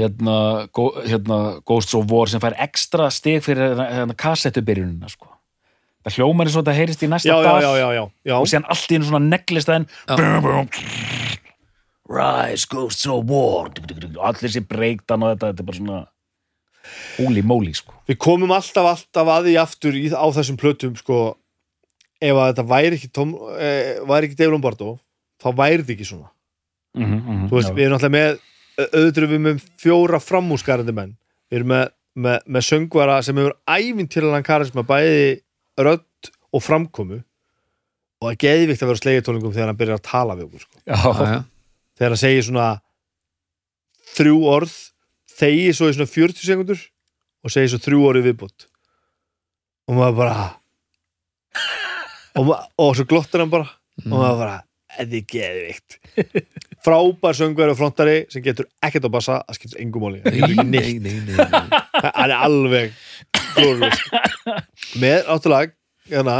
hérna, 0.00 0.36
hérna 1.04 1.40
Ghosts 1.66 1.94
of 1.98 2.10
War 2.10 2.30
sem 2.30 2.42
fær 2.42 2.56
ekstra 2.58 3.10
stig 3.12 3.42
fyrir 3.44 3.76
hérna, 3.76 4.16
kassettubyrjunina 4.18 5.10
sko 5.12 5.28
það 6.04 6.16
hljómar 6.16 6.48
eins 6.48 6.56
og 6.56 6.64
þetta 6.64 6.76
heyrist 6.78 7.02
í 7.04 7.10
næsta 7.10 7.36
dag. 7.44 7.62
já, 7.62 7.70
já, 7.76 7.88
já, 7.96 8.04
já. 8.30 8.36
og 8.38 8.48
síðan 8.48 8.68
allt 8.72 8.90
í 8.92 8.98
einu 8.98 9.08
svona 9.10 9.24
neglist 9.26 9.72
en 9.74 9.86
Rise, 12.10 12.66
Ghosts 12.66 13.06
of 13.06 13.28
War. 13.30 13.70
Og 13.70 14.24
allir 14.26 14.42
þessi 14.42 14.64
breakdown 14.66 15.22
og 15.22 15.34
þetta, 15.34 15.52
þetta 15.52 15.62
er 15.62 15.68
bara 15.68 15.78
svona 15.78 16.00
holy 17.20 17.44
moly 17.46 17.74
sko. 17.76 17.94
Við 18.08 18.18
komum 18.22 18.50
alltaf, 18.56 18.88
alltaf 18.96 19.30
að 19.36 19.46
því 19.46 19.54
aftur 19.62 19.98
í, 19.98 20.08
á 20.10 20.26
þessum 20.34 20.58
plötum 20.60 20.96
sko. 20.98 21.20
Ef 22.20 22.34
að 22.36 22.50
þetta 22.50 22.64
væri 22.68 22.98
ekki, 22.98 23.12
Tom, 23.14 23.36
eh, 23.56 24.00
væri 24.08 24.28
ekki 24.28 24.40
Dave 24.40 24.52
Lombardo 24.52 24.96
þá 25.40 25.48
væri 25.56 25.84
þetta 25.84 25.94
ekki 25.94 26.08
svona. 26.10 26.32
Mm 26.98 27.06
-hmm, 27.06 27.44
þú 27.48 27.56
veist, 27.56 27.72
við 27.76 27.84
erum 27.86 27.96
alltaf 27.96 28.12
með 28.12 28.40
auðvitað 28.88 29.30
við 29.30 29.40
með 29.44 29.62
fjóra 29.78 30.20
framúskarandi 30.20 30.92
menn. 30.96 31.14
Við 31.50 31.60
erum 31.60 31.70
með, 31.70 31.86
með, 32.14 32.38
með 32.46 32.66
söngvara 32.66 33.22
sem 33.22 33.38
hefur 33.38 33.56
ævintýralan 33.70 34.46
karisma 34.46 34.82
bæði 34.82 35.40
rödd 35.86 36.30
og 36.50 36.64
framkomu 36.64 37.20
og 38.20 38.26
það 38.28 38.32
er 38.34 38.40
geðvikt 38.44 38.84
að 38.84 38.90
vera 38.90 39.00
slegitólingum 39.00 39.52
þegar 39.54 39.70
hann 39.70 39.80
byrjar 39.80 40.00
að 40.00 40.08
tala 40.10 40.36
við 40.36 40.46
okkur 40.48 40.64
sko. 40.64 40.80
já, 40.84 41.42
þegar 41.96 42.14
hann 42.14 42.22
segir 42.22 42.46
svona 42.46 42.68
þrjú 44.10 44.40
orð 44.50 44.74
þegi 45.40 45.68
svo 45.76 45.90
í 45.90 45.96
svona 45.96 46.12
40 46.12 46.48
sekundur 46.50 46.82
og 47.40 47.54
segir 47.54 47.72
svo 47.72 47.80
þrjú 47.86 48.02
orð 48.10 48.20
í 48.20 48.26
viðbútt 48.28 48.66
og 49.88 49.96
maður 49.96 50.18
bara 50.20 50.34
og, 52.36 52.42
ma 52.50 52.58
og 52.80 52.92
svo 52.98 53.06
glottir 53.08 53.44
hann 53.44 53.52
bara 53.52 53.70
og 54.04 54.12
maður 54.12 54.42
bara, 54.44 54.58
þetta 54.98 55.20
er 55.20 55.26
geðvikt 55.34 55.98
frábær 56.84 57.36
söngveri 57.36 57.74
og 57.74 57.78
frontari 57.78 58.16
sem 58.32 58.42
getur 58.44 58.66
ekkert 58.82 59.04
að 59.08 59.12
bassa 59.16 59.38
að 59.44 59.58
skipta 59.58 59.78
engum 59.82 60.02
máli. 60.06 60.20
Það 60.24 62.20
er 62.24 62.34
alveg 62.36 62.92
glóruðs 63.56 64.02
með 65.02 65.28
áttulag 65.34 65.74
hérna, 66.10 66.36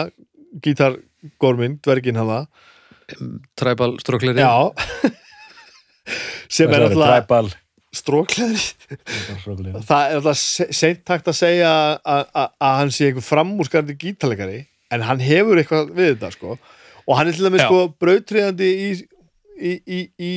gítargorminn, 0.65 1.79
dverginn 1.85 2.19
hafa 2.21 2.45
Tribal 3.59 3.97
strókleri 4.01 4.39
já. 4.39 4.71
Sem 6.51 6.71
er 6.75 6.87
strókleðri 7.91 8.61
Hrókulega. 9.43 9.81
það 9.83 10.03
er 10.13 10.19
alltaf 10.21 10.39
se- 10.39 10.69
seint 10.79 11.01
takt 11.07 11.27
að 11.31 11.35
segja 11.41 11.71
að 12.07 12.29
að- 12.39 12.53
að 12.63 12.77
hann 12.79 12.93
sé 12.95 13.09
einhver 13.11 13.27
framúrskarandi 13.27 13.97
gítalegari 13.99 14.61
en 14.95 15.03
hann 15.03 15.19
hefur 15.23 15.59
eitthvað 15.59 15.91
við 15.97 16.13
þetta 16.15 16.31
sko. 16.37 16.55
Og 17.09 17.17
hann 17.19 17.29
er 17.29 17.33
til 17.35 17.49
dæmis 17.49 17.65
sko 17.67 17.81
brautriðandi 17.99 18.69
í, 18.87 18.91
í, 19.61 19.73
í, 19.87 20.01
í 20.19 20.33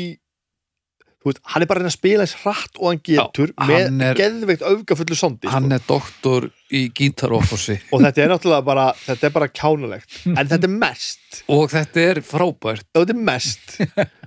veist, 1.24 1.40
hann 1.54 1.64
er 1.64 1.70
bara 1.70 1.84
að 1.84 1.88
að 1.90 1.96
spila 1.96 2.26
eins 2.26 2.36
hratt 2.44 2.80
og 2.82 2.90
hann 2.90 3.02
getur 3.08 3.54
Já, 3.54 3.64
með 3.70 3.84
hann 3.86 4.02
er- 4.10 4.20
geðveikt 4.20 4.66
öfgafullu 4.68 5.16
sondi 5.20 5.52
hann 5.52 5.70
sko. 5.70 5.78
er 5.78 5.86
doktor 5.88 6.48
í 6.76 6.82
gítarofossi 6.98 7.78
og 7.96 8.04
þetta 8.04 8.26
er 8.26 8.34
náttúrulega 8.34 8.68
bara 8.68 8.88
þetta 9.06 9.30
er 9.30 9.36
bara 9.38 9.48
kjánulegt 9.54 10.18
en 10.34 10.42
þetta 10.52 10.68
er 10.70 10.74
mest. 10.76 11.40
Og 11.54 11.66
þetta 11.72 12.04
er 12.10 12.22
frábært. 12.28 12.86
Þetta 12.96 13.14
er 13.16 13.22
mest. 13.32 13.78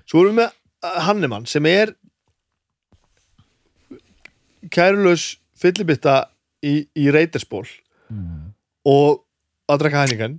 Svo 0.09 0.23
erum 0.25 0.33
við 0.33 0.41
með 0.41 0.51
uh, 0.87 0.99
Hannemann 1.07 1.47
sem 1.51 1.67
er 1.71 1.93
kærulaus 4.73 5.37
fyllibitta 5.61 6.27
í, 6.65 6.87
í 6.97 7.11
reyterspól 7.15 7.67
og 8.87 9.23
að 9.71 9.81
drekka 9.83 10.03
hæningan 10.05 10.39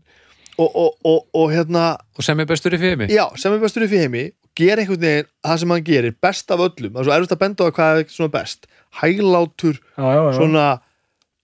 og, 0.58 0.68
og, 0.72 0.92
og, 1.06 1.22
og 1.38 1.52
hérna 1.54 1.86
og 2.18 2.26
sem 2.26 2.40
er 2.40 2.48
bestur 2.50 2.76
í 2.76 2.80
fimi 2.82 3.08
já, 3.12 3.26
sem 3.40 3.54
er 3.56 3.62
bestur 3.62 3.86
í 3.86 3.90
heimi 3.92 4.26
gera 4.58 4.84
einhvern 4.84 5.04
veginn 5.06 5.30
það 5.48 5.60
sem 5.64 5.74
hann 5.76 5.86
gerir 5.88 6.16
best 6.28 6.52
af 6.54 6.64
öllum, 6.66 6.94
það 6.96 7.02
er 7.04 7.08
svo 7.10 7.16
erfitt 7.18 7.36
að 7.38 7.42
benda 7.44 7.68
á 7.68 7.76
hvað 7.78 8.02
er 8.02 8.10
svona 8.14 8.34
best 8.38 8.68
hæglátur, 9.02 9.80
Já, 9.98 10.08
já, 10.08 10.22
já. 10.28 10.34
svona 10.40 10.66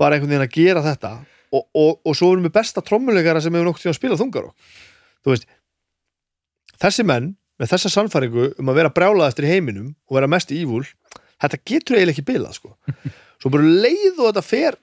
bara 0.01 0.18
einhvern 0.18 0.34
veginn 0.34 0.47
að 0.47 0.55
gera 0.57 0.84
þetta 0.86 1.14
og, 1.53 1.64
og, 1.78 1.91
og 2.09 2.18
svo 2.18 2.32
erum 2.34 2.47
við 2.47 2.55
besta 2.57 2.82
trommuleikara 2.86 3.41
sem 3.43 3.53
hefur 3.53 3.70
nokkuð 3.70 3.86
tíma 3.86 3.93
að 3.93 3.99
spila 4.01 4.20
þungar 4.20 4.49
veist 5.30 5.47
þessi 6.84 7.05
menn 7.07 7.34
með 7.61 7.70
þessa 7.76 7.91
sannfæringu 7.93 8.47
um 8.59 8.72
að 8.72 8.80
vera 8.82 8.91
brjálaðastir 8.93 9.45
í 9.47 9.51
heiminum 9.53 9.91
og 10.09 10.18
vera 10.18 10.30
mest 10.32 10.51
ívúl 10.51 10.84
þetta 11.43 11.59
getur 11.70 11.97
eiginlega 11.99 12.16
ekki 12.18 12.26
bilað 12.32 12.57
sko. 12.57 12.74
svo 13.41 13.51
bara 13.53 13.68
leið 13.84 14.18
og 14.18 14.32
þetta 14.32 14.43
fer 14.47 14.80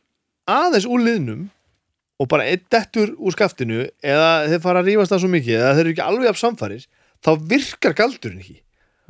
aðeins 0.51 0.87
úr 0.89 1.03
liðnum 1.05 1.49
og 2.20 2.28
bara 2.31 2.47
einn 2.53 2.62
dettur 2.72 3.12
úr 3.18 3.35
skaftinu 3.35 3.83
eða 4.05 4.31
þeir 4.51 4.62
fara 4.64 4.83
að 4.85 4.91
rífast 4.93 5.12
það 5.14 5.22
svo 5.24 5.31
mikið 5.35 5.57
eða 5.59 5.74
þeir 5.76 5.83
eru 5.87 5.93
ekki 5.97 6.07
alveg 6.07 6.31
af 6.31 6.41
samfæris 6.41 6.87
þá 7.24 7.30
virkar 7.50 7.94
galdurinn 7.98 8.40
ekki 8.42 8.58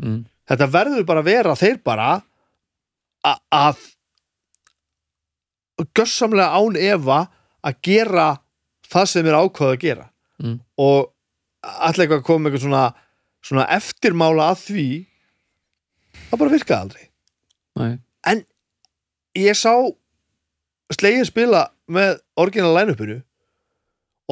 mm. 0.02 0.18
þetta 0.50 0.70
verður 0.74 1.06
bara 1.08 1.22
að 1.24 1.30
vera 1.30 1.54
þeir 1.58 1.78
bara 1.86 2.08
a- 3.24 3.40
að 3.54 3.80
gössamlega 5.96 6.50
án 6.60 6.76
efa 6.76 7.20
að 7.64 7.78
gera 7.86 8.28
það 8.90 9.06
sem 9.12 9.26
er 9.30 9.38
ákvað 9.40 9.74
að 9.76 9.82
gera 9.86 10.06
Mm. 10.40 10.54
og 10.80 11.10
allir 11.84 12.06
eitthvað 12.08 12.38
með 12.40 12.48
eitthvað 12.54 12.62
svona, 12.64 12.84
svona 13.44 13.64
eftirmála 13.76 14.44
að 14.54 14.60
því 14.64 14.84
það 16.30 16.38
bara 16.40 16.52
virkaði 16.54 16.78
aldrei 16.80 17.02
Nei. 17.76 17.98
en 18.24 18.40
ég 19.36 19.58
sá 19.60 19.74
slegin 20.96 21.28
spila 21.28 21.66
með 21.92 22.22
orginal 22.40 22.72
line-upinu 22.72 23.18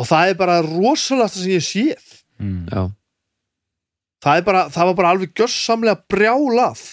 og 0.00 0.08
það 0.08 0.30
er 0.32 0.38
bara 0.40 0.56
rosalega 0.64 1.28
það 1.28 1.42
sem 1.42 1.52
ég 1.58 1.66
séð 1.68 2.14
Mm. 2.40 2.94
Það, 4.24 4.38
er 4.38 4.46
bara, 4.46 4.62
það 4.74 4.90
var 4.90 4.96
bara 5.02 5.12
alveg 5.14 5.34
gjössamlega 5.38 6.02
brjálað. 6.10 6.86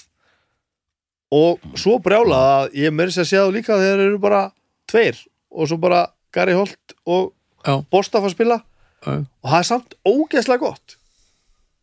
Og 1.36 1.64
svo 1.80 1.98
brjálað 2.04 2.52
að 2.52 2.78
ég 2.80 2.94
meiri 2.96 3.16
sér 3.16 3.26
að 3.26 3.32
sé 3.32 3.40
það 3.40 3.56
líka 3.56 3.80
þegar 3.80 4.02
þeir 4.02 4.10
eru 4.10 4.20
bara 4.24 4.44
tveir 4.90 5.24
og 5.56 5.72
svo 5.72 5.80
bara 5.82 6.04
Gary 6.36 6.54
Holt 6.56 6.96
og 7.08 7.32
Já. 7.66 7.80
Bostaf 7.90 8.26
að 8.26 8.36
spila. 8.36 8.60
Já, 9.06 9.16
og 9.26 9.50
það 9.50 9.58
er 9.58 9.68
samt 9.70 9.96
ógeðslega 10.06 10.62
gott. 10.62 10.96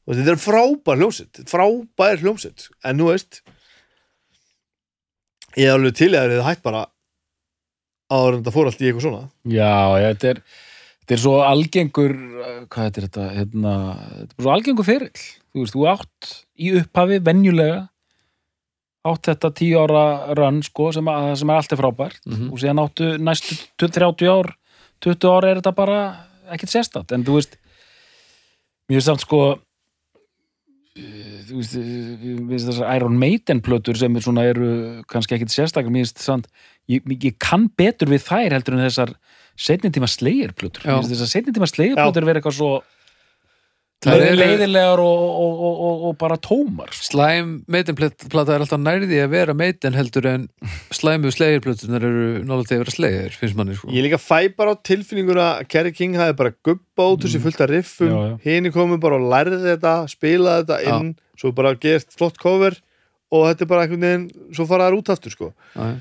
Og 0.07 0.17
þetta 0.19 0.35
er 0.35 0.43
frábær 0.43 0.99
hljómsett 0.99 1.43
frábær 1.51 2.23
hljómsett 2.23 2.69
en 2.83 2.99
nú 2.99 3.07
veist 3.11 3.43
ég 5.55 5.69
er 5.69 5.77
alveg 5.77 5.95
til 5.99 6.11
að 6.19 6.33
þeir 6.33 6.45
hætt 6.47 6.63
bara 6.65 6.87
áður 8.11 8.37
en 8.37 8.41
þetta 8.41 8.55
fór 8.55 8.71
allt 8.71 8.83
í 8.83 8.89
eitthvað 8.89 9.07
svona. 9.07 9.23
Já, 9.47 9.75
já, 10.03 10.09
þetta 10.09 10.33
er 10.33 10.43
þetta 11.03 11.17
er 11.17 11.23
svo 11.23 11.37
algengur 11.45 12.15
uh, 12.15 12.59
hvað 12.73 12.89
heitir 12.89 13.09
þetta, 13.09 13.29
hérna 13.37 13.77
þetta 14.01 14.37
er 14.39 14.47
svo 14.47 14.53
algengur 14.55 14.89
fyrirl, 14.89 15.25
þú 15.53 15.65
veist, 15.65 15.77
þú 15.77 15.89
átt 15.93 16.35
í 16.57 16.73
upphafi, 16.81 17.19
venjulega 17.27 17.81
átt 19.03 19.27
þetta 19.33 19.51
tíu 19.59 19.81
ára 19.83 20.05
run, 20.39 20.61
sko, 20.63 20.93
sem, 20.95 21.09
að, 21.11 21.33
sem 21.41 21.51
er 21.51 21.59
alltaf 21.59 21.81
frábært. 21.81 22.21
Mhm. 22.29 22.53
og 22.55 22.63
síðan 22.63 22.83
áttu 22.85 23.09
næstu 23.19 23.59
30 23.83 24.31
ár 24.31 24.53
20 25.03 25.27
ár 25.35 25.49
er 25.49 25.59
þetta 25.59 25.75
bara 25.75 25.99
ekkert 26.55 26.71
sérstætt, 26.71 27.13
en 27.15 27.27
þú 27.27 27.41
veist 27.41 27.59
mér 28.87 29.01
finnst 29.01 29.09
samt 29.11 29.25
sko 29.25 29.41
eh, 30.99 31.43
þú 31.49 31.59
veist, 31.59 31.77
eh, 31.81 32.27
mér 32.39 32.55
finnst 32.55 32.71
þessar 32.71 32.95
Iron 33.01 33.19
Maiden 33.19 33.63
plötur 33.65 33.99
sem 33.99 34.15
er 34.17 34.23
svona 34.25 34.47
eru 34.51 34.71
kannski 35.11 35.37
ekkert 35.37 35.55
sérstakar, 35.55 35.91
mér 35.91 36.07
finnst 36.07 36.23
samt 36.23 36.51
ég, 36.91 37.03
ég 37.19 37.39
kann 37.43 37.67
betur 37.79 38.13
við 38.13 38.27
þær 38.29 38.59
heldur 38.59 38.79
en 38.79 38.87
þessar 38.87 39.17
setni 39.57 39.93
tíma 39.93 40.09
slegirplötur 40.11 40.85
Já. 40.85 40.97
mér 40.97 41.05
finnst 41.05 41.15
þessar 41.17 41.33
setni 41.37 41.55
tíma 41.57 41.69
slegirplötur 41.71 42.29
vera 42.29 42.43
eitthvað 42.43 42.59
svo 42.59 42.73
leiðilegar 44.03 44.99
og, 44.99 45.21
og, 45.23 45.53
og, 45.63 45.81
og, 45.87 46.05
og 46.09 46.15
bara 46.19 46.37
tómar 46.43 46.91
sko. 46.91 47.05
slæm 47.13 47.53
meitinplata 47.71 48.57
er 48.57 48.65
alltaf 48.65 48.81
nærði 48.83 49.21
að 49.23 49.31
vera 49.35 49.55
meitin 49.55 49.95
heldur 49.95 50.27
en 50.31 50.47
slæmu 50.95 51.31
slegirplötunar 51.35 52.03
eru 52.09 52.25
nálega 52.43 52.69
til 52.69 52.77
að 52.79 52.83
vera 52.83 52.95
slegir, 52.97 53.37
finnst 53.39 53.59
manni 53.59 53.77
sko. 53.79 53.91
Ég 53.95 54.07
líka 54.07 54.19
fæ 54.19 54.51
bara 54.57 54.75
á 54.75 54.77
tilfinninguna 54.83 55.49
að 55.61 55.69
Kerry 55.75 55.95
King 55.95 56.19
hafi 56.19 56.37
bara 56.39 56.55
gubba 56.67 57.11
út 57.15 57.27
þessi 57.27 57.43
fullt 57.45 57.63
af 57.63 57.71
riffum 57.71 58.11
Já, 58.11 58.21
já. 58.33 58.39
hini 58.47 58.73
komu 58.75 58.99
bara 59.03 59.21
og 59.21 59.29
lærði 59.31 59.61
þetta 59.69 59.95
spilaði 60.11 60.65
þetta 60.67 60.97
inn, 60.97 61.13
svo 61.39 61.55
bara 61.55 61.77
gert 61.79 62.11
flott 62.17 62.41
cover 62.43 62.79
og 63.33 63.47
þetta 63.53 63.65
er 63.65 63.71
bara 63.71 63.87
einhvern 63.87 64.09
veginn 64.09 64.57
svo 64.57 64.67
fara 64.69 64.91
þær 64.91 64.99
út 64.99 65.15
aftur 65.15 65.37
sko 65.37 65.53
Já, 65.77 65.95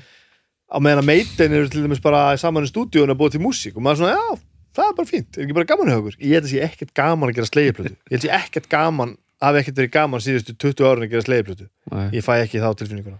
á 0.72 0.78
meðan 0.80 1.02
að 1.02 1.08
meitin 1.10 1.56
eru 1.58 1.68
til 1.70 1.84
dæmis 1.84 2.00
bara 2.02 2.22
saman 2.40 2.64
í 2.66 2.70
stúdíun 2.70 3.12
að 3.12 3.20
búa 3.20 3.32
til 3.32 3.42
músík 3.44 3.76
og 3.76 3.84
maður 3.84 4.02
svona, 4.02 4.16
já, 4.16 4.40
það 4.78 4.88
er 4.88 4.96
bara 4.98 5.10
fínt. 5.12 5.36
Er 5.36 5.44
ekki 5.44 5.56
bara 5.58 5.68
gaman 5.68 5.92
okkur? 5.98 6.16
Ég 6.18 6.32
held 6.38 6.48
að 6.48 6.54
sé 6.54 6.62
ekkert 6.66 6.94
gaman 6.96 7.32
að 7.32 7.36
gera 7.38 7.50
slegirplötu 7.50 7.92
ég 7.92 8.14
held 8.14 8.22
að 8.22 8.26
sé 8.26 8.32
ekkert 8.38 8.68
gaman 8.72 9.14
hafi 9.42 9.62
ekkert 9.62 9.80
verið 9.82 9.94
gaman 9.98 10.22
síðustu 10.24 10.56
20 10.56 10.88
árin 10.88 11.06
að 11.06 11.12
gera 11.12 11.26
slegirplötu 11.26 11.68
Nei. 11.92 12.04
ég 12.16 12.24
fæ 12.24 12.32
ekki 12.40 12.62
þá 12.62 12.68
tilfinninguna. 12.80 13.18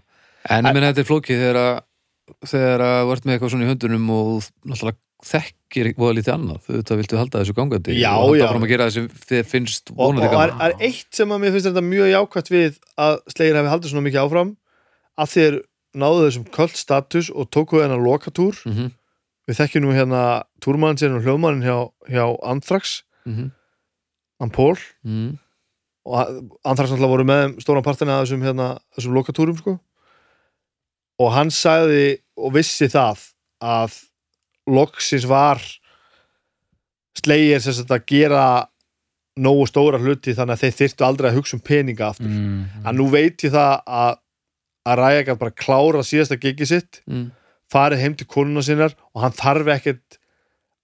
En 0.49 0.67
ég 0.67 0.75
meina 0.75 0.91
þetta 0.91 1.03
er 1.03 1.09
flókið 1.09 1.43
þegar 1.43 1.61
að 1.63 1.73
þegar 2.47 2.83
að 2.87 3.01
vart 3.09 3.25
með 3.27 3.35
eitthvað 3.35 3.51
svona 3.53 3.65
í 3.65 3.69
höndunum 3.71 4.11
og 4.15 4.47
náttúrulega 4.63 4.99
þekkir 5.23 5.89
voða 5.99 6.15
lítið 6.17 6.33
annað. 6.33 6.65
Þú 6.67 6.95
viltu 6.99 7.19
halda 7.19 7.41
þessu 7.43 7.55
gangandi 7.55 7.95
Já, 7.95 8.09
og 8.17 8.33
halda 8.33 8.49
fram 8.51 8.65
að 8.65 8.71
gera 8.73 8.87
þessu 8.89 9.27
þið 9.29 9.45
finnst 9.51 9.91
og, 9.91 9.95
og 9.97 10.09
vonandi 10.09 10.29
það 10.31 10.33
er, 10.43 10.51
gaman. 10.51 10.65
er 10.65 10.87
eitt 10.89 11.19
sem 11.19 11.31
að 11.35 11.43
mér 11.43 11.53
finnst 11.55 11.69
þetta 11.69 11.83
mjög 11.87 12.09
jákvætt 12.11 12.51
við 12.51 12.79
að 13.05 13.15
slegir 13.35 13.59
hefði 13.59 13.71
haldið 13.73 13.93
svona 13.93 14.05
mikið 14.07 14.23
áfram 14.23 14.51
að 15.23 15.31
þeir 15.35 15.59
náðu 15.93 16.27
þessum 16.27 16.45
kvöld 16.53 16.75
status 16.77 17.29
og 17.31 17.49
tóku 17.53 17.81
hennar 17.81 18.01
lokatúr 18.01 18.57
Mhm, 18.65 18.91
við 19.47 19.59
þekkjum 19.59 19.85
nú 19.85 19.93
hérna 19.93 20.43
túrmann 20.63 20.97
sinn 20.97 21.15
og 21.17 21.23
hljóðmannin 21.25 21.65
hjá, 21.65 21.77
hjá 22.09 22.25
Anthrax 22.43 23.03
mhm, 23.25 23.51
hann 24.39 24.53
Pól 24.53 24.77
mhm. 25.03 25.37
og 26.05 26.59
Anthrax 26.63 26.91
náttúrulega 26.91 27.13
voru 27.13 27.27
með 27.27 27.59
stóran 27.63 27.85
partina 27.85 28.19
af 28.19 28.27
þessum, 28.27 28.43
hérna, 28.43 28.79
þessum 28.95 29.15
lokatúrum 29.17 29.57
sko. 29.57 29.77
og 31.19 31.31
hann 31.31 31.51
sagði 31.51 32.19
og 32.37 32.53
vissi 32.55 32.89
það 32.89 33.29
að 33.61 34.01
loksins 34.67 35.25
var 35.27 35.61
slegir 37.19 37.61
sem 37.61 37.85
að 37.85 38.05
gera 38.09 38.45
nógu 39.39 39.65
stóra 39.69 39.99
hluti 40.01 40.35
þannig 40.37 40.57
að 40.57 40.63
þeir 40.63 40.75
þyrftu 40.79 41.05
aldrei 41.07 41.29
að 41.29 41.37
hugsa 41.39 41.57
um 41.57 41.63
peninga 41.65 42.09
aftur 42.11 42.29
mm. 42.29 42.83
að 42.85 42.99
nú 42.99 43.07
veit 43.13 43.45
ég 43.45 43.53
það 43.53 43.79
að 43.99 44.19
að 44.85 44.99
Ræja 44.99 45.23
gæt 45.29 45.39
bara 45.39 45.51
klára 45.51 46.03
síðasta 46.03 46.39
gigi 46.41 46.65
sitt 46.65 47.01
Mm. 47.09 47.31
farið 47.73 48.01
heim 48.03 48.15
til 48.15 48.27
konuna 48.27 48.61
sinnar 48.61 48.93
og 49.15 49.21
hann 49.23 49.31
þarf 49.31 49.67
ekkert 49.77 50.17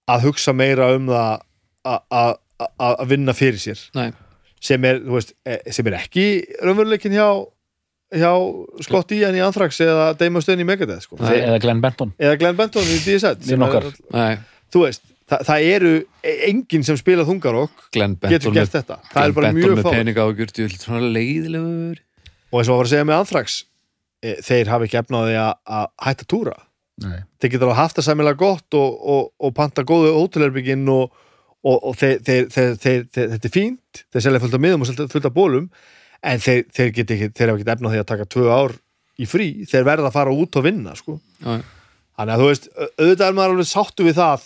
að 0.09 0.21
hugsa 0.26 0.53
meira 0.55 0.95
um 0.95 1.07
það 1.07 1.41
að- 1.85 2.03
að 2.11 2.38
að- 2.59 2.97
að 2.99 3.07
vinna 3.07 3.34
fyrir 3.34 3.59
sér 3.59 3.80
Nei. 3.95 4.11
sem 4.59 4.84
er, 4.85 4.99
þú 4.99 5.13
veist, 5.15 5.34
eh, 5.45 5.59
sem 5.71 5.88
er 5.88 5.93
ekki 5.99 6.45
raunveruleikin 6.63 7.13
hjá 7.13 7.45
hjá 8.11 8.31
Scott 8.81 9.11
Ian 9.11 9.35
í 9.35 9.39
Anthrax 9.45 9.77
eða 9.80 10.17
Dave 10.17 10.31
Mustaine 10.34 10.61
í 10.63 10.65
Megadeth 10.65 11.03
sko. 11.05 11.15
Nei. 11.21 11.41
Eða 11.45 11.59
Glenn 11.61 11.80
Benton 11.81 12.13
eða 12.19 12.39
Glenn 12.39 12.55
Benton 12.57 12.81
í 12.84 12.97
er- 13.85 13.93
Nei, 14.11 14.38
þú 14.73 14.81
veist, 14.88 15.01
það, 15.30 15.43
það 15.45 15.63
eru 15.76 15.93
enginn 16.23 16.84
sem 16.84 16.97
spila 16.97 17.23
þungarokk 17.23 17.69
Glenn 17.93 18.15
getur 18.15 18.51
Benton 18.51 18.53
gert 18.53 18.69
með, 18.71 18.81
þetta 18.81 18.99
það 19.13 19.23
er 19.27 19.31
Glenn 19.31 19.34
bara 19.34 19.53
Benton 19.53 19.61
mjög 19.61 19.77
með 19.77 19.84
fáið 19.84 19.99
peninga 19.99 20.21
á 20.26 20.27
svona 20.80 21.13
leiðilegur 21.13 21.97
og 22.51 22.59
eins 22.59 22.69
og 22.69 22.73
að 22.73 22.80
fara 22.80 22.88
að 22.88 22.93
segja 22.95 23.05
með 23.05 23.19
Anthrax 23.19 23.63
e, 24.23 24.35
þeir 24.45 24.71
hafi 24.73 24.89
ekki 24.89 24.99
efnaði 25.03 25.37
að, 25.41 25.53
að 25.79 25.87
hætta 26.07 26.25
að 26.27 26.31
túra 26.35 26.57
Nei. 26.99 27.19
þeir 27.39 27.53
geta 27.53 27.65
alveg 27.67 27.79
haft 27.79 27.99
það 27.99 28.07
sæmilega 28.09 28.39
gott 28.41 28.75
og, 28.79 28.97
og, 29.15 29.31
og 29.39 29.53
panta 29.55 29.85
góðu 29.87 30.11
hótelherbygginn 30.17 30.83
og, 30.91 31.13
og, 31.63 31.77
og 31.79 31.95
þeir, 31.99 32.19
þeir, 32.27 32.49
þeir, 32.75 33.05
þetta 33.15 33.47
er 33.47 33.53
fínt 33.55 34.03
þeir 34.11 34.25
selja 34.25 34.41
fullt 34.43 34.57
af 34.59 34.63
miðum 34.65 34.83
og 34.83 34.93
fullt 35.13 35.29
af 35.29 35.35
bólum 35.35 35.69
en 36.19 36.43
þeir, 36.43 36.65
þeir 36.75 36.93
geta 36.97 37.15
ekki, 37.15 37.31
þeir 37.39 37.51
hafa 37.53 37.61
ekki 37.61 37.73
efnað 37.75 37.95
því 37.95 38.01
að 38.03 38.09
taka 38.11 38.27
tvö 38.35 38.47
ár 38.51 38.75
í 39.19 39.27
frí, 39.27 39.47
þeir 39.67 39.87
verða 39.87 40.07
að 40.09 40.15
fara 40.15 40.31
út 40.35 40.55
og 40.59 40.63
vinna 40.63 40.93
sko. 40.95 41.17
Þannig 41.43 42.33
að 42.35 42.41
þú 42.43 42.45
veist, 42.49 42.67
au- 42.75 42.91
auðvitað 42.99 43.25
er 43.25 43.35
maður 43.35 43.53
alveg 43.55 43.67
sáttu 43.67 44.05
við 44.07 44.15
það 44.19 44.45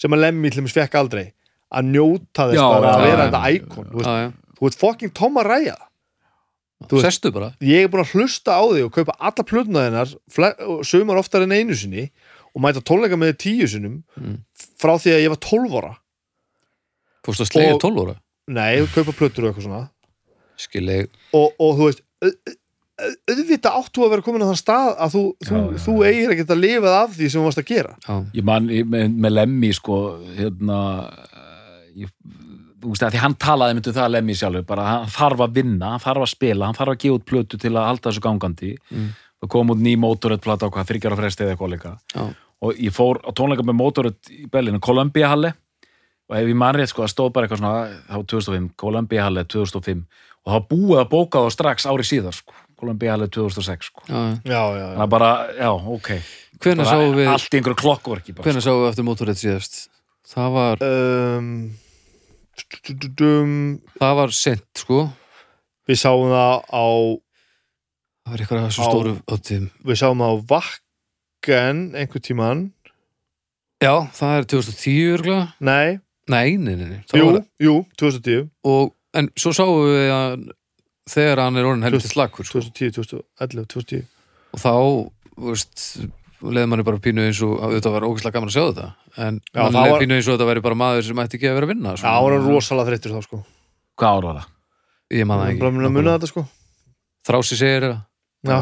sem 0.00 0.14
að 0.16 0.22
Lemmy 0.22 0.52
til 0.52 0.62
þess 0.64 0.76
fekk 0.76 0.96
aldrei 1.00 1.24
að 1.68 1.90
njóta 1.92 2.46
þess 2.48 2.56
Já, 2.60 2.64
bara 2.72 2.92
að 2.92 3.00
já, 3.00 3.04
vera 3.08 3.18
já. 3.18 3.28
þetta 3.28 3.42
íkon 3.56 3.88
þú, 3.90 4.02
veist, 4.02 4.12
Tom 5.16 5.40
að 5.40 5.48
ræja 5.48 5.76
sestu 7.02 7.32
bara. 7.34 7.52
ég 7.60 7.84
er 7.84 7.88
búin 7.88 8.04
að 8.04 8.12
hlusta 8.14 8.54
á 8.54 8.62
þig 8.70 8.84
og 8.86 8.92
kaupa 8.94 9.16
alla 9.18 9.44
og 10.68 10.84
sögumar 10.86 11.18
oftar 11.18 11.42
en 11.42 11.50
einu 11.52 11.74
sinni 11.74 12.10
og 12.54 12.62
mæta 12.62 12.80
tónleika 12.80 13.18
með 13.18 13.36
tíu 13.36 13.66
sinnum 13.68 14.02
Mm. 14.18 14.38
frá 14.78 14.94
því 14.98 15.10
að 15.16 15.22
ég 15.24 15.28
var 15.28 15.36
12 15.42 15.74
ára. 15.74 15.96
Fórstu 17.26 17.42
að 17.44 17.50
slegja 17.52 17.74
Og- 17.74 17.80
12 17.80 17.98
ára? 18.06 18.16
Nei, 18.48 18.86
kaupa 18.94 19.12
plötur 19.12 19.44
og 19.44 19.54
eitthvað 19.54 19.66
svona. 19.66 19.90
Skilji, 20.58 21.08
og, 21.34 21.52
og 21.60 21.76
þú 21.78 21.84
veist 21.90 22.00
au- 22.22 22.32
au- 22.48 23.16
auðvitað 23.30 23.76
áttu 23.78 24.02
að 24.02 24.10
vera 24.10 24.22
komin 24.22 24.42
á 24.42 24.48
þann 24.50 24.62
stað 24.62 24.96
að 24.98 25.12
þú, 25.14 25.22
þú, 25.44 25.54
Já, 25.54 25.70
já, 25.70 25.78
þú 25.84 25.92
eigir 26.08 26.30
ekki 26.34 26.46
að 26.48 26.62
lifað 26.64 26.96
af 27.02 27.10
því 27.14 27.28
sem 27.30 27.40
þú 27.40 27.44
varst 27.44 27.58
að 27.62 27.68
gera. 27.68 27.96
Já, 28.08 28.16
ég 28.34 28.44
man 28.44 28.66
ég- 28.68 28.88
með, 28.88 29.12
með 29.18 29.32
Lemmy 29.36 29.72
sko 29.72 29.98
hérna 30.38 30.78
ég, 31.96 32.08
veist 32.84 33.02
að 33.02 33.14
því 33.14 33.22
hann 33.22 33.36
talaði 33.42 33.78
myndu 33.78 33.94
það 33.96 34.10
Lemmy 34.14 34.36
sjálfur, 34.38 34.66
bara 34.68 34.84
hann 34.88 35.08
þarf 35.14 35.40
að 35.46 35.54
vinna 35.58 35.92
hann 35.94 36.04
þarf 36.04 36.26
að 36.26 36.32
spila, 36.34 36.66
hann 36.68 36.78
þarf 36.78 36.94
að 36.94 37.00
gefa 37.04 37.18
út 37.18 37.24
plötu 37.28 37.58
til 37.58 37.72
að 37.74 37.88
halda 37.88 38.10
þessu 38.10 38.24
gangandi. 38.24 38.74
Mm. 38.90 39.08
það 39.42 39.50
kom 39.54 39.72
út 39.74 39.82
ný 39.82 39.94
Motorhead 39.98 40.42
plata 40.42 40.66
á 40.66 40.72
hvað, 40.74 40.88
þryggjar 40.90 41.14
á 41.14 41.20
fresti 41.20 41.44
eða 41.44 41.54
eitthvað 41.54 41.72
líka. 41.74 41.92
Já, 42.14 42.24
og 42.58 42.80
ég 42.82 42.94
fór 42.94 43.20
á 43.22 43.30
tónleika 43.30 43.66
með 43.66 43.78
Motorhead 43.78 44.30
í 44.34 44.46
Berlínu, 44.50 44.80
Columbia 44.82 45.28
Halle 45.30 45.52
og 46.28 46.36
ef 46.36 46.48
ég 46.50 46.56
man 46.58 46.74
rétt 46.76 46.90
sko, 46.92 47.04
það 47.06 47.12
stóð 47.14 47.30
bara 47.36 47.46
eitthvað 47.46 47.62
svona 47.62 47.84
þá 48.08 48.18
2005, 48.34 48.70
Columbia 48.82 49.26
Halle 49.28 49.44
2005 49.48 50.02
og 50.44 50.52
það 50.54 50.66
búið 50.72 51.02
að 51.02 51.10
bóka 51.12 51.44
það 51.44 51.54
strax 51.54 51.86
ári 51.88 52.06
síðar 52.08 52.36
sko, 52.36 52.56
Columbia 52.78 53.14
Halle 53.14 53.28
2006 53.32 53.90
sko. 53.92 54.02
já. 54.08 54.20
já, 54.44 54.62
já, 54.76 54.86
þannig 54.90 55.04
að 55.06 55.12
bara, 55.14 55.30
já, 55.56 55.70
ok. 55.96 56.10
Hvenær 56.58 56.82
Bara 56.82 56.90
sáum 56.90 57.14
við 57.14 57.28
sáum 58.66 58.82
við 58.82 58.88
eftir 58.90 59.06
mótorrið 59.06 59.42
síðast? 59.44 59.78
Það 60.28 60.50
var, 60.58 60.82
Um, 60.84 61.52
það 63.98 64.14
var 64.20 64.34
sent 64.34 64.66
sko. 64.82 65.06
Við 65.88 66.00
sáum 66.02 66.28
það 66.28 66.56
á 66.68 66.86
það 68.28 68.32
var 68.34 68.42
eitthvað 68.44 68.66
Á- 68.68 68.76
stóru 68.76 69.14
öttum 69.32 69.70
við 69.88 70.00
sáum 70.02 70.20
það 70.20 70.34
á 70.36 70.36
Vakken 70.52 71.80
einhver 71.96 72.20
tíman 72.24 72.66
já, 73.80 73.94
það 74.12 74.34
er 74.36 74.48
2010 74.52 75.14
örgulega 75.14 75.46
nei, 75.64 75.98
nei, 76.28 76.56
nei, 76.60 76.74
nei, 76.76 77.00
jú, 77.14 77.30
var, 77.30 77.44
jú, 77.62 77.74
2010 77.96 78.48
og, 78.68 78.92
en 79.16 79.30
svo 79.38 79.54
sáum 79.56 79.80
við 79.86 80.12
að 80.12 80.46
þegar 81.08 81.40
hann 81.46 81.56
er 81.56 81.64
orðin 81.64 81.86
helviti 81.88 82.10
slakur 82.12 82.44
sko. 82.44 82.60
2010, 82.60 82.92
2011, 82.98 83.68
2010 83.72 84.04
og 84.52 84.60
þá, 84.60 84.74
veist 85.48 85.86
leði 86.42 86.68
manni 86.70 86.84
bara 86.86 87.00
pínu 87.02 87.24
eins 87.26 87.40
og 87.42 87.54
þetta 87.74 87.90
var 87.94 88.06
ógæslega 88.06 88.34
gaman 88.36 88.48
að 88.50 88.54
sjá 88.54 88.64
þetta 88.68 88.86
en 89.26 89.40
Já, 89.54 89.62
manni 89.62 89.78
leði 89.78 89.90
var- 89.94 90.02
pínu 90.04 90.16
eins 90.18 90.28
og 90.28 90.36
þetta 90.38 90.48
væri 90.50 90.62
bara 90.62 90.78
maður 90.78 91.02
sem 91.08 91.16
ætti 91.24 91.38
ekki 91.38 91.48
að 91.50 91.56
vera 91.58 91.66
að 91.66 91.72
vinna 91.74 91.94
Já, 91.96 92.02
það 92.04 92.22
var 92.28 92.36
rosalega 92.48 92.88
þreyttur 92.90 93.14
þá 93.16 93.22
sko. 93.26 93.40
Hvað 93.98 94.18
ár 94.18 94.26
var 94.28 94.36
það? 94.38 94.48
ég 95.10 95.24
er 95.24 95.48
ekki. 95.48 95.58
bara 95.58 95.72
nákvæmlega. 95.72 96.18
þetta 96.18 96.28
sko. 96.32 96.44
Þrási 97.28 97.56
segir 97.58 97.86
það 97.88 97.98
Já, 98.48 98.58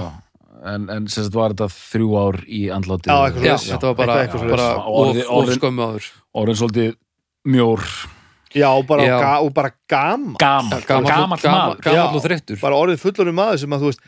en, 0.75 0.89
en 0.91 1.07
sem 1.13 1.25
sagt 1.27 1.35
var 1.37 1.53
þetta 1.53 1.69
þrjú 1.77 2.11
ár 2.17 2.39
í 2.49 2.63
andláti 2.73 3.11
Já, 3.11 3.17
eitthvað 3.29 3.45
já, 3.45 3.57
svoleiðis. 3.57 3.71
þetta 3.77 3.87
var 3.91 3.95
bara, 4.01 4.15
Eitthvað- 4.25 4.43
eitthvað 4.43 4.57
bara 4.57 4.69
of, 4.87 5.17
of 5.29 5.57
skömmu 5.59 5.83
áður. 5.91 6.07
orðin 6.35 6.61
svolítið 6.63 6.95
mjór. 7.47 7.83
Já 8.57 8.69
og, 8.73 8.87
bara, 8.89 9.03
Já. 9.05 9.17
Ga, 9.21 9.33
og 9.45 9.53
bara 9.53 9.71
gaman 9.91 10.37
gaman, 10.41 10.81
gaman, 10.89 11.29
maður. 11.29 11.43
gaman 11.43 11.77
Já. 11.85 12.05
og 12.09 12.23
þreyttur. 12.25 12.61
bara 12.61 12.75
orðið 12.81 13.03
fullorinn 13.05 13.37
maður 13.37 13.59
sem 13.61 13.71
að 13.77 13.83
þú 13.85 13.91
veist 13.91 14.01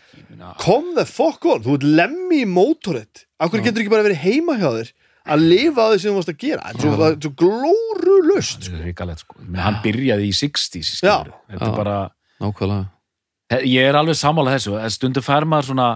kom 0.62 0.94
the 0.96 1.04
fuck 1.04 1.44
on, 1.44 1.60
þú 1.62 1.74
ert 1.76 1.84
lemmi 1.84 2.40
í 2.42 2.48
mótorett 2.48 3.26
af 3.38 3.50
hverju 3.52 3.64
getur 3.68 3.84
ekki 3.84 3.92
bara 3.94 4.06
verið 4.06 4.22
heima 4.24 4.58
hjá 4.58 4.68
þér 4.76 4.92
að 5.28 5.42
lifa 5.52 5.84
á 5.84 5.88
því 5.92 5.98
sem 6.02 6.10
þú 6.10 6.18
varst 6.18 6.32
að 6.32 6.38
gera? 6.44 6.68
Er 6.70 6.78
það 6.82 7.02
er 7.08 7.18
svo 7.22 7.32
glóru 7.42 8.18
lust 8.30 8.68
Það 8.68 8.78
er 8.78 8.86
ríkalegt 8.88 9.24
sko. 9.24 9.40
Ég 9.42 9.48
meina, 9.48 9.64
hann 9.66 9.80
byrjaði 9.84 10.28
í 10.28 10.36
60s 10.38 10.92
Já. 11.02 11.16
skilur. 11.18 11.34
þetta 11.52 11.68
er 11.68 11.76
bara 11.76 11.98
nákvæmlega. 12.40 13.64
Ég 13.64 13.88
er 13.88 13.96
alveg 13.98 14.16
sammála 14.18 14.54
þessu. 14.56 14.76
En 14.80 14.92
stundum 14.92 15.24
fær 15.24 15.46
maður 15.48 15.70
svona 15.72 15.88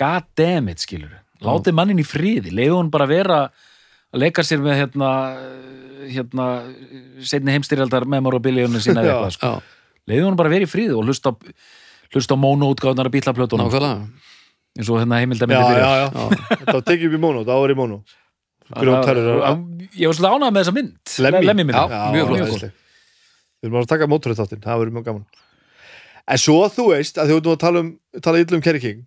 god 0.00 0.30
damn 0.38 0.70
it 0.70 0.82
skilur 0.82 1.18
látið 1.44 1.76
mannin 1.76 2.00
í 2.00 2.06
friði, 2.06 2.52
leiði 2.52 2.72
hún 2.74 2.90
bara 2.92 3.06
vera 3.08 3.40
að 3.48 4.24
leika 4.24 4.44
sér 4.44 4.62
með 4.64 4.80
hérna 4.82 5.10
hérna 6.10 6.46
setni 7.26 7.54
heimstyrjaldar 7.54 8.06
memorabiliunum 8.10 8.82
sína 8.82 9.00
eða 9.04 9.14
eitthvað 9.14 9.36
sko. 9.36 9.52
leiði 10.10 10.26
hún 10.26 10.38
bara 10.40 10.52
vera 10.52 10.66
í 10.66 10.70
friði 10.70 10.96
og 10.96 11.06
hlusta 11.08 11.32
hlusta 12.10 12.36
á 12.36 12.42
mónoútgáðnar 12.42 13.08
að 13.10 13.16
bílaplötunum 13.18 13.68
nákvæmlega 13.70 14.29
eins 14.78 14.88
og 14.90 15.00
hérna 15.00 15.18
já, 15.18 15.24
heimildamindi 15.24 15.60
já, 15.60 15.68
byrjar 15.70 16.00
já, 16.00 16.08
þetta 16.60 16.76
var 16.76 16.84
tekið 16.90 17.08
upp 17.10 17.16
í 17.16 17.22
móno, 17.24 17.44
það 17.48 17.62
var 17.64 17.74
í 17.74 17.78
móno 17.80 17.98
grjótarur 18.70 19.30
ég 19.98 20.06
var 20.06 20.16
svolítið 20.16 20.34
ánægð 20.36 20.54
með 20.54 20.60
þessa 20.60 20.74
mynd. 20.76 21.14
Lemmy. 21.26 21.46
Lemmy 21.48 21.64
mynd 21.66 21.78
Já, 21.78 21.84
Já, 21.90 22.02
mjög 22.14 22.28
flott. 22.30 22.66
Við 23.60 23.68
erum 23.68 23.78
að 23.80 23.88
taka 23.90 24.06
mótorið 24.08 24.38
þáttinn, 24.40 24.60
það 24.64 24.78
verður 24.80 24.94
mjög 24.96 25.06
gaman. 25.08 25.24
En 26.30 26.38
svo 26.40 26.58
þú 26.70 26.84
veist 26.92 27.18
að 27.18 27.32
þú 27.32 27.38
nú 27.42 27.54
að 27.56 27.62
tala 27.64 27.82
um 27.82 27.88
tala 28.22 28.42
illa 28.44 28.56
um 28.56 28.62
Kerry 28.64 28.80
King. 28.84 29.00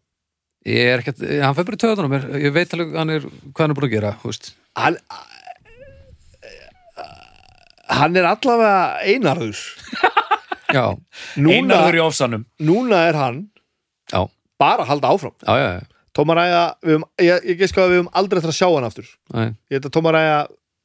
Ég 0.67 0.91
er 0.91 1.01
ekkert, 1.03 1.23
hann 1.23 1.55
fyrir 1.55 1.69
bara 1.69 1.79
töðan 1.79 2.07
á 2.07 2.11
mér. 2.11 2.27
Ég 2.43 2.53
veit 2.55 2.75
alveg 2.75 2.93
hann 2.99 3.13
er, 3.15 3.23
hvað 3.23 3.63
hann 3.63 3.73
er 3.73 3.79
búin 3.79 3.87
að 3.87 3.95
gera 3.95 4.11
þú 4.19 4.33
veist. 4.33 4.51
Hann 4.79 4.99
Hann 7.93 8.15
er 8.17 8.25
allavega 8.25 8.75
einarður. 9.05 9.59
Já, 10.73 10.85
Núna, 11.37 11.55
einarður 11.57 11.97
í 11.99 12.01
ofsanum. 12.01 12.45
núna 12.65 13.03
er 13.05 13.17
hann 13.19 13.35
já, 14.09 14.23
bara 14.61 14.85
að 14.85 14.91
halda 14.93 15.11
áfram. 15.13 15.35
Já, 15.41 15.53
já, 15.59 15.69
já. 15.77 15.89
Tómaræja, 16.13 16.63
við 16.85 16.93
höfum, 16.93 17.05
ég, 17.25 17.45
ég 17.49 17.61
geska 17.63 17.81
að 17.81 17.89
við 17.89 17.99
höfum 17.99 18.11
aldrei 18.21 18.39
eftir 18.39 18.51
að 18.51 18.57
sjá 18.59 18.67
hann 18.69 18.85
aftur. 18.85 19.07
Nei, 19.33 19.47
Ég 19.71 19.79
heit 19.79 19.87
að 19.87 19.93
Tómaræja, 19.95 20.35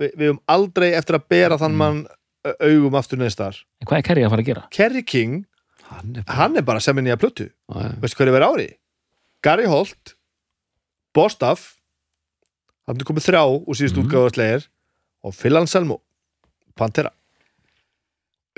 við, 0.01 0.13
við 0.15 0.31
höfum 0.31 0.41
aldrei 0.55 0.89
eftir 0.97 1.19
að 1.19 1.27
bera 1.35 1.59
þann 1.61 1.77
mann 1.77 1.99
ö, 2.09 2.55
augum 2.65 2.97
aftur 2.97 3.21
neðstar 3.21 3.59
En 3.83 3.91
hvað 3.91 4.01
er 4.01 4.07
Kerry 4.09 4.25
að 4.25 4.33
fara 4.33 4.45
að 4.45 4.49
gera? 4.49 4.63
Kerry 4.73 5.03
King, 5.05 5.43
hann 5.91 6.15
er 6.15 6.25
bara 6.25 6.39
hann 6.39 6.57
er 6.57 6.69
bara 6.71 6.85
sem 6.85 6.97
henni 6.97 7.13
að 7.13 7.21
plötu. 7.27 7.49
Veistu 8.01 8.23
hverju 8.23 8.37
verið 8.39 8.55
ári? 8.55 8.69
Gary 9.45 9.69
Holt 9.71 10.15
Bostaf 11.15 11.75
hann 12.89 12.97
er 12.99 13.07
komið 13.09 13.29
þrjá 13.29 13.43
úr 13.45 13.77
síðust 13.77 13.99
mm. 13.99 14.07
Útgáðarslegir 14.07 14.67
og 15.29 15.37
Phil 15.37 15.61
Anselmo 15.61 16.01
Pantera. 16.79 17.13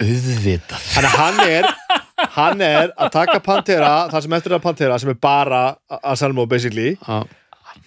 Auðvitað. 0.01 0.83
Þannig 0.95 1.11
að 1.11 1.19
hann 1.19 1.41
er 1.45 1.67
hann 2.37 2.63
er 2.65 2.93
að 2.95 3.13
taka 3.15 3.41
Pantera 3.45 3.93
það 4.13 4.25
sem 4.27 4.39
eftir 4.39 4.55
að 4.57 4.65
Pantera 4.65 4.99
sem 5.03 5.13
er 5.13 5.19
bara 5.21 5.63
Anselmo 6.01 6.47
basically, 6.51 6.95
Já, 7.01 7.25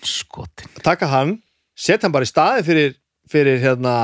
Skotin 0.03 0.83
taka 0.83 1.09
hann 1.11 1.37
setja 1.75 2.07
hann 2.07 2.15
bara 2.15 2.27
í 2.27 2.31
staði 2.31 2.65
fyrir, 2.67 2.95
fyrir 3.31 3.61
hérna 3.63 3.95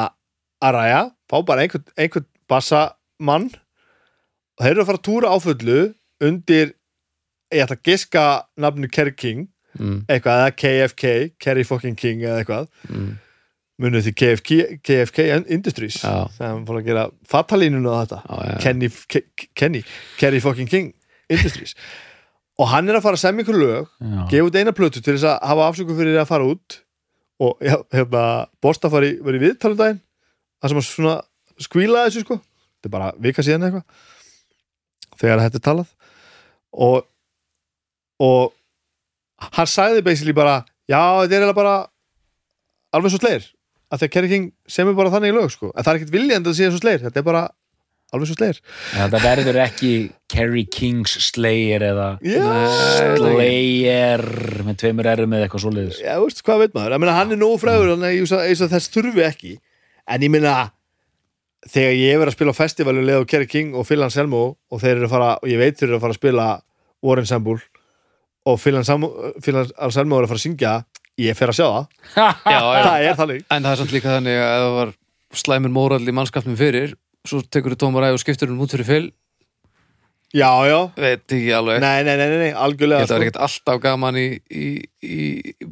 Araya, 0.59 1.05
fá 1.29 1.39
bara 1.47 1.63
einhvern, 1.63 1.85
einhvern 1.95 2.27
bassamann. 2.49 3.47
Og 4.59 4.65
þeir 4.65 4.73
eru 4.73 4.83
að 4.83 4.89
fara 4.89 4.99
að 4.99 5.07
túra 5.07 5.31
áfullu 5.31 5.79
undir 6.25 6.73
ég 7.53 7.63
ætla 7.63 7.77
að 7.77 7.85
giska 7.87 8.25
nafnu 8.59 8.89
Kerry 8.91 9.13
King 9.15 9.45
mm, 9.79 10.01
eitthvað, 10.11 10.43
eða 10.43 10.55
KFK, 10.59 11.13
Kerry 11.41 11.63
fucking 11.67 11.97
King 11.97 12.25
eða 12.25 12.41
eitthvað, 12.41 12.67
mm, 12.89 13.13
munið 13.79 14.09
því 14.09 14.13
KFK, 14.19 14.57
KFK 14.83 15.25
Industries 15.55 16.01
Já. 16.03 16.27
hann 16.41 16.65
fór 16.67 16.81
að 16.81 16.89
gera 16.89 17.05
fatalínuna 17.29 17.95
á 17.95 17.97
þetta. 18.03 18.19
Já. 18.27 18.57
Kenny, 18.65 18.89
Ke 19.07 19.21
Kenny, 19.55 19.83
Kerry 20.19 20.41
fucking 20.43 20.67
King 20.69 20.91
Industries. 21.31 21.75
Og 22.59 22.67
hann 22.73 22.89
er 22.91 22.97
að 22.99 23.05
fara 23.05 23.15
að 23.15 23.23
semja 23.23 23.45
ykkur 23.45 23.59
lög 23.59 23.91
gefa 24.31 24.49
út 24.49 24.57
eina 24.59 24.73
plötu 24.75 24.99
til 24.99 25.15
þess 25.15 25.29
að 25.31 25.47
hafa 25.47 25.67
afsöku 25.69 25.95
fyrir 25.95 26.19
að 26.19 26.27
fara 26.27 26.47
út 26.49 26.79
og 27.39 27.61
hérna, 27.63 28.23
Bosta 28.59 28.91
var 28.91 29.05
í, 29.07 29.13
var 29.23 29.37
í 29.37 29.39
viðtalum 29.45 29.79
daginn 29.79 30.01
það 30.59 30.73
sem 30.73 30.81
að 30.81 30.87
svona 30.89 31.13
skvíla 31.59 32.05
þessu 32.07 32.25
sko. 32.25 32.39
Þetta 32.79 32.89
er 32.89 32.95
bara 32.97 33.13
vika 33.23 33.45
síðan 33.45 33.69
eitthvað 33.69 35.19
þegar 35.19 35.43
þetta 35.45 35.59
er 35.61 35.65
talað. 35.69 35.93
Og 36.75 37.07
og 38.19 38.51
hann 39.55 39.71
sagði 39.71 40.03
basically 40.03 40.35
bara 40.35 40.59
já, 40.89 40.99
þetta 41.23 41.39
er 41.47 41.55
bara 41.55 41.77
alveg 42.91 43.13
svo 43.13 43.21
sleir 43.21 43.47
að 43.89 44.01
því 44.01 44.07
að 44.07 44.13
Kerry 44.15 44.29
King 44.31 44.51
semur 44.69 44.97
bara 44.97 45.13
þannig 45.13 45.33
í 45.33 45.37
lög 45.37 45.49
sko. 45.53 45.71
En 45.73 45.83
það 45.83 45.91
er 45.91 45.99
ekkert 45.99 46.15
viljandi 46.15 46.51
að 46.51 46.59
sé 46.59 46.69
svo 46.69 46.81
sleir 46.81 47.03
þetta 47.05 47.21
er 47.21 47.27
bara 47.27 47.43
alveg 48.09 48.29
svo 48.29 48.37
sleir 48.39 48.59
Þetta 48.95 49.21
verður 49.21 49.59
ekki 49.65 49.91
Kerry 50.33 50.63
King's 50.73 51.13
Slayer 51.27 51.85
eða 51.91 52.09
já, 52.25 52.41
Slayer 53.19 54.25
með 54.65 54.79
tveimur 54.81 55.09
erum 55.11 55.35
eða 55.37 55.47
eitthvað 55.47 55.65
svoleiðis. 55.65 56.01
Já, 56.03 56.15
veist, 56.23 56.43
hvað 56.45 56.63
veit 56.63 56.75
maður, 56.77 56.97
meina 57.03 57.17
hann 57.17 57.33
er 57.35 57.41
eins 58.09 58.63
og 58.65 58.73
þess 58.73 58.93
þurfi 58.93 59.25
ekki. 59.25 59.55
En 60.09 60.25
ég 60.25 60.33
meina 60.33 60.55
þegar 61.67 61.97
ég 61.97 62.19
verið 62.21 62.31
að 62.31 62.37
spila 62.37 62.53
á 62.55 62.61
festivalu 62.61 63.03
leið 63.03 63.23
og 63.23 63.27
Kerry 63.29 63.49
King 63.49 63.75
og 63.77 63.87
Phil 63.87 64.01
Anselmo 64.05 64.43
og 64.71 64.81
þeir 64.81 64.95
eru 64.95 65.09
að 65.09 65.13
fara, 65.13 65.31
og 65.41 65.51
ég 65.51 65.59
veit 65.59 65.77
þeir 65.77 65.89
eru 65.89 65.97
að 65.99 66.05
fara 66.05 66.15
að 66.15 66.21
spila 66.21 66.47
War 67.05 67.21
Ensemble 67.21 67.59
og 68.49 68.61
Phil 68.61 68.77
Anselmo, 68.79 69.09
Phil 69.43 69.59
Anselmo 69.59 70.19
er 70.19 70.25
að 70.25 70.31
fara 70.31 70.39
að 70.39 70.45
syngja 70.45 70.73
ég 71.19 71.37
fer 71.37 71.53
að 71.53 71.59
sjá 71.59 71.67
það, 71.67 71.85
já, 72.53 72.59
já. 72.59 72.83
það 72.87 73.05
er 73.05 73.19
þannig 73.21 73.45
En 73.45 73.63
það 73.63 73.71
er 73.71 73.81
samt 73.83 73.95
líka 73.95 74.15
þannig 74.15 74.41
að 74.41 74.49
ef 74.49 74.65
það 74.65 74.75
var 74.79 74.93
slæmur 75.43 75.73
mórall 75.75 76.03
í 76.05 76.15
mannskapnum 76.15 76.59
fyrir 76.59 76.95
svo 77.27 77.41
tekur 77.43 77.75
þú 77.75 77.81
tómar 77.85 78.09
æg 78.09 78.17
og 78.17 78.23
skiptur 78.23 78.51
hún 78.51 78.63
út 78.63 78.73
fyrir 78.73 78.87
fyl 78.87 79.07
já, 80.33 80.49
já, 80.69 80.77
veit 80.95 81.25
ekki 81.25 81.51
alveg 81.57 81.81
nei, 81.83 82.03
nei, 82.05 82.15
nei, 82.15 82.27
nei, 82.29 82.39
nei 82.45 82.53
algjörlega 82.53 83.05
Þetta 83.05 83.15
sko. 83.15 83.25
ekkert 83.25 83.41
alltaf 83.47 83.81
gaman 83.83 84.19
í, 84.21 84.27
í, 84.49 84.69
í 85.01 85.19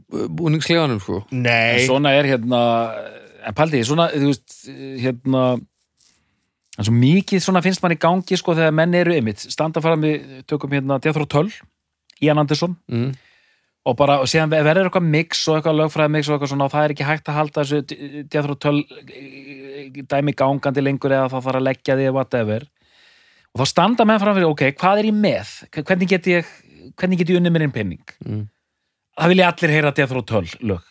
búningsklefanum 0.10 1.02
sko. 1.03 1.22
En 1.32 1.44
nei, 1.45 1.86
svona 1.86 2.14
er 2.18 2.30
hérna 2.34 2.61
en 3.48 3.57
paldi, 3.57 3.84
svona, 3.88 4.10
þú 4.14 4.32
veist 4.32 4.57
hérna 5.03 5.44
er 6.78 6.88
svo 6.90 6.94
mikið 6.94 7.44
svona 7.44 7.64
finnst 7.65 7.84
mann 7.84 7.95
í 7.95 8.02
gangi 8.02 8.38
sko 8.40 8.56
þegar 8.57 8.76
menn 8.76 8.98
eru 8.98 9.15
ymmit, 9.18 9.45
standa 9.53 9.82
fara 9.84 9.98
með 9.99 10.44
tökum 10.49 10.74
hérna 10.74 10.99
Death 11.03 11.22
Row 11.22 11.30
12, 11.38 11.61
Ian 12.26 12.41
Anderson 12.41 12.76
mm. 12.90 13.14
Og 13.88 13.96
bara, 14.00 14.18
og 14.24 14.28
síðan 14.30 14.52
verður 14.52 14.90
eitthvað 14.90 15.08
mix 15.08 15.44
og 15.48 15.58
eitthvað 15.58 15.78
lögfræði 15.82 16.14
mix 16.16 16.28
og 16.28 16.36
eitthvað 16.36 16.52
svona 16.54 16.68
og 16.68 16.74
það 16.74 16.88
er 16.88 16.94
ekki 16.96 17.08
hægt 17.08 17.30
að 17.32 17.38
halda 17.38 17.64
þessu 17.64 18.26
Death 18.28 18.50
Row 18.50 18.58
12 18.66 18.98
eh, 19.14 20.02
dæmi 20.12 20.36
gangandi 20.38 20.84
lengur 20.84 21.16
eða 21.16 21.30
það 21.32 21.48
þarf 21.48 21.62
að 21.62 21.68
leggja 21.70 21.96
því 21.96 22.10
eða 22.10 22.18
whatever 22.18 22.68
og 23.54 23.62
þá 23.62 23.72
standa 23.72 24.06
menn 24.08 24.22
fram 24.22 24.38
fyrir, 24.38 24.52
ok, 24.52 24.66
hvað 24.78 25.02
er 25.02 25.10
ég 25.10 25.18
með? 25.18 25.56
Hvernig 25.78 26.12
get 26.12 26.30
ég, 26.30 26.54
hvernig 27.00 27.22
get 27.22 27.32
ég 27.32 27.40
unni 27.40 27.54
mér 27.54 27.66
inn 27.66 27.74
penning? 27.74 28.04
Mm. 28.26 28.46
Það 29.18 29.34
vilja 29.34 29.50
allir 29.54 29.76
heyra 29.78 29.94
12 29.96 30.60
lög 30.68 30.84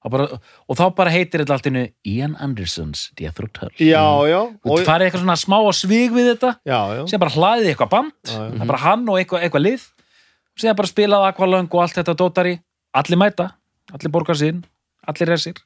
og, 0.00 0.10
bara, 0.12 0.26
og 0.66 0.78
þá 0.78 0.84
bara 0.96 1.12
heitir 1.12 1.42
þetta 1.42 1.56
allt 1.56 1.68
innu 1.70 1.86
Ian 2.08 2.34
Andersons 2.40 3.08
12 3.18 3.80
já, 3.84 4.04
já, 4.30 4.40
og 4.40 4.84
farið 4.86 5.08
eitthvað 5.08 5.24
svona 5.24 5.38
smá 5.40 5.56
að 5.60 5.72
svig 5.76 6.14
við 6.14 6.30
þetta 6.32 6.52
já, 6.64 6.78
já. 6.96 7.02
síðan 7.04 7.24
bara 7.24 7.34
hlaðið 7.36 7.72
eitthvað 7.72 7.92
band 7.94 8.16
Já, 8.24 8.38
það 8.38 8.62
er 8.64 8.70
bara 8.72 8.84
hann 8.86 9.04
og 9.06 9.20
eitthvað, 9.20 9.44
eitthvað 9.46 9.66
lið 9.66 9.84
og 9.84 9.99
síðan 10.60 10.76
bara 10.78 10.90
spilaði 10.90 11.30
aqualöng 11.32 11.68
og 11.70 11.82
allt 11.84 11.96
þetta 12.00 12.14
dótari 12.20 12.56
allir 13.00 13.20
mæta, 13.20 13.50
allir 13.94 14.12
borgar 14.14 14.38
sín 14.38 14.62
allir 15.08 15.30
resir 15.32 15.56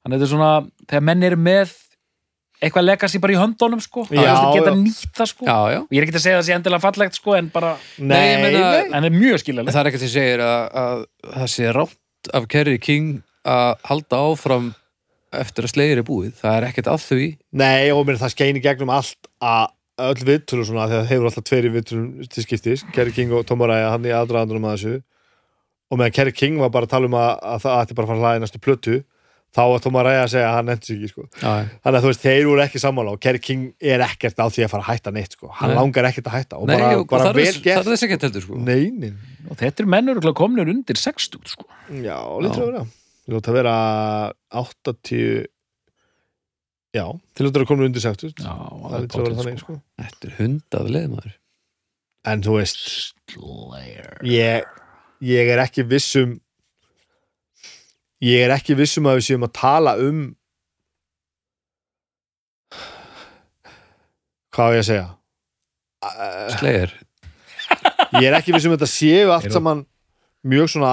þannig 0.00 0.16
að 0.16 0.18
þetta 0.18 0.26
er 0.28 0.32
svona, 0.34 0.50
þegar 0.88 1.06
menn 1.10 1.22
eru 1.28 1.38
með 1.40 1.76
eitthvað 2.60 2.84
legacy 2.90 3.20
bara 3.22 3.32
í 3.32 3.38
höndunum 3.40 3.80
sko 3.80 4.02
Já, 4.12 4.20
það 4.36 4.50
geta 4.58 4.72
nýtt 4.76 5.14
það 5.16 5.30
sko 5.30 5.46
Já, 5.48 5.56
já. 5.72 5.78
og 5.80 5.94
ég 5.96 6.02
er 6.02 6.06
ekki 6.08 6.18
að 6.18 6.24
segja 6.26 6.40
það 6.40 6.46
sé 6.48 6.56
endilega 6.58 6.84
fallegt 6.84 7.16
sko 7.16 7.36
en 7.38 7.48
bara, 7.54 7.70
Nei, 7.98 8.10
Nei, 8.10 8.42
meina- 8.42 8.60
nei. 8.60 8.82
en 8.90 8.98
það 8.98 9.08
er 9.08 9.16
mjög 9.16 9.40
skiljalegt 9.44 9.72
Það 9.76 9.80
er 9.80 9.90
ekki 9.92 10.00
að 10.02 10.12
segja 10.16 10.50
að, 10.50 10.66
að 10.82 11.06
það 11.38 11.50
sé 11.54 11.72
rátt 11.78 12.32
af 12.36 12.48
Kerry 12.52 12.76
King 12.84 13.08
að 13.48 13.70
halda 13.88 14.20
áfram 14.28 14.68
eftir 15.40 15.64
að 15.64 15.70
slegir 15.72 16.00
er 16.02 16.04
búið. 16.04 16.32
Það 16.40 16.56
er 16.58 16.64
ekkert 16.66 16.88
að 16.90 17.02
því. 17.06 17.26
Nei, 17.56 17.90
og 17.94 18.00
mér 18.08 18.16
það 18.18 18.32
skein 18.34 18.56
í 18.58 18.62
gegnum 18.64 18.90
allt 18.92 19.28
að 19.40 19.68
öll 20.08 20.26
viðtölu 20.26 20.66
svona, 20.66 20.88
þegar 20.90 21.08
hefur 21.10 21.30
alltaf 21.30 21.46
tveiri 21.48 21.72
viðtölum 21.76 22.10
til 22.32 22.44
skiptis, 22.46 22.84
Kerry 22.94 23.14
King 23.16 23.32
og 23.36 23.46
Tom 23.48 23.62
Araya 23.66 23.92
hann 23.94 24.08
í 24.08 24.12
aðdraðandunum 24.14 24.68
að 24.70 24.76
þessu 24.76 24.98
og 25.90 25.98
meðan 26.00 26.16
Kerry 26.16 26.34
King 26.36 26.60
var 26.62 26.72
bara 26.74 26.88
að 26.88 26.94
tala 26.94 27.10
um 27.10 27.16
að, 27.18 27.32
að 27.52 27.64
það 27.64 27.80
ætti 27.80 27.96
bara 27.98 28.06
að 28.06 28.12
fara 28.12 28.20
að 28.20 28.24
hlaða 28.24 28.40
í 28.40 28.44
næstu 28.44 28.62
plötu 28.62 29.00
þá 29.50 29.62
var 29.66 29.82
Tom 29.82 29.98
Araya 29.98 30.22
að 30.24 30.32
segja 30.34 30.46
að 30.46 30.56
hann 30.56 30.68
nefndi 30.70 30.86
sig 30.86 30.98
ekki 31.00 31.10
sko. 31.10 31.24
Þannig 31.42 31.96
að 31.98 32.04
þú 32.04 32.10
veist, 32.12 32.22
þeir 32.22 32.44
voru 32.46 32.62
ekki 32.64 32.82
sammála 32.84 33.14
og 33.16 33.22
Kerry 33.24 33.40
King 33.42 33.64
er 33.82 34.04
ekkert 34.06 34.38
á 34.38 34.46
því 34.46 34.66
að 34.66 34.72
fara 34.74 34.84
að 34.84 34.90
hætta 34.92 35.12
neitt 35.16 35.34
sko. 35.34 35.50
hann 35.58 35.72
Nei. 35.72 35.78
langar 35.80 36.08
ekkert 36.10 36.30
að 36.30 36.36
hætta 36.36 36.60
og 36.60 36.70
Nei, 36.70 36.76
bara, 36.76 36.90
og 37.00 37.06
bara 37.10 37.32
vel 37.34 37.46
er 37.48 37.56
það 37.56 37.66
gert 37.66 37.82
er 37.82 37.90
þess 37.90 38.06
ekki 38.06 38.18
heldur, 38.20 38.46
sko. 38.46 38.60
Nei, 38.62 38.84
nei, 38.94 39.10
og 39.50 39.58
þetta 39.58 39.82
er 39.82 39.90
mennur 39.96 40.22
komnir 40.38 40.70
undir 40.70 41.00
60 41.00 41.50
sko 41.50 41.66
já, 41.98 42.16
lítur 42.44 42.78
að 42.78 43.50
að 43.50 43.58
vera 43.58 43.74
80 44.62 45.50
Já, 46.96 47.04
til 47.38 47.46
að 47.46 47.60
koma 47.68 47.86
undir 47.86 48.02
60 48.02 48.32
Já, 48.42 48.50
það 48.50 49.02
lítur 49.04 49.20
að 49.20 49.26
vera 49.28 49.38
þannig 49.40 49.60
sko. 49.62 49.76
Þetta 50.00 50.26
er 50.28 50.32
hundað 50.40 50.88
leðmaður. 50.96 51.34
En 52.30 52.42
þú 52.44 52.56
veist, 52.58 52.80
Slayer 53.30 54.08
ég, 54.26 54.66
ég 55.24 55.50
er 55.54 55.62
ekki 55.62 55.84
vissum 55.88 56.34
ég 58.20 58.42
er 58.44 58.52
ekki 58.58 58.74
vissum 58.76 59.06
að 59.08 59.20
við 59.20 59.28
séum 59.30 59.46
að 59.46 59.54
tala 59.56 59.94
um 60.02 60.24
hvað 64.50 64.66
á 64.66 64.74
ég 64.74 64.82
að 64.84 64.88
segja 64.90 65.08
Uh, 66.00 66.46
Slegir. 66.56 66.92
ég 68.16 68.24
er 68.30 68.34
ekki 68.38 68.54
vissum 68.54 68.72
að 68.72 68.78
þetta 68.78 68.86
séu 68.88 69.32
allt 69.34 69.52
saman 69.52 69.82
mjög 70.48 70.70
svona 70.72 70.92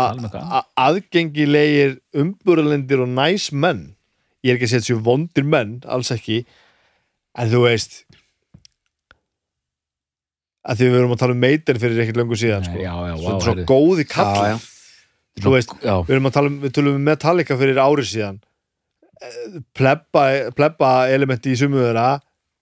aðgengilegir 0.84 1.94
umburlendir 2.20 3.00
og 3.06 3.14
næs 3.16 3.46
menn 3.56 3.86
ég 4.46 4.52
er 4.54 4.58
ekki 4.58 4.68
að 4.68 4.74
segja 4.76 4.84
þessu 4.86 5.00
vondir 5.06 5.46
menn 5.48 5.78
alls 5.86 6.12
ekki 6.14 6.42
en 7.38 7.50
þú 7.52 7.64
veist 7.66 8.02
að 10.68 10.82
því 10.82 10.88
við 10.92 10.98
erum 11.00 11.14
að 11.16 11.22
tala 11.22 11.36
um 11.38 11.42
meitin 11.44 11.80
fyrir 11.82 12.02
ekkert 12.04 12.20
löngu 12.20 12.38
síðan 12.40 12.66
Nei, 12.66 12.70
sko. 12.74 12.82
já, 12.84 12.94
já, 13.08 13.14
svo, 13.22 13.32
vá, 13.32 13.46
svo 13.46 13.66
góði 13.70 14.06
kall 14.12 14.42
já. 14.52 14.58
þú 15.44 15.54
veist, 15.56 15.74
já, 15.86 15.94
við 16.04 16.16
erum 16.18 16.30
að 16.30 16.36
tala 16.38 16.52
um, 16.52 16.58
við 16.66 16.74
tölum 16.78 16.98
um 17.00 17.06
Metallica 17.08 17.58
fyrir 17.60 17.80
árið 17.82 18.10
síðan. 18.12 18.40
Eh, 19.18 19.60
plebba, 19.78 20.24
plebba 20.58 20.90
elementi 21.14 21.54
í 21.54 21.60
sumu 21.60 21.80
þeirra 21.82 22.08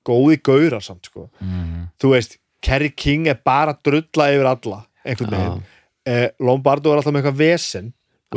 góði 0.06 0.38
gaurar 0.46 0.84
samt 0.86 1.10
sko. 1.10 1.30
Mhm. 1.42 1.88
þú 2.00 2.12
veist, 2.14 2.38
Kerry 2.66 2.92
King 2.94 3.28
er 3.30 3.40
bara 3.46 3.74
að 3.74 3.82
drulla 3.90 4.30
yfir 4.34 4.48
alla, 4.52 4.80
einhvern 5.06 5.34
veginn. 5.36 5.64
Eh, 6.06 6.28
Lombardo 6.46 6.92
er 6.94 7.00
alltaf 7.02 7.14
með 7.14 7.24
eitthvað 7.24 7.42
vesen 7.42 7.94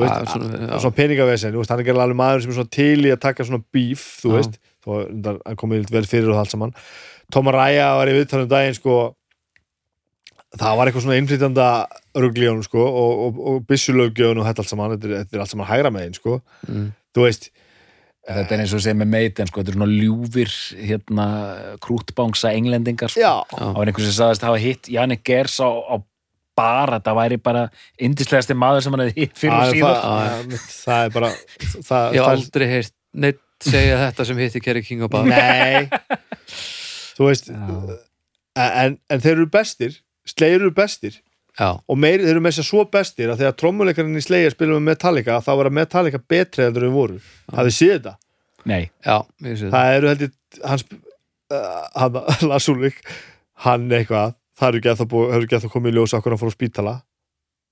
svona, 0.07 0.49
já. 0.63 0.79
svona 0.83 0.97
peningavesen 0.97 1.53
þú 1.55 1.61
veist, 1.63 1.71
hann 1.75 1.83
er 1.83 1.89
gerðlega 1.89 2.07
alveg 2.09 2.21
maður 2.23 2.43
sem 2.45 2.51
er 2.53 2.59
svona 2.59 2.75
til 2.79 3.05
í 3.05 3.13
að 3.15 3.21
taka 3.25 3.45
svona 3.49 3.65
bíf, 3.75 4.05
þú 4.23 4.33
Já. 4.33 4.37
veist 4.39 4.59
hann 4.89 5.59
komið 5.61 5.91
vel 5.93 6.05
fyrir 6.09 6.31
og 6.31 6.37
það 6.39 6.43
allt 6.45 6.55
saman 6.55 6.75
Tom 7.33 7.49
Araya 7.51 7.89
var 7.99 8.09
í 8.09 8.17
viðtalum 8.17 8.49
daginn 8.49 8.77
sko 8.79 8.99
það 10.57 10.77
var 10.79 10.89
eitthvað 10.89 11.05
svona 11.05 11.19
í 11.19 12.49
honum 12.49 12.65
sko 12.65 12.81
og, 12.89 13.25
og, 13.27 13.41
og 13.53 13.65
byssulögjöfun 13.69 14.41
og 14.41 14.47
þetta 14.49 14.65
allt 14.65 14.73
saman, 14.73 14.95
þetta 14.97 15.09
er, 15.11 15.25
þetta 15.25 15.37
er 15.37 15.43
allt 15.45 15.53
saman 15.55 15.69
hægra 15.73 15.91
megin 15.95 16.15
sko, 16.17 16.41
Mm. 16.69 16.93
þú 17.17 17.27
veist 17.29 17.51
Þetta 18.29 18.53
er 18.53 18.61
eins 18.61 18.73
og 18.77 18.83
sem 18.85 18.99
með 19.01 19.09
meit 19.09 19.39
en 19.41 19.49
sko, 19.49 19.63
þetta 19.63 19.71
er 19.73 19.77
svona 19.79 19.87
ljúfir 19.89 20.51
hérna, 20.85 21.27
krútbángsa 21.81 22.51
englendingar 22.53 23.09
sko. 23.09 23.23
já, 23.23 23.41
Það 23.55 23.71
var 23.79 23.87
einhver 23.89 24.05
sem 24.05 24.17
sagðist 24.19 24.45
hafa 24.45 24.59
hitt 24.61 24.89
Jannik 24.93 25.23
Gers 25.25 25.55
á, 25.65 25.69
á 25.73 25.97
bara, 26.59 26.99
það 27.05 27.19
væri 27.23 27.39
bara 27.49 27.65
indislegasti 28.09 28.57
maður 28.59 28.85
sem 28.87 28.97
hann 28.97 29.05
hefði 29.07 29.25
hitt 29.25 29.39
fyrir 29.39 29.55
og 29.55 29.63
það, 29.63 29.77
síðan. 29.77 30.03
það, 30.03 30.67
það 30.83 31.05
er 31.05 31.15
bara 31.15 31.31
það, 31.89 32.19
Ég 32.19 32.19
hef 32.19 32.33
aldrei 32.35 32.67
heyrt 32.75 32.95
neitt 33.19 33.45
segja 33.65 34.03
þetta 34.05 34.27
sem 34.29 34.43
hitti 34.43 34.63
Kerry 34.63 34.83
King 34.87 35.07
og 35.07 35.11
bara. 35.11 35.27
Nei. 35.27 35.89
Þú 37.19 37.31
veist 37.31 37.49
Já. 37.51 37.97
en, 38.85 39.01
en 39.11 39.25
þeir 39.25 39.35
eru 39.37 39.49
bestir 39.51 39.97
Slegir 40.29 40.61
eru 40.61 40.75
bestir. 40.77 41.15
Já, 41.59 41.73
og 41.75 41.99
meir, 41.99 42.21
þeir 42.23 42.37
eru 42.37 42.43
með 42.45 42.59
sér 42.59 42.67
svo 42.69 42.85
bestir 42.87 43.31
að 43.33 43.41
þegar 43.41 43.55
trommuleikarinn 43.59 44.19
í 44.21 44.23
Slegir 44.23 44.55
spilum 44.55 44.79
með 44.79 44.93
Metallica 44.93 45.39
þá 45.43 45.51
var 45.59 45.71
að 45.71 45.77
Metallica 45.79 46.21
betri 46.21 46.67
heldur 46.67 46.85
en 46.85 46.91
þeir 46.91 46.95
voru. 46.95 47.17
Hafið 47.57 47.75
séð 47.75 47.95
þetta? 47.97 48.13
Nei, 48.69 48.83
já, 49.07 49.17
ég 49.47 49.57
sé 49.57 49.65
það. 49.65 49.73
það 49.75 49.97
eru 49.97 50.11
heldur 50.13 50.31
hans, 50.71 50.85
uh, 51.57 51.81
hann, 51.97 52.21
Lars 52.53 52.69
Ulrik 52.71 53.01
hann 53.65 53.89
eitthvað 53.91 54.37
það 54.59 54.79
ekki 54.81 54.91
að 54.93 55.01
það 55.03 55.13
hefur 55.33 55.47
ekki 55.47 55.57
að 55.59 55.65
það 55.67 55.75
komið 55.77 55.93
í 55.93 55.97
ljós 55.99 56.15
okkur 56.19 56.35
hann 56.35 56.41
fór 56.43 56.53
á 56.53 56.57
spítala. 56.59 56.95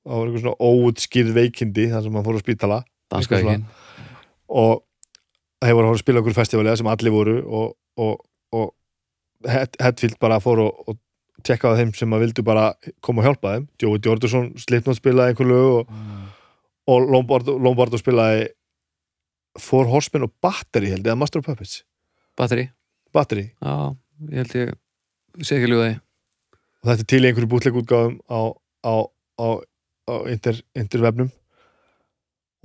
Það 0.07 0.21
var 0.21 0.29
eitthvað 0.29 0.45
svona 0.45 0.69
óutskýrð 0.71 1.33
veikindi 1.37 1.87
þar 1.91 2.05
sem 2.07 2.19
hann 2.19 2.27
fór 2.27 2.39
á 2.39 2.43
spítala. 2.45 2.79
Og 4.47 4.83
voru 5.67 5.87
að 5.87 5.91
fara 5.91 5.97
að 5.97 6.03
spila 6.05 6.21
okkur 6.23 6.37
festivali 6.37 6.77
sem 6.79 6.91
allir 6.93 7.15
voru 7.15 7.37
og, 7.43 7.73
og, 7.99 8.21
og 8.55 8.73
Het- 9.47 9.77
Hetfield 9.83 10.17
bara 10.23 10.39
fór 10.43 10.63
og, 10.65 10.79
og 10.89 10.97
tekkaði 11.47 11.83
þeim 11.83 11.91
sem 11.95 12.15
að 12.17 12.23
vildu 12.25 12.43
bara 12.47 12.69
koma 13.05 13.23
og 13.23 13.27
hjálpa 13.29 13.53
þeim. 13.57 13.67
Joey 13.83 14.01
Jordison 14.03 14.47
Slipknot 14.59 14.99
spilaði 14.99 15.35
einhver 15.35 15.51
lög 15.51 15.67
og, 15.81 15.93
og 16.91 17.11
Lombardo, 17.13 17.57
Lombardo 17.63 17.99
spilaði 18.01 18.47
Four 19.61 19.87
Horsemen 19.91 20.27
og 20.27 20.33
Battery 20.45 20.91
held 20.93 21.05
ég, 21.05 21.11
eða 21.13 21.19
Master 21.21 21.41
of 21.43 21.47
Puppets. 21.49 21.83
Batteri. 22.37 22.67
Battery. 23.15 23.47
Já, 23.63 23.77
ég 24.33 24.43
held 24.43 24.57
ég 24.61 25.47
sé 25.47 25.57
ekki 25.61 25.71
ljúða 25.73 25.87
því. 25.91 25.95
Og 26.87 26.93
þetta 26.93 27.03
er 27.03 27.11
til 27.11 27.23
í 27.25 27.29
einhverju 27.31 27.51
bútleikútgáðum 27.51 28.15
á, 28.31 28.41
á, 28.87 28.95
á, 29.43 29.47
á 30.07 30.15
inter, 30.31 30.61
interwebnum 30.79 31.33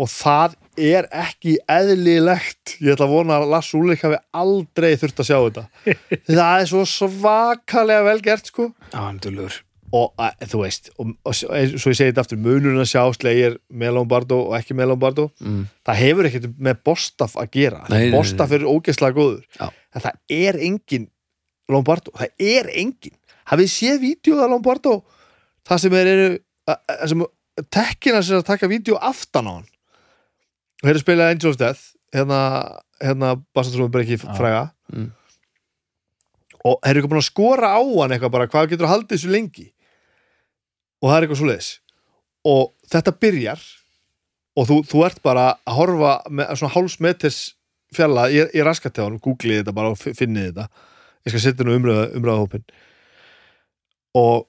og 0.01 0.09
það 0.09 0.53
er 0.81 1.05
ekki 1.13 1.57
eðlilegt. 1.69 2.77
Ég 2.81 2.95
ætla 2.95 3.05
að 3.05 3.11
vona 3.13 3.35
að 3.37 3.49
Lars 3.51 3.67
Úlik 3.77 4.01
hafi 4.05 4.17
aldrei 4.33 4.93
þurft 4.97 5.19
að 5.21 5.27
sjá 5.27 5.35
þetta. 5.43 5.63
Það 6.31 6.53
er 6.63 6.69
svo 6.71 6.85
svakalega 6.89 8.05
vel 8.07 8.21
gert 8.25 8.49
sko. 8.49 8.69
Dölur. 9.21 9.59
og 9.91 10.13
að, 10.23 10.45
þú 10.47 10.59
veist 10.63 10.85
og, 10.95 11.09
og, 11.27 11.33
svo 11.35 11.51
ég 11.91 11.97
segi 11.99 12.07
þetta 12.13 12.23
aftur, 12.23 12.39
munurinn 12.39 12.79
að 12.79 12.87
sjá 12.93 13.01
slegir 13.17 13.57
með 13.75 13.97
Lombardo 13.97 14.37
og 14.47 14.53
ekki 14.55 14.77
með 14.79 14.93
Lombardo 14.93 15.25
Mm. 15.43 15.65
það 15.83 15.99
hefur 15.99 16.29
ekkert 16.29 16.45
með 16.63 16.77
Bostaf 16.87 17.33
að 17.35 17.49
gera. 17.57 17.81
Nei, 17.89 17.97
nei, 17.97 18.05
nei, 18.07 18.13
Bostaf 18.15 18.53
er 18.55 18.63
ógeðslega 18.71 19.17
góður. 19.17 19.43
En 19.91 20.05
það 20.05 20.15
er 20.31 20.59
engin 20.69 21.09
Lombardo, 21.71 22.13
það 22.15 22.31
er 22.55 22.71
engin 22.71 23.17
hafið 23.51 23.69
séð 23.75 23.99
vídeo 24.01 24.39
af 24.41 24.49
Lombardo 24.51 24.95
það 25.67 25.79
sem 25.83 25.93
er 25.99 26.11
að- 26.71 27.07
sem 27.11 27.25
tekkina 27.69 28.21
sér 28.23 28.39
að 28.41 28.45
taka 28.47 28.67
vídeo 28.71 28.95
aftan 28.97 29.47
á 29.47 29.53
hann. 29.59 29.67
Og 30.81 30.89
hérna 30.89 31.01
spilaði 31.03 31.31
Angel 31.35 31.49
of 31.51 31.57
Death 31.57 31.81
hérna, 32.15 32.39
hérna 33.01 33.35
ekki 34.05 34.17
Já. 34.17 34.37
fræga 34.37 34.63
Mm. 34.91 35.11
og 36.65 36.79
þeir 36.83 36.89
eru 36.91 36.99
ekki 37.01 37.09
búin 37.11 37.21
að 37.21 37.29
skora 37.29 37.69
á 37.73 37.81
hann 37.81 38.11
eitthvað 38.11 38.31
bara 38.35 38.47
hvað 38.47 38.69
getur 38.71 38.85
að 38.87 38.93
haldið 38.95 39.15
þessu 39.17 39.31
lengi? 39.31 39.67
Og 41.01 41.09
það 41.09 41.15
er 41.17 41.25
eitthvað 41.27 41.39
svo 41.41 41.49
leiðis 41.49 41.69
og 42.45 42.73
þetta 42.91 43.13
byrjar 43.21 43.61
og 44.57 44.67
þú, 44.67 44.75
þú 44.89 45.05
ert 45.05 45.21
bara 45.23 45.45
að 45.65 45.75
horfa 45.77 46.11
með 46.29 46.51
svona 46.59 46.73
hálsmetis 46.75 47.37
fjalla 47.93 48.27
í, 48.31 48.41
í 48.55 48.63
raskateðanum, 48.65 49.19
googlið 49.21 49.61
þetta 49.61 49.73
bara 49.75 49.89
og 49.93 49.97
fi- 49.99 50.13
finnið 50.15 50.51
þetta. 50.51 50.67
Ég 51.25 51.33
skal 51.33 51.43
setja 51.43 51.65
nú 51.67 51.75
umræða, 51.77 52.05
umræðahópin 52.17 52.63
og 54.17 54.47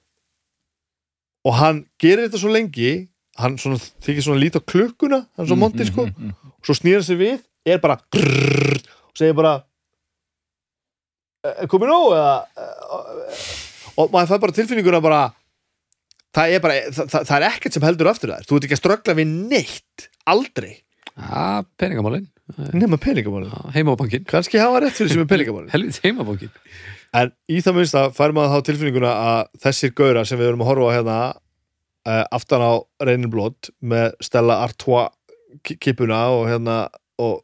og 1.43 1.57
hann 1.59 1.83
gerir 1.99 2.27
þetta 2.27 2.39
svo 2.39 2.53
lengi 2.53 2.93
hann 3.41 3.57
svona, 3.59 3.79
þykir 4.05 4.25
svona 4.25 4.41
lít 4.41 4.57
á 4.59 4.61
klukkuna 4.61 5.23
hann 5.37 5.49
svo 5.49 5.57
montið 5.59 5.89
sko. 5.89 6.07
mm, 6.07 6.31
mm, 6.31 6.51
og 6.53 6.67
svo 6.67 6.75
snýra 6.77 7.03
sig 7.05 7.19
við, 7.19 7.39
er 7.65 7.81
bara 7.83 7.99
grrrr, 8.13 8.79
og 9.09 9.19
segir 9.19 9.37
bara 9.37 9.57
er 11.43 11.69
komið 11.71 11.91
nóg 11.91 12.13
eða 12.15 12.35
eh, 12.55 13.41
og 13.99 14.13
maður 14.13 14.31
fær 14.31 14.43
bara 14.45 14.57
tilfinninguna 14.59 15.01
bara 15.03 15.23
það 16.33 16.55
er 16.55 16.63
bara, 16.63 16.79
það, 16.93 17.11
það, 17.11 17.27
það 17.29 17.35
er 17.39 17.47
ekkert 17.49 17.77
sem 17.77 17.87
heldur 17.89 18.11
aftur 18.13 18.33
þær, 18.33 18.47
þú 18.47 18.57
ert 18.57 18.67
ekki 18.69 18.77
að 18.77 18.83
ströggla 18.83 19.17
við 19.19 19.35
neitt 19.51 20.09
aldrei, 20.29 20.73
Já, 21.13 21.61
peningamálin, 21.77 22.23
nema 22.73 22.97
peningamálin 22.97 23.51
heimabankin. 23.75 24.23
Kannski 24.25 24.57
hafa 24.57 24.79
rétt 24.81 24.95
fyrir 24.97 25.11
sem 25.13 25.21
er 25.21 25.27
peningamálin 25.33 25.69
Helvið 25.69 25.99
heimabankin 26.07 26.49
en 27.13 27.31
í 27.51 27.59
það 27.63 27.75
minnst 27.77 27.97
að 27.99 28.13
fær 28.17 28.33
maður 28.35 28.53
þá 28.57 28.67
tilfinninguna 28.69 29.11
að 29.29 29.41
þessir 29.65 29.93
gaurar 29.97 30.25
sem 30.29 30.39
við 30.39 30.49
erum 30.51 30.63
að 30.65 30.69
horfa 30.71 30.93
hérna 30.95 31.17
uh, 31.33 32.23
aftan 32.33 32.63
á 32.65 32.71
reynirblót 33.05 33.69
með 33.85 34.15
Stella 34.25 34.59
Artois 34.65 35.11
ki- 35.63 35.77
kippuna 35.77 36.23
og 36.33 36.47
hérna 36.49 36.77
og 37.21 37.43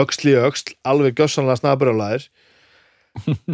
öxl 0.00 0.30
í 0.32 0.36
öxl, 0.40 0.72
alveg 0.88 1.18
gjössanlega 1.20 1.60
snabrjálæðir 1.60 2.24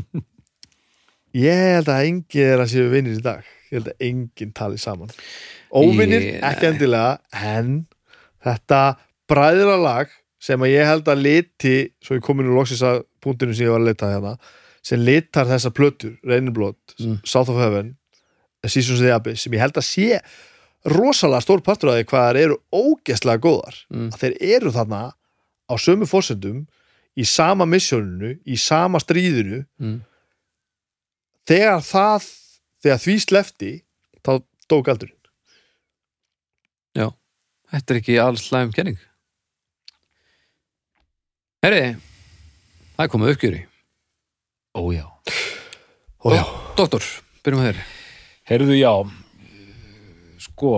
ég 1.46 1.62
held 1.76 1.90
að 1.90 2.04
engin 2.08 2.46
er 2.54 2.62
að 2.64 2.70
séu 2.72 2.86
vinnir 2.92 3.18
í 3.18 3.24
dag. 3.24 3.42
Ég 3.70 3.76
held 3.78 3.90
að 3.92 4.04
enginn 4.06 4.54
tali 4.56 4.78
saman. 4.82 5.10
Óvinnir, 5.70 6.24
Ég- 6.26 6.40
ekki 6.46 6.66
endilega 6.70 7.18
en 7.46 7.74
þetta 8.46 8.80
bræðralag 9.30 10.10
sem 10.42 10.62
að 10.64 10.72
ég 10.72 10.88
held 10.88 11.10
að 11.12 11.20
liti 11.26 11.74
svo 12.02 12.16
ég 12.16 12.24
komin 12.24 12.48
úr 12.50 12.56
loksins 12.62 12.82
að 12.86 13.02
punktinu 13.22 13.54
sem 13.54 13.66
ég 13.68 13.74
var 13.74 13.82
að 13.82 13.90
leta 13.90 14.08
hérna 14.14 14.32
sem 14.82 15.00
litar 15.04 15.46
þessa 15.48 15.70
plötur, 15.76 16.16
reynirblót 16.24 16.94
Mm. 17.00 17.18
South 17.24 17.50
of 17.50 17.56
Heaven 17.60 17.96
Seasons 18.66 19.00
of 19.00 19.06
the 19.06 19.12
Abyss 19.14 19.42
sem 19.44 19.52
ég 19.52 19.60
held 19.62 19.76
að 19.80 19.86
sé 19.88 20.20
rosalega 20.84 21.40
stór 21.44 21.62
partur 21.64 21.90
af 21.92 21.98
því 22.00 22.04
hvað 22.10 22.26
þær 22.30 22.40
eru 22.42 22.56
ógeðslega 22.72 23.40
góðar 23.44 23.76
Mm. 23.90 24.10
að 24.12 24.18
þeir 24.24 24.36
eru 24.56 24.70
þarna 24.72 25.02
á 25.70 25.74
sömu 25.76 26.06
fórsendum 26.08 26.66
í 27.16 27.24
sama 27.26 27.64
missjóninu, 27.66 28.38
í 28.46 28.56
sama 28.56 28.98
stríðinu 29.00 29.64
mm. 29.80 30.00
þegar 31.46 31.80
það 31.84 32.28
þegar 32.82 32.98
því 33.04 33.16
slefti 33.20 33.72
þá 34.24 34.42
dó 34.68 34.82
galdurinn 34.82 35.16
Þetta 37.70 37.94
er 37.94 37.98
ekki 38.00 38.16
alls 38.18 38.48
slæm 38.48 38.72
kenning 38.74 38.98
Herri 41.62 41.82
Það 42.96 43.04
er 43.04 43.10
komið 43.12 43.32
uppgjöri 43.34 43.60
Ó 44.74 44.92
já. 44.94 45.06
og 46.22 46.34
já, 46.36 46.44
Doktor, 46.78 47.02
byrjum 47.42 47.62
að 47.62 47.70
þér 47.70 47.80
Heyrðu, 48.50 48.76
já, 48.78 48.92
sko, 50.42 50.70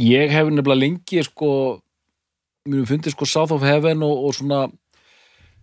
ég 0.00 0.32
hef 0.32 0.48
nefnilega 0.48 0.80
lengi, 0.80 1.22
sko, 1.24 1.50
mér 2.68 2.82
hef 2.82 2.92
fundið, 2.92 3.14
sko, 3.14 3.28
South 3.28 3.54
of 3.56 3.64
Heaven 3.64 4.04
og, 4.04 4.24
og 4.28 4.34
svona, 4.36 4.62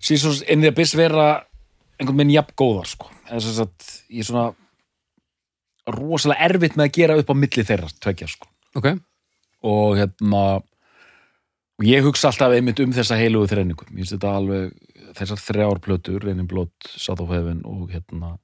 svo 0.02 0.34
ennið 0.45 0.72
að 0.72 0.78
byrst 0.80 0.98
vera 0.98 1.28
einhvern 1.99 2.22
veginn 2.22 2.34
jafn 2.36 2.56
góðar, 2.57 2.90
sko. 2.90 3.12
Þess 3.30 3.62
að 3.62 3.91
ég 4.10 4.24
er 4.24 4.30
svona 4.30 4.48
rosalega 5.95 6.49
erfitt 6.49 6.78
með 6.78 6.88
að 6.88 6.95
gera 6.98 7.20
upp 7.22 7.30
á 7.30 7.36
milli 7.38 7.66
þeirra, 7.70 7.91
tvekja, 8.02 8.32
sko. 8.34 8.49
Ok, 8.76 8.90
Og 9.66 9.95
hérna, 9.98 10.41
og 11.80 11.86
ég 11.86 12.04
hugsa 12.06 12.30
alltaf 12.32 12.54
einmitt 12.56 12.80
um 12.80 12.94
þessa 12.96 13.18
heilugu 13.20 13.50
þrenningu. 13.52 13.86
Mér 13.92 14.04
finnst 14.06 14.16
þetta 14.16 14.34
alveg, 14.40 14.72
þessar 15.18 15.42
þrjár 15.44 15.82
plötur, 15.84 16.24
Reinin 16.24 16.48
Blót, 16.48 16.74
South 16.88 17.22
of 17.24 17.30
Heaven 17.34 17.62
og 17.68 17.90
hérna, 17.92 18.38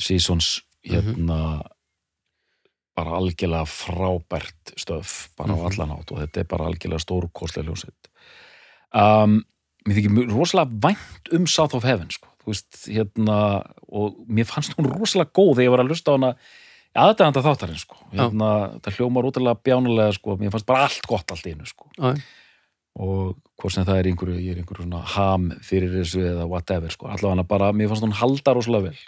Seasons, 0.00 0.62
hérna, 0.88 1.60
bara 2.96 3.16
algjörlega 3.18 3.64
frábært 3.68 4.72
stöf, 4.76 5.28
bara 5.36 5.52
Mhm. 5.54 5.60
á 5.60 5.64
allan 5.68 5.90
átt 5.98 6.12
og 6.12 6.18
þetta 6.18 6.40
er 6.40 6.44
bara 6.44 6.64
algjörlega 6.66 7.00
stórkostlega 7.00 7.68
ljósitt. 7.68 8.08
Um, 8.92 9.44
mér 9.86 9.96
þykir 9.96 10.30
rosalega 10.32 10.70
vænt 10.80 11.32
um 11.32 11.46
South 11.46 11.74
of 11.74 11.84
Heaven, 11.84 12.10
sko. 12.10 12.28
Þú 12.42 12.46
veist, 12.52 12.88
hérna, 12.88 13.62
og 13.88 14.16
mér 14.28 14.44
fannst 14.44 14.74
hún 14.76 14.90
rosalega 14.90 15.30
góð 15.32 15.56
þegar 15.56 15.64
ég 15.64 15.70
var 15.70 15.84
að 15.84 15.88
lusta 15.88 16.10
á 16.12 16.16
hana 16.16 16.36
aðdæðanda 16.98 17.42
þáttarinn, 17.44 17.80
sko. 17.80 17.96
Hérna, 18.12 18.50
það 18.84 18.98
hljómar 18.98 19.28
útrúlega 19.28 19.60
bjánulega, 19.64 20.12
sko. 20.18 20.36
Mér 20.40 20.52
fannst 20.52 20.68
bara 20.68 20.86
allt 20.88 21.06
gott 21.08 21.32
allt 21.32 21.46
í 21.48 21.54
einu, 21.54 21.68
sko. 21.68 21.88
já, 21.96 22.14
Og 23.00 23.38
hvort 23.56 23.72
sem 23.72 23.86
það 23.88 23.98
er 23.98 24.06
einhverju, 24.10 24.34
ég 24.36 24.52
er 24.52 24.58
einhverju 24.60 24.84
svona 24.84 25.00
ham 25.14 25.46
fyrir 25.64 25.94
þessu 25.94 26.20
eða 26.28 26.44
whatever, 26.44 26.92
sko. 26.92 27.08
Allavega 27.08 27.46
bara, 27.48 27.70
mér 27.72 27.88
fannst 27.88 28.04
hún 28.04 28.12
halda 28.12 28.52
rosalega 28.52 28.90
vel. 28.90 28.98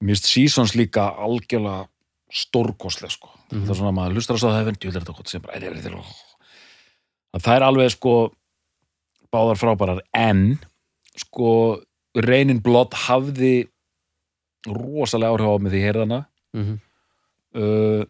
Mér 0.00 0.16
finnst 0.16 0.30
Seasons 0.30 0.72
líka 0.78 1.10
algjörlega 1.12 1.88
stórkostlega, 2.32 3.12
sko. 3.12 3.28
Mhm. 3.50 3.66
Það 3.66 3.70
er 3.70 3.80
svona, 3.82 3.92
maður 3.92 4.16
hlustar 4.16 4.36
á 4.40 4.40
það 4.40 4.58
hefur, 4.60 4.78
það 7.44 7.56
er 7.56 7.62
alveg, 7.62 7.90
sko, 7.90 8.32
báðar 9.30 9.60
frábærar, 9.60 10.00
en, 10.14 10.58
sko, 11.16 11.82
Reinin 12.16 12.62
Blood 12.62 12.94
hafði 12.94 13.68
rosalega 14.66 15.30
áhrif 15.36 15.46
á 15.46 15.54
mig 15.60 15.72
því 15.72 15.82
ég 15.84 16.26
hana 16.54 16.64
mhm, 16.64 16.80
uh, 17.54 18.04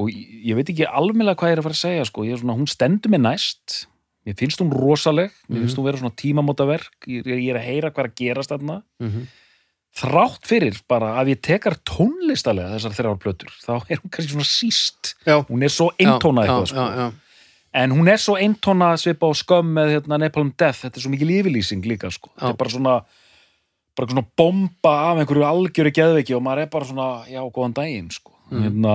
og 0.00 0.10
ég, 0.10 0.28
ég 0.50 0.58
veit 0.58 0.72
ekki 0.72 0.88
almennilega 0.88 1.38
hvað 1.40 1.52
ég 1.52 1.56
er 1.56 1.62
að 1.62 1.68
fara 1.68 1.78
að 1.78 1.84
segja 1.84 2.08
sko. 2.08 2.24
ég 2.26 2.40
svona, 2.40 2.56
hún 2.58 2.70
stendur 2.70 3.12
mig 3.12 3.22
næst. 3.22 3.84
Mér 4.26 4.36
finnst 4.38 4.62
hún 4.62 4.72
rosaleg. 4.74 5.34
Mér 5.50 5.64
finnst 5.64 5.78
hún 5.78 5.86
vera 5.86 6.00
svona 6.00 6.16
tímamótaverk. 6.18 7.06
Ég, 7.10 7.26
ég 7.26 7.48
er 7.52 7.58
að 7.60 7.68
heyra 7.68 7.90
hvað 7.90 8.04
er 8.04 8.10
að 8.10 8.18
gerast 8.22 8.54
þarna. 8.54 8.82
Mhm. 9.02 9.30
Þrátt 9.92 10.46
fyrir 10.48 10.78
bara 10.88 11.10
að 11.20 11.34
ég 11.34 11.40
tekar 11.44 11.74
tónlistalega 11.84 12.72
þessar 12.72 12.94
þrjár 12.96 13.18
plötur 13.20 13.50
þá 13.60 13.74
er 13.92 13.98
hún 14.00 14.12
kannski 14.14 14.32
svona 14.32 14.48
síst. 14.48 15.10
Já, 15.26 15.42
hún 15.44 15.66
er 15.66 15.68
svo 15.68 15.90
eintónað 16.00 16.46
eitthvað 16.46 16.70
sko. 16.70 16.80
já, 16.80 16.96
já. 16.96 17.12
en 17.82 17.92
hún 17.92 18.08
er 18.08 18.16
svo 18.16 18.38
eintónað 18.40 19.02
svipa 19.02 19.28
á 19.28 19.32
skömm 19.36 19.74
með 19.76 19.92
hérna, 19.92 20.18
Napalm 20.22 20.54
Death, 20.56 20.86
þetta 20.86 20.96
er 20.96 21.04
svo 21.04 21.12
mikil 21.12 21.28
yfirlýsing 21.28 21.84
líka 21.84 22.08
sko. 22.08 22.32
þetta 22.38 22.54
er 22.54 22.56
bara 22.56 22.72
svona 22.72 22.94
bara 23.96 24.08
svona 24.08 24.24
bomba 24.36 24.92
af 25.10 25.22
einhverju 25.22 25.44
algjöru 25.46 25.92
geðveiki 25.96 26.36
og 26.36 26.44
maður 26.44 26.64
er 26.64 26.70
bara 26.72 26.88
svona, 26.88 27.08
já, 27.28 27.42
góðan 27.52 27.76
daginn 27.76 28.12
sko. 28.12 28.32
Mm. 28.52 28.62
hérna 28.66 28.94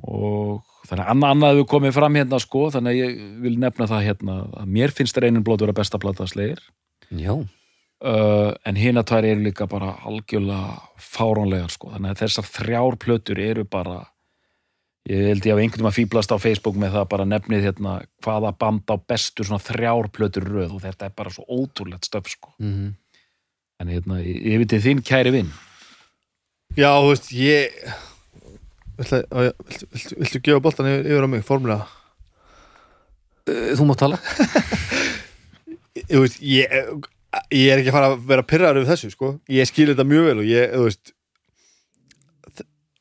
og 0.00 0.66
þannig 0.88 1.04
að 1.04 1.10
annað, 1.12 1.32
annað 1.34 1.54
hefur 1.54 1.70
komið 1.74 1.96
fram 1.96 2.18
hérna 2.18 2.40
sko, 2.42 2.66
þannig 2.74 2.92
að 2.92 3.00
ég 3.00 3.16
vil 3.44 3.56
nefna 3.60 3.88
það 3.90 4.06
hérna 4.08 4.36
að 4.62 4.70
mér 4.76 4.94
finnst 4.96 5.18
reynum 5.20 5.44
blót 5.46 5.64
vera 5.64 5.76
besta 5.76 6.00
plata 6.00 6.26
slegir 6.30 6.62
já. 7.10 7.34
uh, 7.34 8.52
en 8.66 8.80
hina 8.80 9.04
tvær 9.06 9.28
eru 9.28 9.44
líka 9.44 9.68
bara 9.70 9.92
algjörlega 10.08 10.78
fáránlegar 10.96 11.74
sko. 11.74 11.92
þannig 11.94 12.14
að 12.14 12.24
þessar 12.24 12.48
þrjár 12.54 12.98
plötur 13.04 13.42
eru 13.44 13.66
bara 13.68 13.98
ég 15.10 15.28
held 15.30 15.46
ég 15.46 15.54
að 15.54 15.62
einhvern 15.62 15.84
veginn 15.84 15.92
að 15.92 15.98
fýblast 15.98 16.32
á 16.32 16.38
Facebook 16.40 16.80
með 16.80 16.96
það 16.96 17.06
bara 17.12 17.28
nefnið 17.28 17.68
hérna 17.68 17.94
hvaða 18.24 18.54
band 18.56 18.88
á 18.88 18.96
bestu 18.98 19.44
svona 19.44 19.62
þrjár 19.64 20.10
plötur 20.16 20.48
röð 20.48 20.74
og 20.78 20.82
þetta 20.86 21.08
er 21.08 21.14
bara 21.16 21.32
svo 21.34 21.44
ótrúlegt 21.44 22.08
stöf 22.08 22.32
sko. 22.32 22.56
mhm 22.58 22.96
en 23.80 23.92
hérna, 23.92 24.20
ég, 24.22 24.60
veit 24.60 24.76
þinn 24.84 25.04
kæri 25.06 25.34
vinn 25.34 25.52
já, 26.76 26.90
þú 26.92 27.08
veist, 27.12 27.32
ég 27.32 27.80
viltu, 29.00 29.22
viltu, 29.32 29.88
viltu, 29.94 30.20
viltu 30.20 30.42
gefa 30.44 30.64
boltan 30.64 30.90
yfir, 30.90 31.08
yfir 31.08 31.26
á 31.26 31.28
mig, 31.32 31.46
formulega 31.46 31.88
Uh, 33.50 33.72
Þú 33.76 33.86
mátt 33.88 34.02
tala. 34.02 34.18
Ég, 36.00 36.18
veist, 36.22 36.38
ég, 36.42 36.70
ég 37.54 37.70
er 37.70 37.80
ekki 37.80 37.90
að 37.90 37.96
fara 37.96 38.10
að 38.12 38.20
vera 38.30 38.44
pyrraður 38.46 38.80
yfir 38.80 38.92
þessu, 38.92 39.10
sko. 39.14 39.30
Ég 39.52 39.68
skil 39.68 39.88
þetta 39.90 40.06
mjög 40.06 40.28
vel 40.28 40.42
og 40.42 40.46
ég, 40.48 40.74
þú 40.74 40.84
veist 40.86 41.14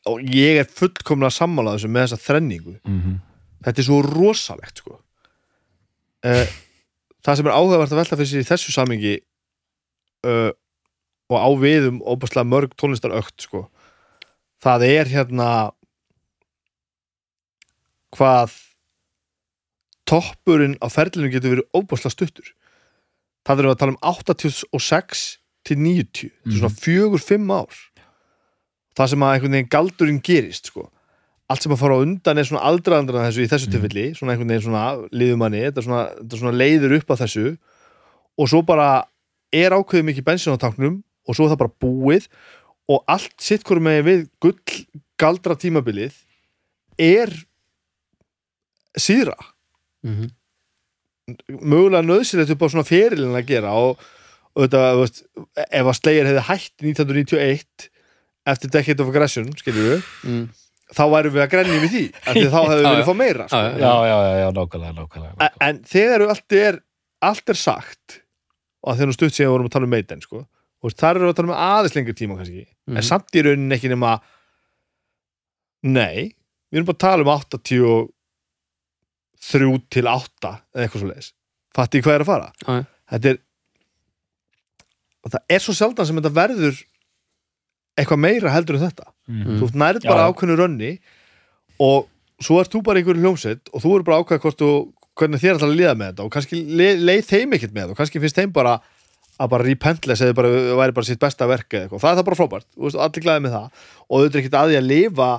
og 0.10 0.24
ég 0.34 0.58
er 0.62 0.70
fullkomlega 0.80 1.36
sammálað 1.36 1.78
þessu 1.78 1.92
með 1.94 2.06
þessa 2.08 2.24
þrenningu. 2.24 2.74
Mm 2.82 3.00
-hmm. 3.02 3.18
þetta 3.68 3.82
er 3.82 3.88
svo 3.88 4.00
rosalegt 4.06 4.82
sko. 4.82 4.96
uh, 6.26 6.48
það 7.26 7.36
sem 7.38 7.48
er 7.48 7.54
áhugavert 7.56 7.94
að 7.94 8.02
velta 8.02 8.18
fyrir 8.18 8.32
sér 8.32 8.44
í 8.44 8.50
þessu 8.50 8.74
samingi 8.74 9.14
uh, 10.26 10.52
og 11.30 11.38
á 11.38 11.50
viðum 11.62 12.00
óbærslega 12.02 12.48
mörg 12.50 12.74
tónlistar 12.80 13.14
ökt 13.18 13.46
sko. 13.46 13.68
það 14.60 14.84
er 14.90 15.06
hérna 15.08 15.50
hvað 18.18 18.56
toppurinn 20.10 20.78
á 20.82 20.88
ferlinu 20.92 21.30
getur 21.32 21.54
verið 21.54 21.68
óbærslega 21.78 22.16
stuttur. 22.16 22.48
Það 23.46 23.62
við 23.62 23.70
að 23.72 23.80
tala 23.82 23.94
um 23.96 24.02
86 24.04 25.26
til 25.68 25.78
90 25.78 26.32
þetta 26.34 26.50
er 26.50 26.58
svona 26.58 26.76
fjögur, 26.82 27.22
fimm 27.24 27.52
ár. 27.54 27.76
Það 28.98 29.12
sem 29.14 29.24
að 29.24 29.34
einhvern 29.36 29.56
veginn 29.56 29.72
galdurinn 29.72 30.22
gerist 30.26 30.72
sko. 30.72 30.90
Allt 31.50 31.64
sem 31.64 31.74
að 31.74 31.80
fara 31.82 31.98
á 31.98 32.04
undan 32.04 32.38
er 32.38 32.46
svona 32.50 32.66
aldraðandra 32.68 33.24
þessu 33.30 33.46
í 33.46 33.50
þessu 33.50 33.68
Mhm. 33.70 33.74
tilfelli, 33.74 34.06
svona 34.18 34.34
einhvern 34.34 34.50
veginn 34.52 34.66
svona 34.68 35.10
liðumanni, 35.14 35.62
þetta 35.66 35.78
er 35.78 35.86
svona, 35.88 36.04
þetta 36.20 36.34
er 36.34 36.40
svona 36.42 36.58
leiður 36.58 36.96
upp 36.98 37.08
að 37.08 37.22
þessu. 37.24 37.58
Og 38.38 38.48
svo 38.50 38.62
bara 38.66 39.06
er 39.54 39.72
ákveðið 39.72 40.06
mikið 40.10 40.24
bensin 40.26 40.54
á 40.54 40.58
tanknum 40.60 41.04
og 41.30 41.38
svo 41.38 41.46
er 41.46 41.54
það 41.54 41.62
bara 41.62 41.78
búið 41.86 42.26
og 42.90 43.06
allt 43.12 43.38
sitt 43.46 43.64
hverju 43.68 43.86
með 43.86 44.02
við 44.08 44.26
gull 44.42 44.82
galdra 45.22 45.58
tímabilið 45.60 46.18
er 46.98 47.32
síðra 48.98 49.38
mhm 50.02 50.34
mögulega 51.48 52.06
nöðsilegt 52.06 52.54
upp 52.54 52.66
á 52.66 52.68
svona 52.72 52.88
ferilin 52.88 53.38
að 53.38 53.48
gera 53.52 53.74
og, 53.78 54.02
og 54.56 54.66
þetta, 54.66 54.84
veist, 55.00 55.22
ef 55.66 55.92
að 55.92 55.98
Slayer 56.00 56.30
hefði 56.30 56.46
hætt 56.50 56.86
1991 56.86 57.90
eftir 58.50 58.74
Decade 58.74 59.04
of 59.04 59.12
Aggression, 59.12 59.50
skiljum 59.60 59.90
við 59.92 60.12
mm. 60.26 60.46
þá 60.96 61.04
værum 61.14 61.36
við 61.36 61.46
að 61.46 61.52
grenni 61.54 61.82
við 61.84 61.96
því 61.96 62.06
því 62.30 62.46
þá 62.46 62.60
hefðu 62.60 62.78
við 62.80 62.88
viljað 62.90 63.10
fá 63.10 63.18
meira 63.20 63.50
sko. 63.50 63.64
Já, 63.66 63.92
já, 64.10 64.16
já, 64.16 64.32
já, 64.44 64.48
nákvæmlega, 64.60 64.96
nákvæmlega, 65.02 65.52
En- 65.68 65.84
þegar 65.94 66.26
allt 66.30 66.60
er 66.62 66.82
allt 67.30 67.52
er 67.52 67.60
sagt 67.60 68.22
og 68.80 68.94
að 68.94 69.02
þegar 69.02 69.12
nú 69.12 69.18
stutt 69.18 69.36
síðan 69.36 69.54
vorum 69.54 69.70
að 69.70 69.76
tala 69.76 69.90
um 69.90 69.94
Maiden 69.94 70.24
sko. 70.24 70.46
Og 70.84 70.94
þar 70.96 71.16
erum 71.18 71.28
við 71.28 71.34
að 71.34 71.38
tala 71.40 71.50
um 71.50 71.58
aðeins 71.60 71.96
lengri 71.98 72.14
tíma 72.16 72.38
kannski, 72.40 72.66
Mhm. 72.88 72.98
en 72.98 73.04
samt 73.04 73.36
í 73.36 73.42
rauninni 73.44 73.76
ekki 73.76 73.90
nema 73.92 74.14
nei, 75.84 76.34
við 76.72 76.80
erum 76.80 76.86
bara 76.90 76.98
að 76.98 77.06
tala 77.06 77.22
um 77.24 77.32
83 77.34 78.10
til 79.90 80.06
8 80.08 80.54
eða 80.76 80.84
eitthvað 80.86 81.00
svo 81.04 81.10
leiðis 81.12 81.32
fatti 81.76 82.02
hvað 82.04 82.16
er 82.18 82.24
að 82.26 82.30
fara 82.32 82.50
já. 82.66 82.86
þetta 83.14 83.30
er 83.34 83.38
og 85.24 85.32
það 85.34 85.44
er 85.56 85.60
svo 85.64 85.74
sjaldan 85.78 86.08
sem 86.10 86.20
þetta 86.20 86.34
verður 86.36 86.76
eitthvað 88.00 88.20
meira 88.26 88.54
heldur 88.56 88.76
en 88.80 88.86
þetta 88.90 89.08
Mm. 89.30 89.60
þú 89.62 89.66
nærð 89.78 90.02
Já, 90.02 90.10
bara 90.10 90.24
já. 90.26 90.30
ákveðnu 90.34 90.56
rönni 90.58 90.92
og 91.80 92.08
svo 92.42 92.60
ert 92.60 92.72
þú 92.74 92.80
bara 92.84 92.98
í 93.00 93.04
einhverju 93.04 93.22
hljómsveit 93.22 93.70
og 93.72 93.82
þú 93.84 93.92
eru 93.96 94.04
bara 94.04 94.24
þú 94.24 94.94
hvernig 95.20 95.40
þér 95.44 95.56
ætlar 95.60 95.70
að 95.70 95.78
liða 95.78 95.94
með 96.00 96.08
þetta 96.14 96.24
og 96.26 96.32
kannski 96.34 96.62
le, 96.66 96.88
leið 96.98 97.26
þeim 97.30 97.54
ekkert 97.54 97.74
með 97.76 97.82
þetta 97.84 97.92
og 97.94 97.98
kannski 98.00 98.20
finnst 98.24 98.36
þeim 98.40 98.52
bara 98.56 98.74
að 99.40 99.52
bara 99.54 99.66
repentless 99.68 100.22
eða 100.26 100.50
væri 100.80 100.96
bara 100.98 101.08
sitt 101.08 101.20
besta 101.22 101.48
verk 101.50 101.72
eða 101.74 101.86
eitthvað, 101.88 102.02
það 102.04 102.12
er 102.12 102.20
það 102.20 102.28
bara 102.30 102.40
frábært. 102.40 102.68
Allir 103.06 103.24
glæði 103.26 103.44
með 103.46 103.56
það. 103.56 103.86
Og 104.10 104.16
auðvitað 104.20 104.36
er 104.36 104.44
ekkert 104.44 104.58
að 104.60 104.72
því 104.74 104.80
að 104.82 104.90
lifa 104.90 105.30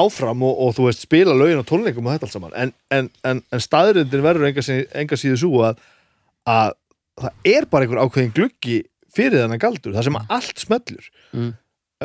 áfram 0.00 0.44
og, 0.46 0.60
og 0.64 0.74
þú 0.76 0.84
veist 0.86 1.02
spila 1.04 1.34
lögin 1.36 1.60
og 1.60 1.66
tónleikum 1.68 2.06
og 2.06 2.14
þetta 2.14 2.28
allt 2.28 2.36
saman. 2.36 2.52
En, 2.62 2.72
en, 2.94 3.08
en, 3.26 3.40
en 3.52 3.62
staðrindin 3.64 4.22
verður 4.24 4.46
enga, 4.50 4.62
sí- 4.64 4.86
enga 5.02 5.18
síðu 5.20 5.40
svo 5.42 5.64
að, 5.66 5.80
að 6.48 6.76
það 7.20 7.50
er 7.52 7.66
bara 7.72 7.84
einhver 7.88 8.02
ákveðin 8.06 8.32
gluggi 8.36 8.78
fyrir 9.10 9.42
þennan 9.42 9.60
galdur, 9.60 9.96
það 9.96 10.06
sem 10.06 10.20
allt 10.22 10.62
smellur. 10.62 11.10
Mm. 11.34 11.50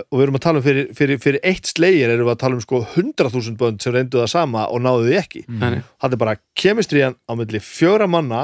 og 0.02 0.18
við 0.18 0.24
erum 0.26 0.36
að 0.36 0.44
tala 0.44 0.60
um 0.60 0.64
fyrir, 0.66 0.88
fyrir, 0.98 1.20
fyrir 1.24 1.44
eitt 1.48 1.70
slegir 1.70 2.10
erum 2.12 2.26
við 2.28 2.34
að 2.34 2.40
tala 2.42 2.58
um 2.58 2.64
sko 2.66 2.82
100.000 2.98 3.54
bönd 3.62 3.86
sem 3.86 3.94
reyndu 3.96 4.20
það 4.20 4.32
sama 4.34 4.66
og 4.68 4.82
náðu 4.84 5.06
því 5.08 5.20
ekki. 5.22 5.44
Nei. 5.62 5.78
það 6.02 6.18
er 6.18 6.22
bara 6.26 6.34
kemistriðan 6.60 7.16
á 7.16 7.32
milli 7.40 7.62
fjögra 7.64 8.10
manna 8.12 8.42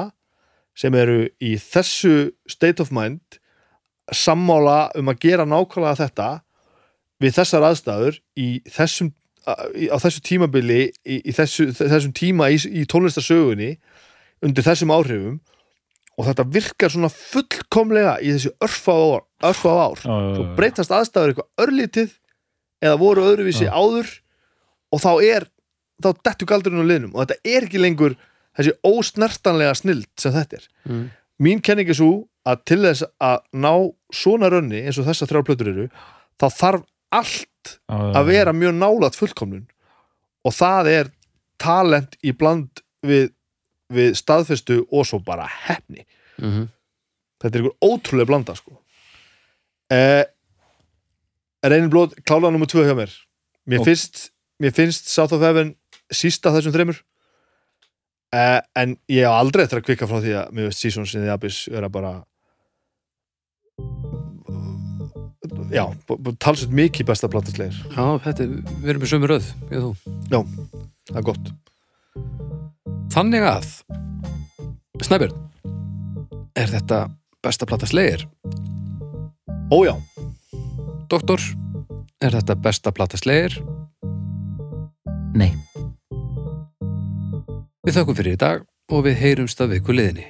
sem 0.82 0.96
eru 0.98 1.26
í 1.44 1.56
þessu 1.62 2.32
state 2.50 2.82
of 2.82 2.92
mind 2.96 3.40
sammála 4.12 4.90
um 4.98 5.12
að 5.12 5.22
gera 5.28 5.46
nákvæmlega 5.48 6.00
þetta 6.00 6.30
við 7.22 7.36
þessar 7.38 7.68
aðstæður 7.70 8.18
í 8.42 8.48
þessum, 8.66 9.12
á 9.46 9.98
þessu 10.02 10.24
tímabili 10.26 10.82
í, 11.06 11.22
í 11.22 11.36
þessu, 11.36 11.70
þessum 11.78 12.16
tíma 12.18 12.50
í, 12.52 12.58
í 12.66 12.86
tónlistarsögunni 12.90 13.76
undir 14.42 14.66
þessum 14.66 14.94
áhrifum 14.96 15.38
og 16.18 16.28
þetta 16.28 16.48
virkar 16.54 16.94
svona 16.94 17.12
fullkomlega 17.14 18.18
í 18.22 18.34
þessu 18.34 18.52
örfa 18.62 18.96
ár, 18.98 19.24
örfa 19.52 19.76
ár. 19.86 20.02
Já, 20.02 20.18
svo 20.36 20.48
breytast 20.58 20.94
aðstæður 20.94 21.34
eitthvað 21.34 21.66
örlítið 21.66 22.18
eða 22.82 23.00
voru 23.02 23.26
öðruvísi 23.30 23.70
Já. 23.70 23.74
áður 23.78 24.12
og 24.92 25.02
þá 25.04 25.12
er 25.30 25.48
þá 26.02 26.10
dettu 26.26 26.50
galdurinn 26.50 26.84
á 26.84 26.90
liðnum 26.90 27.16
og 27.16 27.24
þetta 27.24 27.54
er 27.56 27.68
ekki 27.68 27.82
lengur 27.82 28.18
þessi 28.58 28.74
ósnertanlega 28.88 29.76
snild 29.80 30.08
sem 30.20 30.34
þetta 30.36 30.58
er. 30.60 30.68
Mm. 30.90 31.10
mín 31.42 31.62
kenning 31.64 31.90
er 31.90 31.98
svo 31.98 32.28
að 32.46 32.64
til 32.66 32.80
þess 32.84 33.04
að 33.22 33.40
ná 33.54 33.72
svona 34.14 34.50
rönni 34.52 34.82
eins 34.86 34.98
og 35.02 35.06
þessar 35.08 35.30
þrjá 35.30 35.44
plötur 35.48 35.70
eru 35.72 35.88
þá 36.42 36.48
þarf 36.58 36.84
allt 37.12 37.76
að 37.90 38.26
vera 38.32 38.54
mjög 38.54 38.74
nálat 38.78 39.16
fullkomnun. 39.18 39.68
Og 40.46 40.54
það 40.58 40.88
er 40.90 41.10
talent 41.62 42.16
í 42.26 42.32
bland 42.34 42.82
við, 43.06 43.30
við 43.94 44.16
staðfestu 44.18 44.80
og 44.92 45.06
svo 45.06 45.20
bara 45.24 45.46
hefni 45.68 46.06
Mhm. 46.42 46.70
þetta 47.42 47.56
er 47.58 47.62
ykkur 47.62 47.78
ótrúlega 47.86 48.26
blanda 48.28 48.56
sko. 48.56 48.80
Eh, 49.92 50.24
reynir 51.64 51.90
blóð 51.92 52.16
klála 52.26 52.50
nummer 52.52 52.66
tvö 52.70 52.86
hjá 52.88 52.96
mér. 52.98 53.12
Mér 53.68 53.80
Ok. 53.80 53.86
finnst, 53.86 54.32
mér 54.60 54.72
finnst 54.74 55.08
South 55.08 55.34
of 55.34 55.42
Heaven 55.42 55.76
sísta 56.12 56.50
þessum 56.50 56.74
þreymur 56.74 57.02
eh, 58.36 58.60
en 58.82 58.96
ég 59.12 59.26
hef 59.26 59.38
aldrei 59.38 59.64
eftir 59.66 59.82
að 59.82 59.88
kvika 59.90 60.08
frá 60.10 60.20
því 60.24 60.36
að 60.42 60.52
mér 60.58 60.70
veist 60.70 60.84
Seasons 60.84 61.16
in 61.16 61.26
the 61.26 61.34
Abyss 61.34 61.66
vera 61.72 61.90
bara 61.92 62.14
já, 65.72 65.86
talsett 66.44 66.74
mikið 66.76 67.08
besta 67.08 67.30
blandaslegir 67.32 67.78
Já, 67.96 68.06
þetta 68.26 68.44
er, 68.44 68.56
við 68.84 68.90
erum 68.94 69.06
í 69.06 69.12
sömu 69.12 69.30
röð 69.32 69.48
ég 69.72 69.86
og 69.88 69.96
þú. 70.32 70.42
það 71.12 71.22
er 71.22 71.28
gott 71.32 71.52
Þannig 73.12 73.46
að 73.48 73.70
Snæbjörn 75.02 75.38
Er 76.60 76.68
þetta 76.72 77.06
besta 77.42 77.66
plata 77.66 77.88
slegir? 77.90 78.28
ójá, 79.72 79.94
Doktor, 81.08 81.40
er 82.20 82.36
þetta 82.36 82.56
besta 82.60 82.92
plata 82.92 83.16
slegir? 83.20 83.56
Nei. 85.32 85.54
Við 87.82 87.96
þakkum 87.98 88.14
fyrir 88.14 88.36
í 88.36 88.38
dag 88.38 88.66
og 88.94 89.00
við 89.08 89.16
heyrumst 89.18 89.62
af 89.64 89.72
ykkur 89.74 89.96
liðinni. 89.98 90.28